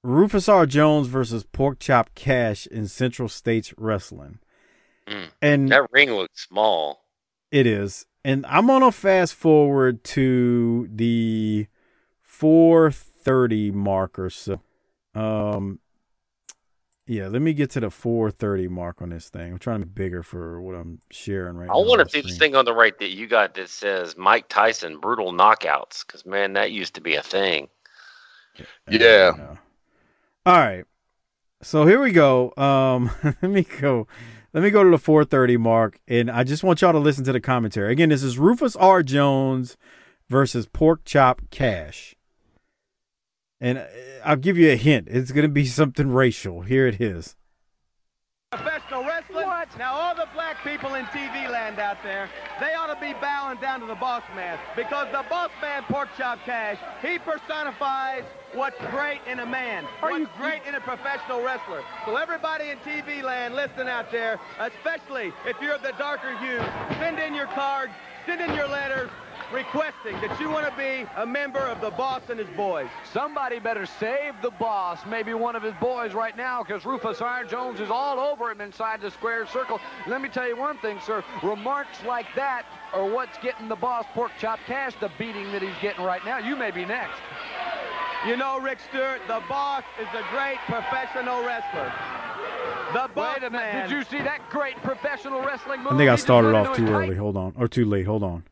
Rufus 0.03 0.49
R. 0.49 0.65
Jones 0.65 1.05
versus 1.07 1.43
Pork 1.43 1.77
Chop 1.77 2.09
Cash 2.15 2.65
in 2.65 2.88
Central 2.88 3.29
States 3.29 3.73
Wrestling. 3.77 4.39
Mm. 5.07 5.30
And 5.41 5.69
That 5.72 5.91
ring 5.91 6.11
looks 6.14 6.48
small. 6.48 7.03
it 7.52 7.68
is. 7.68 8.06
And 8.23 8.45
I'm 8.45 8.68
going 8.68 8.82
to 8.82 8.91
fast 8.91 9.34
forward 9.34 10.03
to 10.06 10.88
the 10.94 11.68
430 12.22 13.72
mark 13.72 14.19
or 14.19 14.30
so. 14.30 14.61
Um, 15.15 15.80
yeah, 17.07 17.28
let 17.28 17.41
me 17.41 17.53
get 17.53 17.72
to 17.72 17.80
the 17.80 17.90
430 17.90 18.68
mark 18.68 19.02
on 19.02 19.10
this 19.10 19.30
thing. 19.30 19.52
I'm 19.52 19.60
trying 19.60 19.82
to 19.82 19.86
be 19.86 19.91
bigger 20.03 20.23
for 20.23 20.61
what 20.61 20.76
I'm 20.76 20.99
sharing 21.10 21.57
right 21.57 21.65
I 21.65 21.73
now. 21.73 21.80
on 21.80 21.88
wonder 21.88 22.03
the 22.06 22.10
if 22.18 22.23
this 22.23 22.38
thing 22.38 22.56
on 22.56 22.65
the 22.65 22.73
right 22.73 22.98
that 22.99 23.10
you 23.10 23.28
got 23.28 23.56
that 23.56 23.69
says 23.69 24.15
Mike 24.15 24.48
Tyson 24.49 24.99
brutal 24.99 25.34
knockouts, 25.34 26.06
because 26.06 26.26
man, 26.26 26.53
that 26.53 26.72
used 26.72 26.94
to 26.95 27.02
be 27.02 27.15
a 27.15 27.23
thing. 27.23 27.68
Yeah. 28.90 29.32
No. 29.38 29.57
All 30.45 30.57
right. 30.57 30.86
So 31.61 31.86
here 31.86 32.02
we 32.02 32.11
go. 32.11 32.53
Um, 32.56 33.11
let 33.23 33.44
me 33.44 33.64
go. 33.64 34.07
Let 34.53 34.64
me 34.64 34.69
go 34.69 34.84
to 34.84 34.90
the 34.90 34.98
430 34.98 35.57
mark, 35.57 35.99
and 36.07 36.30
I 36.30 36.44
just 36.44 36.64
want 36.64 36.82
y'all 36.82 36.91
to 36.91 36.99
listen 36.99 37.23
to 37.23 37.32
the 37.32 37.40
commentary. 37.40 37.94
Again, 37.94 38.10
this 38.10 38.23
is 38.23 38.38
Rufus 38.38 38.76
R. 38.76 39.02
Jones 39.02 39.78
versus 40.30 40.68
Pork 40.68 41.06
Chop 41.06 41.41
Cash. 41.52 42.15
And 43.61 43.78
uh, 43.78 43.86
I'll 44.26 44.36
give 44.36 44.57
you 44.57 44.69
a 44.69 44.76
hint. 44.76 45.07
It's 45.10 45.32
going 45.32 45.44
to 45.44 45.49
be 45.49 45.65
something 45.65 46.11
racial. 46.11 46.61
Here 46.61 46.86
it 46.86 46.99
is. 46.99 47.38
Now 49.77 49.93
all 49.93 50.15
the 50.15 50.27
black 50.34 50.64
people 50.64 50.95
in 50.95 51.06
TV 51.06 51.49
land 51.49 51.80
out 51.80 51.98
there, 52.03 52.30
they 52.60 52.73
ought 52.73 52.93
to 52.93 52.99
be 52.99 53.14
bowing 53.22 53.57
down 53.60 53.80
to 53.80 53.85
the 53.85 53.95
boss 53.95 54.23
man 54.35 54.60
because 54.76 55.07
the 55.11 55.23
boss 55.30 55.49
man, 55.61 55.84
Pork 55.84 56.10
Chop 56.18 56.39
Cash, 56.45 56.77
he 57.02 57.18
personifies 57.19 58.23
what's 58.53 58.77
great 58.91 59.22
in 59.27 59.39
a 59.39 59.45
man, 59.45 59.85
what's 60.02 60.30
great 60.38 60.61
in 60.68 60.76
a 60.76 60.81
professional 60.81 61.41
wrestler. 61.41 61.84
So 62.06 62.18
everybody 62.18 62.69
in 62.69 62.77
TV 62.80 63.23
land, 63.23 63.56
listen 63.56 63.88
out 63.88 64.11
there, 64.11 64.39
especially 64.60 65.31
if 65.45 65.56
you're 65.61 65.76
of 65.76 65.84
the 65.84 65.93
darker 65.98 66.38
hue, 66.39 66.60
send 66.99 67.19
in 67.19 67.34
your 67.34 67.48
cards, 67.48 67.93
send 68.26 68.41
in 68.41 68.53
your 68.53 68.68
letters. 68.68 69.10
Requesting 69.53 70.14
that 70.22 70.40
you 70.40 70.49
want 70.49 70.65
to 70.69 70.78
be 70.78 71.06
a 71.18 71.26
member 71.26 71.60
of 71.60 71.82
the 71.82 71.91
boss 71.91 72.22
and 72.30 72.40
his 72.40 72.49
boys. 72.56 72.88
Somebody 73.11 73.60
better 73.60 73.86
save 73.86 74.34
the 74.41 74.52
boss, 74.52 74.99
maybe 75.06 75.34
one 75.34 75.56
of 75.56 75.64
his 75.64 75.73
boys 75.82 76.14
right 76.14 76.36
now, 76.36 76.64
because 76.64 76.86
Rufus 76.86 77.22
Iron 77.22 77.48
Jones 77.48 77.80
is 77.80 77.90
all 77.90 78.19
over 78.19 78.52
him 78.52 78.61
inside 78.61 79.02
the 79.02 79.11
square 79.11 79.45
circle. 79.48 79.80
Let 80.07 80.22
me 80.22 80.30
tell 80.30 80.48
you 80.48 80.57
one 80.57 80.78
thing, 80.80 80.99
sir. 81.06 81.23
Remarks 81.44 81.98
like 82.06 82.28
that 82.36 82.65
are 82.94 83.06
what's 83.06 83.38
getting 83.40 83.68
the 83.68 83.76
boss 83.76 84.06
Pork 84.14 84.32
Chop 84.40 84.60
Cash 84.65 84.94
the 84.99 85.11
beating 85.18 85.52
that 85.52 85.61
he's 85.61 85.78
getting 85.82 86.03
right 86.03 86.23
now. 86.26 86.38
You 86.38 86.56
may 86.56 86.72
be 86.72 86.86
next. 86.86 87.19
You 88.28 88.38
know, 88.38 88.60
Rick 88.60 88.80
Stewart, 88.90 89.19
the 89.28 89.41
boss 89.49 89.84
is 89.99 90.07
a 90.14 90.23
great 90.32 90.57
professional 90.68 91.44
wrestler. 91.44 91.91
The 92.94 93.10
boss 93.15 93.36
Wait 93.36 93.48
a 93.48 93.49
minute. 93.49 93.73
man. 93.73 93.90
Did 93.90 93.98
you 93.98 94.03
see 94.03 94.19
that 94.23 94.49
great 94.49 94.76
professional 94.84 95.41
wrestling 95.41 95.82
move? 95.82 95.94
I 95.94 95.98
think 95.98 96.10
I 96.10 96.15
started 96.18 96.53
off 96.53 96.76
too 96.76 96.88
early. 96.88 97.15
Hold 97.15 97.38
on, 97.38 97.53
or 97.57 97.68
too 97.68 97.86
late. 97.86 98.06
Hold 98.06 98.23
on. 98.23 98.44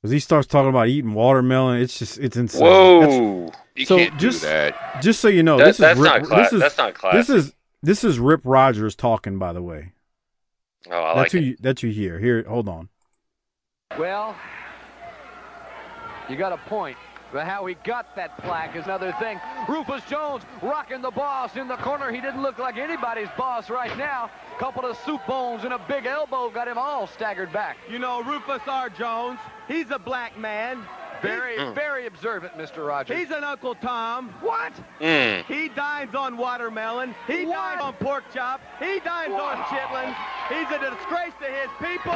Because 0.00 0.12
he 0.12 0.20
starts 0.20 0.46
talking 0.46 0.68
about 0.68 0.88
eating 0.88 1.12
watermelon, 1.14 1.80
it's 1.80 1.98
just 1.98 2.18
it's 2.18 2.36
insane. 2.36 2.62
Whoa. 2.62 3.00
That's- 3.00 3.56
You 3.76 3.86
so 3.86 3.96
can't 3.96 4.18
just 4.18 4.40
do 4.42 4.46
that. 4.48 5.02
just 5.02 5.20
so 5.20 5.28
you 5.28 5.42
know, 5.42 5.56
That- 5.58 5.66
this 5.76 5.80
is 5.80 5.98
Rip, 5.98 5.98
not 5.98 6.22
cla- 6.24 6.36
this 6.42 6.52
is 6.52 6.60
that's 6.60 6.78
not 6.78 6.94
this 7.12 7.28
is 7.30 7.54
this 7.82 8.04
is 8.04 8.18
Rip 8.18 8.40
Rogers 8.44 8.94
talking. 8.96 9.38
By 9.38 9.52
the 9.52 9.62
way, 9.62 9.92
Oh, 10.90 11.02
I 11.02 11.14
that's 11.14 11.16
like 11.16 11.32
who 11.32 11.38
it. 11.38 11.44
you, 11.44 11.56
that 11.60 11.82
you 11.82 11.90
hear. 11.90 12.18
Here, 12.18 12.44
hold 12.48 12.68
on. 12.68 12.88
Well, 13.98 14.36
you 16.28 16.36
got 16.36 16.52
a 16.52 16.58
point. 16.68 16.96
But 17.30 17.46
how 17.46 17.66
he 17.66 17.74
got 17.84 18.16
that 18.16 18.38
plaque 18.38 18.74
is 18.74 18.86
another 18.86 19.12
thing. 19.20 19.38
Rufus 19.68 20.02
Jones 20.08 20.44
rocking 20.62 21.02
the 21.02 21.10
boss 21.10 21.56
in 21.56 21.68
the 21.68 21.76
corner. 21.76 22.10
He 22.10 22.22
didn't 22.22 22.40
look 22.40 22.58
like 22.58 22.78
anybody's 22.78 23.28
boss 23.36 23.68
right 23.68 23.94
now. 23.98 24.30
Couple 24.58 24.86
of 24.86 24.96
soup 25.04 25.20
bones 25.26 25.64
and 25.64 25.74
a 25.74 25.78
big 25.78 26.06
elbow 26.06 26.48
got 26.48 26.68
him 26.68 26.78
all 26.78 27.06
staggered 27.06 27.52
back. 27.52 27.76
You 27.90 27.98
know, 27.98 28.22
Rufus 28.22 28.62
R. 28.66 28.88
Jones, 28.88 29.38
he's 29.68 29.90
a 29.90 29.98
black 29.98 30.36
man. 30.38 30.82
Very, 31.20 31.56
Mm. 31.56 31.74
very 31.74 32.06
observant, 32.06 32.56
Mr. 32.56 32.86
Rogers. 32.86 33.18
He's 33.18 33.32
an 33.32 33.42
Uncle 33.42 33.74
Tom. 33.74 34.28
What? 34.40 34.72
Mm. 35.00 35.44
He 35.46 35.68
dines 35.68 36.14
on 36.14 36.36
watermelon. 36.36 37.12
He 37.26 37.44
dines 37.44 37.80
on 37.82 37.94
pork 37.94 38.22
chop. 38.32 38.60
He 38.78 39.00
dines 39.00 39.34
on 39.34 39.56
chitlins. 39.64 40.14
He's 40.48 40.70
a 40.70 40.78
disgrace 40.78 41.32
to 41.40 41.46
his 41.50 41.70
people. 41.82 42.14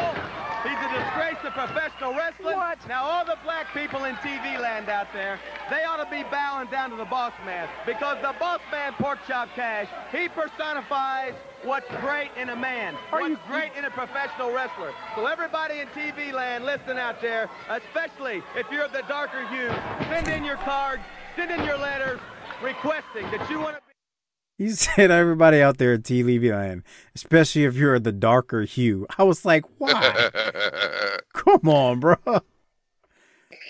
He's 0.62 0.78
a 0.78 0.90
disgrace 0.94 1.36
to 1.42 1.50
professional 1.50 2.14
wrestling. 2.14 2.56
What? 2.56 2.78
Now, 2.86 3.02
all 3.02 3.24
the 3.24 3.38
black 3.42 3.66
people 3.74 4.04
in 4.04 4.14
TV 4.16 4.56
land 4.60 4.88
out 4.88 5.08
there, 5.12 5.40
they 5.68 5.82
ought 5.82 5.96
to 6.04 6.08
be 6.08 6.22
bowing 6.30 6.68
down 6.68 6.90
to 6.90 6.96
the 6.96 7.04
boss 7.06 7.32
man 7.44 7.68
because 7.84 8.18
the 8.22 8.34
boss 8.38 8.60
man, 8.70 8.92
Pork 8.92 9.18
Chop 9.26 9.48
Cash, 9.56 9.88
he 10.12 10.28
personifies 10.28 11.34
what's 11.64 11.88
great 12.00 12.30
in 12.36 12.48
a 12.50 12.56
man, 12.56 12.94
what's 13.10 13.40
great 13.46 13.72
in 13.76 13.84
a 13.84 13.90
professional 13.90 14.52
wrestler. 14.52 14.92
So 15.14 15.26
everybody 15.26 15.80
in 15.80 15.88
TV 15.88 16.32
land, 16.32 16.64
listen 16.64 16.98
out 16.98 17.20
there, 17.20 17.48
especially 17.70 18.42
if 18.56 18.66
you're 18.70 18.84
of 18.84 18.92
the 18.92 19.02
darker 19.08 19.46
hue, 19.48 19.70
send 20.08 20.28
in 20.28 20.44
your 20.44 20.56
cards, 20.56 21.02
send 21.36 21.50
in 21.50 21.64
your 21.64 21.78
letters 21.78 22.20
requesting 22.62 23.30
that 23.30 23.48
you 23.50 23.58
want 23.58 23.76
to 23.76 23.82
be... 23.82 24.64
He 24.64 24.70
said 24.70 25.10
everybody 25.10 25.60
out 25.60 25.78
there 25.78 25.94
in 25.94 26.02
TV 26.02 26.50
land, 26.50 26.82
especially 27.14 27.64
if 27.64 27.74
you're 27.74 27.94
of 27.94 28.04
the 28.04 28.12
darker 28.12 28.62
hue. 28.62 29.06
I 29.18 29.24
was 29.24 29.44
like, 29.44 29.64
why? 29.78 30.30
Come 31.32 31.68
on, 31.68 32.00
bro. 32.00 32.16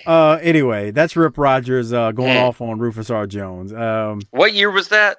Uh, 0.07 0.39
anyway, 0.43 0.91
that's 0.91 1.15
Rip 1.17 1.39
Rogers 1.39 1.93
uh, 1.93 2.13
going 2.13 2.37
off 2.37 2.61
on 2.61 2.79
Rufus 2.79 3.09
R. 3.09 3.27
Jones. 3.27 3.73
Um, 3.73 4.21
What 4.31 4.53
year 4.53 4.71
was 4.71 4.89
that? 4.89 5.19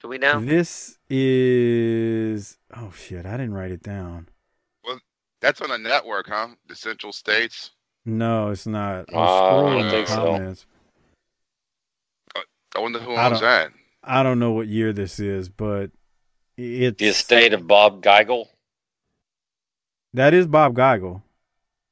Do 0.00 0.08
we 0.08 0.18
know? 0.18 0.40
this 0.40 0.98
is 1.14 2.56
oh 2.74 2.90
shit, 2.96 3.26
I 3.26 3.32
didn't 3.32 3.52
write 3.52 3.70
it 3.70 3.82
down. 3.82 4.28
well, 4.82 4.98
that's 5.42 5.60
on 5.60 5.68
the 5.68 5.76
network, 5.76 6.26
huh? 6.26 6.48
The 6.68 6.74
Central 6.74 7.12
States. 7.12 7.72
No, 8.06 8.48
it's 8.48 8.66
not. 8.66 9.04
Oh, 9.12 9.18
uh, 9.18 9.60
I'm 9.60 9.66
I 9.66 9.78
don't 9.78 9.84
the 9.84 9.90
think 9.90 10.08
so. 10.08 10.34
Uh, 12.34 12.40
I 12.74 12.80
wonder 12.80 12.98
who 12.98 13.12
I 13.12 13.26
owns 13.26 13.40
that. 13.40 13.72
I 14.02 14.22
don't 14.22 14.38
know 14.38 14.52
what 14.52 14.68
year 14.68 14.94
this 14.94 15.20
is, 15.20 15.50
but 15.50 15.90
it's 16.56 16.98
The 16.98 17.08
estate 17.08 17.52
of 17.52 17.66
Bob 17.66 18.02
Geigel. 18.02 18.46
that 20.14 20.32
is 20.32 20.46
Bob 20.46 20.74
Geigel, 20.74 21.22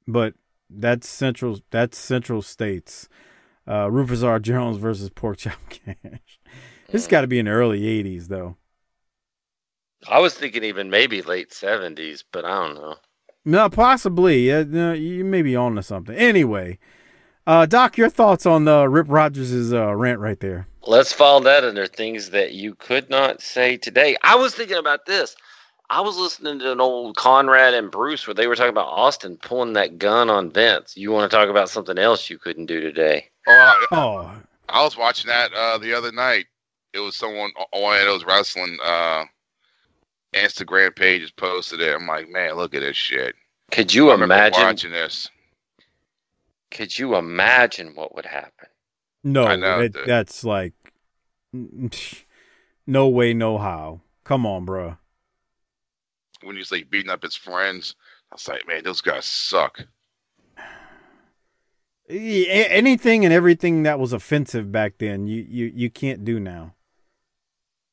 but 0.09 0.33
that's 0.71 1.07
Central. 1.07 1.61
That's 1.71 1.99
Central 1.99 2.41
States. 2.41 3.07
Uh, 3.69 3.91
Rufus 3.91 4.23
R. 4.23 4.39
Jones 4.39 4.79
versus 4.79 5.11
Pork 5.11 5.37
Chop 5.37 5.59
Cash. 5.69 6.41
This 6.89 7.05
hmm. 7.05 7.11
got 7.11 7.21
to 7.21 7.27
be 7.27 7.39
in 7.39 7.45
the 7.45 7.53
early 7.53 7.83
'80s, 7.83 8.29
though. 8.29 8.57
I 10.09 10.21
was 10.21 10.35
thinking 10.35 10.65
even 10.65 10.91
maybe 10.91 11.23
late 11.23 11.51
70s, 11.51 12.25
but 12.33 12.45
I 12.45 12.67
don't 12.67 12.75
know. 12.77 12.97
No, 13.45 13.69
possibly. 13.69 14.53
Uh, 14.53 14.65
no, 14.67 14.93
you 14.93 15.25
may 15.25 15.43
be 15.43 15.57
on 15.57 15.75
to 15.77 15.83
something. 15.83 16.15
Anyway, 16.15 16.79
uh, 17.47 17.67
Doc, 17.67 17.97
your 17.97 18.11
thoughts 18.11 18.47
on 18.47 18.69
uh, 18.69 18.85
Rip 18.85 19.07
Rogers' 19.09 19.73
uh, 19.73 19.95
rant 19.95 20.21
right 20.21 20.39
there? 20.41 20.67
Let's 20.83 21.13
follow 21.13 21.41
that 21.45 21.65
under 21.65 21.87
things 21.87 22.31
that 22.31 22.53
you 22.53 22.75
could 22.75 23.11
not 23.11 23.43
say 23.43 23.77
today. 23.77 24.17
I 24.23 24.37
was 24.37 24.55
thinking 24.55 24.77
about 24.77 25.07
this. 25.07 25.37
I 25.91 26.01
was 26.01 26.17
listening 26.17 26.61
to 26.61 26.73
an 26.73 26.81
old 26.81 27.17
Conrad 27.17 27.75
and 27.75 27.91
Bruce 27.91 28.27
where 28.27 28.35
they 28.35 28.47
were 28.47 28.55
talking 28.55 28.71
about 28.71 28.87
Austin 28.87 29.37
pulling 29.37 29.73
that 29.73 29.99
gun 29.99 30.31
on 30.31 30.53
Vince. 30.53 30.97
You 30.97 31.11
want 31.11 31.31
to 31.31 31.37
talk 31.37 31.49
about 31.49 31.69
something 31.69 31.99
else 31.99 32.31
you 32.31 32.39
couldn't 32.39 32.67
do 32.67 32.81
today? 32.81 33.29
Oh, 33.49 33.53
I, 33.53 33.87
Oh, 33.91 34.33
I 34.69 34.85
was 34.85 34.97
watching 34.97 35.29
that 35.29 35.53
uh, 35.53 35.79
the 35.79 35.93
other 35.93 36.13
night. 36.13 36.47
It 36.93 37.01
was 37.01 37.17
someone 37.17 37.51
on 37.73 37.83
one 37.83 37.99
of 37.99 38.07
those 38.07 38.25
wrestling 38.25 38.79
uh, 38.85 39.25
Instagram 40.35 40.95
pages 40.95 41.31
posted 41.31 41.81
it. 41.81 41.95
I'm 41.95 42.07
like, 42.07 42.29
man, 42.29 42.55
look 42.55 42.75
at 42.75 42.81
this 42.81 42.97
shit. 42.97 43.35
Could 43.71 43.93
you 43.95 44.11
I 44.11 44.15
imagine? 44.15 44.63
watching 44.63 44.93
this? 44.93 45.29
Could 46.71 46.97
you 46.97 47.17
imagine 47.17 47.95
what 47.95 48.15
would 48.15 48.27
happen? 48.27 48.69
no, 49.25 49.45
I 49.47 49.57
know, 49.57 49.87
that- 49.89 50.07
that's 50.07 50.45
like 50.45 50.73
no 52.87 53.09
way, 53.09 53.35
no 53.35 53.59
how. 53.59 54.01
Come 54.25 54.47
on, 54.47 54.65
bro. 54.65 54.97
When 56.43 56.57
he's 56.57 56.71
like 56.73 56.89
beating 56.91 57.11
up 57.11 57.23
his 57.23 57.37
friends, 57.37 57.97
I 58.31 58.35
was 58.37 58.49
like, 58.49 58.67
man, 58.67 58.83
those 58.85 59.01
guys 59.01 59.25
suck. 59.27 59.85
Anything 62.09 63.25
and 63.25 63.33
everything 63.33 63.85
that 63.85 63.99
was 64.01 64.13
offensive 64.13 64.73
back 64.73 64.95
then, 64.99 65.27
you 65.29 65.45
you 65.49 65.73
you 65.75 65.91
can't 65.91 66.25
do 66.25 66.41
now. 66.41 66.75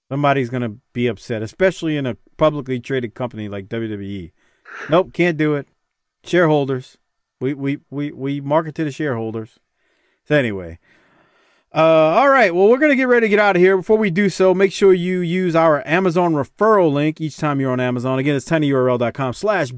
Somebody's 0.10 0.50
gonna 0.50 0.76
be 0.94 1.08
upset, 1.08 1.42
especially 1.44 1.98
in 1.98 2.06
a 2.08 2.18
publicly 2.38 2.80
traded 2.80 3.14
company 3.14 3.50
like 3.50 3.68
WWE. 3.68 4.32
Nope, 4.90 5.14
can't 5.14 5.38
do 5.38 5.56
it. 5.56 5.68
Shareholders, 6.24 6.98
we 7.40 7.54
we 7.54 7.80
we 7.90 8.12
we 8.12 8.42
market 8.42 8.76
to 8.76 8.84
the 8.84 8.92
shareholders. 8.92 9.60
So 10.28 10.36
anyway, 10.36 10.80
uh, 11.74 11.80
all 11.80 12.30
right. 12.30 12.54
Well, 12.54 12.70
we're 12.70 12.80
gonna 12.80 12.96
get 12.96 13.08
ready 13.08 13.26
to 13.26 13.30
get 13.30 13.40
out 13.40 13.56
of 13.56 13.62
here. 13.62 13.78
Before 13.78 13.98
we 13.98 14.10
do 14.10 14.30
so, 14.30 14.54
make 14.54 14.72
sure 14.72 14.94
you 14.94 15.20
use 15.20 15.56
our 15.56 15.86
Amazon 15.88 16.34
referral 16.34 16.92
link 16.92 17.22
each 17.22 17.38
time 17.38 17.60
you're 17.62 17.72
on 17.72 17.80
Amazon. 17.80 18.20
Again, 18.20 18.36
it's 18.36 18.50
tinyurl.com/slash. 18.50 19.72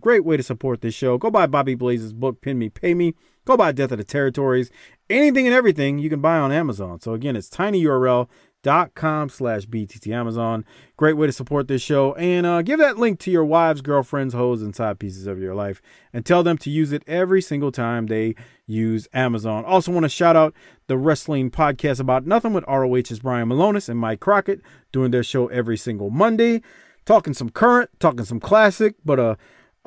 Great 0.00 0.24
way 0.24 0.36
to 0.36 0.42
support 0.42 0.80
this 0.80 0.94
show. 0.94 1.18
Go 1.18 1.30
buy 1.30 1.46
Bobby 1.46 1.74
Blaze's 1.74 2.12
book, 2.12 2.40
Pin 2.40 2.58
Me, 2.58 2.68
Pay 2.68 2.94
Me. 2.94 3.14
Go 3.44 3.56
buy 3.56 3.72
Death 3.72 3.92
of 3.92 3.98
the 3.98 4.04
Territories. 4.04 4.70
Anything 5.08 5.46
and 5.46 5.54
everything 5.54 5.98
you 5.98 6.10
can 6.10 6.20
buy 6.20 6.36
on 6.36 6.52
Amazon. 6.52 7.00
So 7.00 7.14
again, 7.14 7.34
it's 7.34 7.48
tinyurl.com 7.48 8.28
slash 8.64 9.66
btt 9.66 10.12
Amazon. 10.12 10.64
Great 10.96 11.16
way 11.16 11.26
to 11.26 11.32
support 11.32 11.68
this 11.68 11.82
show. 11.82 12.14
And 12.14 12.44
uh, 12.44 12.62
give 12.62 12.78
that 12.80 12.98
link 12.98 13.20
to 13.20 13.30
your 13.30 13.44
wives, 13.44 13.80
girlfriends, 13.80 14.34
hoes, 14.34 14.62
and 14.62 14.74
side 14.74 14.98
pieces 14.98 15.26
of 15.26 15.38
your 15.38 15.54
life. 15.54 15.80
And 16.12 16.26
tell 16.26 16.42
them 16.42 16.58
to 16.58 16.70
use 16.70 16.92
it 16.92 17.02
every 17.06 17.40
single 17.40 17.72
time 17.72 18.06
they 18.06 18.34
use 18.66 19.08
Amazon. 19.12 19.64
Also 19.64 19.92
want 19.92 20.04
to 20.04 20.08
shout 20.08 20.36
out 20.36 20.54
the 20.86 20.98
wrestling 20.98 21.50
podcast 21.50 22.00
about 22.00 22.26
nothing 22.26 22.52
with 22.52 22.64
ROH's 22.66 23.20
Brian 23.20 23.48
Malonis 23.48 23.88
and 23.88 23.98
Mike 23.98 24.20
Crockett 24.20 24.60
doing 24.92 25.10
their 25.10 25.22
show 25.22 25.46
every 25.48 25.76
single 25.76 26.10
Monday. 26.10 26.62
Talking 27.04 27.32
some 27.32 27.48
current, 27.48 27.88
talking 28.00 28.24
some 28.26 28.40
classic, 28.40 28.94
but 29.04 29.18
uh 29.18 29.36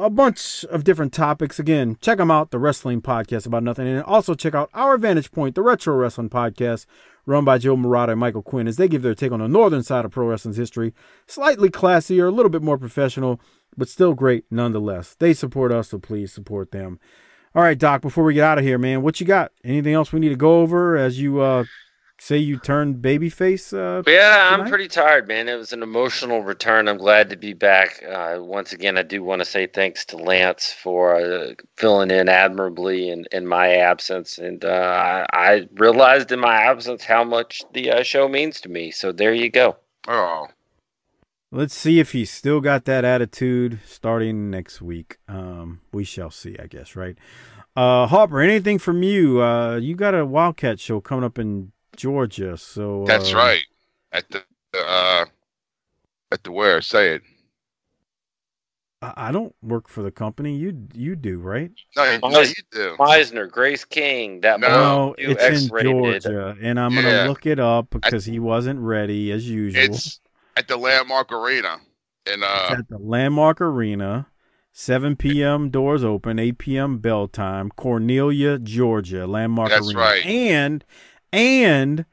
a 0.02 0.10
bunch 0.10 0.65
of 0.65 0.84
different 0.84 1.14
topics. 1.14 1.60
Again, 1.60 1.95
check 2.02 2.18
them 2.18 2.32
out, 2.32 2.49
the 2.49 2.57
Wrestling 2.57 3.02
Podcast 3.02 3.45
About 3.45 3.61
Nothing. 3.61 3.88
And 3.88 4.03
also 4.03 4.34
check 4.34 4.56
out 4.56 4.72
our 4.73 4.98
Vantage 4.98 5.32
Point, 5.32 5.53
the 5.53 5.61
Retro 5.61 5.95
Wrestling 5.95 6.30
Podcast, 6.30 6.88
run 7.28 7.45
by 7.45 7.60
Joe 7.60 7.78
Murata 7.78 8.14
and 8.14 8.19
Michael 8.19 8.41
Quinn, 8.41 8.68
as 8.68 8.78
they 8.78 8.88
give 8.88 9.03
their 9.03 9.14
take 9.14 9.32
on 9.32 9.40
the 9.40 9.48
northern 9.48 9.84
side 9.84 10.03
of 10.03 10.11
pro 10.11 10.26
wrestling's 10.26 10.57
history. 10.57 10.94
Slightly 11.28 11.69
classier, 11.69 12.28
a 12.28 12.32
little 12.32 12.49
bit 12.49 12.64
more 12.64 12.80
professional, 12.80 13.40
but 13.78 13.90
still 13.90 14.15
great 14.15 14.45
nonetheless. 14.49 15.15
They 15.19 15.34
support 15.36 15.72
us, 15.72 15.90
so 15.90 15.99
please 15.99 16.34
support 16.34 16.72
them. 16.72 16.99
All 17.53 17.61
right, 17.61 17.78
Doc, 17.78 18.02
before 18.02 18.23
we 18.23 18.34
get 18.34 18.44
out 18.44 18.57
of 18.57 18.64
here, 18.64 18.80
man, 18.80 19.03
what 19.03 19.19
you 19.19 19.28
got? 19.28 19.52
Anything 19.64 19.94
else 19.94 20.11
we 20.11 20.19
need 20.19 20.30
to 20.30 20.36
go 20.36 20.61
over 20.61 20.98
as 20.98 21.19
you 21.19 21.41
uh, 21.41 21.65
say 22.22 22.38
you 22.38 22.57
turned 22.57 23.02
babyface? 23.02 23.73
Uh, 23.73 24.03
Yeah, 24.06 24.49
I'm 24.52 24.69
pretty 24.69 24.88
tired, 24.88 25.27
man. 25.27 25.49
It 25.49 25.56
was 25.56 25.73
an 25.73 25.81
emotional 25.81 26.43
return. 26.43 26.88
I'm 26.88 26.98
glad 26.98 27.31
to 27.31 27.35
be 27.35 27.53
back. 27.53 28.03
Uh, 28.07 28.38
once 28.39 28.73
again, 28.73 28.95
I 28.95 29.02
do 29.02 29.23
want 29.23 29.41
to 29.41 29.45
say 29.45 29.65
thanks 29.65 30.06
to 30.06 30.18
Lance 30.18 30.72
for 30.72 31.15
uh, 31.15 31.53
filling 31.77 32.11
in 32.11 32.30
admirably 32.30 33.10
in, 33.10 33.26
in 33.31 33.48
my 33.48 33.76
absence. 33.77 34.38
And 34.38 34.64
uh, 34.64 35.26
I, 35.34 35.52
I 35.52 35.68
realized 35.73 36.31
in 36.31 36.39
my 36.39 36.61
absence 36.61 37.03
how 37.03 37.23
much 37.23 37.64
the 37.73 37.89
uh, 37.91 38.03
show 38.03 38.27
means 38.27 38.61
to 38.61 38.69
me. 38.69 38.91
So 38.91 39.11
there 39.11 39.34
you 39.34 39.49
go. 39.49 39.77
Oh, 40.07 40.48
Let's 41.53 41.76
see 41.76 41.99
if 41.99 42.14
he's 42.14 42.31
still 42.31 42.61
got 42.61 42.85
that 42.85 43.03
attitude 43.03 43.80
starting 43.85 44.49
next 44.49 44.81
week. 44.81 45.18
Um, 45.27 45.81
we 45.91 46.06
shall 46.06 46.31
see, 46.31 46.56
I 46.57 46.68
guess, 46.68 46.95
right? 46.95 47.18
Uh, 47.76 48.07
Harper, 48.07 48.39
anything 48.39 48.80
from 48.80 49.03
you? 49.03 49.41
Uh, 49.41 49.76
you 49.76 49.95
got 49.95 50.15
a 50.15 50.26
Wildcat 50.26 50.80
show 50.80 51.02
coming 51.02 51.26
up 51.26 51.38
in 51.38 51.73
Georgia, 51.95 52.57
so 52.57 53.05
That's 53.05 53.34
uh, 53.34 53.38
right. 53.38 53.63
At 54.11 54.26
the 54.30 54.43
uh, 54.77 55.26
at 56.31 56.43
the 56.43 56.51
where? 56.51 56.81
Say 56.81 57.15
it. 57.15 57.22
I 59.01 59.13
I 59.18 59.31
don't 59.31 59.55
work 59.61 59.88
for 59.88 60.03
the 60.03 60.11
company. 60.11 60.55
You 60.55 60.88
you 60.93 61.15
do, 61.15 61.39
right? 61.39 61.72
No, 61.95 62.19
no, 62.23 62.41
you 62.41 62.53
do. 62.72 62.95
Meisner, 62.99 63.49
Grace 63.49 63.85
King, 63.85 64.41
that 64.41 64.59
No, 64.59 65.15
one 65.18 65.31
it's 65.31 65.43
in 65.43 65.53
X-rated. 65.55 66.23
Georgia, 66.23 66.57
and 66.61 66.80
I'm 66.80 66.95
gonna 66.95 67.27
look 67.27 67.45
it 67.45 67.59
up 67.59 67.89
because 67.91 68.26
he 68.26 68.39
wasn't 68.39 68.80
ready 68.80 69.31
as 69.31 69.49
usual. 69.49 69.84
It's 69.95 70.19
at 70.55 70.68
the 70.68 70.77
Landmark 70.77 71.31
Arena. 71.31 71.80
And 72.31 72.43
uh, 72.43 72.69
It's 72.69 72.80
at 72.80 72.89
the 72.89 72.97
Landmark 72.99 73.61
Arena. 73.61 74.27
7 74.73 75.18
p.m. 75.18 75.69
doors 75.69 76.01
open, 76.03 76.39
8 76.39 76.57
p.m. 76.57 76.99
bell 76.99 77.27
time. 77.27 77.72
Cornelia, 77.76 78.57
Georgia, 78.57 79.27
Landmark 79.27 79.69
That's 79.69 79.88
Arena. 79.88 79.99
right. 79.99 80.26
And 80.26 80.85
and 81.32 82.06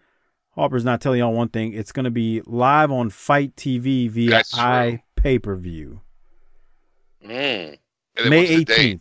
Harper's 0.55 0.85
not 0.85 1.01
telling 1.01 1.21
y'all 1.21 1.33
one 1.33 1.49
thing. 1.49 1.73
It's 1.73 1.93
going 1.93 2.05
to 2.05 2.11
be 2.11 2.43
live 2.45 2.91
on 2.91 3.11
Fight 3.11 3.55
TV 3.57 4.11
via 4.11 4.31
That's 4.31 4.59
i 4.59 5.03
pay 5.17 5.39
per 5.39 5.55
view. 5.55 6.01
Mm. 7.25 7.79
and 8.17 8.31
May 8.31 8.47
18th. 8.47 8.67
date? 8.67 9.01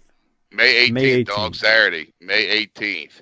May 0.52 0.90
18th, 0.90 1.26
dog. 1.26 1.56
Saturday, 1.56 2.14
May 2.22 2.66
18th. 2.66 3.22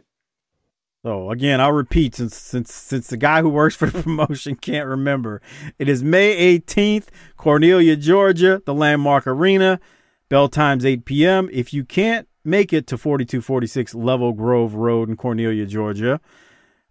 So 1.03 1.29
again, 1.29 1.61
I'll 1.61 1.71
repeat 1.71 2.15
since 2.15 2.35
since 2.35 2.73
since 2.73 3.07
the 3.07 3.17
guy 3.17 3.41
who 3.41 3.49
works 3.49 3.75
for 3.75 3.89
the 3.89 4.01
promotion 4.03 4.55
can't 4.55 4.87
remember. 4.87 5.41
It 5.77 5.87
is 5.87 6.03
May 6.03 6.57
18th, 6.59 7.07
Cornelia, 7.37 7.95
Georgia, 7.95 8.61
the 8.65 8.73
Landmark 8.73 9.27
Arena. 9.27 9.79
Bell 10.27 10.49
times 10.49 10.83
8 10.83 11.05
p.m. 11.05 11.49
If 11.53 11.71
you 11.73 11.85
can't 11.85 12.27
make 12.43 12.73
it 12.73 12.87
to 12.87 12.97
4246 12.97 13.93
Level 13.93 14.33
Grove 14.33 14.73
Road 14.73 15.07
in 15.07 15.15
Cornelia, 15.15 15.67
Georgia, 15.67 16.19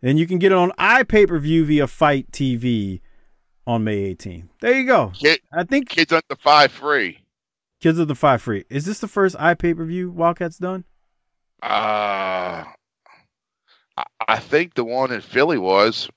then 0.08 0.16
you 0.18 0.26
can 0.26 0.38
get 0.38 0.52
it 0.52 0.58
on 0.58 0.70
iPay-per-view 0.72 1.64
via 1.64 1.86
FITE 1.86 2.30
TV 2.30 3.00
on 3.66 3.84
May 3.84 4.14
18th. 4.14 4.48
There 4.60 4.78
you 4.78 4.86
go. 4.86 5.12
Kid, 5.14 5.40
I 5.52 5.64
think 5.64 5.88
kids 5.88 6.12
under 6.12 6.40
five 6.42 6.72
free. 6.72 7.24
Kids 7.84 7.98
of 7.98 8.08
the 8.08 8.14
Five 8.14 8.40
Free. 8.40 8.64
Is 8.70 8.86
this 8.86 9.00
the 9.00 9.08
first 9.08 9.36
iPay-per-view 9.36 10.10
Wildcats 10.10 10.56
done? 10.56 10.84
Uh, 11.62 12.64
I, 13.94 14.04
I 14.26 14.38
think 14.38 14.72
the 14.72 14.84
one 14.84 15.12
in 15.12 15.20
Philly 15.20 15.58
was, 15.58 16.08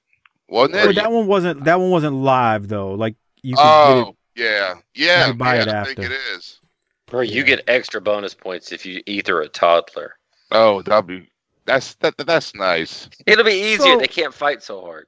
wasn't 0.47 0.75
Well, 0.75 0.93
that 0.93 1.11
one 1.11 1.27
wasn't 1.27 1.65
that 1.65 1.77
one 1.77 1.89
wasn't 1.89 2.15
live 2.15 2.69
though. 2.69 2.93
Like 2.93 3.15
you 3.43 3.57
could 3.57 3.61
get 3.61 3.67
oh, 3.67 4.15
it 4.33 4.41
yeah, 4.41 4.75
yeah, 4.95 5.33
buy 5.33 5.55
yeah, 5.55 5.61
it 5.63 5.67
I 5.67 5.71
after. 5.73 5.93
think 5.93 6.11
it 6.11 6.17
is. 6.37 6.61
Bro, 7.07 7.23
you 7.23 7.43
get 7.43 7.65
extra 7.67 7.99
bonus 7.99 8.33
points 8.33 8.71
if 8.71 8.85
you 8.85 9.01
ether 9.05 9.41
a 9.41 9.49
toddler. 9.49 10.15
Oh, 10.51 10.81
that'd 10.83 11.05
be 11.05 11.29
that's 11.67 11.93
that 11.95 12.15
that's 12.17 12.55
nice. 12.55 13.07
It'll 13.27 13.45
be 13.45 13.51
easier. 13.51 13.93
So- 13.93 13.97
they 13.99 14.07
can't 14.07 14.33
fight 14.33 14.63
so 14.63 14.81
hard. 14.81 15.05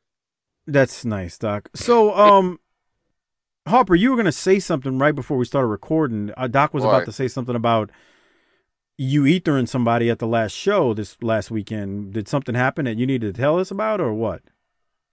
That's 0.68 1.04
nice, 1.04 1.40
Doc. 1.40 1.68
So, 1.74 2.14
um, 2.16 2.60
Harper, 3.68 3.96
you 3.96 4.12
were 4.12 4.18
gonna 4.18 4.32
say 4.32 4.60
something 4.60 5.00
right 5.00 5.16
before 5.16 5.38
we 5.38 5.46
started 5.46 5.68
recording. 5.68 6.32
Uh, 6.38 6.48
Doc 6.48 6.76
was 6.76 6.84
What? 6.84 6.90
about 6.94 7.06
to 7.06 7.12
say 7.12 7.28
something 7.28 7.56
about 7.56 7.90
you 8.98 9.24
ethering 9.24 9.68
somebody 9.68 10.10
at 10.12 10.20
the 10.20 10.28
last 10.28 10.52
show 10.52 10.94
this 10.94 11.18
last 11.24 11.50
weekend. 11.50 12.14
Did 12.14 12.28
something 12.28 12.54
happen 12.54 12.86
that 12.86 12.98
you 12.98 13.08
needed 13.08 13.34
to 13.34 13.42
tell 13.42 13.58
us 13.58 13.72
about, 13.72 14.00
or 14.00 14.14
what? 14.14 14.42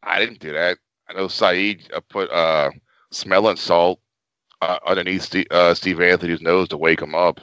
I 0.02 0.18
didn't 0.18 0.40
do 0.40 0.52
that. 0.52 0.77
I 1.09 1.14
know 1.14 1.28
Saeed 1.28 1.90
uh, 1.94 2.01
put 2.01 2.28
uh 2.31 2.70
smelling 3.12 3.56
salt 3.56 4.01
uh, 4.60 4.78
underneath 4.86 5.23
Steve, 5.23 5.47
uh, 5.51 5.73
Steve 5.74 6.01
Anthony's 6.01 6.40
nose 6.43 6.68
to 6.68 6.77
wake 6.77 7.01
him 7.01 7.14
up. 7.14 7.40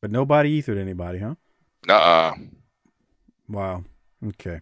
But 0.00 0.10
nobody 0.10 0.58
ethered 0.58 0.78
anybody, 0.78 1.18
huh? 1.18 1.34
Nuh-uh. 1.86 2.34
Wow. 3.48 3.84
Okay. 4.26 4.60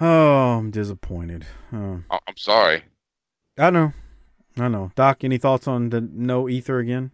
Oh, 0.00 0.58
I'm 0.58 0.70
disappointed. 0.70 1.46
Oh. 1.72 2.02
I- 2.10 2.18
I'm 2.26 2.36
sorry. 2.36 2.82
I 3.58 3.70
know. 3.70 3.92
I 4.58 4.68
know. 4.68 4.90
Doc, 4.94 5.24
any 5.24 5.38
thoughts 5.38 5.66
on 5.68 5.90
the 5.90 6.00
no 6.00 6.48
ether 6.48 6.78
again? 6.78 7.12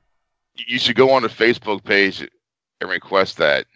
You 0.56 0.78
should 0.78 0.96
go 0.96 1.10
on 1.10 1.22
the 1.22 1.28
Facebook 1.28 1.84
page 1.84 2.26
and 2.80 2.90
request 2.90 3.36
that. 3.38 3.66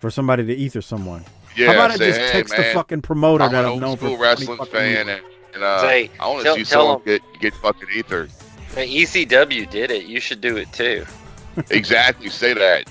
For 0.00 0.10
somebody 0.10 0.44
to 0.44 0.54
ether 0.54 0.82
someone. 0.82 1.24
Yeah, 1.56 1.68
How 1.68 1.72
about 1.74 1.90
I 1.92 1.96
say, 1.96 2.06
just 2.08 2.20
hey, 2.20 2.32
text 2.32 2.56
the 2.56 2.64
fucking 2.74 3.00
promoter 3.02 3.44
I'm 3.44 3.52
that 3.52 3.64
I've 3.64 3.70
old 3.72 3.80
known 3.80 3.96
for 3.96 4.06
school 4.06 4.18
wrestling 4.18 4.58
fan, 4.66 5.06
years. 5.06 5.20
and, 5.24 5.54
and 5.54 5.64
uh, 5.64 5.80
Say, 5.80 6.10
I 6.20 6.26
want 6.28 6.40
to 6.40 6.44
tell- 6.44 6.56
see 6.56 6.64
someone 6.64 7.02
get 7.06 7.22
get 7.40 7.54
fucking 7.54 7.88
ether. 7.94 8.28
Man, 8.74 8.88
ECW 8.88 9.70
did 9.70 9.90
it. 9.90 10.04
You 10.04 10.20
should 10.20 10.42
do 10.42 10.58
it 10.58 10.70
too. 10.74 11.06
exactly, 11.70 12.28
say 12.28 12.52
that. 12.52 12.90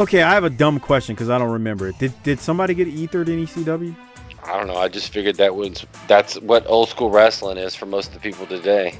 Okay, 0.00 0.22
I 0.22 0.32
have 0.32 0.44
a 0.44 0.50
dumb 0.50 0.80
question 0.80 1.14
because 1.14 1.28
I 1.28 1.36
don't 1.36 1.50
remember 1.50 1.88
it. 1.88 1.98
Did 1.98 2.14
did 2.22 2.40
somebody 2.40 2.72
get 2.72 2.88
ethered 2.88 3.28
in 3.28 3.44
ECW? 3.44 3.94
I 4.42 4.56
don't 4.56 4.66
know. 4.66 4.76
I 4.76 4.88
just 4.88 5.12
figured 5.12 5.36
that 5.36 5.54
was 5.54 5.84
that's 6.08 6.36
what 6.40 6.66
old 6.66 6.88
school 6.88 7.10
wrestling 7.10 7.58
is 7.58 7.74
for 7.74 7.84
most 7.84 8.08
of 8.08 8.14
the 8.14 8.20
people 8.20 8.46
today. 8.46 8.98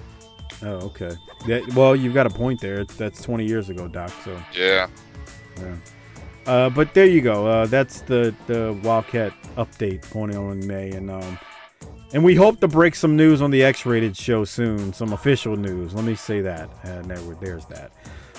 Oh, 0.62 0.92
okay. 0.92 1.12
That, 1.46 1.66
well, 1.74 1.96
you've 1.96 2.12
got 2.12 2.26
a 2.26 2.30
point 2.30 2.60
there. 2.60 2.84
That's 2.84 3.22
20 3.22 3.46
years 3.46 3.70
ago, 3.70 3.88
Doc. 3.88 4.12
So, 4.22 4.38
Yeah. 4.54 4.88
yeah. 5.58 5.74
Uh, 6.46 6.68
but 6.68 6.92
there 6.92 7.06
you 7.06 7.22
go. 7.22 7.46
Uh, 7.46 7.66
that's 7.66 8.02
the 8.02 8.34
the 8.46 8.78
Wildcat 8.82 9.32
update 9.56 10.10
going 10.12 10.36
on 10.36 10.60
in 10.60 10.66
May, 10.66 10.90
and 10.90 11.10
um, 11.10 11.38
and 12.12 12.22
we 12.22 12.34
hope 12.34 12.60
to 12.60 12.68
break 12.68 12.94
some 12.94 13.16
news 13.16 13.40
on 13.40 13.50
the 13.50 13.62
X-rated 13.62 14.14
show 14.16 14.44
soon. 14.44 14.92
Some 14.92 15.14
official 15.14 15.56
news. 15.56 15.94
Let 15.94 16.04
me 16.04 16.14
say 16.14 16.42
that. 16.42 16.68
Uh, 16.84 17.02
there, 17.02 17.18
there's 17.40 17.64
that. 17.66 17.92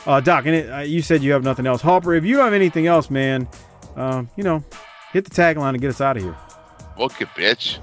Uh, 0.06 0.20
Doc, 0.20 0.46
and 0.46 0.56
it, 0.56 0.70
uh, 0.70 0.80
you 0.80 1.02
said 1.02 1.22
you 1.22 1.32
have 1.34 1.44
nothing 1.44 1.68
else. 1.68 1.82
Harper, 1.82 2.14
if 2.14 2.26
you 2.26 2.40
have 2.40 2.54
anything 2.54 2.88
else, 2.88 3.10
man, 3.10 3.48
um, 3.96 4.30
you 4.36 4.44
know, 4.44 4.64
hit 5.14 5.26
the 5.26 5.30
tagline 5.30 5.70
and 5.70 5.82
get 5.82 5.90
us 5.90 6.02
out 6.02 6.18
of 6.18 6.24
here. 6.24 6.36
Book 6.98 7.22
it, 7.22 7.28
bitch. 7.30 7.80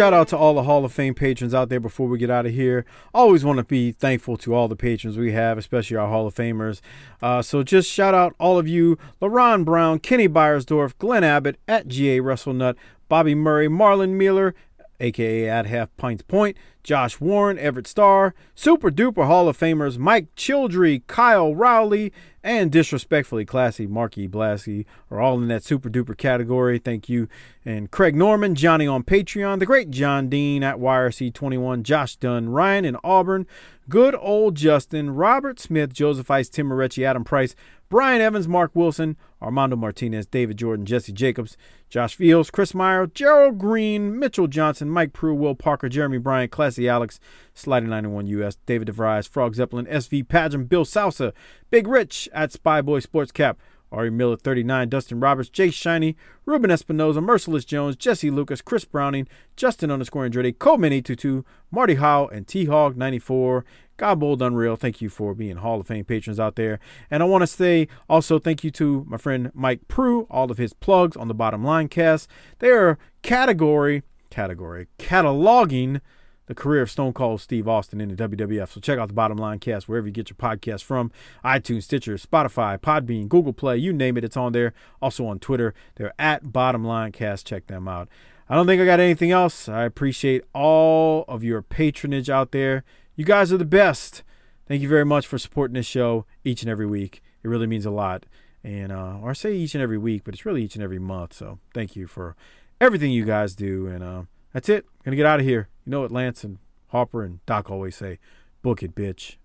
Shout 0.00 0.14
out 0.14 0.28
to 0.28 0.34
all 0.34 0.54
the 0.54 0.62
Hall 0.62 0.82
of 0.82 0.94
Fame 0.94 1.12
patrons 1.12 1.52
out 1.52 1.68
there 1.68 1.78
before 1.78 2.08
we 2.08 2.16
get 2.16 2.30
out 2.30 2.46
of 2.46 2.54
here. 2.54 2.86
Always 3.12 3.44
want 3.44 3.58
to 3.58 3.64
be 3.64 3.92
thankful 3.92 4.38
to 4.38 4.54
all 4.54 4.66
the 4.66 4.74
patrons 4.74 5.18
we 5.18 5.32
have, 5.32 5.58
especially 5.58 5.98
our 5.98 6.08
Hall 6.08 6.26
of 6.26 6.34
Famers. 6.34 6.80
Uh, 7.20 7.42
so 7.42 7.62
just 7.62 7.86
shout 7.86 8.14
out 8.14 8.34
all 8.38 8.58
of 8.58 8.66
you 8.66 8.96
LaRon 9.20 9.62
Brown, 9.62 9.98
Kenny 9.98 10.26
Byersdorf, 10.26 10.96
Glenn 10.96 11.22
Abbott, 11.22 11.58
at 11.68 11.86
GA 11.86 12.20
WrestleNut, 12.20 12.76
Bobby 13.10 13.34
Murray, 13.34 13.68
Marlon 13.68 14.12
Mueller, 14.12 14.54
aka 15.00 15.46
at 15.46 15.66
Half 15.66 15.94
Pints 15.98 16.22
Point, 16.22 16.56
Josh 16.82 17.20
Warren, 17.20 17.58
Everett 17.58 17.86
Starr, 17.86 18.34
Super 18.54 18.90
Duper 18.90 19.26
Hall 19.26 19.50
of 19.50 19.58
Famers 19.58 19.98
Mike 19.98 20.34
Childry, 20.34 21.02
Kyle 21.08 21.54
Rowley, 21.54 22.10
and 22.42 22.72
disrespectfully 22.72 23.44
classy 23.44 23.86
Marky 23.86 24.26
Blasky 24.26 24.86
are 25.10 25.20
all 25.20 25.40
in 25.40 25.48
that 25.48 25.64
super 25.64 25.90
duper 25.90 26.16
category. 26.16 26.78
Thank 26.78 27.08
you. 27.08 27.28
And 27.64 27.90
Craig 27.90 28.16
Norman, 28.16 28.54
Johnny 28.54 28.86
on 28.86 29.02
Patreon, 29.02 29.58
the 29.58 29.66
great 29.66 29.90
John 29.90 30.28
Dean 30.28 30.62
at 30.62 30.76
YRC21, 30.76 31.82
Josh 31.82 32.16
Dunn, 32.16 32.48
Ryan 32.48 32.84
in 32.84 32.96
Auburn, 33.04 33.46
good 33.88 34.16
old 34.18 34.54
Justin, 34.54 35.10
Robert 35.10 35.60
Smith, 35.60 35.92
Joseph 35.92 36.30
Ice, 36.30 36.48
Tim 36.48 36.68
Moretti, 36.68 37.04
Adam 37.04 37.24
Price, 37.24 37.54
Brian 37.90 38.20
Evans, 38.20 38.46
Mark 38.46 38.70
Wilson, 38.74 39.16
Armando 39.42 39.74
Martinez, 39.74 40.24
David 40.24 40.58
Jordan, 40.58 40.86
Jesse 40.86 41.10
Jacobs, 41.10 41.56
Josh 41.88 42.14
Fields, 42.14 42.48
Chris 42.48 42.72
Meyer, 42.72 43.08
Gerald 43.08 43.58
Green, 43.58 44.16
Mitchell 44.16 44.46
Johnson, 44.46 44.88
Mike 44.88 45.12
Prue, 45.12 45.34
Will 45.34 45.56
Parker, 45.56 45.88
Jeremy 45.88 46.18
Bryant, 46.18 46.52
Classy 46.52 46.88
Alex, 46.88 47.18
Sliding 47.52 47.90
91 47.90 48.28
US, 48.28 48.58
David 48.64 48.86
DeVries, 48.86 49.28
Frog 49.28 49.56
Zeppelin, 49.56 49.86
SV 49.86 50.28
Pageant, 50.28 50.68
Bill 50.68 50.84
Salsa, 50.84 51.32
Big 51.70 51.88
Rich 51.88 52.28
at 52.32 52.52
Spyboy 52.52 53.02
Sports 53.02 53.32
Cap, 53.32 53.58
Ari 53.90 54.10
Miller 54.10 54.36
39, 54.36 54.88
Dustin 54.88 55.18
Roberts, 55.18 55.48
Jay 55.48 55.70
Shiny, 55.70 56.16
Ruben 56.46 56.70
Espinoza, 56.70 57.20
Merciless 57.20 57.64
Jones, 57.64 57.96
Jesse 57.96 58.30
Lucas, 58.30 58.62
Chris 58.62 58.84
Browning, 58.84 59.26
Justin 59.56 59.90
underscore 59.90 60.28
Andretti, 60.28 60.56
Coleman 60.56 60.92
822, 60.92 61.44
Marty 61.72 61.96
Howe, 61.96 62.28
and 62.28 62.46
T 62.46 62.66
Hog 62.66 62.96
94. 62.96 63.64
Godbold 64.00 64.40
Unreal, 64.40 64.76
thank 64.76 65.02
you 65.02 65.10
for 65.10 65.34
being 65.34 65.58
Hall 65.58 65.78
of 65.78 65.86
Fame 65.86 66.06
patrons 66.06 66.40
out 66.40 66.56
there. 66.56 66.80
And 67.10 67.22
I 67.22 67.26
want 67.26 67.42
to 67.42 67.46
say 67.46 67.86
also 68.08 68.38
thank 68.38 68.64
you 68.64 68.70
to 68.72 69.04
my 69.06 69.18
friend 69.18 69.50
Mike 69.54 69.88
Prue, 69.88 70.26
all 70.30 70.50
of 70.50 70.56
his 70.56 70.72
plugs 70.72 71.18
on 71.18 71.28
the 71.28 71.34
bottom 71.34 71.62
line 71.62 71.88
cast. 71.88 72.28
They 72.60 72.70
are 72.70 72.98
category, 73.22 74.02
category, 74.30 74.88
cataloging 74.98 76.00
the 76.46 76.54
career 76.54 76.82
of 76.82 76.90
Stone 76.90 77.12
Cold 77.12 77.40
Steve 77.40 77.68
Austin 77.68 78.00
in 78.00 78.08
the 78.08 78.28
WWF. 78.28 78.70
So 78.70 78.80
check 78.80 78.98
out 78.98 79.06
the 79.06 79.14
Bottom 79.14 79.36
Line 79.36 79.60
Cast 79.60 79.88
wherever 79.88 80.08
you 80.08 80.12
get 80.12 80.30
your 80.30 80.36
podcast 80.36 80.82
from 80.82 81.12
iTunes, 81.44 81.84
Stitcher, 81.84 82.14
Spotify, 82.14 82.76
Podbean, 82.76 83.28
Google 83.28 83.52
Play, 83.52 83.76
you 83.76 83.92
name 83.92 84.16
it, 84.16 84.24
it's 84.24 84.36
on 84.36 84.50
there. 84.50 84.72
Also 85.00 85.24
on 85.26 85.38
Twitter, 85.38 85.74
they're 85.94 86.12
at 86.18 86.52
Bottom 86.52 86.84
Line 86.84 87.12
Cast. 87.12 87.46
Check 87.46 87.68
them 87.68 87.86
out. 87.86 88.08
I 88.48 88.56
don't 88.56 88.66
think 88.66 88.82
I 88.82 88.84
got 88.84 88.98
anything 88.98 89.30
else. 89.30 89.68
I 89.68 89.84
appreciate 89.84 90.42
all 90.52 91.24
of 91.28 91.44
your 91.44 91.62
patronage 91.62 92.28
out 92.28 92.50
there. 92.50 92.82
You 93.20 93.26
guys 93.26 93.52
are 93.52 93.58
the 93.58 93.66
best. 93.66 94.22
Thank 94.66 94.80
you 94.80 94.88
very 94.88 95.04
much 95.04 95.26
for 95.26 95.36
supporting 95.36 95.74
this 95.74 95.84
show 95.84 96.24
each 96.42 96.62
and 96.62 96.70
every 96.70 96.86
week. 96.86 97.22
It 97.42 97.48
really 97.48 97.66
means 97.66 97.84
a 97.84 97.90
lot. 97.90 98.24
And 98.64 98.90
uh, 98.90 99.18
or 99.20 99.28
I 99.28 99.32
say 99.34 99.52
each 99.52 99.74
and 99.74 99.82
every 99.82 99.98
week, 99.98 100.22
but 100.24 100.32
it's 100.32 100.46
really 100.46 100.64
each 100.64 100.74
and 100.74 100.82
every 100.82 100.98
month. 100.98 101.34
So 101.34 101.58
thank 101.74 101.94
you 101.94 102.06
for 102.06 102.34
everything 102.80 103.12
you 103.12 103.26
guys 103.26 103.54
do. 103.54 103.86
And 103.88 104.02
uh, 104.02 104.22
that's 104.54 104.70
it. 104.70 104.86
Gonna 105.04 105.18
get 105.18 105.26
out 105.26 105.38
of 105.38 105.44
here. 105.44 105.68
You 105.84 105.90
know 105.90 106.00
what 106.00 106.12
Lance 106.12 106.44
and 106.44 106.60
Harper 106.92 107.22
and 107.22 107.44
Doc 107.44 107.70
always 107.70 107.94
say: 107.94 108.20
"Book 108.62 108.82
it, 108.82 108.94
bitch." 108.94 109.36